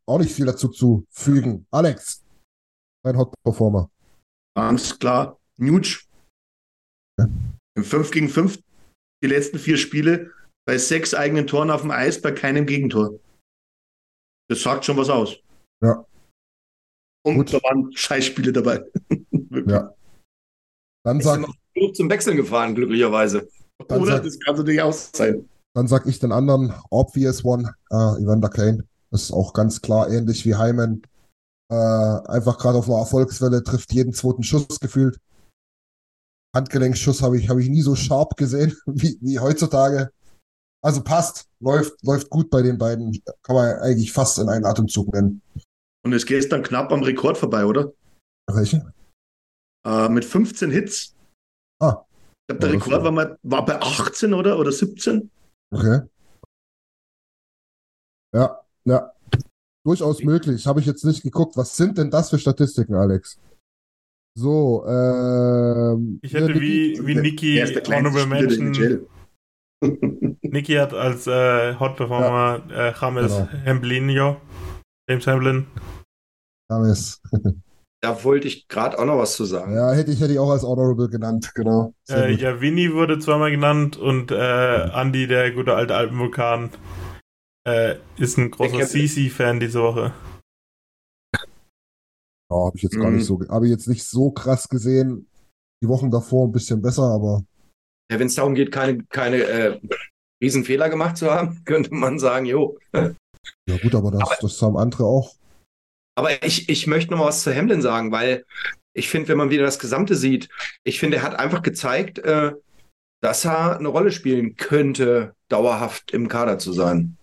Auch 0.06 0.18
nicht 0.18 0.34
viel 0.34 0.46
dazu 0.46 0.68
zu 0.68 1.04
fügen. 1.10 1.66
Alex, 1.70 2.24
dein 3.04 3.16
Hot-Performer. 3.16 3.90
Ganz 4.56 4.98
klar. 4.98 5.38
Nuge. 5.58 6.00
Ja. 7.18 7.28
Im 7.76 7.84
5 7.84 8.10
gegen 8.10 8.28
5 8.28 8.58
die 9.22 9.28
letzten 9.28 9.58
vier 9.58 9.76
Spiele 9.76 10.32
bei 10.66 10.78
sechs 10.78 11.14
eigenen 11.14 11.46
Toren 11.46 11.70
auf 11.70 11.82
dem 11.82 11.90
Eis, 11.90 12.20
bei 12.20 12.32
keinem 12.32 12.66
Gegentor. 12.66 13.20
Das 14.48 14.62
sagt 14.62 14.84
schon 14.84 14.96
was 14.96 15.10
aus. 15.10 15.38
Ja. 15.82 16.04
Und 17.24 17.36
Gut. 17.36 17.54
da 17.54 17.58
waren 17.62 17.90
Scheißspiele 17.94 18.52
dabei. 18.52 18.84
Ja. 19.66 19.94
Dann 21.04 21.18
Ist 21.18 21.24
sag, 21.26 21.44
genug 21.74 21.94
zum 21.94 22.08
Wechseln 22.08 22.38
gefahren, 22.38 22.74
glücklicherweise. 22.74 23.46
Dann 23.86 24.00
Oder 24.00 24.12
sag- 24.16 24.24
das 24.24 24.38
kann 24.40 24.56
so 24.56 24.62
nicht 24.62 24.80
aus 24.80 25.10
sein. 25.14 25.46
dann 25.74 25.88
sag 25.88 26.06
ich 26.06 26.18
den 26.20 26.32
anderen 26.32 26.72
obvious 26.90 27.44
one, 27.44 27.70
äh, 27.90 28.22
Evander 28.22 28.48
Kane. 28.48 28.86
Das 29.10 29.24
ist 29.24 29.32
auch 29.32 29.52
ganz 29.52 29.82
klar 29.82 30.08
ähnlich 30.10 30.46
wie 30.46 30.56
Hyman. 30.56 31.02
Äh, 31.70 31.74
einfach 31.74 32.56
gerade 32.58 32.78
auf 32.78 32.88
einer 32.88 32.98
Erfolgswelle, 33.00 33.62
trifft 33.62 33.92
jeden 33.92 34.14
zweiten 34.14 34.42
Schuss 34.42 34.80
gefühlt. 34.80 35.18
Handgelenkschuss 36.56 37.22
habe 37.22 37.38
ich, 37.38 37.48
habe 37.50 37.62
ich 37.62 37.68
nie 37.68 37.82
so 37.82 37.94
scharf 37.94 38.30
gesehen 38.36 38.74
wie, 38.86 39.18
wie 39.20 39.38
heutzutage. 39.38 40.10
Also 40.84 41.02
passt, 41.02 41.46
läuft, 41.60 41.92
läuft 42.02 42.30
gut 42.30 42.48
bei 42.50 42.62
den 42.62 42.78
beiden. 42.78 43.22
Kann 43.42 43.54
man 43.56 43.76
eigentlich 43.80 44.12
fast 44.12 44.38
in 44.38 44.48
einen 44.48 44.64
Atemzug 44.64 45.12
nennen. 45.12 45.42
Und 46.04 46.12
es 46.12 46.26
geht 46.26 46.50
dann 46.52 46.62
knapp 46.62 46.90
am 46.92 47.02
Rekord 47.02 47.38
vorbei, 47.38 47.64
oder? 47.64 47.92
Welche? 48.50 48.92
Äh, 49.86 50.08
mit 50.08 50.24
15 50.24 50.70
Hits. 50.70 51.14
Ah. 51.80 52.04
Ich 52.48 52.56
glaube, 52.56 52.60
der 52.60 52.68
Ja, 52.70 52.74
Rekord 52.74 53.04
war- 53.04 53.12
mal, 53.12 53.38
war 53.42 53.64
bei 53.64 53.80
18 53.80 54.34
oder, 54.34 54.58
oder 54.58 54.72
17. 54.72 55.30
Okay. 55.74 56.00
Ja, 58.34 58.60
ja. 58.84 59.12
Durchaus 59.84 60.22
möglich. 60.22 60.66
Habe 60.66 60.80
ich 60.80 60.86
jetzt 60.86 61.04
nicht 61.04 61.22
geguckt. 61.22 61.56
Was 61.56 61.76
sind 61.76 61.98
denn 61.98 62.10
das 62.10 62.30
für 62.30 62.38
Statistiken, 62.38 62.94
Alex? 62.94 63.38
So, 64.38 64.84
ähm. 64.86 66.18
Ich 66.22 66.32
hätte 66.32 66.52
Niki- 66.52 66.60
wie, 66.60 67.06
wie 67.06 67.14
Niki 67.16 67.54
der 67.56 67.80
kleinste 67.82 67.96
Honorable 67.96 68.26
Mention. 68.26 69.06
Niki 70.42 70.74
hat 70.74 70.94
als 70.94 71.26
äh, 71.26 71.74
Hot 71.78 71.96
Performer 71.96 72.62
äh, 72.70 72.92
James 72.98 73.32
Genau. 73.32 73.46
Hemblinho. 73.64 74.40
James 75.08 75.26
Hamlin. 75.26 75.66
James. 76.70 77.20
Da 78.02 78.24
wollte 78.24 78.48
ich 78.48 78.66
gerade 78.66 78.98
auch 78.98 79.04
noch 79.04 79.18
was 79.18 79.36
zu 79.36 79.44
sagen. 79.44 79.74
Ja, 79.74 79.92
hätte 79.92 80.10
ich, 80.10 80.20
hätte 80.20 80.32
ich 80.32 80.38
auch 80.38 80.50
als 80.50 80.64
Honorable 80.64 81.08
genannt, 81.08 81.52
genau. 81.54 81.94
Äh, 82.10 82.32
ja, 82.34 82.60
Winnie 82.60 82.92
wurde 82.92 83.18
zweimal 83.20 83.50
genannt 83.50 83.96
und 83.96 84.30
äh, 84.32 84.88
Andy, 84.90 85.26
der 85.28 85.52
gute 85.52 85.74
alte 85.74 85.94
Alpenvulkan, 85.94 86.70
äh, 87.64 87.96
ist 88.16 88.38
ein 88.38 88.50
großer 88.50 88.86
CC-Fan 88.86 89.60
diese 89.60 89.80
Woche. 89.82 90.12
Ja, 92.50 92.56
habe 92.66 92.76
ich 92.76 92.82
jetzt 92.82 92.98
gar 92.98 93.10
Mhm. 93.10 93.16
nicht 93.16 93.26
so, 93.26 93.40
habe 93.48 93.66
ich 93.66 93.70
jetzt 93.70 93.86
nicht 93.88 94.04
so 94.04 94.30
krass 94.32 94.68
gesehen. 94.68 95.28
Die 95.82 95.88
Wochen 95.88 96.10
davor 96.10 96.46
ein 96.48 96.52
bisschen 96.52 96.82
besser, 96.82 97.04
aber 97.04 97.44
Ja, 98.10 98.18
wenn 98.18 98.26
es 98.26 98.34
darum 98.34 98.54
geht, 98.54 98.72
keine, 98.72 99.04
keine 99.06 99.42
äh, 99.44 99.80
Riesenfehler 100.42 100.88
gemacht 100.90 101.16
zu 101.16 101.30
haben, 101.30 101.62
könnte 101.64 101.94
man 101.94 102.18
sagen, 102.18 102.46
jo. 102.46 102.78
Ja 103.68 103.76
gut, 103.78 103.94
aber 103.94 104.10
das, 104.10 104.38
das 104.40 104.62
haben 104.62 104.76
andere 104.76 105.04
auch. 105.04 105.34
Aber 106.14 106.44
ich, 106.44 106.68
ich 106.68 106.86
möchte 106.86 107.10
noch 107.10 107.18
mal 107.18 107.26
was 107.26 107.42
zu 107.42 107.54
Hamlin 107.54 107.82
sagen, 107.82 108.12
weil 108.12 108.44
ich 108.94 109.08
finde, 109.08 109.28
wenn 109.28 109.38
man 109.38 109.50
wieder 109.50 109.64
das 109.64 109.78
Gesamte 109.78 110.14
sieht, 110.14 110.48
ich 110.84 111.00
finde, 111.00 111.18
er 111.18 111.22
hat 111.22 111.34
einfach 111.34 111.62
gezeigt, 111.62 112.18
äh, 112.18 112.52
dass 113.22 113.44
er 113.44 113.78
eine 113.78 113.88
Rolle 113.88 114.10
spielen 114.10 114.56
könnte, 114.56 115.34
dauerhaft 115.48 116.10
im 116.12 116.28
Kader 116.28 116.58
zu 116.58 116.72
sein. 116.72 117.16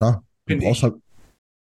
Ja, 0.00 0.22
du 0.46 0.58
brauchst 0.58 0.82
halt, 0.82 0.96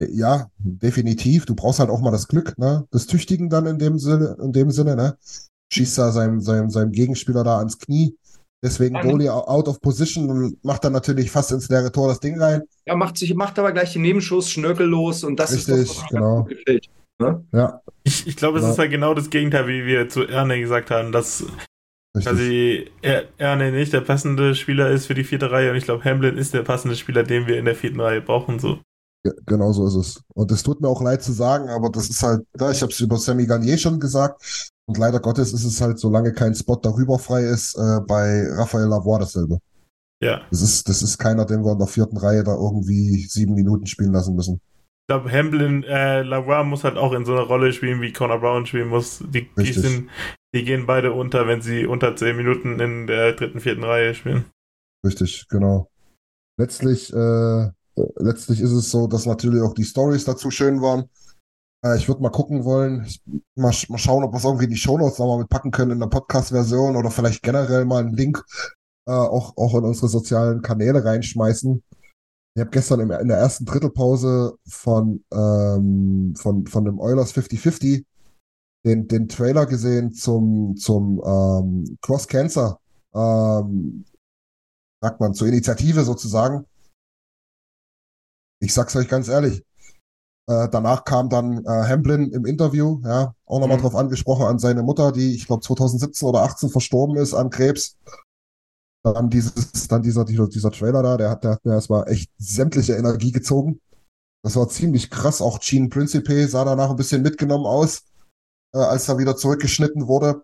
ja, 0.01 0.51
definitiv. 0.59 1.47
Du 1.47 1.55
brauchst 1.55 1.79
halt 1.79 1.91
auch 1.91 2.01
mal 2.01 2.11
das 2.11 2.27
Glück, 2.29 2.59
ne? 2.59 2.87
Das 2.91 3.07
Tüchtigen 3.07 3.49
dann 3.49 3.67
in 3.67 3.79
dem 3.79 3.99
Sinne, 3.99 4.37
in 4.41 4.53
dem 4.53 4.71
Sinne, 4.71 4.97
ne? 4.97 5.17
Schießt 5.73 5.99
da 5.99 6.11
seinem, 6.11 6.41
seinem, 6.41 6.69
seinem 6.71 6.91
Gegenspieler 6.91 7.45
da 7.45 7.59
ans 7.59 7.79
Knie. 7.79 8.17
Deswegen 8.63 8.95
Ja. 8.97 9.03
Goalie 9.03 9.31
out 9.31 9.69
of 9.69 9.81
position 9.81 10.31
und 10.31 10.65
macht 10.65 10.85
dann 10.85 10.93
natürlich 10.93 11.31
fast 11.31 11.51
ins 11.53 11.69
leere 11.69 11.91
Tor 11.91 12.09
das 12.09 12.21
Ding 12.21 12.39
rein. 12.41 12.63
Er 12.85 12.97
macht 12.97 13.17
sich, 13.17 13.35
macht 13.35 13.59
aber 13.59 13.73
gleich 13.73 13.93
den 13.95 14.03
Nebenschuss 14.03 14.51
schnörkellos 14.51 15.25
und 15.25 15.41
das 15.41 15.53
ist 15.53 15.69
Richtig, 15.69 15.89
das, 15.89 15.97
was 16.05 16.11
mir 16.13 16.19
genau. 16.19 16.45
gefällt. 16.45 16.87
Ne? 17.19 17.45
Ja, 17.53 17.81
Ich, 18.05 18.27
ich 18.27 18.37
glaube, 18.37 18.59
es 18.59 18.65
Ja. 18.65 18.71
ist 18.73 18.79
halt 18.79 18.91
genau 18.91 19.15
das 19.15 19.31
Gegenteil, 19.31 19.67
wie 19.67 19.85
wir 19.87 20.09
zu 20.09 20.25
Erne 20.27 20.59
gesagt 20.61 20.91
haben, 20.91 21.13
dass 21.13 21.45
quasi 22.23 22.91
er, 23.03 23.25
Erne 23.39 23.71
nicht 23.73 23.93
der 23.93 24.01
passende 24.01 24.55
Spieler 24.55 24.91
ist 24.91 25.07
für 25.07 25.15
die 25.15 25.25
vierte 25.25 25.51
Reihe 25.51 25.71
und 25.71 25.77
ich 25.77 25.85
glaube, 25.85 26.05
Hamlin 26.05 26.37
ist 26.37 26.55
der 26.55 26.63
passende 26.63 26.97
Spieler, 26.97 27.23
den 27.23 27.47
wir 27.47 27.59
in 27.59 27.65
der 27.65 27.77
vierten 27.77 28.01
Reihe 28.01 28.21
brauchen. 28.21 28.59
So. 28.59 28.79
Ja, 29.25 29.33
genau 29.47 29.73
so 29.73 29.87
ist 29.87 29.95
es. 29.95 30.23
Und 30.35 30.51
es 30.51 30.63
tut 30.63 30.81
mir 30.81 30.89
auch 30.89 31.03
leid 31.03 31.23
zu 31.23 31.33
sagen, 31.33 31.69
aber 31.69 31.91
das 31.91 32.09
ist 32.11 32.23
halt, 32.23 32.43
ja, 32.59 32.71
ich 32.71 32.83
habe 32.83 32.91
es 32.93 33.01
über 33.01 33.17
Sammy 33.19 33.47
Garnier 33.47 33.79
schon 33.79 34.01
gesagt. 34.01 34.70
Und 34.87 34.99
leider 34.99 35.21
Gottes 35.21 35.53
ist 35.53 35.65
es 35.65 35.81
halt, 35.81 35.99
solange 35.99 36.33
kein 36.33 36.55
Spot 36.55 36.77
darüber 36.77 37.19
frei 37.19 37.45
ist, 37.45 37.77
äh, 37.77 38.01
bei 38.07 38.47
Raphael 38.51 38.89
Lavoie 38.89 39.21
dasselbe. 39.21 39.59
Ja. 40.23 40.43
Das 40.51 40.63
ist, 40.63 40.89
das 40.89 41.03
ist 41.03 41.19
keiner, 41.19 41.45
den 41.45 41.65
wir 41.65 41.73
in 41.73 41.79
der 41.79 41.87
vierten 41.87 42.17
Reihe 42.17 42.45
da 42.45 42.55
irgendwie 42.55 43.27
sieben 43.27 43.55
Minuten 43.55 43.87
spielen 43.87 44.13
lassen 44.13 44.35
müssen. 44.35 44.55
Ich 44.55 45.13
glaube, 45.13 45.31
Hamlin, 45.31 45.83
äh, 45.85 46.23
Lavoie 46.23 46.63
muss 46.65 46.85
halt 46.85 46.97
auch 46.97 47.13
in 47.13 47.25
so 47.25 47.33
einer 47.33 47.43
Rolle 47.43 47.73
spielen, 47.73 48.01
wie 48.01 48.13
Connor 48.13 48.41
Brown 48.41 48.67
spielen 48.67 48.89
muss. 48.89 49.25
Die, 49.27 49.49
die, 49.57 49.73
sind, 49.73 50.09
die 50.55 50.65
gehen 50.65 50.87
beide 50.87 51.13
unter, 51.13 51.47
wenn 51.47 51.63
sie 51.63 51.87
unter 51.87 52.15
zehn 52.17 52.37
Minuten 52.37 52.79
in 52.79 53.07
der 53.07 53.33
dritten, 53.33 53.61
vierten 53.61 53.85
Reihe 53.85 54.15
spielen. 54.15 54.45
Richtig, 55.05 55.47
genau. 55.49 55.89
Letztlich, 56.59 57.13
äh, 57.13 57.71
letztlich 58.17 58.61
ist 58.61 58.73
es 58.73 58.91
so, 58.91 59.07
dass 59.07 59.27
natürlich 59.27 59.63
auch 59.63 59.75
die 59.75 59.85
Stories 59.85 60.25
dazu 60.25 60.51
schön 60.51 60.83
waren. 60.83 61.09
Äh, 61.85 61.97
ich 61.97 62.09
würde 62.09 62.23
mal 62.23 62.31
gucken 62.31 62.65
wollen, 62.65 63.05
ich, 63.05 63.23
mal, 63.55 63.75
mal 63.89 63.99
schauen, 63.99 64.25
ob 64.25 64.33
wir 64.33 64.39
es 64.39 64.45
irgendwie 64.45 64.65
in 64.65 64.71
die 64.71 64.77
Shownotes 64.77 65.19
nochmal 65.19 65.39
mitpacken 65.39 65.71
können 65.71 65.93
in 65.93 66.01
der 66.01 66.07
Podcast-Version 66.07 66.97
oder 66.97 67.11
vielleicht 67.11 67.43
generell 67.43 67.85
mal 67.85 68.03
einen 68.03 68.15
Link 68.15 68.45
äh, 69.07 69.13
auch, 69.13 69.57
auch 69.57 69.75
in 69.75 69.85
unsere 69.85 70.09
sozialen 70.09 70.63
Kanäle 70.63 71.05
reinschmeißen. 71.05 71.83
Ich 72.55 72.61
habe 72.61 72.71
gestern 72.71 73.01
im, 73.01 73.11
in 73.11 73.29
der 73.29 73.39
ersten 73.39 73.65
Drittelpause 73.65 74.57
von, 74.69 75.25
ähm, 75.33 76.35
von, 76.37 76.67
von 76.67 76.85
dem 76.85 76.99
Oilers 76.99 77.35
50-50 77.35 78.05
den, 78.85 79.09
den 79.09 79.29
Trailer 79.29 79.67
gesehen 79.67 80.13
zum, 80.13 80.77
zum 80.77 81.21
ähm, 81.25 81.99
Cross 82.01 82.29
Cancer, 82.29 82.81
ähm, 83.15 84.05
sagt 85.03 85.21
man, 85.21 85.35
zur 85.35 85.49
Initiative 85.49 86.05
sozusagen. 86.05 86.67
Ich 88.63 88.75
sag's 88.75 88.97
euch 88.97 89.09
ganz 89.09 89.29
ehrlich. 89.29 89.65
Äh, 90.51 90.69
danach 90.69 91.05
kam 91.05 91.29
dann 91.29 91.65
äh, 91.65 91.69
Hamblin 91.69 92.33
im 92.33 92.45
Interview, 92.45 93.01
ja, 93.05 93.35
auch 93.47 93.61
nochmal 93.61 93.77
Mhm. 93.77 93.83
drauf 93.83 93.95
angesprochen 93.95 94.47
an 94.47 94.59
seine 94.59 94.83
Mutter, 94.83 95.13
die, 95.13 95.33
ich 95.37 95.47
glaube, 95.47 95.63
2017 95.63 96.27
oder 96.29 96.43
18 96.43 96.71
verstorben 96.71 97.17
ist 97.17 97.35
an 97.35 97.51
Krebs. 97.51 97.97
Dann 99.05 99.31
dieses, 99.31 99.55
dann 99.89 100.03
dieser, 100.03 100.25
dieser, 100.25 100.49
dieser 100.49 100.73
Trailer 100.73 101.05
da, 101.05 101.17
der 101.17 101.31
hat, 101.31 101.45
der 101.45 101.53
hat 101.53 101.65
mir 101.65 101.75
erstmal 101.75 102.09
echt 102.09 102.33
sämtliche 102.37 102.95
Energie 102.97 103.31
gezogen. 103.31 103.81
Das 104.43 104.57
war 104.57 104.69
ziemlich 104.69 105.09
krass. 105.11 105.41
Auch 105.41 105.61
Gene 105.61 105.89
Principe 105.89 106.49
sah 106.49 106.65
danach 106.65 106.91
ein 106.91 106.97
bisschen 106.97 107.23
mitgenommen 107.23 107.67
aus, 107.67 108.03
äh, 108.75 108.79
als 108.79 109.09
er 109.09 109.19
wieder 109.19 109.37
zurückgeschnitten 109.37 110.09
wurde. 110.09 110.43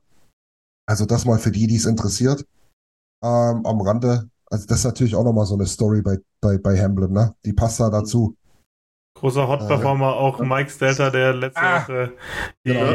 Also 0.89 1.05
das 1.05 1.25
mal 1.25 1.39
für 1.41 1.51
die, 1.51 1.67
die 1.67 1.77
es 1.77 1.85
interessiert. 1.85 2.47
Ähm, 3.25 3.67
am 3.67 3.81
Rande. 3.81 4.31
Also 4.47 4.67
das 4.67 4.79
ist 4.79 4.85
natürlich 4.85 5.17
auch 5.17 5.25
nochmal 5.25 5.47
so 5.47 5.55
eine 5.55 5.67
Story 5.67 6.01
bei, 6.01 6.19
bei, 6.41 6.59
bei 6.59 6.81
Hamblin, 6.81 7.13
ne? 7.13 7.35
Die 7.45 7.53
passt 7.53 7.81
da 7.81 7.91
dazu. 7.91 8.37
Großer 9.17 9.49
Hot-Performer, 9.49 10.15
auch 10.15 10.41
Mike 10.41 10.71
Stelter, 10.71 11.11
der 11.11 11.33
letzte 11.35 11.61
Ah, 11.63 11.83
Woche 11.83 12.13
die, 12.67 12.73
genau. 12.73 12.95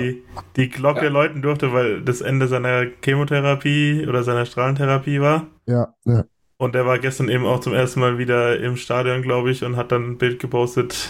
die 0.55 0.69
Glocke 0.69 1.09
läuten 1.09 1.41
durfte, 1.41 1.73
weil 1.73 2.01
das 2.03 2.21
Ende 2.21 2.47
seiner 2.47 2.85
Chemotherapie 3.03 4.05
oder 4.07 4.23
seiner 4.23 4.45
Strahlentherapie 4.45 5.19
war. 5.19 5.47
Ja, 5.65 5.95
ja. 6.05 6.23
Und 6.57 6.75
der 6.75 6.85
war 6.85 6.99
gestern 6.99 7.27
eben 7.27 7.45
auch 7.45 7.59
zum 7.59 7.73
ersten 7.73 7.99
Mal 8.01 8.19
wieder 8.19 8.59
im 8.59 8.77
Stadion, 8.77 9.23
glaube 9.23 9.49
ich, 9.49 9.63
und 9.63 9.77
hat 9.77 9.91
dann 9.91 10.11
ein 10.11 10.17
Bild 10.19 10.39
gepostet 10.39 11.09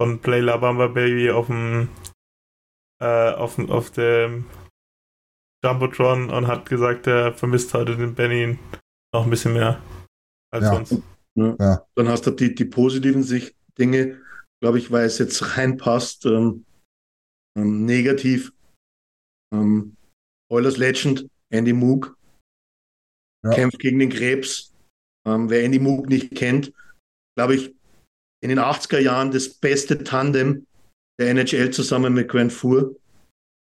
von 0.00 0.20
Play 0.20 0.40
La 0.40 0.56
Bamba 0.56 0.86
Baby 0.86 1.30
auf 1.30 1.46
dem 1.48 1.88
äh, 3.00 3.30
auf, 3.32 3.56
dem- 3.56 3.70
auf 3.70 3.90
dem 3.92 4.46
Jumbotron 5.64 6.30
und 6.30 6.46
hat 6.46 6.68
gesagt, 6.68 7.06
er 7.06 7.32
vermisst 7.32 7.74
heute 7.74 7.96
den 7.96 8.14
Benny 8.14 8.58
noch 9.12 9.24
ein 9.24 9.30
bisschen 9.30 9.52
mehr 9.54 9.78
als 10.50 10.64
Ja. 10.64 10.74
sonst. 10.74 11.02
Dann 11.36 12.08
hast 12.08 12.26
du 12.26 12.30
die, 12.32 12.54
die 12.54 12.64
positiven 12.64 13.22
Sich 13.22 13.54
Dinge, 13.78 14.18
glaube 14.62 14.78
ich, 14.78 14.90
weil 14.90 15.06
es 15.06 15.18
jetzt 15.18 15.40
reinpasst. 15.56 16.26
Ähm, 16.26 16.64
ähm, 17.56 17.84
negativ. 17.84 18.52
Ähm, 19.52 19.96
Oilers 20.50 20.76
Legend, 20.76 21.28
Andy 21.50 21.72
Moog, 21.72 22.16
Ja. 23.44 23.50
kämpft 23.50 23.78
gegen 23.78 23.98
den 23.98 24.10
Krebs. 24.10 24.74
Ähm, 25.26 25.50
wer 25.50 25.62
Andy 25.64 25.78
Moog 25.78 26.08
nicht 26.08 26.34
kennt, 26.34 26.72
glaube 27.36 27.54
ich, 27.56 27.74
in 28.42 28.50
den 28.50 28.58
80er 28.58 28.98
Jahren 29.00 29.30
das 29.30 29.52
beste 29.54 30.04
Tandem 30.04 30.66
der 31.20 31.30
NHL 31.30 31.70
zusammen 31.70 32.14
mit 32.14 32.28
Grant 32.28 32.52
Fuhr. 32.52 32.96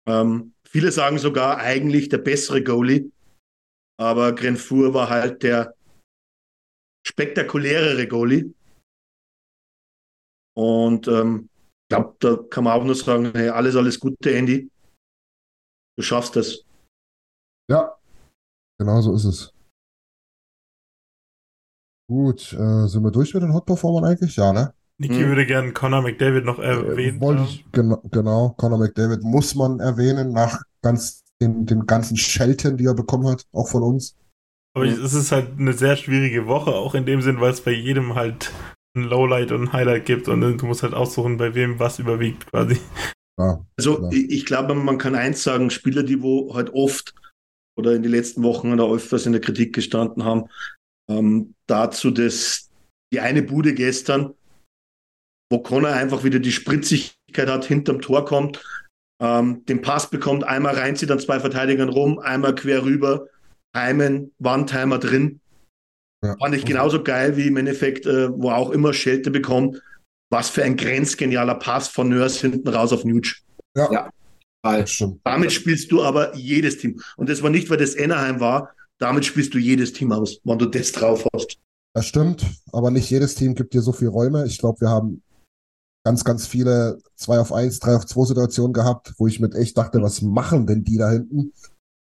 Ähm, 0.06 0.54
viele 0.68 0.92
sagen 0.92 1.18
sogar 1.18 1.58
eigentlich 1.58 2.08
der 2.08 2.18
bessere 2.18 2.62
Goalie, 2.62 3.10
aber 3.98 4.34
Grant 4.34 4.58
Fuhr 4.58 4.92
war 4.92 5.08
halt 5.08 5.42
der 5.42 5.74
spektakulärere 7.06 8.06
Goalie. 8.06 8.52
Und 10.60 11.08
ähm, 11.08 11.48
ich 11.82 11.96
glaube, 11.96 12.16
da 12.20 12.36
kann 12.50 12.64
man 12.64 12.78
auch 12.78 12.84
nur 12.84 12.94
sagen, 12.94 13.30
hey, 13.34 13.48
alles, 13.48 13.76
alles 13.76 13.98
Gute, 13.98 14.34
Andy. 14.34 14.70
Du 15.96 16.02
schaffst 16.02 16.36
das. 16.36 16.64
Ja, 17.70 17.96
genau 18.78 19.00
so 19.00 19.14
ist 19.14 19.24
es. 19.24 19.54
Gut, 22.10 22.52
äh, 22.52 22.86
sind 22.88 23.02
wir 23.02 23.10
durch 23.10 23.32
mit 23.32 23.42
den 23.42 23.54
Hot-Performern 23.54 24.04
eigentlich? 24.04 24.36
Ja, 24.36 24.52
ne? 24.52 24.74
Niki 24.98 25.14
Hm. 25.14 25.28
würde 25.28 25.46
gerne 25.46 25.72
Conor 25.72 26.02
McDavid 26.02 26.44
noch 26.44 26.58
erwähnen. 26.58 27.18
Äh, 27.18 27.20
wollte 27.20 27.42
ich, 27.44 27.64
genau, 27.72 28.02
genau, 28.10 28.50
Conor 28.58 28.78
McDavid 28.78 29.22
muss 29.22 29.54
man 29.54 29.80
erwähnen, 29.80 30.32
nach 30.32 30.60
ganz 30.82 31.24
den, 31.40 31.64
den 31.64 31.86
ganzen 31.86 32.18
Schelten, 32.18 32.76
die 32.76 32.84
er 32.84 32.94
bekommen 32.94 33.28
hat, 33.28 33.46
auch 33.52 33.68
von 33.68 33.82
uns. 33.82 34.14
Aber 34.76 34.84
es 34.84 35.14
ist 35.14 35.32
halt 35.32 35.58
eine 35.58 35.72
sehr 35.72 35.96
schwierige 35.96 36.46
Woche, 36.46 36.72
auch 36.72 36.94
in 36.94 37.06
dem 37.06 37.22
Sinn, 37.22 37.40
weil 37.40 37.52
es 37.52 37.62
bei 37.62 37.72
jedem 37.72 38.14
halt 38.14 38.52
ein 38.96 39.04
Lowlight 39.04 39.52
und 39.52 39.62
ein 39.62 39.72
Highlight 39.72 40.06
gibt 40.06 40.28
und 40.28 40.40
du 40.40 40.66
musst 40.66 40.82
halt 40.82 40.94
aussuchen, 40.94 41.36
bei 41.36 41.54
wem 41.54 41.78
was 41.78 41.98
überwiegt 41.98 42.46
quasi. 42.50 42.78
Ja, 43.38 43.64
Also 43.78 44.02
Ja. 44.02 44.10
ich, 44.12 44.44
glaube, 44.44 44.74
man 44.74 44.98
kann 44.98 45.14
eins 45.14 45.42
sagen, 45.42 45.70
Spieler, 45.70 46.02
die 46.02 46.22
wo 46.22 46.54
halt 46.54 46.70
oft 46.74 47.14
oder 47.78 47.94
in 47.94 48.02
den 48.02 48.12
letzten 48.12 48.42
Wochen 48.42 48.72
oder 48.72 48.90
öfters 48.90 49.26
in 49.26 49.32
der 49.32 49.40
Kritik 49.40 49.74
gestanden 49.74 50.24
haben, 50.24 50.48
ähm, 51.10 51.54
dazu 51.66 52.10
das, 52.10 52.70
die 53.12 53.20
eine 53.20 53.42
Bude 53.42 53.74
gestern, 53.74 54.34
wo 55.50 55.60
Connor 55.60 55.92
einfach 55.92 56.22
wieder 56.24 56.38
die 56.38 56.52
Spritzigkeit 56.52 57.48
hat, 57.48 57.64
hinterm 57.64 58.00
Tor 58.00 58.24
kommt, 58.24 58.62
ähm, 59.22 59.64
den 59.66 59.82
Pass 59.82 60.10
bekommt, 60.10 60.44
einmal 60.44 60.74
reinzieht 60.74 61.10
an 61.10 61.18
zwei 61.18 61.40
Verteidigern 61.40 61.88
rum, 61.88 62.18
einmal 62.18 62.54
quer 62.54 62.84
rüber, 62.84 63.26
Heimen, 63.74 64.32
Wandheimer 64.38 64.98
drin. 64.98 65.40
Ja. 66.24 66.36
Fand 66.38 66.54
ich 66.54 66.64
genauso 66.64 67.02
geil 67.02 67.36
wie 67.36 67.46
im 67.46 67.56
Endeffekt, 67.56 68.06
äh, 68.06 68.30
wo 68.30 68.50
auch 68.50 68.70
immer 68.70 68.92
Schelte 68.92 69.30
bekommt. 69.30 69.80
Was 70.30 70.48
für 70.48 70.62
ein 70.62 70.76
grenzgenialer 70.76 71.56
Pass 71.56 71.88
von 71.88 72.08
Nurse 72.08 72.40
hinten 72.48 72.68
raus 72.68 72.92
auf 72.92 73.04
Nuge. 73.04 73.32
Ja, 73.76 73.90
Ja. 73.90 74.10
Damit 75.24 75.52
spielst 75.52 75.90
du 75.90 76.02
aber 76.02 76.36
jedes 76.36 76.78
Team. 76.78 77.00
Und 77.16 77.30
das 77.30 77.42
war 77.42 77.50
nicht, 77.50 77.70
weil 77.70 77.78
das 77.78 77.96
Anaheim 77.96 78.40
war. 78.40 78.70
Damit 78.98 79.24
spielst 79.24 79.54
du 79.54 79.58
jedes 79.58 79.92
Team 79.94 80.12
aus, 80.12 80.38
wenn 80.44 80.58
du 80.58 80.66
das 80.66 80.92
drauf 80.92 81.26
hast. 81.32 81.56
Das 81.94 82.06
stimmt, 82.06 82.46
aber 82.70 82.90
nicht 82.90 83.10
jedes 83.10 83.34
Team 83.34 83.54
gibt 83.54 83.72
dir 83.72 83.80
so 83.80 83.92
viel 83.92 84.08
Räume. 84.08 84.44
Ich 84.46 84.58
glaube, 84.58 84.82
wir 84.82 84.90
haben 84.90 85.22
ganz, 86.04 86.24
ganz 86.24 86.46
viele 86.46 86.98
2 87.16 87.38
auf 87.38 87.52
1, 87.52 87.80
3 87.80 87.96
auf 87.96 88.06
2 88.06 88.26
Situationen 88.26 88.72
gehabt, 88.72 89.14
wo 89.16 89.26
ich 89.26 89.40
mit 89.40 89.54
echt 89.54 89.76
dachte, 89.76 90.02
was 90.02 90.22
machen 90.22 90.66
denn 90.66 90.84
die 90.84 90.98
da 90.98 91.10
hinten? 91.10 91.52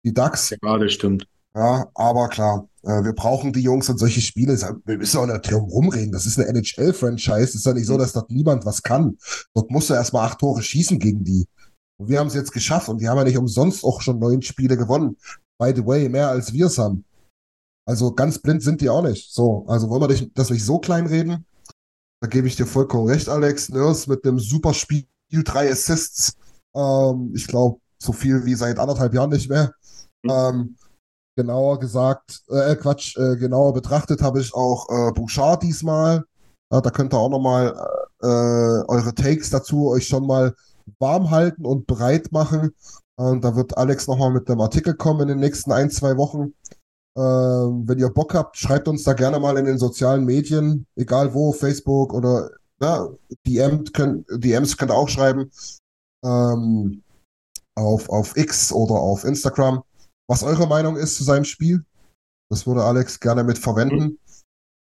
Die 0.05 0.15
Ducks. 0.15 0.57
Ja, 0.63 0.79
das 0.79 0.93
stimmt. 0.93 1.29
Ja, 1.55 1.89
aber 1.95 2.29
klar, 2.29 2.69
wir 2.87 3.13
brauchen 3.13 3.53
die 3.53 3.63
Jungs 3.63 3.89
und 3.89 3.99
solche 3.99 4.21
Spiele. 4.21 4.57
Wir 4.85 4.99
müssen 4.99 5.19
auch 5.19 5.27
nicht 5.27 5.51
drum 5.51 5.65
rumreden. 5.65 6.13
Das 6.13 6.27
ist 6.27 6.39
eine 6.39 6.49
NHL-Franchise. 6.49 7.43
Es 7.43 7.55
ist 7.57 7.67
ja 7.67 7.73
nicht 7.73 7.87
so, 7.87 7.99
dass 7.99 8.13
dort 8.13 8.31
niemand 8.31 8.65
was 8.65 8.83
kann. 8.83 9.19
Dort 9.55 9.71
musst 9.71 9.91
du 9.91 9.95
erstmal 9.95 10.29
acht 10.29 10.39
Tore 10.39 10.63
schießen 10.63 10.99
gegen 10.99 11.25
die. 11.25 11.47
Und 11.99 12.09
wir 12.09 12.19
haben 12.19 12.29
es 12.29 12.35
jetzt 12.35 12.53
geschafft 12.53 12.89
und 12.89 13.01
wir 13.01 13.11
haben 13.11 13.19
ja 13.19 13.25
nicht 13.25 13.39
umsonst 13.39 13.83
auch 13.85 14.01
schon 14.01 14.19
neun 14.19 14.43
Spiele 14.43 14.77
gewonnen. 14.77 15.17
By 15.59 15.73
the 15.75 15.85
way, 15.85 16.09
mehr 16.09 16.29
als 16.29 16.53
wir 16.53 16.67
es 16.67 16.79
haben. 16.79 17.05
Also 17.89 18.13
ganz 18.13 18.39
blind 18.39 18.63
sind 18.63 18.81
die 18.81 18.91
auch 18.91 19.03
nicht. 19.03 19.33
So, 19.33 19.65
also 19.67 19.89
wollen 19.89 20.09
wir 20.09 20.29
das 20.35 20.51
nicht 20.51 20.65
so 20.65 20.79
klein 20.79 21.07
reden? 21.07 21.47
Da 22.21 22.29
gebe 22.29 22.49
ich 22.49 22.57
dir 22.57 22.67
vollkommen 22.67 23.09
recht, 23.09 23.29
Alex. 23.29 23.69
Nurse 23.69 24.11
mit 24.11 24.25
einem 24.25 24.39
super 24.39 24.75
Spiel, 24.75 25.07
drei 25.31 25.71
Assists. 25.71 26.37
Ähm, 26.75 27.33
ich 27.35 27.47
glaube, 27.47 27.81
so 27.99 28.13
viel 28.13 28.45
wie 28.45 28.55
seit 28.55 28.79
anderthalb 28.79 29.15
Jahren 29.15 29.31
nicht 29.31 29.49
mehr. 29.49 29.73
Mhm. 30.23 30.31
Ähm, 30.31 30.77
genauer 31.37 31.79
gesagt, 31.79 32.43
äh, 32.49 32.75
Quatsch, 32.77 33.17
äh, 33.17 33.37
genauer 33.37 33.73
betrachtet 33.75 34.23
habe 34.23 34.41
ich 34.41 34.55
auch 34.55 34.89
äh, 34.89 35.13
Bouchard 35.13 35.63
diesmal. 35.63 36.25
Ja, 36.73 36.81
da 36.81 36.91
könnt 36.91 37.15
ihr 37.15 37.19
auch 37.19 37.31
nochmal 37.31 37.75
äh, 38.23 38.27
eure 38.27 39.15
Takes 39.15 39.51
dazu 39.51 39.89
euch 39.89 40.09
schon 40.09 40.27
mal 40.27 40.55
warm 40.99 41.31
halten 41.31 41.65
und 41.65 41.87
bereit 41.87 42.33
machen. 42.33 42.73
Und 43.17 43.45
da 43.45 43.55
wird 43.55 43.77
Alex 43.77 44.09
nochmal 44.09 44.33
mit 44.33 44.49
dem 44.49 44.61
Artikel 44.61 44.95
kommen 44.95 45.23
in 45.23 45.29
den 45.29 45.39
nächsten 45.39 45.73
ein, 45.73 45.91
zwei 45.91 46.17
Wochen. 46.17 46.55
Ähm, 47.17 47.89
wenn 47.89 47.99
ihr 47.99 48.11
Bock 48.11 48.35
habt, 48.35 48.57
schreibt 48.57 48.89
uns 48.89 49.05
da 49.05 49.15
gerne 49.15 49.39
mal 49.39 49.57
in 49.57 49.65
den 49.65 49.79
sozialen 49.79 50.25
Medien, 50.25 50.87
egal 50.97 51.33
wo, 51.33 51.53
Facebook 51.53 52.13
oder 52.13 52.51
ja, 52.81 53.09
DM 53.47 53.85
könnt, 53.93 54.27
DMs 54.31 54.77
könnt 54.77 54.91
ihr 54.91 54.97
auch 54.97 55.09
schreiben. 55.09 55.51
Ähm, 56.23 57.03
auf, 57.75 58.09
auf 58.11 58.37
X 58.37 58.73
oder 58.73 58.95
auf 58.95 59.25
Instagram, 59.25 59.83
was 60.29 60.43
eure 60.43 60.67
Meinung 60.67 60.97
ist 60.97 61.17
zu 61.17 61.25
seinem 61.25 61.45
Spiel. 61.45 61.85
Das 62.51 62.67
würde 62.67 62.83
Alex 62.85 63.21
gerne 63.21 63.45
mit 63.45 63.59
verwenden. 63.59 64.19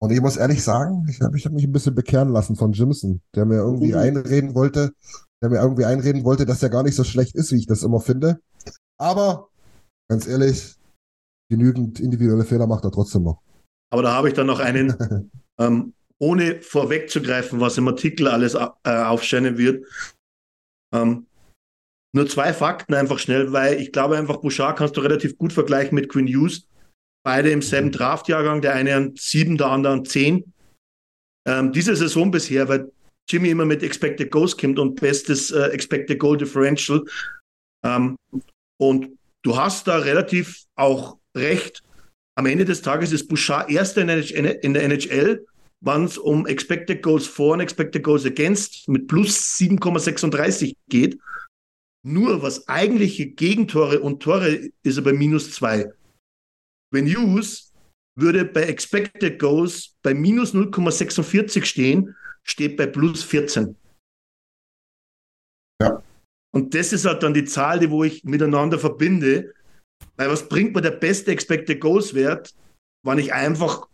Und 0.02 0.12
ich 0.12 0.20
muss 0.20 0.38
ehrlich 0.38 0.64
sagen, 0.64 1.06
ich 1.10 1.22
habe 1.22 1.38
hab 1.38 1.52
mich 1.52 1.64
ein 1.64 1.72
bisschen 1.72 1.94
bekehren 1.94 2.30
lassen 2.30 2.56
von 2.56 2.72
Jimson, 2.72 3.22
der 3.36 3.46
mir 3.46 3.58
irgendwie 3.58 3.92
mhm. 3.92 3.98
einreden 3.98 4.56
wollte, 4.56 4.94
der 5.42 5.50
mir 5.50 5.60
irgendwie 5.60 5.86
einreden 5.86 6.24
wollte, 6.24 6.46
dass 6.46 6.64
er 6.64 6.70
gar 6.70 6.84
nicht 6.84 6.96
so 6.96 7.04
schlecht 7.04 7.36
ist, 7.36 7.52
wie 7.52 7.58
ich 7.58 7.68
das 7.68 7.84
immer 7.84 8.00
finde. 8.00 8.42
Aber 8.98 9.50
ganz 10.10 10.28
ehrlich, 10.28 10.76
genügend 11.50 12.00
individuelle 12.00 12.46
Fehler 12.46 12.66
macht 12.66 12.84
er 12.84 12.92
trotzdem 12.92 13.24
noch. 13.24 13.42
Aber 13.92 14.02
da 14.02 14.14
habe 14.14 14.30
ich 14.30 14.34
dann 14.34 14.48
noch 14.48 14.60
einen, 14.60 15.30
ähm, 15.60 15.94
ohne 16.18 16.62
vorwegzugreifen, 16.62 17.60
was 17.60 17.78
im 17.78 17.88
Artikel 17.88 18.28
alles 18.28 18.56
äh, 18.56 18.70
aufscheinen 18.86 19.58
wird. 19.58 19.86
Ähm, 20.94 21.28
nur 22.14 22.28
zwei 22.28 22.54
Fakten 22.54 22.94
einfach 22.94 23.20
schnell, 23.20 23.54
weil 23.54 23.80
ich 23.80 23.92
glaube 23.92 24.18
einfach, 24.18 24.38
Bouchard 24.38 24.78
kannst 24.78 24.98
du 24.98 25.02
relativ 25.02 25.38
gut 25.38 25.54
vergleichen 25.54 25.96
mit 25.96 26.10
Quinn 26.10 26.28
Hughes. 26.28 26.68
Beide 27.24 27.52
im 27.52 27.62
selben 27.62 27.88
mhm. 27.88 27.94
Draftjahrgang, 27.94 28.62
der 28.62 28.74
eine 28.74 28.96
an 28.96 29.16
sieben, 29.16 29.58
der 29.58 29.68
andere 29.68 29.94
an 29.94 30.06
zehn. 30.06 30.54
Ähm, 31.48 31.72
diese 31.72 31.96
Saison 31.96 32.32
bisher, 32.32 32.68
weil 32.68 32.92
Jimmy 33.30 33.50
immer 33.50 33.66
mit 33.66 33.84
Expected 33.84 34.32
Goals 34.32 34.58
kommt 34.58 34.80
und 34.80 35.00
bestes 35.00 35.52
äh, 35.52 35.68
Expected 35.68 36.20
Goal 36.20 36.38
Differential. 36.38 37.04
Ähm, 37.86 38.18
und 38.80 39.18
du 39.44 39.56
hast 39.56 39.88
da 39.88 40.00
relativ 40.00 40.66
auch 40.76 41.18
recht. 41.36 41.82
Am 42.36 42.46
Ende 42.46 42.66
des 42.66 42.82
Tages 42.82 43.12
ist 43.12 43.28
Bouchard 43.28 43.70
erster 43.70 44.02
in 44.02 44.74
der 44.74 44.84
NHL, 44.84 45.46
wann 45.82 46.06
es 46.06 46.18
um 46.18 46.46
Expected 46.48 47.02
Goals 47.02 47.28
for 47.28 47.54
und 47.54 47.60
Expected 47.60 48.04
Goals 48.04 48.26
against 48.26 48.88
mit 48.88 49.08
plus 49.08 49.56
7,36 49.58 50.76
geht. 50.90 51.18
Nur 52.04 52.42
was 52.42 52.68
eigentliche 52.68 53.28
Gegentore 53.28 54.00
und 54.00 54.24
Tore 54.24 54.70
ist 54.84 54.98
er 54.98 55.04
bei 55.04 55.14
minus 55.14 55.52
zwei. 55.52 55.92
Wenn 56.92 57.06
Hughes 57.06 57.72
würde 58.18 58.46
bei 58.46 58.64
Expected 58.64 59.40
Goals 59.40 59.96
bei 60.02 60.14
minus 60.14 60.54
0,46 60.54 61.66
stehen, 61.66 62.16
steht 62.44 62.76
bei 62.76 62.88
plus 62.88 63.24
14. 63.24 63.76
Ja. 65.82 66.04
Und 66.54 66.76
das 66.76 66.92
ist 66.92 67.06
halt 67.06 67.24
dann 67.24 67.34
die 67.34 67.46
Zahl, 67.46 67.80
die 67.80 67.90
wo 67.90 68.04
ich 68.04 68.24
miteinander 68.24 68.78
verbinde. 68.78 69.54
Weil 70.18 70.30
was 70.30 70.50
bringt 70.50 70.76
mir 70.76 70.82
der 70.82 70.92
beste 70.92 71.32
Expected 71.32 71.80
Goals 71.80 72.14
Wert, 72.14 72.54
wenn 73.06 73.20
ich 73.20 73.34
einfach 73.34 73.88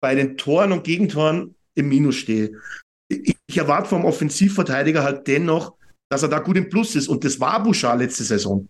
bei 0.00 0.14
den 0.14 0.36
Toren 0.36 0.72
und 0.72 0.84
Gegentoren 0.84 1.54
im 1.74 1.88
Minus 1.88 2.16
stehe? 2.16 2.60
Ich, 3.08 3.36
ich 3.46 3.58
erwarte 3.58 3.88
vom 3.88 4.04
Offensivverteidiger 4.04 5.02
halt 5.02 5.26
dennoch, 5.26 5.76
dass 6.10 6.22
er 6.22 6.28
da 6.28 6.38
gut 6.38 6.56
im 6.56 6.68
Plus 6.68 6.94
ist. 6.94 7.08
Und 7.08 7.24
das 7.24 7.40
war 7.40 7.62
Bouchard 7.62 7.98
letzte 7.98 8.24
Saison. 8.24 8.68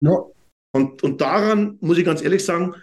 Ja. 0.00 0.24
Und, 0.74 1.02
und 1.02 1.20
daran 1.20 1.78
muss 1.80 1.98
ich 1.98 2.04
ganz 2.04 2.22
ehrlich 2.22 2.44
sagen, 2.44 2.74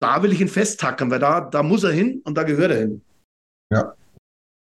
da 0.00 0.22
will 0.22 0.32
ich 0.32 0.40
ihn 0.40 0.48
festtackern, 0.48 1.10
weil 1.10 1.18
da, 1.18 1.40
da 1.40 1.62
muss 1.62 1.84
er 1.84 1.92
hin 1.92 2.22
und 2.24 2.36
da 2.36 2.42
gehört 2.42 2.72
er 2.72 2.78
hin. 2.78 3.02
Ja. 3.72 3.94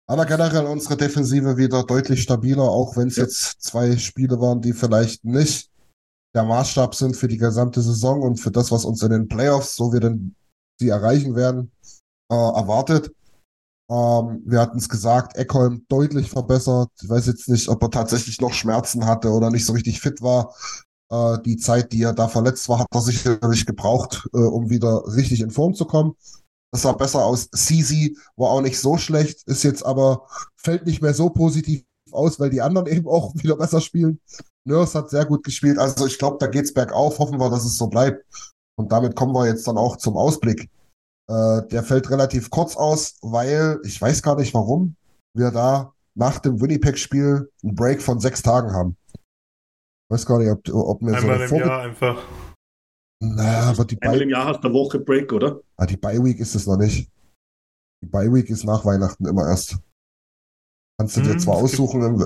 Aber 0.09 0.25
generell 0.25 0.65
unsere 0.65 0.97
Defensive 0.97 1.57
wieder 1.57 1.83
deutlich 1.83 2.23
stabiler, 2.23 2.63
auch 2.63 2.97
wenn 2.97 3.09
es 3.09 3.17
ja. 3.17 3.23
jetzt 3.23 3.61
zwei 3.61 3.95
Spiele 3.97 4.39
waren, 4.41 4.61
die 4.61 4.73
vielleicht 4.73 5.23
nicht 5.23 5.69
der 6.33 6.43
Maßstab 6.43 6.95
sind 6.95 7.15
für 7.15 7.27
die 7.27 7.37
gesamte 7.37 7.81
Saison 7.81 8.21
und 8.21 8.37
für 8.37 8.51
das, 8.51 8.71
was 8.71 8.85
uns 8.85 9.01
in 9.03 9.11
den 9.11 9.27
Playoffs, 9.27 9.75
so 9.75 9.93
wir 9.93 9.99
denn 9.99 10.35
sie 10.79 10.89
erreichen 10.89 11.35
werden, 11.35 11.71
äh, 12.31 12.35
erwartet. 12.35 13.11
Ähm, 13.89 14.43
wir 14.45 14.59
hatten 14.59 14.77
es 14.77 14.87
gesagt, 14.87 15.35
Eckholm 15.35 15.85
deutlich 15.89 16.29
verbessert. 16.29 16.89
Ich 17.01 17.09
weiß 17.09 17.25
jetzt 17.27 17.49
nicht, 17.49 17.69
ob 17.69 17.81
er 17.81 17.89
tatsächlich 17.89 18.39
noch 18.39 18.53
Schmerzen 18.53 19.05
hatte 19.05 19.29
oder 19.31 19.49
nicht 19.49 19.65
so 19.65 19.73
richtig 19.73 19.99
fit 19.99 20.21
war. 20.21 20.53
Äh, 21.11 21.39
die 21.43 21.57
Zeit, 21.57 21.91
die 21.91 22.03
er 22.03 22.13
da 22.13 22.27
verletzt 22.27 22.69
war, 22.69 22.79
hat 22.79 22.87
er 22.93 23.01
sicherlich 23.01 23.65
gebraucht, 23.65 24.27
äh, 24.33 24.37
um 24.37 24.69
wieder 24.69 25.03
richtig 25.07 25.41
in 25.41 25.51
Form 25.51 25.73
zu 25.73 25.85
kommen. 25.85 26.15
Das 26.71 26.83
sah 26.83 26.91
besser 26.91 27.25
aus. 27.25 27.49
Sisi 27.51 28.15
war 28.35 28.51
auch 28.51 28.61
nicht 28.61 28.79
so 28.79 28.97
schlecht, 28.97 29.41
ist 29.47 29.63
jetzt 29.63 29.83
aber, 29.83 30.27
fällt 30.55 30.85
nicht 30.85 31.01
mehr 31.01 31.15
so 31.15 31.31
positiv 31.31 31.83
aus, 32.11 32.39
weil 32.39 32.51
die 32.51 32.61
anderen 32.61 32.87
eben 32.95 33.07
auch 33.07 33.33
wieder 33.35 33.55
besser 33.55 33.81
spielen. 33.81 34.19
Nurse 34.65 34.97
hat 34.97 35.09
sehr 35.09 35.25
gut 35.25 35.43
gespielt. 35.43 35.79
Also 35.79 36.05
ich 36.05 36.19
glaube, 36.19 36.37
da 36.39 36.45
geht's 36.45 36.73
bergauf. 36.73 37.17
Hoffen 37.17 37.39
wir, 37.39 37.49
dass 37.49 37.65
es 37.65 37.77
so 37.77 37.87
bleibt. 37.87 38.23
Und 38.75 38.91
damit 38.91 39.15
kommen 39.15 39.33
wir 39.33 39.47
jetzt 39.47 39.67
dann 39.67 39.77
auch 39.77 39.97
zum 39.97 40.15
Ausblick. 40.15 40.69
Äh, 41.29 41.67
der 41.67 41.83
fällt 41.83 42.09
relativ 42.09 42.49
kurz 42.49 42.75
aus, 42.75 43.17
weil 43.21 43.79
ich 43.83 44.01
weiß 44.01 44.23
gar 44.23 44.35
nicht 44.35 44.53
warum 44.55 44.95
wir 45.35 45.51
da 45.51 45.93
nach 46.15 46.39
dem 46.39 46.59
Winnipeg-Spiel 46.59 47.51
einen 47.63 47.75
Break 47.75 48.01
von 48.01 48.19
sechs 48.19 48.41
Tagen 48.41 48.73
haben. 48.73 48.97
Ich 49.13 50.15
weiß 50.15 50.25
gar 50.25 50.39
nicht, 50.39 50.49
ob, 50.49 50.67
ob 50.73 51.01
mir 51.03 51.15
Einmal 51.15 51.47
so 51.47 51.55
im 51.55 51.61
Jahr 51.61 51.81
einfach. 51.83 52.23
Naja, 53.21 53.69
aber 53.69 53.85
die 53.85 54.01
Einmal 54.01 54.21
im 54.21 54.29
Jahr 54.29 54.45
hast 54.45 54.63
du 54.63 54.69
eine 54.69 54.73
Woche 54.73 54.99
Break, 54.99 55.31
oder? 55.31 55.61
Ah, 55.77 55.85
die 55.85 55.97
Bye 55.97 56.23
Week 56.23 56.39
ist 56.39 56.55
es 56.55 56.65
noch 56.65 56.77
nicht. 56.77 57.11
Die 58.01 58.07
Bye 58.07 58.33
Week 58.33 58.49
ist 58.49 58.63
nach 58.63 58.83
Weihnachten 58.83 59.27
immer 59.27 59.47
erst. 59.47 59.77
Kannst 60.97 61.15
du 61.17 61.21
dir 61.21 61.33
hm, 61.33 61.39
zwar 61.39 61.57
aussuchen. 61.57 62.01
Im, 62.01 62.25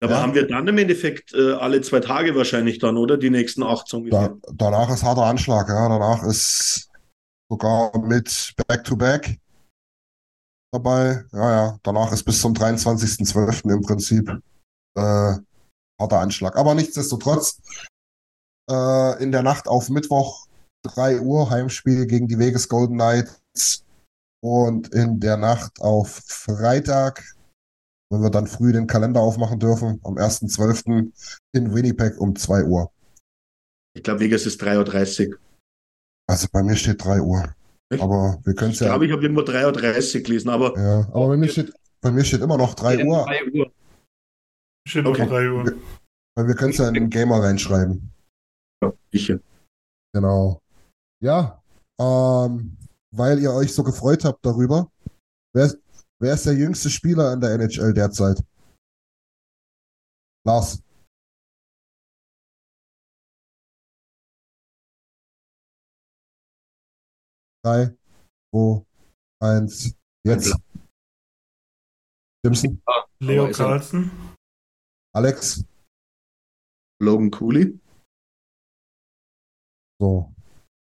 aber 0.00 0.12
ja. 0.12 0.22
haben 0.22 0.34
wir 0.34 0.46
dann 0.46 0.68
im 0.68 0.76
Endeffekt 0.76 1.32
äh, 1.34 1.52
alle 1.52 1.80
zwei 1.80 2.00
Tage 2.00 2.36
wahrscheinlich 2.36 2.78
dann, 2.78 2.96
oder? 2.98 3.16
Die 3.16 3.30
nächsten 3.30 3.62
acht 3.62 3.88
so 3.88 3.96
ungefähr. 3.96 4.36
Da, 4.42 4.52
danach 4.54 4.92
ist 4.92 5.02
harter 5.02 5.24
Anschlag, 5.24 5.68
ja. 5.68 5.88
Danach 5.88 6.22
ist 6.24 6.87
sogar 7.50 7.96
mit 7.98 8.54
Back-to-Back 8.66 9.26
-back 9.26 9.38
dabei. 10.72 11.24
Ja, 11.32 11.50
ja. 11.50 11.78
Danach 11.82 12.12
ist 12.12 12.24
bis 12.24 12.40
zum 12.40 12.52
23.12. 12.52 13.72
im 13.72 13.82
Prinzip 13.82 14.28
äh, 14.96 15.34
harter 16.00 16.20
Anschlag. 16.20 16.56
Aber 16.56 16.74
nichtsdestotrotz, 16.74 17.60
äh, 18.70 19.22
in 19.22 19.32
der 19.32 19.42
Nacht 19.42 19.66
auf 19.66 19.88
Mittwoch 19.88 20.46
3 20.82 21.20
Uhr 21.20 21.50
Heimspiel 21.50 22.06
gegen 22.06 22.28
die 22.28 22.38
Vegas 22.38 22.68
Golden 22.68 22.94
Knights 22.94 23.84
und 24.40 24.92
in 24.94 25.18
der 25.20 25.36
Nacht 25.36 25.80
auf 25.80 26.22
Freitag, 26.26 27.24
wenn 28.10 28.22
wir 28.22 28.30
dann 28.30 28.46
früh 28.46 28.72
den 28.72 28.86
Kalender 28.86 29.20
aufmachen 29.20 29.58
dürfen, 29.58 30.00
am 30.04 30.14
1.12. 30.14 31.12
in 31.52 31.74
Winnipeg 31.74 32.20
um 32.20 32.36
2 32.36 32.64
Uhr. 32.64 32.92
Ich 33.94 34.02
glaube, 34.02 34.20
Vegas 34.20 34.46
ist 34.46 34.62
3.30 34.62 35.30
Uhr. 35.30 35.38
Also 36.28 36.46
bei 36.52 36.62
mir 36.62 36.76
steht 36.76 37.02
3 37.02 37.20
Uhr. 37.20 37.54
Echt? 37.90 38.02
Aber 38.02 38.38
wir 38.44 38.54
können 38.54 38.72
es 38.72 38.80
ja. 38.80 38.86
Ich 38.86 38.90
glaube, 38.90 39.06
ich 39.06 39.12
habe 39.12 39.22
irgendwo 39.22 39.42
3.30 39.42 40.16
Uhr 40.16 40.22
gelesen, 40.22 40.48
aber. 40.50 40.78
Ja, 40.78 41.00
aber 41.12 41.28
bei 41.28 41.36
mir 41.36 41.48
steht, 41.48 41.72
bei 42.00 42.10
mir 42.10 42.24
steht 42.24 42.42
immer 42.42 42.58
noch 42.58 42.74
3 42.74 43.04
Uhr. 43.04 43.24
3 43.24 43.44
Uhr. 43.52 43.72
Steht 44.86 45.06
okay. 45.06 45.22
noch 45.22 45.30
3 45.30 45.50
Uhr. 45.50 45.74
Weil 46.36 46.46
wir 46.46 46.54
können 46.54 46.70
es 46.70 46.78
ja 46.78 46.88
in 46.88 46.94
den 46.94 47.10
Gamer 47.10 47.42
reinschreiben. 47.42 48.12
Ja, 48.82 48.92
sicher. 49.10 49.40
Genau. 50.12 50.60
Ja, 51.20 51.62
ähm, 52.00 52.76
weil 53.10 53.40
ihr 53.40 53.52
euch 53.52 53.74
so 53.74 53.82
gefreut 53.82 54.24
habt 54.24 54.44
darüber. 54.44 54.90
Wer, 55.54 55.74
wer 56.20 56.34
ist 56.34 56.46
der 56.46 56.54
jüngste 56.54 56.90
Spieler 56.90 57.32
in 57.32 57.40
der 57.40 57.52
NHL 57.52 57.94
derzeit? 57.94 58.44
Lars. 60.46 60.82
Drei, 67.68 67.94
zwei, 68.54 68.82
eins, 69.42 69.94
jetzt. 70.26 70.56
Jimson, 72.42 72.80
Leo 73.20 73.42
Aber 73.42 73.50
ist 73.50 73.58
er- 73.60 73.66
Carlson. 73.66 74.10
Alex. 75.14 75.64
Logan 77.02 77.30
Cooley. 77.30 77.78
So. 80.00 80.32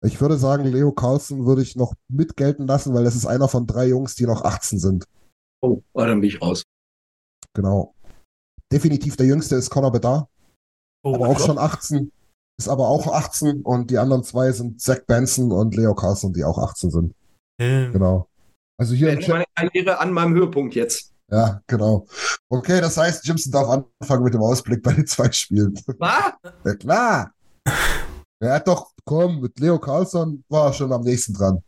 Ich 0.04 0.20
würde 0.20 0.36
sagen, 0.36 0.64
Leo 0.66 0.92
Carlson 0.92 1.46
würde 1.46 1.62
ich 1.62 1.74
noch 1.74 1.94
mitgelten 2.08 2.66
lassen, 2.66 2.92
weil 2.92 3.04
das 3.04 3.14
ist 3.16 3.24
einer 3.24 3.48
von 3.48 3.66
drei 3.66 3.86
Jungs, 3.88 4.14
die 4.16 4.26
noch 4.26 4.44
18 4.44 4.78
sind. 4.78 5.06
Oh, 5.62 5.82
oh, 5.94 6.00
dann 6.00 6.20
bin 6.20 6.28
ich 6.28 6.42
raus. 6.42 6.64
Genau. 7.54 7.94
Definitiv 8.70 9.16
der 9.16 9.24
jüngste 9.26 9.54
ist 9.56 9.70
Conor 9.70 9.92
Bedard, 9.92 10.28
Oh, 11.02 11.14
aber 11.14 11.28
auch 11.28 11.38
Gott. 11.38 11.46
schon 11.46 11.56
18. 11.58 12.12
Ist 12.58 12.68
aber 12.68 12.88
auch 12.88 13.06
18 13.12 13.62
und 13.62 13.90
die 13.90 13.98
anderen 13.98 14.22
zwei 14.22 14.52
sind 14.52 14.80
Zach 14.80 15.00
Benson 15.06 15.50
und 15.50 15.74
Leo 15.74 15.94
Carlson, 15.94 16.32
die 16.32 16.44
auch 16.44 16.58
18 16.58 16.90
sind. 16.90 17.14
Ähm, 17.60 17.92
Genau. 17.92 18.28
Also 18.78 18.94
hier 18.94 19.18
Chat. 19.18 19.28
meine 19.28 19.44
Karriere 19.54 19.98
an 19.98 20.12
meinem 20.12 20.34
Höhepunkt 20.34 20.74
jetzt. 20.74 21.12
Ja, 21.30 21.60
genau. 21.66 22.06
Okay, 22.48 22.80
das 22.80 22.96
heißt, 22.96 23.24
Jimson 23.26 23.52
darf 23.52 23.68
anfangen 24.00 24.24
mit 24.24 24.34
dem 24.34 24.42
Ausblick 24.42 24.82
bei 24.82 24.92
den 24.92 25.06
zwei 25.06 25.30
Spielen. 25.32 25.74
Was? 25.98 26.32
Ja, 26.64 26.74
klar. 26.74 27.32
Er 28.40 28.54
hat 28.54 28.68
doch, 28.68 28.92
komm, 29.04 29.40
mit 29.40 29.58
Leo 29.58 29.78
Carlson 29.78 30.44
war 30.48 30.66
er 30.66 30.72
schon 30.72 30.92
am 30.92 31.02
nächsten 31.02 31.32
dran. 31.32 31.62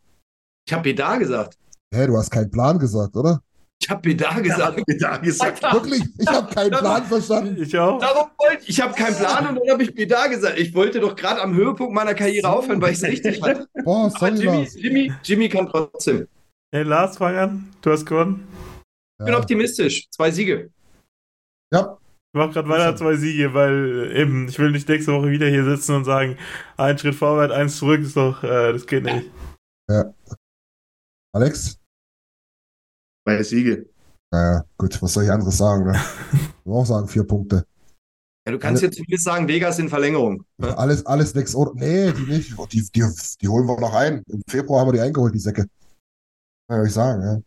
Ich 0.67 0.73
habe 0.73 0.83
Bedar 0.83 1.17
gesagt. 1.17 1.57
Hä, 1.93 2.05
du 2.07 2.17
hast 2.17 2.29
keinen 2.29 2.51
Plan 2.51 2.77
gesagt, 2.77 3.15
oder? 3.15 3.41
Ich 3.81 3.89
habe 3.89 4.01
Bedar 4.01 4.41
gesagt. 4.41 4.81
Da 4.99 5.17
gesagt. 5.17 5.63
Alter, 5.63 5.75
Wirklich? 5.77 6.03
Ich 6.17 6.27
habe 6.27 6.53
keinen 6.53 6.71
Plan 6.71 7.05
verstanden. 7.05 7.61
Ich 7.61 7.77
auch. 7.77 7.99
Darum 7.99 8.29
wollte 8.37 8.63
ich, 8.63 8.69
ich 8.69 8.81
habe 8.81 8.93
keinen 8.93 9.15
Plan 9.15 9.47
und 9.49 9.55
dann 9.59 9.69
habe 9.69 9.83
ich 9.83 9.93
Bedar 9.93 10.27
gesagt. 10.29 10.57
Ich 10.59 10.73
wollte 10.73 10.99
doch 10.99 11.15
gerade 11.15 11.41
am 11.41 11.53
Höhepunkt 11.55 11.93
meiner 11.93 12.13
Karriere 12.15 12.49
aufhören, 12.49 12.81
weil 12.81 12.91
ich 12.93 12.97
es 12.97 13.03
richtig 13.03 13.41
hatte. 13.41 13.67
Boah, 13.83 14.05
Aber 14.07 14.09
sorry, 14.19 14.31
Jimmy, 14.35 14.57
Lars. 14.57 14.75
Jimmy, 14.75 15.13
Jimmy 15.23 15.49
kann 15.49 15.67
trotzdem. 15.69 16.27
Hey, 16.73 16.83
Lars, 16.83 17.17
fang 17.17 17.35
an. 17.37 17.69
Du 17.81 17.91
hast 17.91 18.05
gewonnen. 18.05 18.47
Ich 19.19 19.25
bin 19.25 19.33
Ja. 19.33 19.39
optimistisch. 19.39 20.07
Zwei 20.09 20.31
Siege. 20.31 20.69
ja, 21.73 21.97
Ich 22.33 22.37
mach 22.37 22.51
gerade 22.51 22.67
weiter 22.69 22.95
zwei 22.95 23.15
Siege, 23.15 23.53
weil 23.53 24.09
äh, 24.11 24.21
eben, 24.21 24.47
ich 24.49 24.57
will 24.59 24.71
nicht 24.71 24.89
nächste 24.89 25.13
Woche 25.13 25.29
wieder 25.29 25.47
hier 25.47 25.63
sitzen 25.63 25.95
und 25.95 26.03
sagen, 26.05 26.37
ein 26.77 26.97
Schritt 26.97 27.15
vorwärts, 27.15 27.53
eins 27.53 27.77
zurück, 27.77 28.01
ist 28.01 28.17
doch, 28.17 28.43
äh, 28.43 28.73
das 28.73 28.85
geht 28.85 29.03
nicht. 29.03 29.29
Alex? 31.33 31.79
Zwei 33.27 33.43
Siege. 33.43 33.85
Naja, 34.31 34.63
gut, 34.77 35.01
was 35.01 35.13
soll 35.13 35.25
ich 35.25 35.31
anderes 35.31 35.57
sagen, 35.57 35.85
ne? 35.91 35.99
Ich 36.65 36.71
auch 36.71 36.85
sagen, 36.85 37.07
vier 37.09 37.23
Punkte. 37.25 37.65
Ja, 38.45 38.53
du 38.53 38.59
kannst 38.59 38.81
Alle- 38.81 38.87
jetzt 38.87 38.95
zumindest 38.97 39.23
sagen, 39.25 39.47
Vegas 39.49 39.79
in 39.79 39.89
Verlängerung. 39.89 40.45
Ne? 40.57 40.77
Alles, 40.77 41.05
alles 41.05 41.35
nix. 41.35 41.53
Oder, 41.53 41.73
nee, 41.75 42.13
die 42.13 42.23
nicht. 42.23 42.57
Oh, 42.57 42.65
Die, 42.65 42.81
die, 42.95 43.05
die 43.41 43.47
holen 43.49 43.67
wir 43.67 43.79
noch 43.81 43.93
ein. 43.93 44.23
Im 44.27 44.41
Februar 44.47 44.79
haben 44.81 44.87
wir 44.87 44.93
die 44.93 45.01
eingeholt, 45.01 45.33
die 45.33 45.39
Säcke. 45.39 45.65
Kann 46.69 46.79
ich 46.81 46.87
euch 46.87 46.93
sagen, 46.93 47.21
ja. 47.21 47.41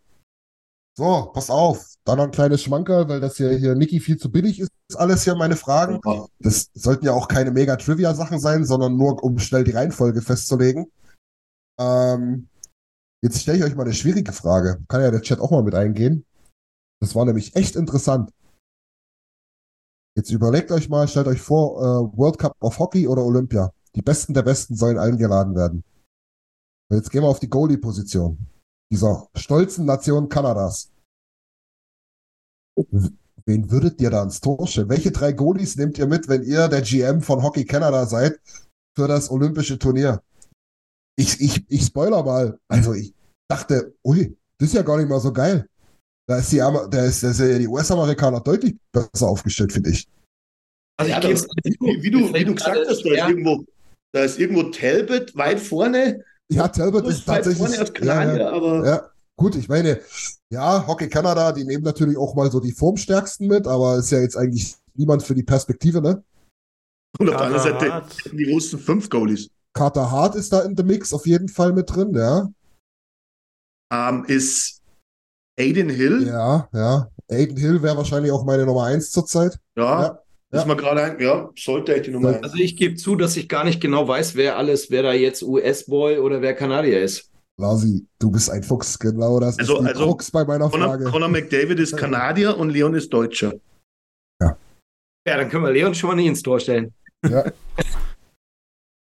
So, 0.97 1.31
pass 1.33 1.49
auf. 1.49 1.87
Dann 2.03 2.17
noch 2.17 2.25
ein 2.25 2.31
kleines 2.31 2.61
Schmankerl, 2.61 3.09
weil 3.09 3.19
das 3.19 3.37
hier, 3.37 3.51
hier 3.51 3.73
Niki 3.73 3.99
viel 3.99 4.17
zu 4.17 4.31
billig 4.31 4.59
ist. 4.59 4.69
ist 4.87 4.97
alles 4.97 5.23
hier 5.23 5.33
meine 5.35 5.55
Fragen. 5.55 5.99
Das 6.39 6.69
sollten 6.75 7.05
ja 7.05 7.13
auch 7.13 7.27
keine 7.27 7.49
mega 7.51 7.75
Trivia-Sachen 7.75 8.39
sein, 8.39 8.65
sondern 8.65 8.97
nur, 8.97 9.23
um 9.23 9.39
schnell 9.39 9.63
die 9.63 9.71
Reihenfolge 9.71 10.21
festzulegen. 10.21 10.91
Ähm, 11.79 12.47
jetzt 13.23 13.41
stelle 13.41 13.57
ich 13.57 13.63
euch 13.63 13.75
mal 13.75 13.83
eine 13.83 13.93
schwierige 13.93 14.31
Frage. 14.31 14.83
Kann 14.87 15.01
ja 15.01 15.11
der 15.11 15.21
Chat 15.21 15.39
auch 15.39 15.51
mal 15.51 15.63
mit 15.63 15.75
eingehen. 15.75 16.25
Das 17.01 17.15
war 17.15 17.25
nämlich 17.25 17.55
echt 17.55 17.75
interessant. 17.75 18.31
Jetzt 20.17 20.31
überlegt 20.31 20.71
euch 20.71 20.89
mal, 20.89 21.07
stellt 21.07 21.27
euch 21.27 21.41
vor, 21.41 21.79
äh, 21.79 22.17
World 22.17 22.37
Cup 22.37 22.55
of 22.59 22.77
Hockey 22.79 23.07
oder 23.07 23.23
Olympia. 23.23 23.73
Die 23.95 24.01
Besten 24.01 24.33
der 24.33 24.43
Besten 24.43 24.75
sollen 24.75 24.97
eingeladen 24.97 25.55
werden. 25.55 25.83
Und 26.89 26.97
jetzt 26.97 27.09
gehen 27.11 27.23
wir 27.23 27.29
auf 27.29 27.39
die 27.39 27.49
Goalie-Position. 27.49 28.37
Dieser 28.91 29.29
stolzen 29.35 29.85
Nation 29.85 30.27
Kanadas. 30.27 30.91
Wen 33.45 33.71
würdet 33.71 34.01
ihr 34.01 34.09
da 34.09 34.19
ans 34.19 34.41
Tor 34.41 34.67
stellen? 34.67 34.89
Welche 34.89 35.11
drei 35.11 35.31
Goalies 35.31 35.77
nehmt 35.77 35.97
ihr 35.97 36.07
mit, 36.07 36.27
wenn 36.27 36.43
ihr 36.43 36.67
der 36.67 36.81
GM 36.81 37.21
von 37.21 37.41
Hockey 37.41 37.65
Canada 37.65 38.05
seid 38.05 38.39
für 38.97 39.07
das 39.07 39.31
olympische 39.31 39.79
Turnier? 39.79 40.21
Ich, 41.17 41.39
ich, 41.39 41.65
ich 41.69 41.85
spoiler 41.85 42.23
mal. 42.23 42.59
Also 42.67 42.93
ich 42.93 43.13
dachte, 43.49 43.93
ui, 44.03 44.37
das 44.57 44.69
ist 44.69 44.75
ja 44.75 44.81
gar 44.81 44.97
nicht 44.97 45.09
mal 45.09 45.19
so 45.19 45.31
geil. 45.33 45.67
Da 46.27 46.37
ist 46.37 46.51
die, 46.51 46.57
da 46.57 47.03
ist, 47.03 47.23
da 47.23 47.31
ist 47.31 47.39
ja 47.39 47.57
die 47.57 47.67
US-Amerikaner 47.67 48.39
deutlich 48.39 48.77
besser 48.91 49.27
aufgestellt, 49.27 49.73
finde 49.73 49.89
ich. 49.89 50.07
Also 50.97 51.11
Ja, 51.11 51.17
ich 51.17 51.23
da, 51.23 51.29
gebe 51.29 51.47
wie, 51.79 52.03
wie, 52.03 52.11
du, 52.11 52.33
wie 52.33 52.45
du 52.45 52.55
gesagt 52.55 52.77
hast, 52.87 53.03
da 53.03 53.09
ist, 53.09 53.17
Ja. 53.17 53.27
irgendwo, 53.29 53.65
da 54.13 54.23
ist 54.23 54.39
irgendwo 54.39 54.63
Talbot 54.63 55.35
weit 55.35 55.59
vorne. 55.59 56.23
Ja, 56.51 56.67
Talbot 56.67 57.05
ist 57.07 57.25
tatsächlich. 57.25 57.57
vorne 57.57 57.79
als 57.79 57.91
ja, 58.01 58.35
ja. 58.37 58.49
aber 58.51 58.85
Ja, 58.85 59.09
gut, 59.37 59.55
ich 59.55 59.67
meine, 59.67 59.99
ja, 60.51 60.85
Hockey 60.85 61.09
Canada, 61.09 61.51
die 61.51 61.63
nehmen 61.63 61.83
natürlich 61.83 62.17
auch 62.17 62.35
mal 62.35 62.51
so 62.51 62.59
die 62.59 62.73
Formstärksten 62.73 63.47
mit, 63.47 63.67
aber 63.67 63.97
ist 63.97 64.11
ja 64.11 64.19
jetzt 64.19 64.37
eigentlich 64.37 64.75
niemand 64.95 65.23
für 65.23 65.33
die 65.35 65.43
Perspektive, 65.43 66.01
ne? 66.01 66.23
und 67.19 67.29
auf 67.29 67.35
der 67.37 67.45
anderen 67.45 67.63
Seite 67.79 68.03
die 68.31 68.51
Russen 68.51 68.79
fünf 68.79 69.09
Goalies. 69.09 69.49
Carter 69.73 70.11
Hart 70.11 70.35
ist 70.35 70.51
da 70.53 70.61
in 70.61 70.75
the 70.75 70.83
Mix 70.83 71.13
auf 71.13 71.25
jeden 71.25 71.47
Fall 71.49 71.73
mit 71.73 71.93
drin, 71.95 72.13
ja. 72.13 72.49
Ähm, 73.93 74.25
ist 74.27 74.81
Aiden 75.59 75.89
Hill, 75.89 76.27
Ja, 76.27 76.67
ja. 76.73 77.07
Aiden 77.29 77.57
Hill 77.57 77.81
wäre 77.81 77.97
wahrscheinlich 77.97 78.31
auch 78.31 78.43
meine 78.45 78.65
Nummer 78.65 78.85
eins 78.85 79.11
zurzeit. 79.11 79.57
ja, 79.77 80.01
Ja, 80.01 80.07
ist 80.51 80.59
ja. 80.61 80.65
mal 80.65 80.75
gerade 80.75 81.03
ein, 81.03 81.19
ja, 81.19 81.49
sollte 81.57 81.95
echt 81.95 82.07
die 82.07 82.11
Nummer 82.11 82.29
eins. 82.35 82.43
Also 82.43 82.55
ich 82.57 82.75
gebe 82.75 82.95
zu, 82.95 83.15
dass 83.15 83.37
ich 83.37 83.47
gar 83.47 83.63
nicht 83.63 83.79
genau 83.81 84.07
weiß, 84.07 84.35
wer 84.35 84.57
alles, 84.57 84.91
wer 84.91 85.03
da 85.03 85.13
jetzt 85.13 85.41
US-Boy 85.43 86.19
oder 86.19 86.41
wer 86.41 86.53
Kanadier 86.53 87.01
ist. 87.01 87.29
Lasi, 87.57 88.05
du 88.19 88.31
bist 88.31 88.49
ein 88.49 88.63
Fuchs, 88.63 88.97
genau 88.99 89.39
das 89.39 89.59
Also- 89.59 89.75
ist 89.77 89.81
die 89.83 89.87
also 89.87 90.05
Krux 90.05 90.31
bei 90.31 90.43
meiner 90.45 90.69
Conor, 90.69 90.87
Frage. 90.89 91.05
Conor 91.05 91.29
McDavid 91.29 91.79
ist 91.79 91.95
Kanadier 91.97 92.57
und 92.57 92.69
Leon 92.71 92.93
ist 92.95 93.11
Deutscher. 93.13 93.53
Ja, 94.41 95.37
dann 95.37 95.49
können 95.49 95.63
wir 95.65 95.71
Leon 95.71 95.93
schon 95.93 96.09
mal 96.09 96.15
nicht 96.15 96.25
ins 96.25 96.41
Tor 96.41 96.59
stellen. 96.59 96.93
Ja. 97.29 97.43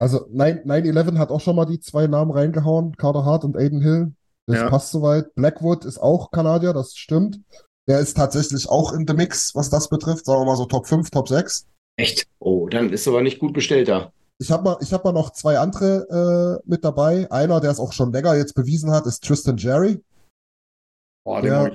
Also 0.01 0.27
9 0.31 0.65
9-11 0.65 1.19
hat 1.19 1.31
auch 1.31 1.41
schon 1.41 1.57
mal 1.57 1.65
die 1.67 1.81
zwei 1.81 2.07
Namen 2.07 2.31
reingehauen, 2.31 2.97
Carter 2.97 3.25
Hart 3.25 3.45
und 3.45 3.57
Aiden 3.57 3.81
Hill. 3.81 4.13
Das 4.47 4.59
Ja. 4.59 4.71
passt 4.71 4.93
soweit. 4.93 5.35
Blackwood 5.35 5.85
ist 5.85 5.99
auch 5.99 6.31
Kanadier, 6.31 6.73
das 6.73 6.97
stimmt. 6.97 7.41
Der 7.89 8.01
ist 8.01 8.17
tatsächlich 8.17 8.69
auch 8.69 8.93
in 8.93 9.07
the 9.07 9.15
Mix, 9.15 9.55
was 9.55 9.71
das 9.71 9.89
betrifft. 9.89 10.27
Sagen 10.27 10.41
wir 10.41 10.47
mal 10.47 10.57
so 10.57 10.67
Top 10.67 10.87
5, 10.87 11.11
Top 11.11 11.29
6. 11.29 11.67
Echt? 11.99 12.29
Oh, 12.39 12.69
dann 12.69 12.91
ist 12.93 13.09
aber 13.09 13.23
nicht 13.23 13.39
gut 13.41 13.53
bestellt 13.53 13.89
da. 13.89 14.13
Ich 14.41 14.53
habe 14.53 14.63
mal, 14.63 14.77
ich 14.81 14.93
hab 14.93 15.05
mal 15.05 15.13
noch 15.13 15.31
zwei 15.31 15.59
andere 15.59 16.61
äh, 16.63 16.69
mit 16.69 16.85
dabei. 16.85 17.31
Einer, 17.33 17.61
der 17.61 17.73
es 17.73 17.81
auch 17.81 17.93
schon 17.93 18.13
länger 18.13 18.37
jetzt 18.37 18.55
bewiesen 18.55 18.93
hat, 18.93 19.05
ist 19.07 19.25
Tristan 19.25 19.57
Jerry. 19.57 20.01
Boah, 21.25 21.43
den 21.43 21.53
hab 21.53 21.73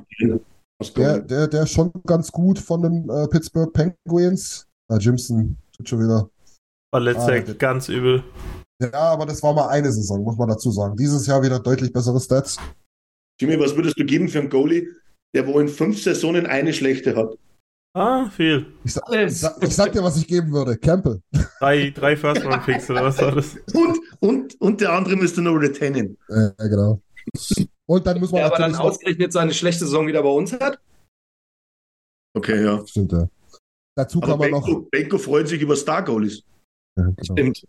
ich 0.79 0.93
Der, 0.93 1.19
der, 1.19 1.47
der 1.47 1.63
ist 1.63 1.71
schon 1.71 1.91
ganz 2.05 2.31
gut 2.31 2.57
von 2.57 2.81
den 2.81 3.09
äh, 3.09 3.27
Pittsburgh 3.27 3.73
Penguins. 3.73 4.67
Ah, 4.89 4.97
Jimson 4.97 5.57
tut 5.75 5.89
schon 5.89 5.99
wieder. 5.99 6.29
Verletzt 6.93 7.21
Ah, 7.21 7.35
ja 7.35 7.41
das- 7.41 7.57
ganz 7.57 7.89
übel. 7.89 8.23
Ja, 8.81 8.91
aber 8.93 9.25
das 9.25 9.41
war 9.41 9.53
mal 9.53 9.67
eine 9.69 9.91
Saison, 9.91 10.23
muss 10.23 10.37
man 10.37 10.49
dazu 10.49 10.69
sagen. 10.71 10.95
Dieses 10.95 11.25
Jahr 11.25 11.41
wieder 11.41 11.59
deutlich 11.59 11.91
bessere 11.91 12.19
Stats. 12.19 12.57
Jimmy, 13.39 13.59
was 13.59 13.75
würdest 13.75 13.97
du 13.99 14.05
geben 14.05 14.27
für 14.29 14.39
einen 14.39 14.49
Goalie, 14.49 14.87
der 15.33 15.47
wo 15.47 15.59
in 15.59 15.67
fünf 15.67 16.01
Saisonen 16.03 16.45
eine 16.45 16.71
schlechte 16.73 17.15
hat? 17.15 17.35
Ah, 17.95 18.29
viel. 18.29 18.65
Ich, 18.83 18.93
sa 18.93 19.01
ich, 19.11 19.39
sa 19.39 19.55
ich 19.61 19.75
sag 19.75 19.91
dir, 19.91 20.03
was 20.03 20.17
ich 20.17 20.27
geben 20.27 20.51
würde. 20.51 20.77
Campbell. 20.77 21.21
Drei, 21.59 21.91
drei 21.91 22.15
First-Round-Picks 22.17 22.89
oder 22.89 23.03
was 23.05 23.19
war 23.21 23.31
das? 23.33 23.55
Und, 23.73 23.99
und, 24.19 24.61
und 24.61 24.81
der 24.81 24.91
andere 24.93 25.15
müsste 25.15 25.41
noch 25.41 25.55
retainen. 25.55 26.17
Äh, 26.29 26.49
ja, 26.59 26.67
genau. 26.67 27.01
Und 27.85 28.05
dann 28.05 28.19
muss 28.19 28.31
man 28.31 28.39
Der 28.39 28.47
aber 28.47 28.57
dann 28.57 28.75
ausgerechnet 28.75 29.31
seine 29.33 29.53
schlechte 29.53 29.85
Saison 29.85 30.05
wieder 30.07 30.21
bei 30.23 30.29
uns 30.29 30.53
hat. 30.53 30.79
Okay, 32.35 32.63
ja. 32.63 32.85
Stimmt, 32.85 33.11
ja. 33.11 33.27
Dazu 33.95 34.17
Aber 34.23 34.31
kann 34.31 34.39
man 34.39 34.51
noch. 34.51 34.65
Benko, 34.65 34.87
Benko 34.91 35.17
freut 35.19 35.47
sich 35.47 35.61
über 35.61 35.75
Star-Goalies. 35.75 36.41
Ja, 36.97 37.03
genau. 37.05 37.23
Stimmt. 37.23 37.67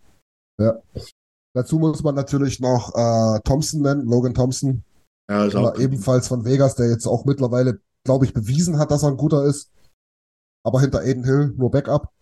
Dazu 1.55 1.78
muss 1.78 2.02
man 2.02 2.14
natürlich 2.14 2.60
noch 2.60 2.94
äh, 2.94 3.40
Thompson 3.44 3.82
nennen, 3.82 4.06
Logan 4.06 4.34
Thompson. 4.34 4.82
Ja, 5.30 5.44
ist 5.46 5.80
ebenfalls 5.80 6.28
von 6.28 6.44
Vegas, 6.44 6.74
der 6.74 6.90
jetzt 6.90 7.06
auch 7.06 7.24
mittlerweile, 7.24 7.80
glaube 8.05 8.26
ich, 8.26 8.34
bewiesen 8.34 8.78
hat, 8.78 8.90
dass 8.90 9.05
er 9.05 9.10
ein 9.10 9.16
guter 9.16 9.44
ist. 9.44 9.70
Aber 10.64 10.80
hinter 10.80 11.01
Aiden 11.01 11.24
Hill 11.24 11.55
nur 11.56 11.70
Backup. 11.70 12.12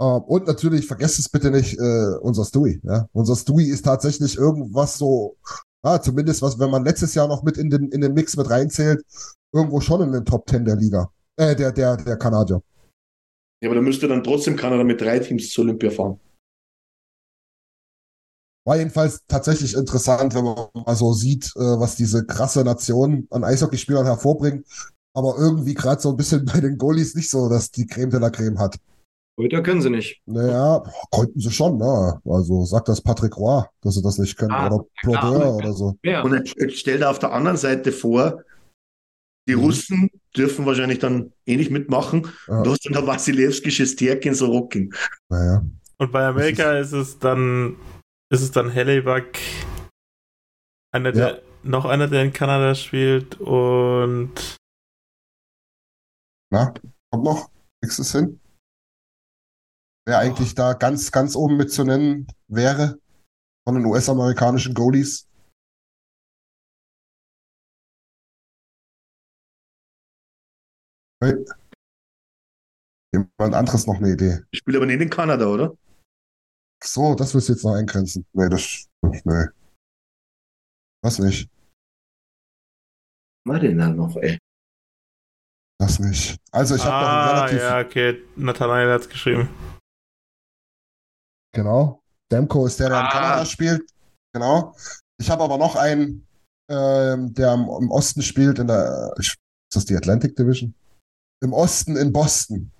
Ähm, 0.00 0.22
und 0.22 0.46
natürlich, 0.46 0.86
vergesst 0.86 1.18
es 1.18 1.28
bitte 1.28 1.50
nicht, 1.50 1.78
äh, 1.78 2.16
unser 2.20 2.44
Stewie. 2.44 2.80
Ja? 2.82 3.08
Unser 3.12 3.36
Stewie 3.36 3.70
ist 3.70 3.84
tatsächlich 3.84 4.36
irgendwas 4.36 4.98
so, 4.98 5.36
ja, 5.84 6.00
zumindest 6.00 6.42
was, 6.42 6.58
wenn 6.58 6.70
man 6.70 6.84
letztes 6.84 7.14
Jahr 7.14 7.28
noch 7.28 7.42
mit 7.42 7.56
in 7.56 7.70
den, 7.70 7.90
in 7.90 8.00
den 8.00 8.14
Mix 8.14 8.36
mit 8.36 8.50
reinzählt, 8.50 9.02
irgendwo 9.52 9.80
schon 9.80 10.02
in 10.02 10.12
den 10.12 10.24
Top 10.24 10.48
10 10.48 10.64
der 10.64 10.76
Liga. 10.76 11.10
Äh, 11.36 11.56
der, 11.56 11.72
der, 11.72 11.96
der 11.96 12.16
Kanadier. 12.16 12.62
Ja, 13.62 13.68
aber 13.68 13.76
da 13.76 13.80
müsste 13.82 14.06
dann 14.08 14.22
trotzdem 14.22 14.56
Kanada 14.56 14.84
mit 14.84 15.00
drei 15.00 15.18
Teams 15.18 15.50
zur 15.50 15.64
Olympia 15.64 15.90
fahren. 15.90 16.20
War 18.66 18.76
jedenfalls 18.76 19.24
tatsächlich 19.26 19.74
interessant, 19.74 20.34
wenn 20.34 20.44
man 20.44 20.68
mal 20.74 20.94
so 20.94 21.12
sieht, 21.12 21.46
äh, 21.56 21.60
was 21.80 21.96
diese 21.96 22.26
krasse 22.26 22.64
Nation 22.64 23.26
an 23.30 23.42
Eishockeyspielern 23.44 24.04
hervorbringt. 24.04 24.66
Aber 25.16 25.36
irgendwie 25.38 25.74
gerade 25.74 26.00
so 26.00 26.10
ein 26.10 26.16
bisschen 26.16 26.44
bei 26.52 26.60
den 26.60 26.76
Goalies 26.76 27.14
nicht 27.14 27.30
so, 27.30 27.48
dass 27.48 27.70
die 27.70 27.86
Creme 27.86 28.10
de 28.10 28.20
la 28.20 28.30
Creme 28.30 28.58
hat. 28.58 28.76
Heute 29.40 29.62
können 29.62 29.80
sie 29.80 29.90
nicht. 29.90 30.20
Naja, 30.26 30.82
konnten 31.10 31.38
sie 31.40 31.52
schon, 31.52 31.78
ne? 31.78 32.20
Also 32.24 32.64
sagt 32.64 32.88
das 32.88 33.00
Patrick 33.00 33.36
Roy, 33.36 33.62
dass 33.82 33.94
sie 33.94 34.02
das 34.02 34.18
nicht 34.18 34.36
können. 34.36 34.50
Ah, 34.50 34.66
oder 34.66 34.84
klar. 35.00 35.54
oder 35.54 35.72
so. 35.72 35.96
Ja. 36.02 36.22
Und 36.22 36.34
jetzt 36.34 36.78
stell 36.78 36.98
dir 36.98 37.08
auf 37.08 37.20
der 37.20 37.32
anderen 37.32 37.56
Seite 37.56 37.92
vor, 37.92 38.42
die 39.48 39.54
Mhm. 39.54 39.62
Russen 39.62 40.10
dürfen 40.38 40.64
wahrscheinlich 40.66 40.98
dann 41.00 41.32
eh 41.46 41.56
nicht 41.56 41.70
mitmachen. 41.70 42.30
Ja. 42.46 42.62
Du 42.62 42.70
hast 42.70 42.86
dann 42.86 42.92
der 42.94 43.06
Wasilewski, 43.06 43.70
Shesterkin, 43.70 44.34
Sorokin. 44.34 44.94
Naja. 45.28 45.64
Und 45.98 46.12
bei 46.12 46.24
Amerika 46.26 46.78
ist 46.78 46.92
es 46.92 47.18
dann, 47.18 47.76
ist 48.32 48.40
es 48.42 48.50
dann 48.52 48.70
Hellebuck, 48.70 49.26
einer 50.94 51.12
der, 51.12 51.28
Ja. 51.36 51.42
noch 51.64 51.84
einer, 51.84 52.06
der 52.08 52.22
in 52.22 52.32
Kanada 52.32 52.74
spielt 52.74 53.40
und 53.40 54.32
Na, 56.50 56.72
kommt 57.12 57.24
noch? 57.24 57.50
Kriegst 57.82 57.98
du 57.98 58.02
es 58.02 58.12
hin? 58.12 58.40
Wer 60.06 60.18
eigentlich 60.20 60.54
da 60.54 60.72
ganz, 60.72 61.12
ganz 61.12 61.36
oben 61.36 61.58
mit 61.58 61.70
zu 61.70 61.84
nennen 61.84 62.26
wäre 62.48 62.98
von 63.66 63.74
den 63.74 63.84
US-amerikanischen 63.84 64.72
Goalies? 64.72 65.27
Hey. 71.20 71.34
Jemand 73.12 73.54
anderes 73.54 73.86
noch 73.86 73.96
eine 73.96 74.12
Idee? 74.12 74.40
Ich 74.50 74.60
spiele 74.60 74.78
aber 74.78 74.86
nicht 74.86 75.00
in 75.00 75.10
Kanada, 75.10 75.46
oder? 75.46 75.76
So, 76.82 77.14
das 77.14 77.34
willst 77.34 77.48
du 77.48 77.54
jetzt 77.54 77.64
noch 77.64 77.74
eingrenzen. 77.74 78.24
Nee, 78.32 78.48
das, 78.48 78.86
nee. 79.02 79.46
Das 81.02 81.18
nicht. 81.18 81.50
Was 83.46 83.60
denn 83.60 83.78
dann 83.78 83.96
noch, 83.96 84.14
ey? 84.16 84.38
Das 85.80 85.98
nicht. 85.98 86.36
Also 86.52 86.74
ich 86.74 86.84
habe 86.84 87.04
noch 87.04 87.08
ah, 87.08 87.30
einen 87.30 87.38
relativ, 87.38 87.60
ja, 87.60 87.80
okay, 87.80 88.24
Nathanael 88.36 88.92
hat's 88.92 89.08
geschrieben. 89.08 89.48
genau. 91.54 92.02
Demko 92.30 92.66
ist 92.66 92.78
der, 92.78 92.90
der 92.90 93.00
in 93.00 93.06
Ah. 93.06 93.10
Kanada 93.10 93.46
spielt. 93.46 93.90
Genau. 94.34 94.76
Ich 95.20 95.30
habe 95.30 95.42
aber 95.42 95.56
noch 95.56 95.76
einen, 95.76 96.26
ähm, 96.70 97.32
der 97.32 97.54
im, 97.54 97.62
im 97.80 97.90
Osten 97.90 98.22
spielt, 98.22 98.58
in 98.58 98.66
der, 98.66 99.14
ist 99.16 99.36
das 99.72 99.86
die 99.86 99.96
Atlantic 99.96 100.36
Division? 100.36 100.74
Im 101.42 101.52
Osten 101.52 101.96
in 101.96 102.12
Boston. 102.12 102.70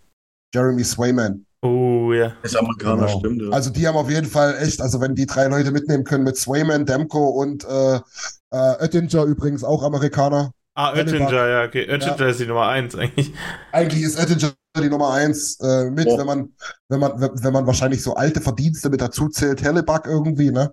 Jeremy 0.54 0.84
Swayman. 0.84 1.44
Oh, 1.62 2.12
ja. 2.12 2.32
Ist 2.42 2.56
Amerikaner, 2.56 3.06
Genau. 3.06 3.18
stimmt. 3.18 3.42
Ja. 3.42 3.48
Also 3.50 3.70
die 3.70 3.86
haben 3.86 3.96
auf 3.96 4.08
jeden 4.10 4.26
Fall 4.28 4.56
echt, 4.60 4.80
also 4.80 5.00
wenn 5.00 5.14
die 5.14 5.26
drei 5.26 5.46
Leute 5.48 5.70
mitnehmen 5.72 6.04
können 6.04 6.24
mit 6.24 6.36
Swayman, 6.36 6.86
Demko 6.86 7.28
und 7.30 7.64
äh, 7.64 7.96
äh, 7.96 8.00
Oettinger 8.82 9.24
übrigens 9.24 9.64
auch 9.64 9.82
Amerikaner. 9.82 10.52
Ah. 10.74 10.92
Oettinger, 10.92 11.48
ja, 11.48 11.64
okay. 11.64 11.88
Oettinger 11.90 12.28
ist 12.28 12.40
die 12.40 12.46
Nummer 12.46 12.68
eins 12.68 12.94
eigentlich. 12.94 13.32
Eigentlich 13.72 14.02
ist 14.04 14.18
Oettinger 14.18 14.52
die 14.80 14.88
Nummer 14.88 15.12
eins 15.12 15.58
äh, 15.60 15.90
mit, 15.90 16.06
Oh. 16.06 16.16
wenn 16.18 16.26
man, 16.26 16.48
wenn 16.88 17.00
man, 17.00 17.20
wenn 17.20 17.52
man 17.52 17.66
wahrscheinlich 17.66 18.02
so 18.02 18.14
alte 18.14 18.40
Verdienste 18.40 18.88
mit 18.88 19.00
dazu 19.00 19.28
zählt, 19.28 19.60
Hellebuck 19.62 20.06
irgendwie, 20.06 20.52
ne? 20.52 20.72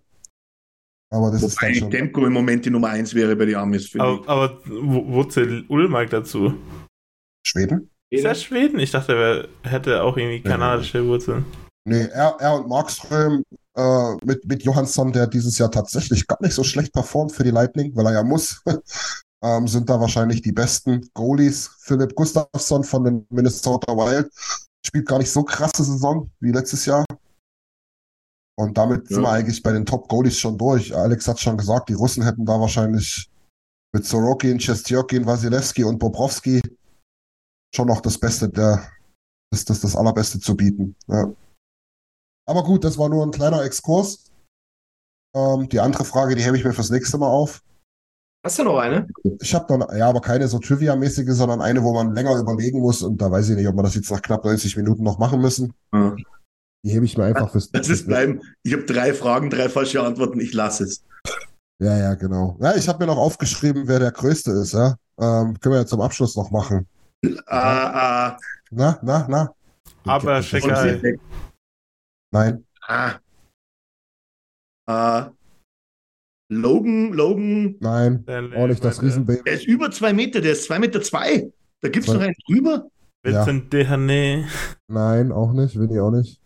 Aber 1.11 1.31
das 1.31 1.41
ist 1.41 1.55
Wobei 1.57 1.69
dann 1.71 1.79
schon. 1.79 1.89
Demko 1.91 2.25
im 2.27 2.33
Moment 2.33 2.63
die 2.65 2.69
Nummer 2.69 2.89
1 2.89 3.15
wäre 3.15 3.35
bei 3.35 3.45
den 3.45 3.55
Amis, 3.55 3.91
Aber, 3.97 4.21
aber 4.29 4.59
wo, 4.65 5.03
wo 5.07 5.23
zählt 5.23 5.67
Ulmark 5.69 6.11
dazu? 6.11 6.53
Schweden? 7.45 7.89
Ist 8.11 8.25
er 8.25 8.35
Schweden? 8.35 8.79
Ich 8.79 8.91
dachte, 8.91 9.49
er 9.63 9.69
hätte 9.69 10.03
auch 10.03 10.17
irgendwie 10.17 10.41
kanadische 10.41 11.05
Wurzeln. 11.05 11.45
Nee, 11.87 12.05
er, 12.05 12.35
er 12.39 12.55
und 12.55 12.67
Markström 12.67 13.43
äh, 13.75 14.13
mit, 14.23 14.45
mit 14.45 14.63
Johansson, 14.63 15.11
der 15.11 15.27
dieses 15.27 15.57
Jahr 15.57 15.69
tatsächlich 15.69 16.25
gar 16.27 16.41
nicht 16.41 16.53
so 16.53 16.63
schlecht 16.63 16.93
performt 16.93 17.31
für 17.31 17.43
die 17.43 17.51
Lightning, 17.51 17.95
weil 17.95 18.07
er 18.07 18.13
ja 18.13 18.23
muss, 18.23 18.61
ähm, 19.43 19.67
sind 19.67 19.89
da 19.89 19.99
wahrscheinlich 19.99 20.41
die 20.41 20.51
besten 20.51 21.07
Goalies. 21.13 21.69
Philipp 21.81 22.15
Gustafsson 22.15 22.83
von 22.83 23.03
den 23.03 23.27
Minnesota 23.29 23.93
Wild 23.93 24.31
spielt 24.85 25.07
gar 25.07 25.19
nicht 25.19 25.31
so 25.31 25.43
krasse 25.43 25.83
Saison 25.83 26.29
wie 26.39 26.51
letztes 26.51 26.85
Jahr. 26.85 27.05
Und 28.57 28.77
damit 28.77 29.07
sind 29.07 29.17
Ja. 29.17 29.23
wir 29.23 29.31
eigentlich 29.31 29.61
bei 29.61 29.73
den 29.73 29.85
Top-Goalies 29.85 30.37
schon 30.39 30.57
durch. 30.57 30.95
Alex 30.95 31.27
hat 31.27 31.39
schon 31.39 31.57
gesagt, 31.57 31.89
die 31.89 31.93
Russen 31.93 32.23
hätten 32.23 32.45
da 32.45 32.59
wahrscheinlich 32.59 33.29
mit 33.93 34.05
Sorokin, 34.05 34.57
Chestyokin, 34.57 35.25
Wasilewski 35.25 35.83
und 35.83 35.99
Bobrovski 35.99 36.61
schon 37.73 37.87
noch 37.87 38.01
das 38.01 38.17
Beste 38.17 38.49
der, 38.49 38.91
das, 39.51 39.65
das, 39.65 39.81
das 39.81 39.95
Allerbeste 39.95 40.39
zu 40.39 40.55
bieten. 40.55 40.95
Ja. 41.07 41.33
Aber 42.47 42.63
gut, 42.63 42.83
das 42.83 42.97
war 42.97 43.09
nur 43.09 43.25
ein 43.25 43.31
kleiner 43.31 43.63
Exkurs. 43.63 44.31
Ähm, 45.35 45.67
die 45.69 45.79
andere 45.79 46.05
Frage, 46.05 46.35
die 46.35 46.43
hebe 46.43 46.57
ich 46.57 46.63
mir 46.63 46.73
fürs 46.73 46.89
nächste 46.89 47.17
Mal 47.17 47.27
auf. 47.27 47.61
Hast 48.45 48.59
du 48.59 48.63
noch 48.63 48.77
eine? 48.77 49.07
Ich 49.41 49.55
habe 49.55 49.77
noch, 49.77 49.91
ja, 49.91 50.07
aber 50.07 50.21
keine 50.21 50.47
so 50.47 50.59
Trivia-mäßige, 50.59 51.31
sondern 51.31 51.61
eine, 51.61 51.81
wo 51.81 51.93
man 51.93 52.13
länger 52.13 52.37
überlegen 52.37 52.79
muss. 52.79 53.01
Und 53.01 53.19
da 53.19 53.31
weiß 53.31 53.49
ich 53.49 53.55
nicht, 53.55 53.67
ob 53.67 53.75
wir 53.75 53.81
das 53.81 53.95
jetzt 53.95 54.11
nach 54.11 54.21
knapp 54.21 54.45
90 54.45 54.77
Minuten 54.77 55.03
noch 55.03 55.17
machen 55.17 55.41
müssen. 55.41 55.73
Ja. 55.91 56.15
Die 56.85 56.91
hebe 56.91 57.05
ich 57.05 57.17
mir 57.17 57.23
einfach 57.23 57.49
fürs 57.49 57.71
Das 57.71 57.89
ist 57.89 58.05
bleiben. 58.05 58.41
Ich 58.61 58.73
habe 58.73 58.83
drei 58.83 59.15
Fragen, 59.15 59.49
drei 59.49 59.67
falsche 59.67 60.03
Antworten. 60.03 60.39
Ich 60.39 60.53
lasse 60.53 60.83
es. 60.83 61.03
Ja, 61.81 61.97
ja, 61.97 62.13
genau. 62.13 62.55
Ja, 62.61 62.75
ich 62.75 62.87
habe 62.87 62.99
mir 62.99 63.07
noch 63.07 63.17
aufgeschrieben, 63.17 63.87
wer 63.87 63.99
der 63.99 64.11
Größte 64.11 64.51
ist, 64.51 64.73
ja. 64.73 64.95
Ähm, 65.19 65.59
können 65.59 65.73
wir 65.73 65.79
ja 65.79 65.85
zum 65.87 66.01
Abschluss 66.01 66.35
noch 66.35 66.51
machen. 66.51 66.87
Ah, 67.47 68.29
ah, 68.33 68.37
Na, 68.71 68.99
na, 69.03 69.27
na. 69.27 69.53
Aber 70.05 70.39
Ich- 70.39 70.47
Scheckei. 70.47 71.17
Nein. 72.31 72.65
ah, 72.87 73.19
ah. 74.87 75.31
Logan, 76.51 77.11
Logan, 77.13 77.75
Nein. 77.79 78.23
Auch 78.55 78.67
nicht 78.67 78.83
das 78.83 79.01
Riesenbaby. 79.01 79.43
der 79.43 79.53
ist 79.53 79.65
über 79.65 79.89
zwei 79.89 80.13
Meter, 80.13 80.41
der 80.41 80.51
ist 80.51 80.65
zwei 80.65 80.77
Meter 80.77 81.01
zwei. 81.01 81.51
Da 81.81 81.89
gibt 81.89 82.05
es 82.05 82.05
Zwei- 82.05 82.13
noch 82.17 82.21
einen 82.23 82.35
drüber. 82.47 82.87
Vincent 83.23 83.73
Dehaney. 83.73 84.45
Nein, 84.87 85.31
auch 85.31 85.51
nicht. 85.53 85.79
Winnie 85.79 85.99
auch 85.99 86.11
nicht. 86.11 86.39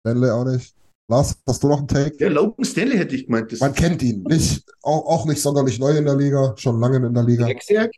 Stanley 0.00 0.30
auch 0.30 0.44
nicht. 0.46 0.74
Lars, 1.10 1.36
hast 1.46 1.62
du 1.62 1.68
noch 1.68 1.78
einen 1.80 1.88
Take? 1.88 2.16
Der 2.16 2.30
Logan 2.30 2.64
Stanley 2.64 2.96
hätte 2.96 3.14
ich 3.14 3.26
gemeint. 3.26 3.52
Das 3.52 3.60
Man 3.60 3.74
kennt 3.74 4.02
ihn. 4.02 4.22
Nicht, 4.22 4.64
auch, 4.82 5.04
auch 5.06 5.26
nicht 5.26 5.42
sonderlich 5.42 5.78
neu 5.78 5.90
in 5.98 6.06
der 6.06 6.16
Liga, 6.16 6.54
schon 6.56 6.80
lange 6.80 7.06
in 7.06 7.12
der 7.12 7.22
Liga. 7.24 7.44
Alexiak? 7.44 7.90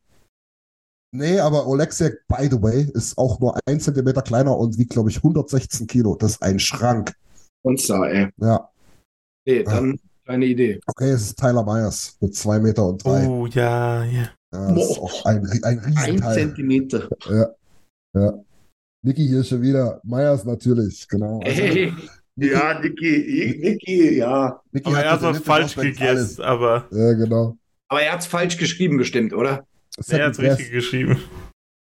Nee, 1.16 1.38
aber 1.38 1.66
Oleksiak, 1.68 2.18
by 2.26 2.48
the 2.50 2.60
way, 2.60 2.90
ist 2.92 3.16
auch 3.16 3.38
nur 3.38 3.56
ein 3.66 3.78
Zentimeter 3.78 4.20
kleiner 4.20 4.56
und 4.58 4.76
wiegt, 4.78 4.90
glaube 4.92 5.10
ich, 5.10 5.18
116 5.18 5.86
Kilo. 5.86 6.16
Das 6.16 6.32
ist 6.32 6.42
ein 6.42 6.58
Schrank. 6.58 7.12
Und 7.62 7.80
so, 7.80 8.02
ey. 8.04 8.28
Ja, 8.38 8.68
Nee, 9.46 9.62
dann 9.62 10.00
keine 10.26 10.46
Idee. 10.46 10.80
okay, 10.86 11.10
es 11.10 11.22
ist 11.22 11.38
Tyler 11.38 11.62
Myers 11.64 12.16
mit 12.20 12.34
zwei 12.34 12.58
Meter 12.58 12.86
und 12.88 13.04
drei. 13.04 13.28
Oh, 13.28 13.46
ja, 13.46 14.02
ja. 14.04 14.30
Ja, 14.52 14.72
das 14.72 14.90
ist 14.90 14.98
auch 14.98 15.24
ein, 15.26 15.46
ein 15.46 15.64
ein 15.64 15.78
Riesenteil. 15.78 16.34
Zentimeter. 16.34 17.08
Ja, 17.28 17.48
ja. 18.14 18.32
Niki 19.02 19.26
hier 19.26 19.44
schon 19.44 19.62
wieder. 19.62 20.00
Myers 20.02 20.44
natürlich, 20.44 21.06
genau. 21.08 21.40
Also, 21.44 21.62
Hey, 21.62 21.92
Niki, 22.36 22.52
Ja, 22.52 22.80
Niki, 22.80 23.60
Niki, 23.62 24.16
ja. 24.16 24.60
Niki 24.72 24.86
Aber 24.88 24.96
hat 24.96 25.04
er 25.04 25.10
hat 25.12 25.22
was 25.22 25.38
falsch 25.38 25.76
gegessen, 25.76 26.42
aber 26.42 26.86
alles. 26.90 26.98
Ja, 26.98 27.12
genau. 27.12 27.56
aber 27.88 28.02
er 28.02 28.12
hat's 28.14 28.26
falsch 28.26 28.56
geschrieben, 28.56 28.96
bestimmt, 28.96 29.32
oder? 29.34 29.66
Er 29.96 30.26
hat 30.26 30.34
Second 30.34 30.38
richtig 30.40 30.70
geschrieben. 30.72 31.18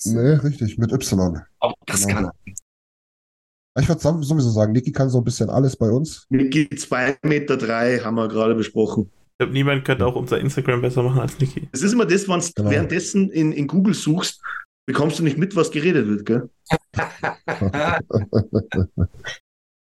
Nee, 0.04 0.32
richtig, 0.34 0.78
mit 0.78 0.92
Y. 0.92 1.40
Auch 1.60 1.74
das 1.86 2.06
Genau. 2.06 2.14
kann 2.16 2.24
er. 2.46 3.82
Ich 3.82 3.88
würde 3.88 4.00
sowieso 4.00 4.50
sagen, 4.50 4.72
Niki 4.72 4.90
kann 4.92 5.08
so 5.08 5.18
ein 5.18 5.24
bisschen 5.24 5.50
alles 5.50 5.76
bei 5.76 5.88
uns. 5.90 6.26
Niki, 6.30 6.68
zwei 6.70 7.16
Meter 7.22 7.56
drei, 7.56 7.98
haben 7.98 8.16
wir 8.16 8.26
gerade 8.28 8.54
besprochen. 8.54 9.10
Ich 9.32 9.38
glaube, 9.38 9.52
niemand 9.52 9.84
könnte 9.84 10.04
auch 10.04 10.16
unser 10.16 10.40
Instagram 10.40 10.82
besser 10.82 11.02
machen 11.04 11.20
als 11.20 11.38
Niki. 11.38 11.68
Das 11.70 11.82
ist 11.82 11.92
immer 11.92 12.06
das, 12.06 12.26
wenn 12.28 12.40
du 12.40 12.52
Genau. 12.56 12.70
währenddessen 12.70 13.30
in, 13.30 13.52
in 13.52 13.68
Google 13.68 13.94
suchst, 13.94 14.40
bekommst 14.86 15.18
du 15.20 15.22
nicht 15.22 15.38
mit, 15.38 15.54
was 15.54 15.70
geredet 15.70 16.08
wird, 16.08 16.26
gell? 16.26 16.50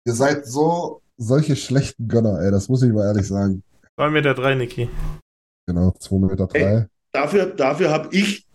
Ihr 0.06 0.14
seid 0.14 0.46
so 0.46 1.02
solche 1.16 1.56
schlechten 1.56 2.08
Gönner, 2.08 2.40
ey, 2.40 2.50
das 2.50 2.68
muss 2.68 2.82
ich 2.82 2.92
mal 2.92 3.06
ehrlich 3.06 3.26
sagen. 3.26 3.62
2 3.98 4.10
Meter 4.10 4.34
drei, 4.34 4.54
Niki. 4.54 4.88
Genau, 5.66 5.90
2 5.98 6.16
Meter 6.28 6.46
drei. 6.46 6.58
Ey. 6.60 6.86
Dafür, 7.12 7.46
dafür 7.46 7.90
habe 7.90 8.14
ich 8.14 8.46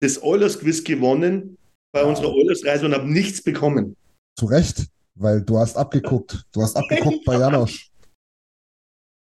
das 0.00 0.22
Oilers-Quiz 0.22 0.84
gewonnen 0.84 1.58
bei 1.92 2.04
unserer 2.04 2.32
Oilers-Reise 2.32 2.86
und 2.86 2.94
habe 2.94 3.10
nichts 3.10 3.42
bekommen. 3.42 3.96
Zu 4.38 4.46
Recht, 4.46 4.86
weil 5.14 5.42
du 5.42 5.58
hast 5.58 5.76
abgeguckt. 5.76 6.44
Du 6.52 6.62
hast 6.62 6.76
abgeguckt 6.76 7.24
bei 7.24 7.38
Janosch. 7.38 7.90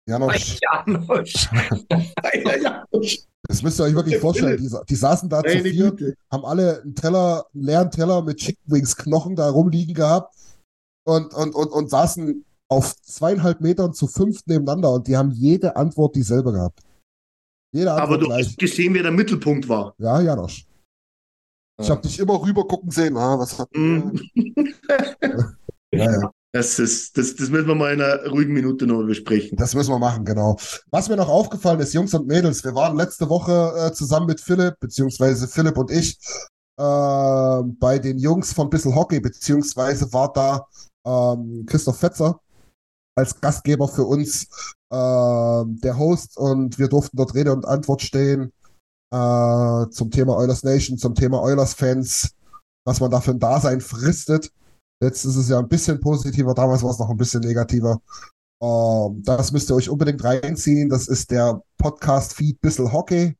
Bei 0.07 0.12
Janosch, 0.12 0.59
Janosch. 0.61 1.49
Bei 2.23 2.61
Janosch. 2.61 3.19
das 3.43 3.62
müsst 3.62 3.78
ihr 3.78 3.85
euch 3.85 3.95
wirklich 3.95 4.19
vorstellen. 4.19 4.57
Die, 4.57 4.70
die 4.89 4.95
saßen 4.95 5.28
da 5.28 5.43
zu 5.43 5.55
Meine 5.57 5.70
vier, 5.70 5.90
Güte. 5.90 6.15
haben 6.31 6.45
alle 6.45 6.82
einen 6.82 6.95
Teller, 6.95 7.47
einen 7.55 7.62
leeren 7.62 7.90
Teller 7.90 8.23
mit 8.23 8.39
Chicken 8.39 8.73
Wings 8.73 8.97
Knochen 8.97 9.36
da 9.36 9.51
rumliegen 9.51 9.95
gehabt 9.95 10.35
und, 11.07 11.32
und, 11.35 11.55
und, 11.55 11.69
und 11.70 11.90
saßen 11.90 12.45
auf 12.69 12.97
zweieinhalb 13.03 13.61
Metern 13.61 13.93
zu 13.95 14.07
fünf 14.07 14.47
nebeneinander 14.47 14.93
und 14.93 15.07
die 15.09 15.16
haben 15.16 15.31
jede 15.31 15.77
Antwort 15.77 16.16
dieselbe 16.16 16.53
gehabt. 16.53 16.81
Jede 17.73 17.90
Antwort 17.93 18.09
Aber 18.09 18.19
du 18.19 18.27
gleich. 18.27 18.47
hast 18.47 18.59
gesehen, 18.59 18.95
wer 18.95 19.03
der 19.03 19.12
Mittelpunkt 19.12 19.69
war. 19.69 19.95
Ja, 19.99 20.20
Janosch. 20.20 20.66
Ich 21.81 21.90
habe 21.90 22.01
dich 22.01 22.19
immer 22.19 22.40
rüber 22.43 22.66
gucken 22.66 22.90
sehen. 22.90 23.16
Ah, 23.16 23.39
was 23.39 23.59
hat 23.59 23.69
Mhm. 23.74 24.20
ja, 25.93 26.11
ja. 26.12 26.31
Das, 26.53 26.78
ist, 26.78 27.16
das, 27.19 27.36
das 27.36 27.51
müssen 27.51 27.69
wir 27.69 27.74
mal 27.74 27.93
in 27.93 28.01
einer 28.01 28.27
ruhigen 28.31 28.53
Minute 28.55 28.86
noch 28.86 29.05
besprechen. 29.05 29.57
Das 29.59 29.74
müssen 29.74 29.90
wir 29.93 29.99
machen, 29.99 30.24
genau. 30.24 30.57
Was 30.90 31.09
mir 31.09 31.16
noch 31.16 31.28
aufgefallen 31.28 31.78
ist, 31.81 31.93
Jungs 31.93 32.15
und 32.15 32.27
Mädels, 32.27 32.65
wir 32.65 32.74
waren 32.74 32.97
letzte 32.97 33.28
Woche 33.28 33.74
äh, 33.77 33.93
zusammen 33.93 34.27
mit 34.27 34.40
Philipp, 34.40 34.74
beziehungsweise 34.81 35.47
Philipp 35.47 35.77
und 35.77 35.90
ich, 35.90 36.19
äh, 36.78 37.62
bei 37.78 37.99
den 38.03 38.19
Jungs 38.19 38.53
von 38.55 38.70
Bissel 38.70 38.95
Hockey, 38.95 39.20
beziehungsweise 39.20 40.11
war 40.12 40.32
da 40.32 40.66
ähm, 41.05 41.65
Christoph 41.66 41.99
Fetzer 41.99 42.40
als 43.19 43.40
Gastgeber 43.40 43.89
für 43.89 44.05
uns 44.05 44.49
ähm, 44.93 45.78
der 45.82 45.99
Host 45.99 46.36
und 46.36 46.78
wir 46.78 46.89
durften 46.89 47.16
dort 47.16 47.35
Rede 47.35 47.53
und 47.53 47.66
Antwort 47.66 48.03
stehen. 48.03 48.53
äh, 49.12 49.86
zum 49.90 50.11
Thema 50.11 50.36
Oilers 50.36 50.62
Nation, 50.62 50.99
zum 50.99 51.15
Thema 51.15 51.43
Oilers 51.43 51.74
Fans, 51.74 52.35
was 52.86 53.01
man 53.01 53.11
da 53.11 53.20
für 53.20 53.32
ein 53.32 53.39
Dasein 53.39 53.81
fristet. 53.81 54.53
Jetzt 55.03 55.24
ist 55.24 55.36
es 55.36 55.49
ja 55.49 55.59
ein 55.59 55.69
bisschen 55.69 56.01
positiver, 56.01 56.55
damals 56.55 56.82
war 56.82 56.90
es 56.90 56.99
noch 56.99 57.11
ein 57.11 57.16
bisschen 57.16 57.40
negativer. 57.40 58.01
Ähm, 58.62 59.23
das 59.24 59.53
müsst 59.53 59.70
ihr 59.70 59.77
euch 59.77 59.89
unbedingt 59.89 60.23
reinziehen. 60.24 60.89
Das 60.89 61.09
ist 61.09 61.31
der 61.31 61.62
Podcast-Feed 61.78 62.61
Bissel 62.61 62.93
Hockey. 62.93 63.36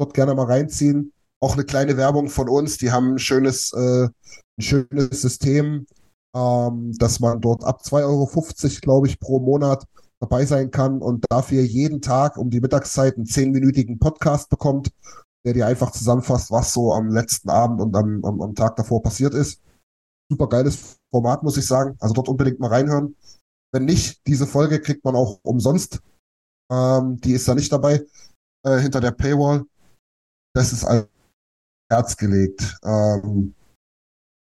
Dort 0.00 0.14
gerne 0.14 0.34
mal 0.34 0.46
reinziehen. 0.46 1.12
Auch 1.40 1.54
eine 1.54 1.64
kleine 1.64 1.96
Werbung 1.96 2.28
von 2.28 2.48
uns. 2.48 2.78
Die 2.78 2.90
haben 2.90 3.14
ein 3.14 3.18
schönes, 3.18 3.72
äh, 3.72 4.04
ein 4.04 4.62
schönes 4.62 5.20
System, 5.20 5.86
ähm, 6.34 6.96
dass 6.98 7.20
man 7.20 7.40
dort 7.40 7.64
ab 7.64 7.82
2,50 7.82 8.04
Euro, 8.04 8.80
glaube 8.80 9.06
ich, 9.06 9.20
pro 9.20 9.38
Monat 9.38 9.86
dabei 10.20 10.46
sein 10.46 10.70
kann 10.70 11.02
und 11.02 11.24
dafür 11.28 11.62
jeden 11.62 12.00
Tag 12.00 12.36
um 12.36 12.48
die 12.48 12.60
Mittagszeit 12.60 13.16
einen 13.16 13.26
zehnminütigen 13.26 13.98
Podcast 13.98 14.48
bekommt, 14.48 14.92
der 15.44 15.52
dir 15.52 15.66
einfach 15.66 15.90
zusammenfasst, 15.90 16.50
was 16.50 16.72
so 16.72 16.92
am 16.92 17.08
letzten 17.08 17.50
Abend 17.50 17.80
und 17.80 17.96
am, 17.96 18.24
am, 18.24 18.40
am 18.40 18.54
Tag 18.54 18.76
davor 18.76 19.02
passiert 19.02 19.34
ist. 19.34 19.60
Super 20.30 20.48
geiles 20.48 20.98
Format, 21.12 21.42
muss 21.42 21.56
ich 21.56 21.66
sagen. 21.66 21.96
Also 21.98 22.14
dort 22.14 22.28
unbedingt 22.28 22.60
mal 22.60 22.68
reinhören. 22.68 23.16
Wenn 23.74 23.84
nicht, 23.84 24.26
diese 24.26 24.46
Folge 24.46 24.80
kriegt 24.80 25.04
man 25.04 25.16
auch 25.16 25.40
umsonst. 25.42 26.00
Ähm, 26.70 27.20
die 27.20 27.32
ist 27.32 27.48
da 27.48 27.54
nicht 27.54 27.72
dabei, 27.72 28.06
äh, 28.64 28.78
hinter 28.78 29.00
der 29.00 29.10
Paywall. 29.10 29.64
Das 30.54 30.72
ist 30.72 30.84
als 30.84 31.08
Herz 31.90 32.16
gelegt. 32.16 32.78
Ähm, 32.84 33.54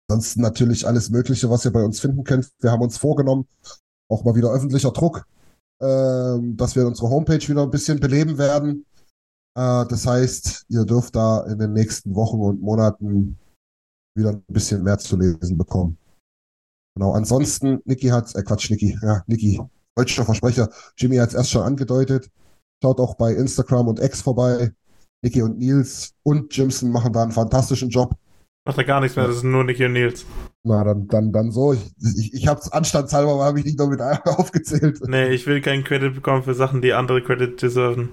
ansonsten 0.08 0.40
natürlich 0.40 0.86
alles 0.86 1.10
Mögliche, 1.10 1.50
was 1.50 1.64
ihr 1.64 1.72
bei 1.72 1.84
uns 1.84 2.00
finden 2.00 2.24
könnt. 2.24 2.50
Wir 2.60 2.72
haben 2.72 2.82
uns 2.82 2.96
vorgenommen, 2.96 3.46
auch 4.10 4.24
mal 4.24 4.34
wieder 4.34 4.50
öffentlicher 4.50 4.90
Druck, 4.90 5.26
ähm, 5.82 6.56
dass 6.56 6.74
wir 6.74 6.86
unsere 6.86 7.10
Homepage 7.10 7.46
wieder 7.46 7.62
ein 7.62 7.70
bisschen 7.70 8.00
beleben 8.00 8.38
werden. 8.38 8.86
Äh, 9.54 9.86
das 9.86 10.06
heißt, 10.06 10.66
ihr 10.68 10.84
dürft 10.84 11.14
da 11.14 11.44
in 11.44 11.58
den 11.58 11.74
nächsten 11.74 12.14
Wochen 12.14 12.40
und 12.40 12.62
Monaten 12.62 13.38
wieder 14.16 14.30
ein 14.30 14.42
bisschen 14.48 14.82
mehr 14.82 14.98
zu 14.98 15.16
lesen 15.16 15.58
bekommen. 15.58 15.98
Genau, 16.96 17.12
ansonsten, 17.12 17.80
Niki 17.84 18.08
hat, 18.08 18.34
äh 18.34 18.42
Quatsch, 18.42 18.70
Niki, 18.70 18.98
ja, 19.02 19.22
Niki, 19.26 19.60
deutscher 19.94 20.24
Versprecher, 20.24 20.70
Jimmy 20.96 21.16
hat 21.16 21.28
es 21.28 21.34
erst 21.34 21.50
schon 21.50 21.62
angedeutet. 21.62 22.30
Schaut 22.82 22.98
auch 22.98 23.14
bei 23.14 23.34
Instagram 23.34 23.88
und 23.88 24.00
X 24.00 24.22
vorbei. 24.22 24.72
Niki 25.22 25.42
und 25.42 25.58
Nils 25.58 26.14
und 26.22 26.56
Jimson 26.56 26.90
machen 26.90 27.12
da 27.12 27.22
einen 27.22 27.32
fantastischen 27.32 27.90
Job. 27.90 28.16
Macht 28.66 28.78
er 28.78 28.84
gar 28.84 29.00
nichts 29.00 29.16
mehr, 29.16 29.26
das 29.26 29.40
sind 29.40 29.50
nur 29.50 29.64
Niki 29.64 29.84
und 29.84 29.92
Nils. 29.92 30.26
Na, 30.62 30.84
dann, 30.84 31.06
dann, 31.08 31.32
dann 31.32 31.50
so. 31.50 31.72
Ich, 31.72 31.90
ich, 32.18 32.34
ich 32.34 32.48
hab's 32.48 32.70
anstandshalber, 32.70 33.42
habe 33.42 33.58
ich 33.60 33.64
nicht 33.64 33.78
noch 33.78 33.88
mit 33.88 34.00
aufgezählt. 34.24 35.00
Nee, 35.06 35.28
ich 35.28 35.46
will 35.46 35.60
keinen 35.60 35.84
Credit 35.84 36.14
bekommen 36.14 36.42
für 36.42 36.54
Sachen, 36.54 36.82
die 36.82 36.92
andere 36.92 37.22
Credit 37.22 37.60
deserven. 37.60 38.10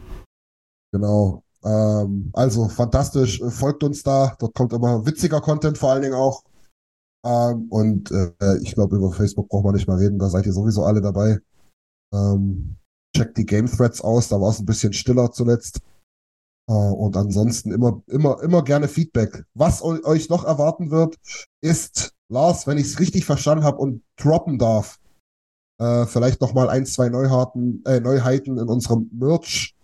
Genau. 0.94 1.44
Ähm, 1.66 2.30
also 2.34 2.70
fantastisch, 2.70 3.42
folgt 3.50 3.84
uns 3.84 4.04
da. 4.04 4.36
Dort 4.40 4.54
kommt 4.54 4.72
immer 4.72 5.06
witziger 5.06 5.42
Content 5.42 5.78
vor 5.78 5.92
allen 5.92 6.04
Dingen 6.04 6.14
auch. 6.14 6.44
Ähm, 7.26 7.68
und 7.70 8.12
äh, 8.12 8.58
ich 8.62 8.76
glaube, 8.76 8.96
über 8.96 9.12
Facebook 9.12 9.50
braucht 9.50 9.66
man 9.66 9.74
nicht 9.74 9.88
mal 9.88 9.98
reden, 9.98 10.20
da 10.20 10.30
seid 10.30 10.46
ihr 10.46 10.54
sowieso 10.54 10.84
alle 10.84 11.02
dabei. 11.02 11.40
Ähm, 12.14 12.78
checkt 13.18 13.38
die 13.38 13.46
Game 13.46 13.66
Threads 13.66 14.00
aus, 14.02 14.28
da 14.30 14.40
war 14.40 14.52
es 14.52 14.60
ein 14.60 14.66
bisschen 14.66 14.94
stiller 14.94 15.32
zuletzt. 15.32 15.82
Äh, 16.68 16.74
und 16.74 17.16
ansonsten 17.16 17.72
immer, 17.72 18.02
immer, 18.08 18.42
immer 18.42 18.64
gerne 18.64 18.88
Feedback. 18.88 19.46
Was 19.54 19.84
euch 19.84 20.30
noch 20.30 20.44
erwarten 20.44 20.92
wird, 20.92 21.16
ist, 21.62 22.14
Lars, 22.30 22.68
wenn 22.68 22.78
ich 22.78 22.88
es 22.88 23.00
richtig 23.00 23.26
verstanden 23.26 23.64
habe 23.64 23.78
und 23.78 24.04
droppen 24.18 24.58
darf, 24.58 25.00
äh, 25.80 26.06
vielleicht 26.06 26.42
noch 26.42 26.54
mal 26.54 26.70
ein, 26.70 26.86
zwei 26.86 27.10
Neuheiten, 27.10 27.84
äh, 27.86 28.00
Neuheiten 28.00 28.58
in 28.58 28.68
unserem 28.68 29.10
Merch. 29.14 29.76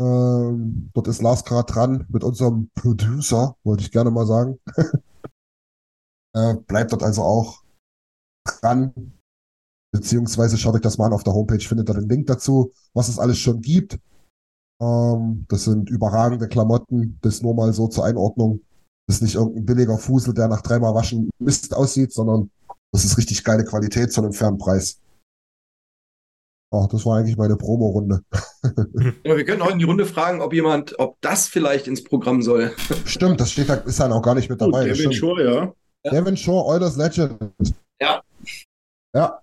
Ähm, 0.00 0.90
dort 0.92 1.08
ist 1.08 1.22
Lars 1.22 1.44
gerade 1.44 1.72
dran 1.72 2.06
mit 2.08 2.24
unserem 2.24 2.70
Producer, 2.74 3.56
wollte 3.62 3.82
ich 3.84 3.92
gerne 3.92 4.10
mal 4.10 4.26
sagen. 4.26 4.58
Äh, 6.36 6.54
bleibt 6.66 6.90
dort 6.90 7.04
also 7.04 7.22
auch 7.22 7.62
dran. 8.44 9.14
Beziehungsweise 9.92 10.58
schaut 10.58 10.74
euch 10.74 10.80
das 10.80 10.98
mal 10.98 11.06
an 11.06 11.12
auf 11.12 11.22
der 11.22 11.32
Homepage, 11.32 11.60
findet 11.60 11.88
ihr 11.88 11.94
den 11.94 12.08
Link 12.08 12.26
dazu, 12.26 12.72
was 12.92 13.08
es 13.08 13.20
alles 13.20 13.38
schon 13.38 13.60
gibt. 13.60 14.00
Ähm, 14.80 15.46
das 15.48 15.64
sind 15.64 15.90
überragende 15.90 16.48
Klamotten, 16.48 17.18
das 17.22 17.42
nur 17.42 17.54
mal 17.54 17.72
so 17.72 17.88
zur 17.88 18.04
Einordnung. 18.04 18.60
Das 19.06 19.16
ist 19.16 19.22
nicht 19.22 19.34
irgendein 19.34 19.66
billiger 19.66 19.98
Fusel, 19.98 20.34
der 20.34 20.48
nach 20.48 20.62
dreimal 20.62 20.94
Waschen 20.94 21.30
Mist 21.38 21.74
aussieht, 21.74 22.12
sondern 22.12 22.50
das 22.92 23.04
ist 23.04 23.18
richtig 23.18 23.44
geile 23.44 23.64
Qualität 23.64 24.12
zu 24.12 24.22
einem 24.22 24.32
fairen 24.32 24.58
Preis. 24.58 25.00
Oh, 26.70 26.88
das 26.90 27.06
war 27.06 27.18
eigentlich 27.18 27.36
meine 27.36 27.56
Promo-Runde. 27.56 28.24
ja, 29.24 29.36
wir 29.36 29.44
können 29.44 29.62
auch 29.62 29.70
in 29.70 29.78
die 29.78 29.84
Runde 29.84 30.06
fragen, 30.06 30.40
ob 30.40 30.52
jemand, 30.52 30.98
ob 30.98 31.20
das 31.20 31.46
vielleicht 31.46 31.86
ins 31.86 32.02
Programm 32.02 32.42
soll. 32.42 32.72
Stimmt, 33.04 33.40
das 33.40 33.52
steht 33.52 33.68
da, 33.68 33.74
ist 33.74 34.00
dann 34.00 34.12
auch 34.12 34.22
gar 34.22 34.34
nicht 34.34 34.50
mit 34.50 34.60
dabei. 34.60 34.84
Devin 34.86 35.12
Shore, 35.12 35.44
ja. 36.04 36.10
Devin 36.10 36.36
Shore, 36.36 36.66
Oilers 36.66 36.96
Legend. 36.96 37.38
Ja. 38.00 38.22
Ja. 39.14 39.40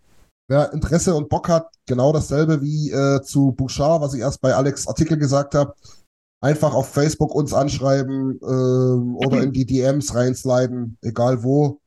Wer 0.52 0.74
Interesse 0.74 1.16
und 1.16 1.30
Bock 1.30 1.48
hat, 1.48 1.72
genau 1.86 2.12
dasselbe 2.12 2.62
wie 2.62 2.92
äh, 2.92 3.22
zu 3.22 3.54
Bouchard, 3.54 4.02
was 4.02 4.14
ich 4.14 4.20
erst 4.20 4.42
bei 4.42 4.54
Alex 4.54 4.86
Artikel 4.86 5.18
gesagt 5.18 5.56
habe. 5.56 5.74
Einfach 6.44 6.74
auf 6.74 6.90
Facebook 6.90 7.34
uns 7.34 7.54
anschreiben 7.54 8.38
ähm, 8.44 9.16
oder 9.16 9.44
in 9.44 9.54
die 9.54 9.66
DMs 9.66 10.14
reinsliden, 10.14 10.98
egal 11.04 11.42
wo. 11.44 11.80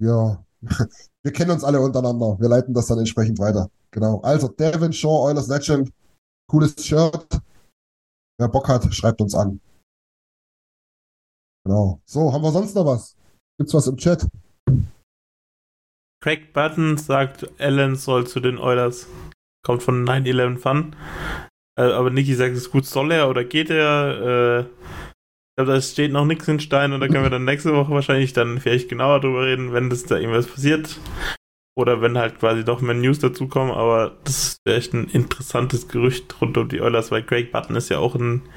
Ja, 0.00 0.44
wir 1.24 1.32
kennen 1.32 1.50
uns 1.50 1.64
alle 1.64 1.80
untereinander. 1.80 2.38
Wir 2.38 2.48
leiten 2.48 2.72
das 2.72 2.86
dann 2.86 3.00
entsprechend 3.00 3.40
weiter. 3.40 3.68
Genau. 3.90 4.20
Also 4.20 4.46
Devin 4.46 4.92
Shaw, 4.92 5.24
Oilers 5.24 5.48
Legend, 5.48 5.90
cooles 6.48 6.76
Shirt. 6.78 7.40
Wer 8.38 8.48
Bock 8.48 8.68
hat, 8.68 8.94
schreibt 8.94 9.20
uns 9.20 9.34
an. 9.34 9.60
Genau. 11.66 12.00
So, 12.04 12.32
haben 12.32 12.42
wir 12.42 12.52
sonst 12.52 12.76
noch 12.76 12.86
was? 12.86 13.16
Gibt's 13.58 13.74
was 13.74 13.88
im 13.88 13.96
Chat? 13.96 14.24
Craig 16.20 16.52
Button 16.52 16.96
sagt, 16.96 17.48
Allen 17.60 17.96
soll 17.96 18.26
zu 18.26 18.40
den 18.40 18.58
Oilers. 18.58 19.08
Kommt 19.64 19.82
von 19.82 20.06
9-11 20.06 20.58
Fun. 20.58 20.96
Äh, 21.78 21.92
aber 21.92 22.10
Niki 22.10 22.34
sagt, 22.34 22.52
es 22.52 22.62
ist 22.62 22.70
gut, 22.70 22.86
soll 22.86 23.12
er 23.12 23.28
oder 23.28 23.44
geht 23.44 23.70
er? 23.70 24.20
Äh, 24.20 24.60
ich 24.60 25.56
glaube, 25.56 25.72
da 25.72 25.80
steht 25.80 26.12
noch 26.12 26.24
nichts 26.24 26.48
in 26.48 26.60
Stein 26.60 26.92
und 26.92 27.00
da 27.00 27.08
können 27.08 27.24
wir 27.24 27.30
dann 27.30 27.44
nächste 27.44 27.74
Woche 27.74 27.92
wahrscheinlich 27.92 28.32
dann 28.32 28.60
vielleicht 28.60 28.88
genauer 28.88 29.20
drüber 29.20 29.44
reden, 29.46 29.72
wenn 29.72 29.90
das 29.90 30.04
da 30.04 30.16
irgendwas 30.16 30.46
passiert. 30.46 31.00
Oder 31.76 32.00
wenn 32.00 32.18
halt 32.18 32.40
quasi 32.40 32.64
noch 32.64 32.80
mehr 32.80 32.94
News 32.94 33.20
dazukommen, 33.20 33.72
aber 33.72 34.16
das 34.24 34.58
wäre 34.64 34.78
echt 34.78 34.94
ein 34.94 35.08
interessantes 35.08 35.86
Gerücht 35.86 36.40
rund 36.40 36.56
um 36.58 36.68
die 36.68 36.80
Oilers, 36.80 37.12
weil 37.12 37.22
Craig 37.22 37.52
Button 37.52 37.76
ist 37.76 37.88
ja 37.88 37.98
auch 37.98 38.16
ein 38.16 38.48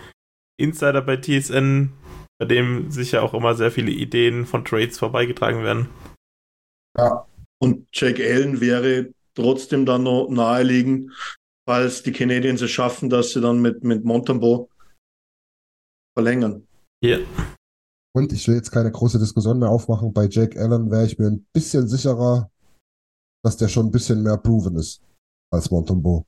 Insider 0.60 1.02
bei 1.02 1.18
TSN, 1.18 1.94
bei 2.40 2.46
dem 2.46 2.90
sicher 2.90 3.22
auch 3.22 3.36
immer 3.36 3.54
sehr 3.54 3.72
viele 3.72 3.92
Ideen 3.92 4.48
von 4.48 4.66
Trades 4.66 4.98
vorbeigetragen 4.98 5.64
werden. 5.64 5.90
Ja. 6.98 7.28
Und 7.62 7.88
Jack 7.94 8.20
Allen 8.20 8.60
wäre 8.60 9.14
trotzdem 9.36 9.86
dann 9.86 10.04
noch 10.04 10.30
naheliegend, 10.30 11.12
falls 11.68 12.04
die 12.04 12.12
Canadiens 12.12 12.62
es 12.62 12.72
schaffen, 12.72 13.10
dass 13.10 13.32
sie 13.32 13.42
dann 13.42 13.62
mit, 13.62 13.84
mit 13.84 14.04
Montembeau 14.04 14.70
verlängern. 16.18 16.68
Ja. 17.04 17.20
Und 18.14 18.34
ich 18.34 18.48
will 18.48 18.56
jetzt 18.56 18.72
keine 18.72 18.92
große 18.92 19.20
Diskussion 19.20 19.60
mehr 19.60 19.70
aufmachen. 19.70 20.12
Bei 20.12 20.28
Jake 20.28 20.60
Allen 20.60 20.92
wäre 20.92 21.06
ich 21.06 21.18
mir 21.18 21.28
ein 21.28 21.46
bisschen 21.54 21.88
sicherer, 21.88 22.52
dass 23.44 23.58
der 23.58 23.70
schon 23.70 23.88
ein 23.88 23.92
bisschen 23.92 24.22
mehr 24.24 24.38
proven 24.38 24.76
ist 24.76 25.02
als 25.54 25.72
Montembeau. 25.72 26.26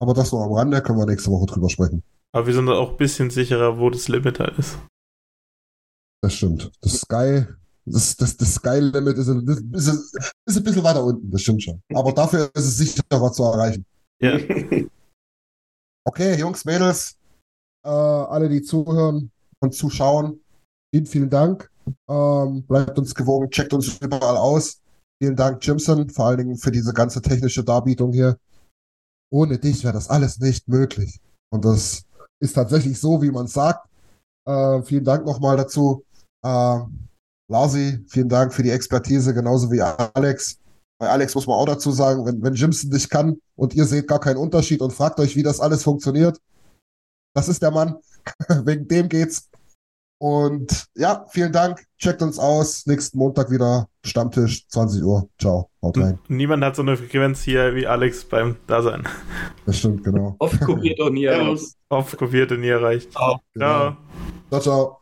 Aber 0.00 0.14
das 0.14 0.32
nur 0.32 0.42
am 0.42 0.52
Rande, 0.52 0.82
können 0.82 0.98
wir 0.98 1.06
nächste 1.06 1.30
Woche 1.30 1.46
drüber 1.46 1.70
sprechen. 1.70 2.02
Aber 2.34 2.46
wir 2.46 2.54
sind 2.54 2.68
auch 2.68 2.92
ein 2.92 2.96
bisschen 2.96 3.30
sicherer, 3.30 3.78
wo 3.78 3.90
das 3.90 4.08
Limit 4.08 4.40
halt 4.40 4.58
ist. 4.58 4.78
Das 6.22 6.34
stimmt. 6.34 6.72
Das 6.80 7.00
Sky, 7.00 7.46
das, 7.84 8.16
das, 8.16 8.36
das 8.36 8.54
Sky-Limit 8.54 9.18
ist, 9.18 9.28
ein- 9.28 9.46
ist, 9.48 9.88
ist, 9.88 10.18
ist 10.46 10.56
ein 10.56 10.62
bisschen 10.64 10.84
weiter 10.84 11.04
unten, 11.04 11.30
das 11.30 11.42
stimmt 11.42 11.62
schon. 11.62 11.80
Aber 11.94 12.12
dafür 12.12 12.50
ist 12.54 12.64
es 12.64 12.76
sicherer 12.78 13.32
zu 13.32 13.42
erreichen. 13.44 13.84
Ja. 14.20 14.38
Okay, 16.04 16.36
Jungs, 16.36 16.64
Mädels, 16.64 17.16
äh, 17.84 17.88
alle, 17.88 18.48
die 18.48 18.62
zuhören 18.62 19.30
und 19.60 19.72
zuschauen, 19.72 20.40
vielen, 20.92 21.06
vielen 21.06 21.30
Dank. 21.30 21.70
Ähm, 22.08 22.64
bleibt 22.64 22.98
uns 22.98 23.14
gewogen, 23.14 23.50
checkt 23.50 23.72
uns 23.72 23.98
überall 23.98 24.36
aus. 24.36 24.80
Vielen 25.22 25.36
Dank, 25.36 25.64
Jimson, 25.64 26.10
vor 26.10 26.26
allen 26.26 26.38
Dingen 26.38 26.56
für 26.56 26.72
diese 26.72 26.92
ganze 26.92 27.22
technische 27.22 27.62
Darbietung 27.62 28.12
hier. 28.12 28.36
Ohne 29.32 29.58
dich 29.58 29.84
wäre 29.84 29.94
das 29.94 30.10
alles 30.10 30.40
nicht 30.40 30.66
möglich. 30.68 31.20
Und 31.52 31.64
das 31.64 32.04
ist 32.42 32.54
tatsächlich 32.54 32.98
so, 32.98 33.22
wie 33.22 33.30
man 33.30 33.44
es 33.46 33.52
sagt. 33.52 33.88
Äh, 34.44 34.82
vielen 34.82 35.04
Dank 35.04 35.24
nochmal 35.24 35.56
dazu. 35.56 36.04
Äh, 36.44 36.80
Larsi, 37.48 38.04
vielen 38.08 38.28
Dank 38.28 38.54
für 38.54 38.62
die 38.62 38.70
Expertise, 38.70 39.34
genauso 39.34 39.70
wie 39.70 39.80
Alex. 39.80 40.58
Bei 40.98 41.08
Alex 41.08 41.34
muss 41.34 41.46
man 41.46 41.56
auch 41.56 41.66
dazu 41.66 41.90
sagen, 41.90 42.24
wenn, 42.24 42.42
wenn 42.42 42.54
Jimson 42.54 42.90
nicht 42.90 43.10
kann 43.10 43.40
und 43.56 43.74
ihr 43.74 43.84
seht 43.84 44.06
gar 44.06 44.20
keinen 44.20 44.36
Unterschied 44.36 44.80
und 44.80 44.92
fragt 44.92 45.18
euch, 45.18 45.34
wie 45.36 45.42
das 45.42 45.60
alles 45.60 45.82
funktioniert, 45.82 46.40
das 47.34 47.48
ist 47.48 47.62
der 47.62 47.70
Mann. 47.70 47.96
Wegen 48.64 48.86
dem 48.86 49.08
geht's. 49.08 49.48
Und 50.22 50.86
ja, 50.94 51.26
vielen 51.30 51.50
Dank. 51.50 51.84
Checkt 51.98 52.22
uns 52.22 52.38
aus. 52.38 52.86
Nächsten 52.86 53.18
Montag 53.18 53.50
wieder 53.50 53.88
Stammtisch, 54.04 54.68
20 54.68 55.02
Uhr. 55.02 55.28
Ciao. 55.36 55.68
Haut 55.82 55.98
rein. 55.98 56.18
Niemand 56.28 56.62
hat 56.62 56.76
so 56.76 56.82
eine 56.82 56.96
Frequenz 56.96 57.42
hier 57.42 57.74
wie 57.74 57.86
Alex 57.86 58.24
beim 58.24 58.56
Dasein. 58.66 59.02
Das 59.66 59.78
stimmt, 59.78 60.02
genau. 60.02 60.34
Oft 60.40 60.60
kopiert 60.60 60.98
und 61.00 61.14
nie 61.14 61.24
erreicht. 61.24 61.76
Oft 61.88 62.16
kopiert 62.16 62.50
und 62.50 62.60
nie 62.60 62.68
erreicht. 62.68 63.12
Ciao. 63.12 63.40
Ciao. 63.56 63.96
Ciao, 64.50 64.60
ciao. 64.60 65.01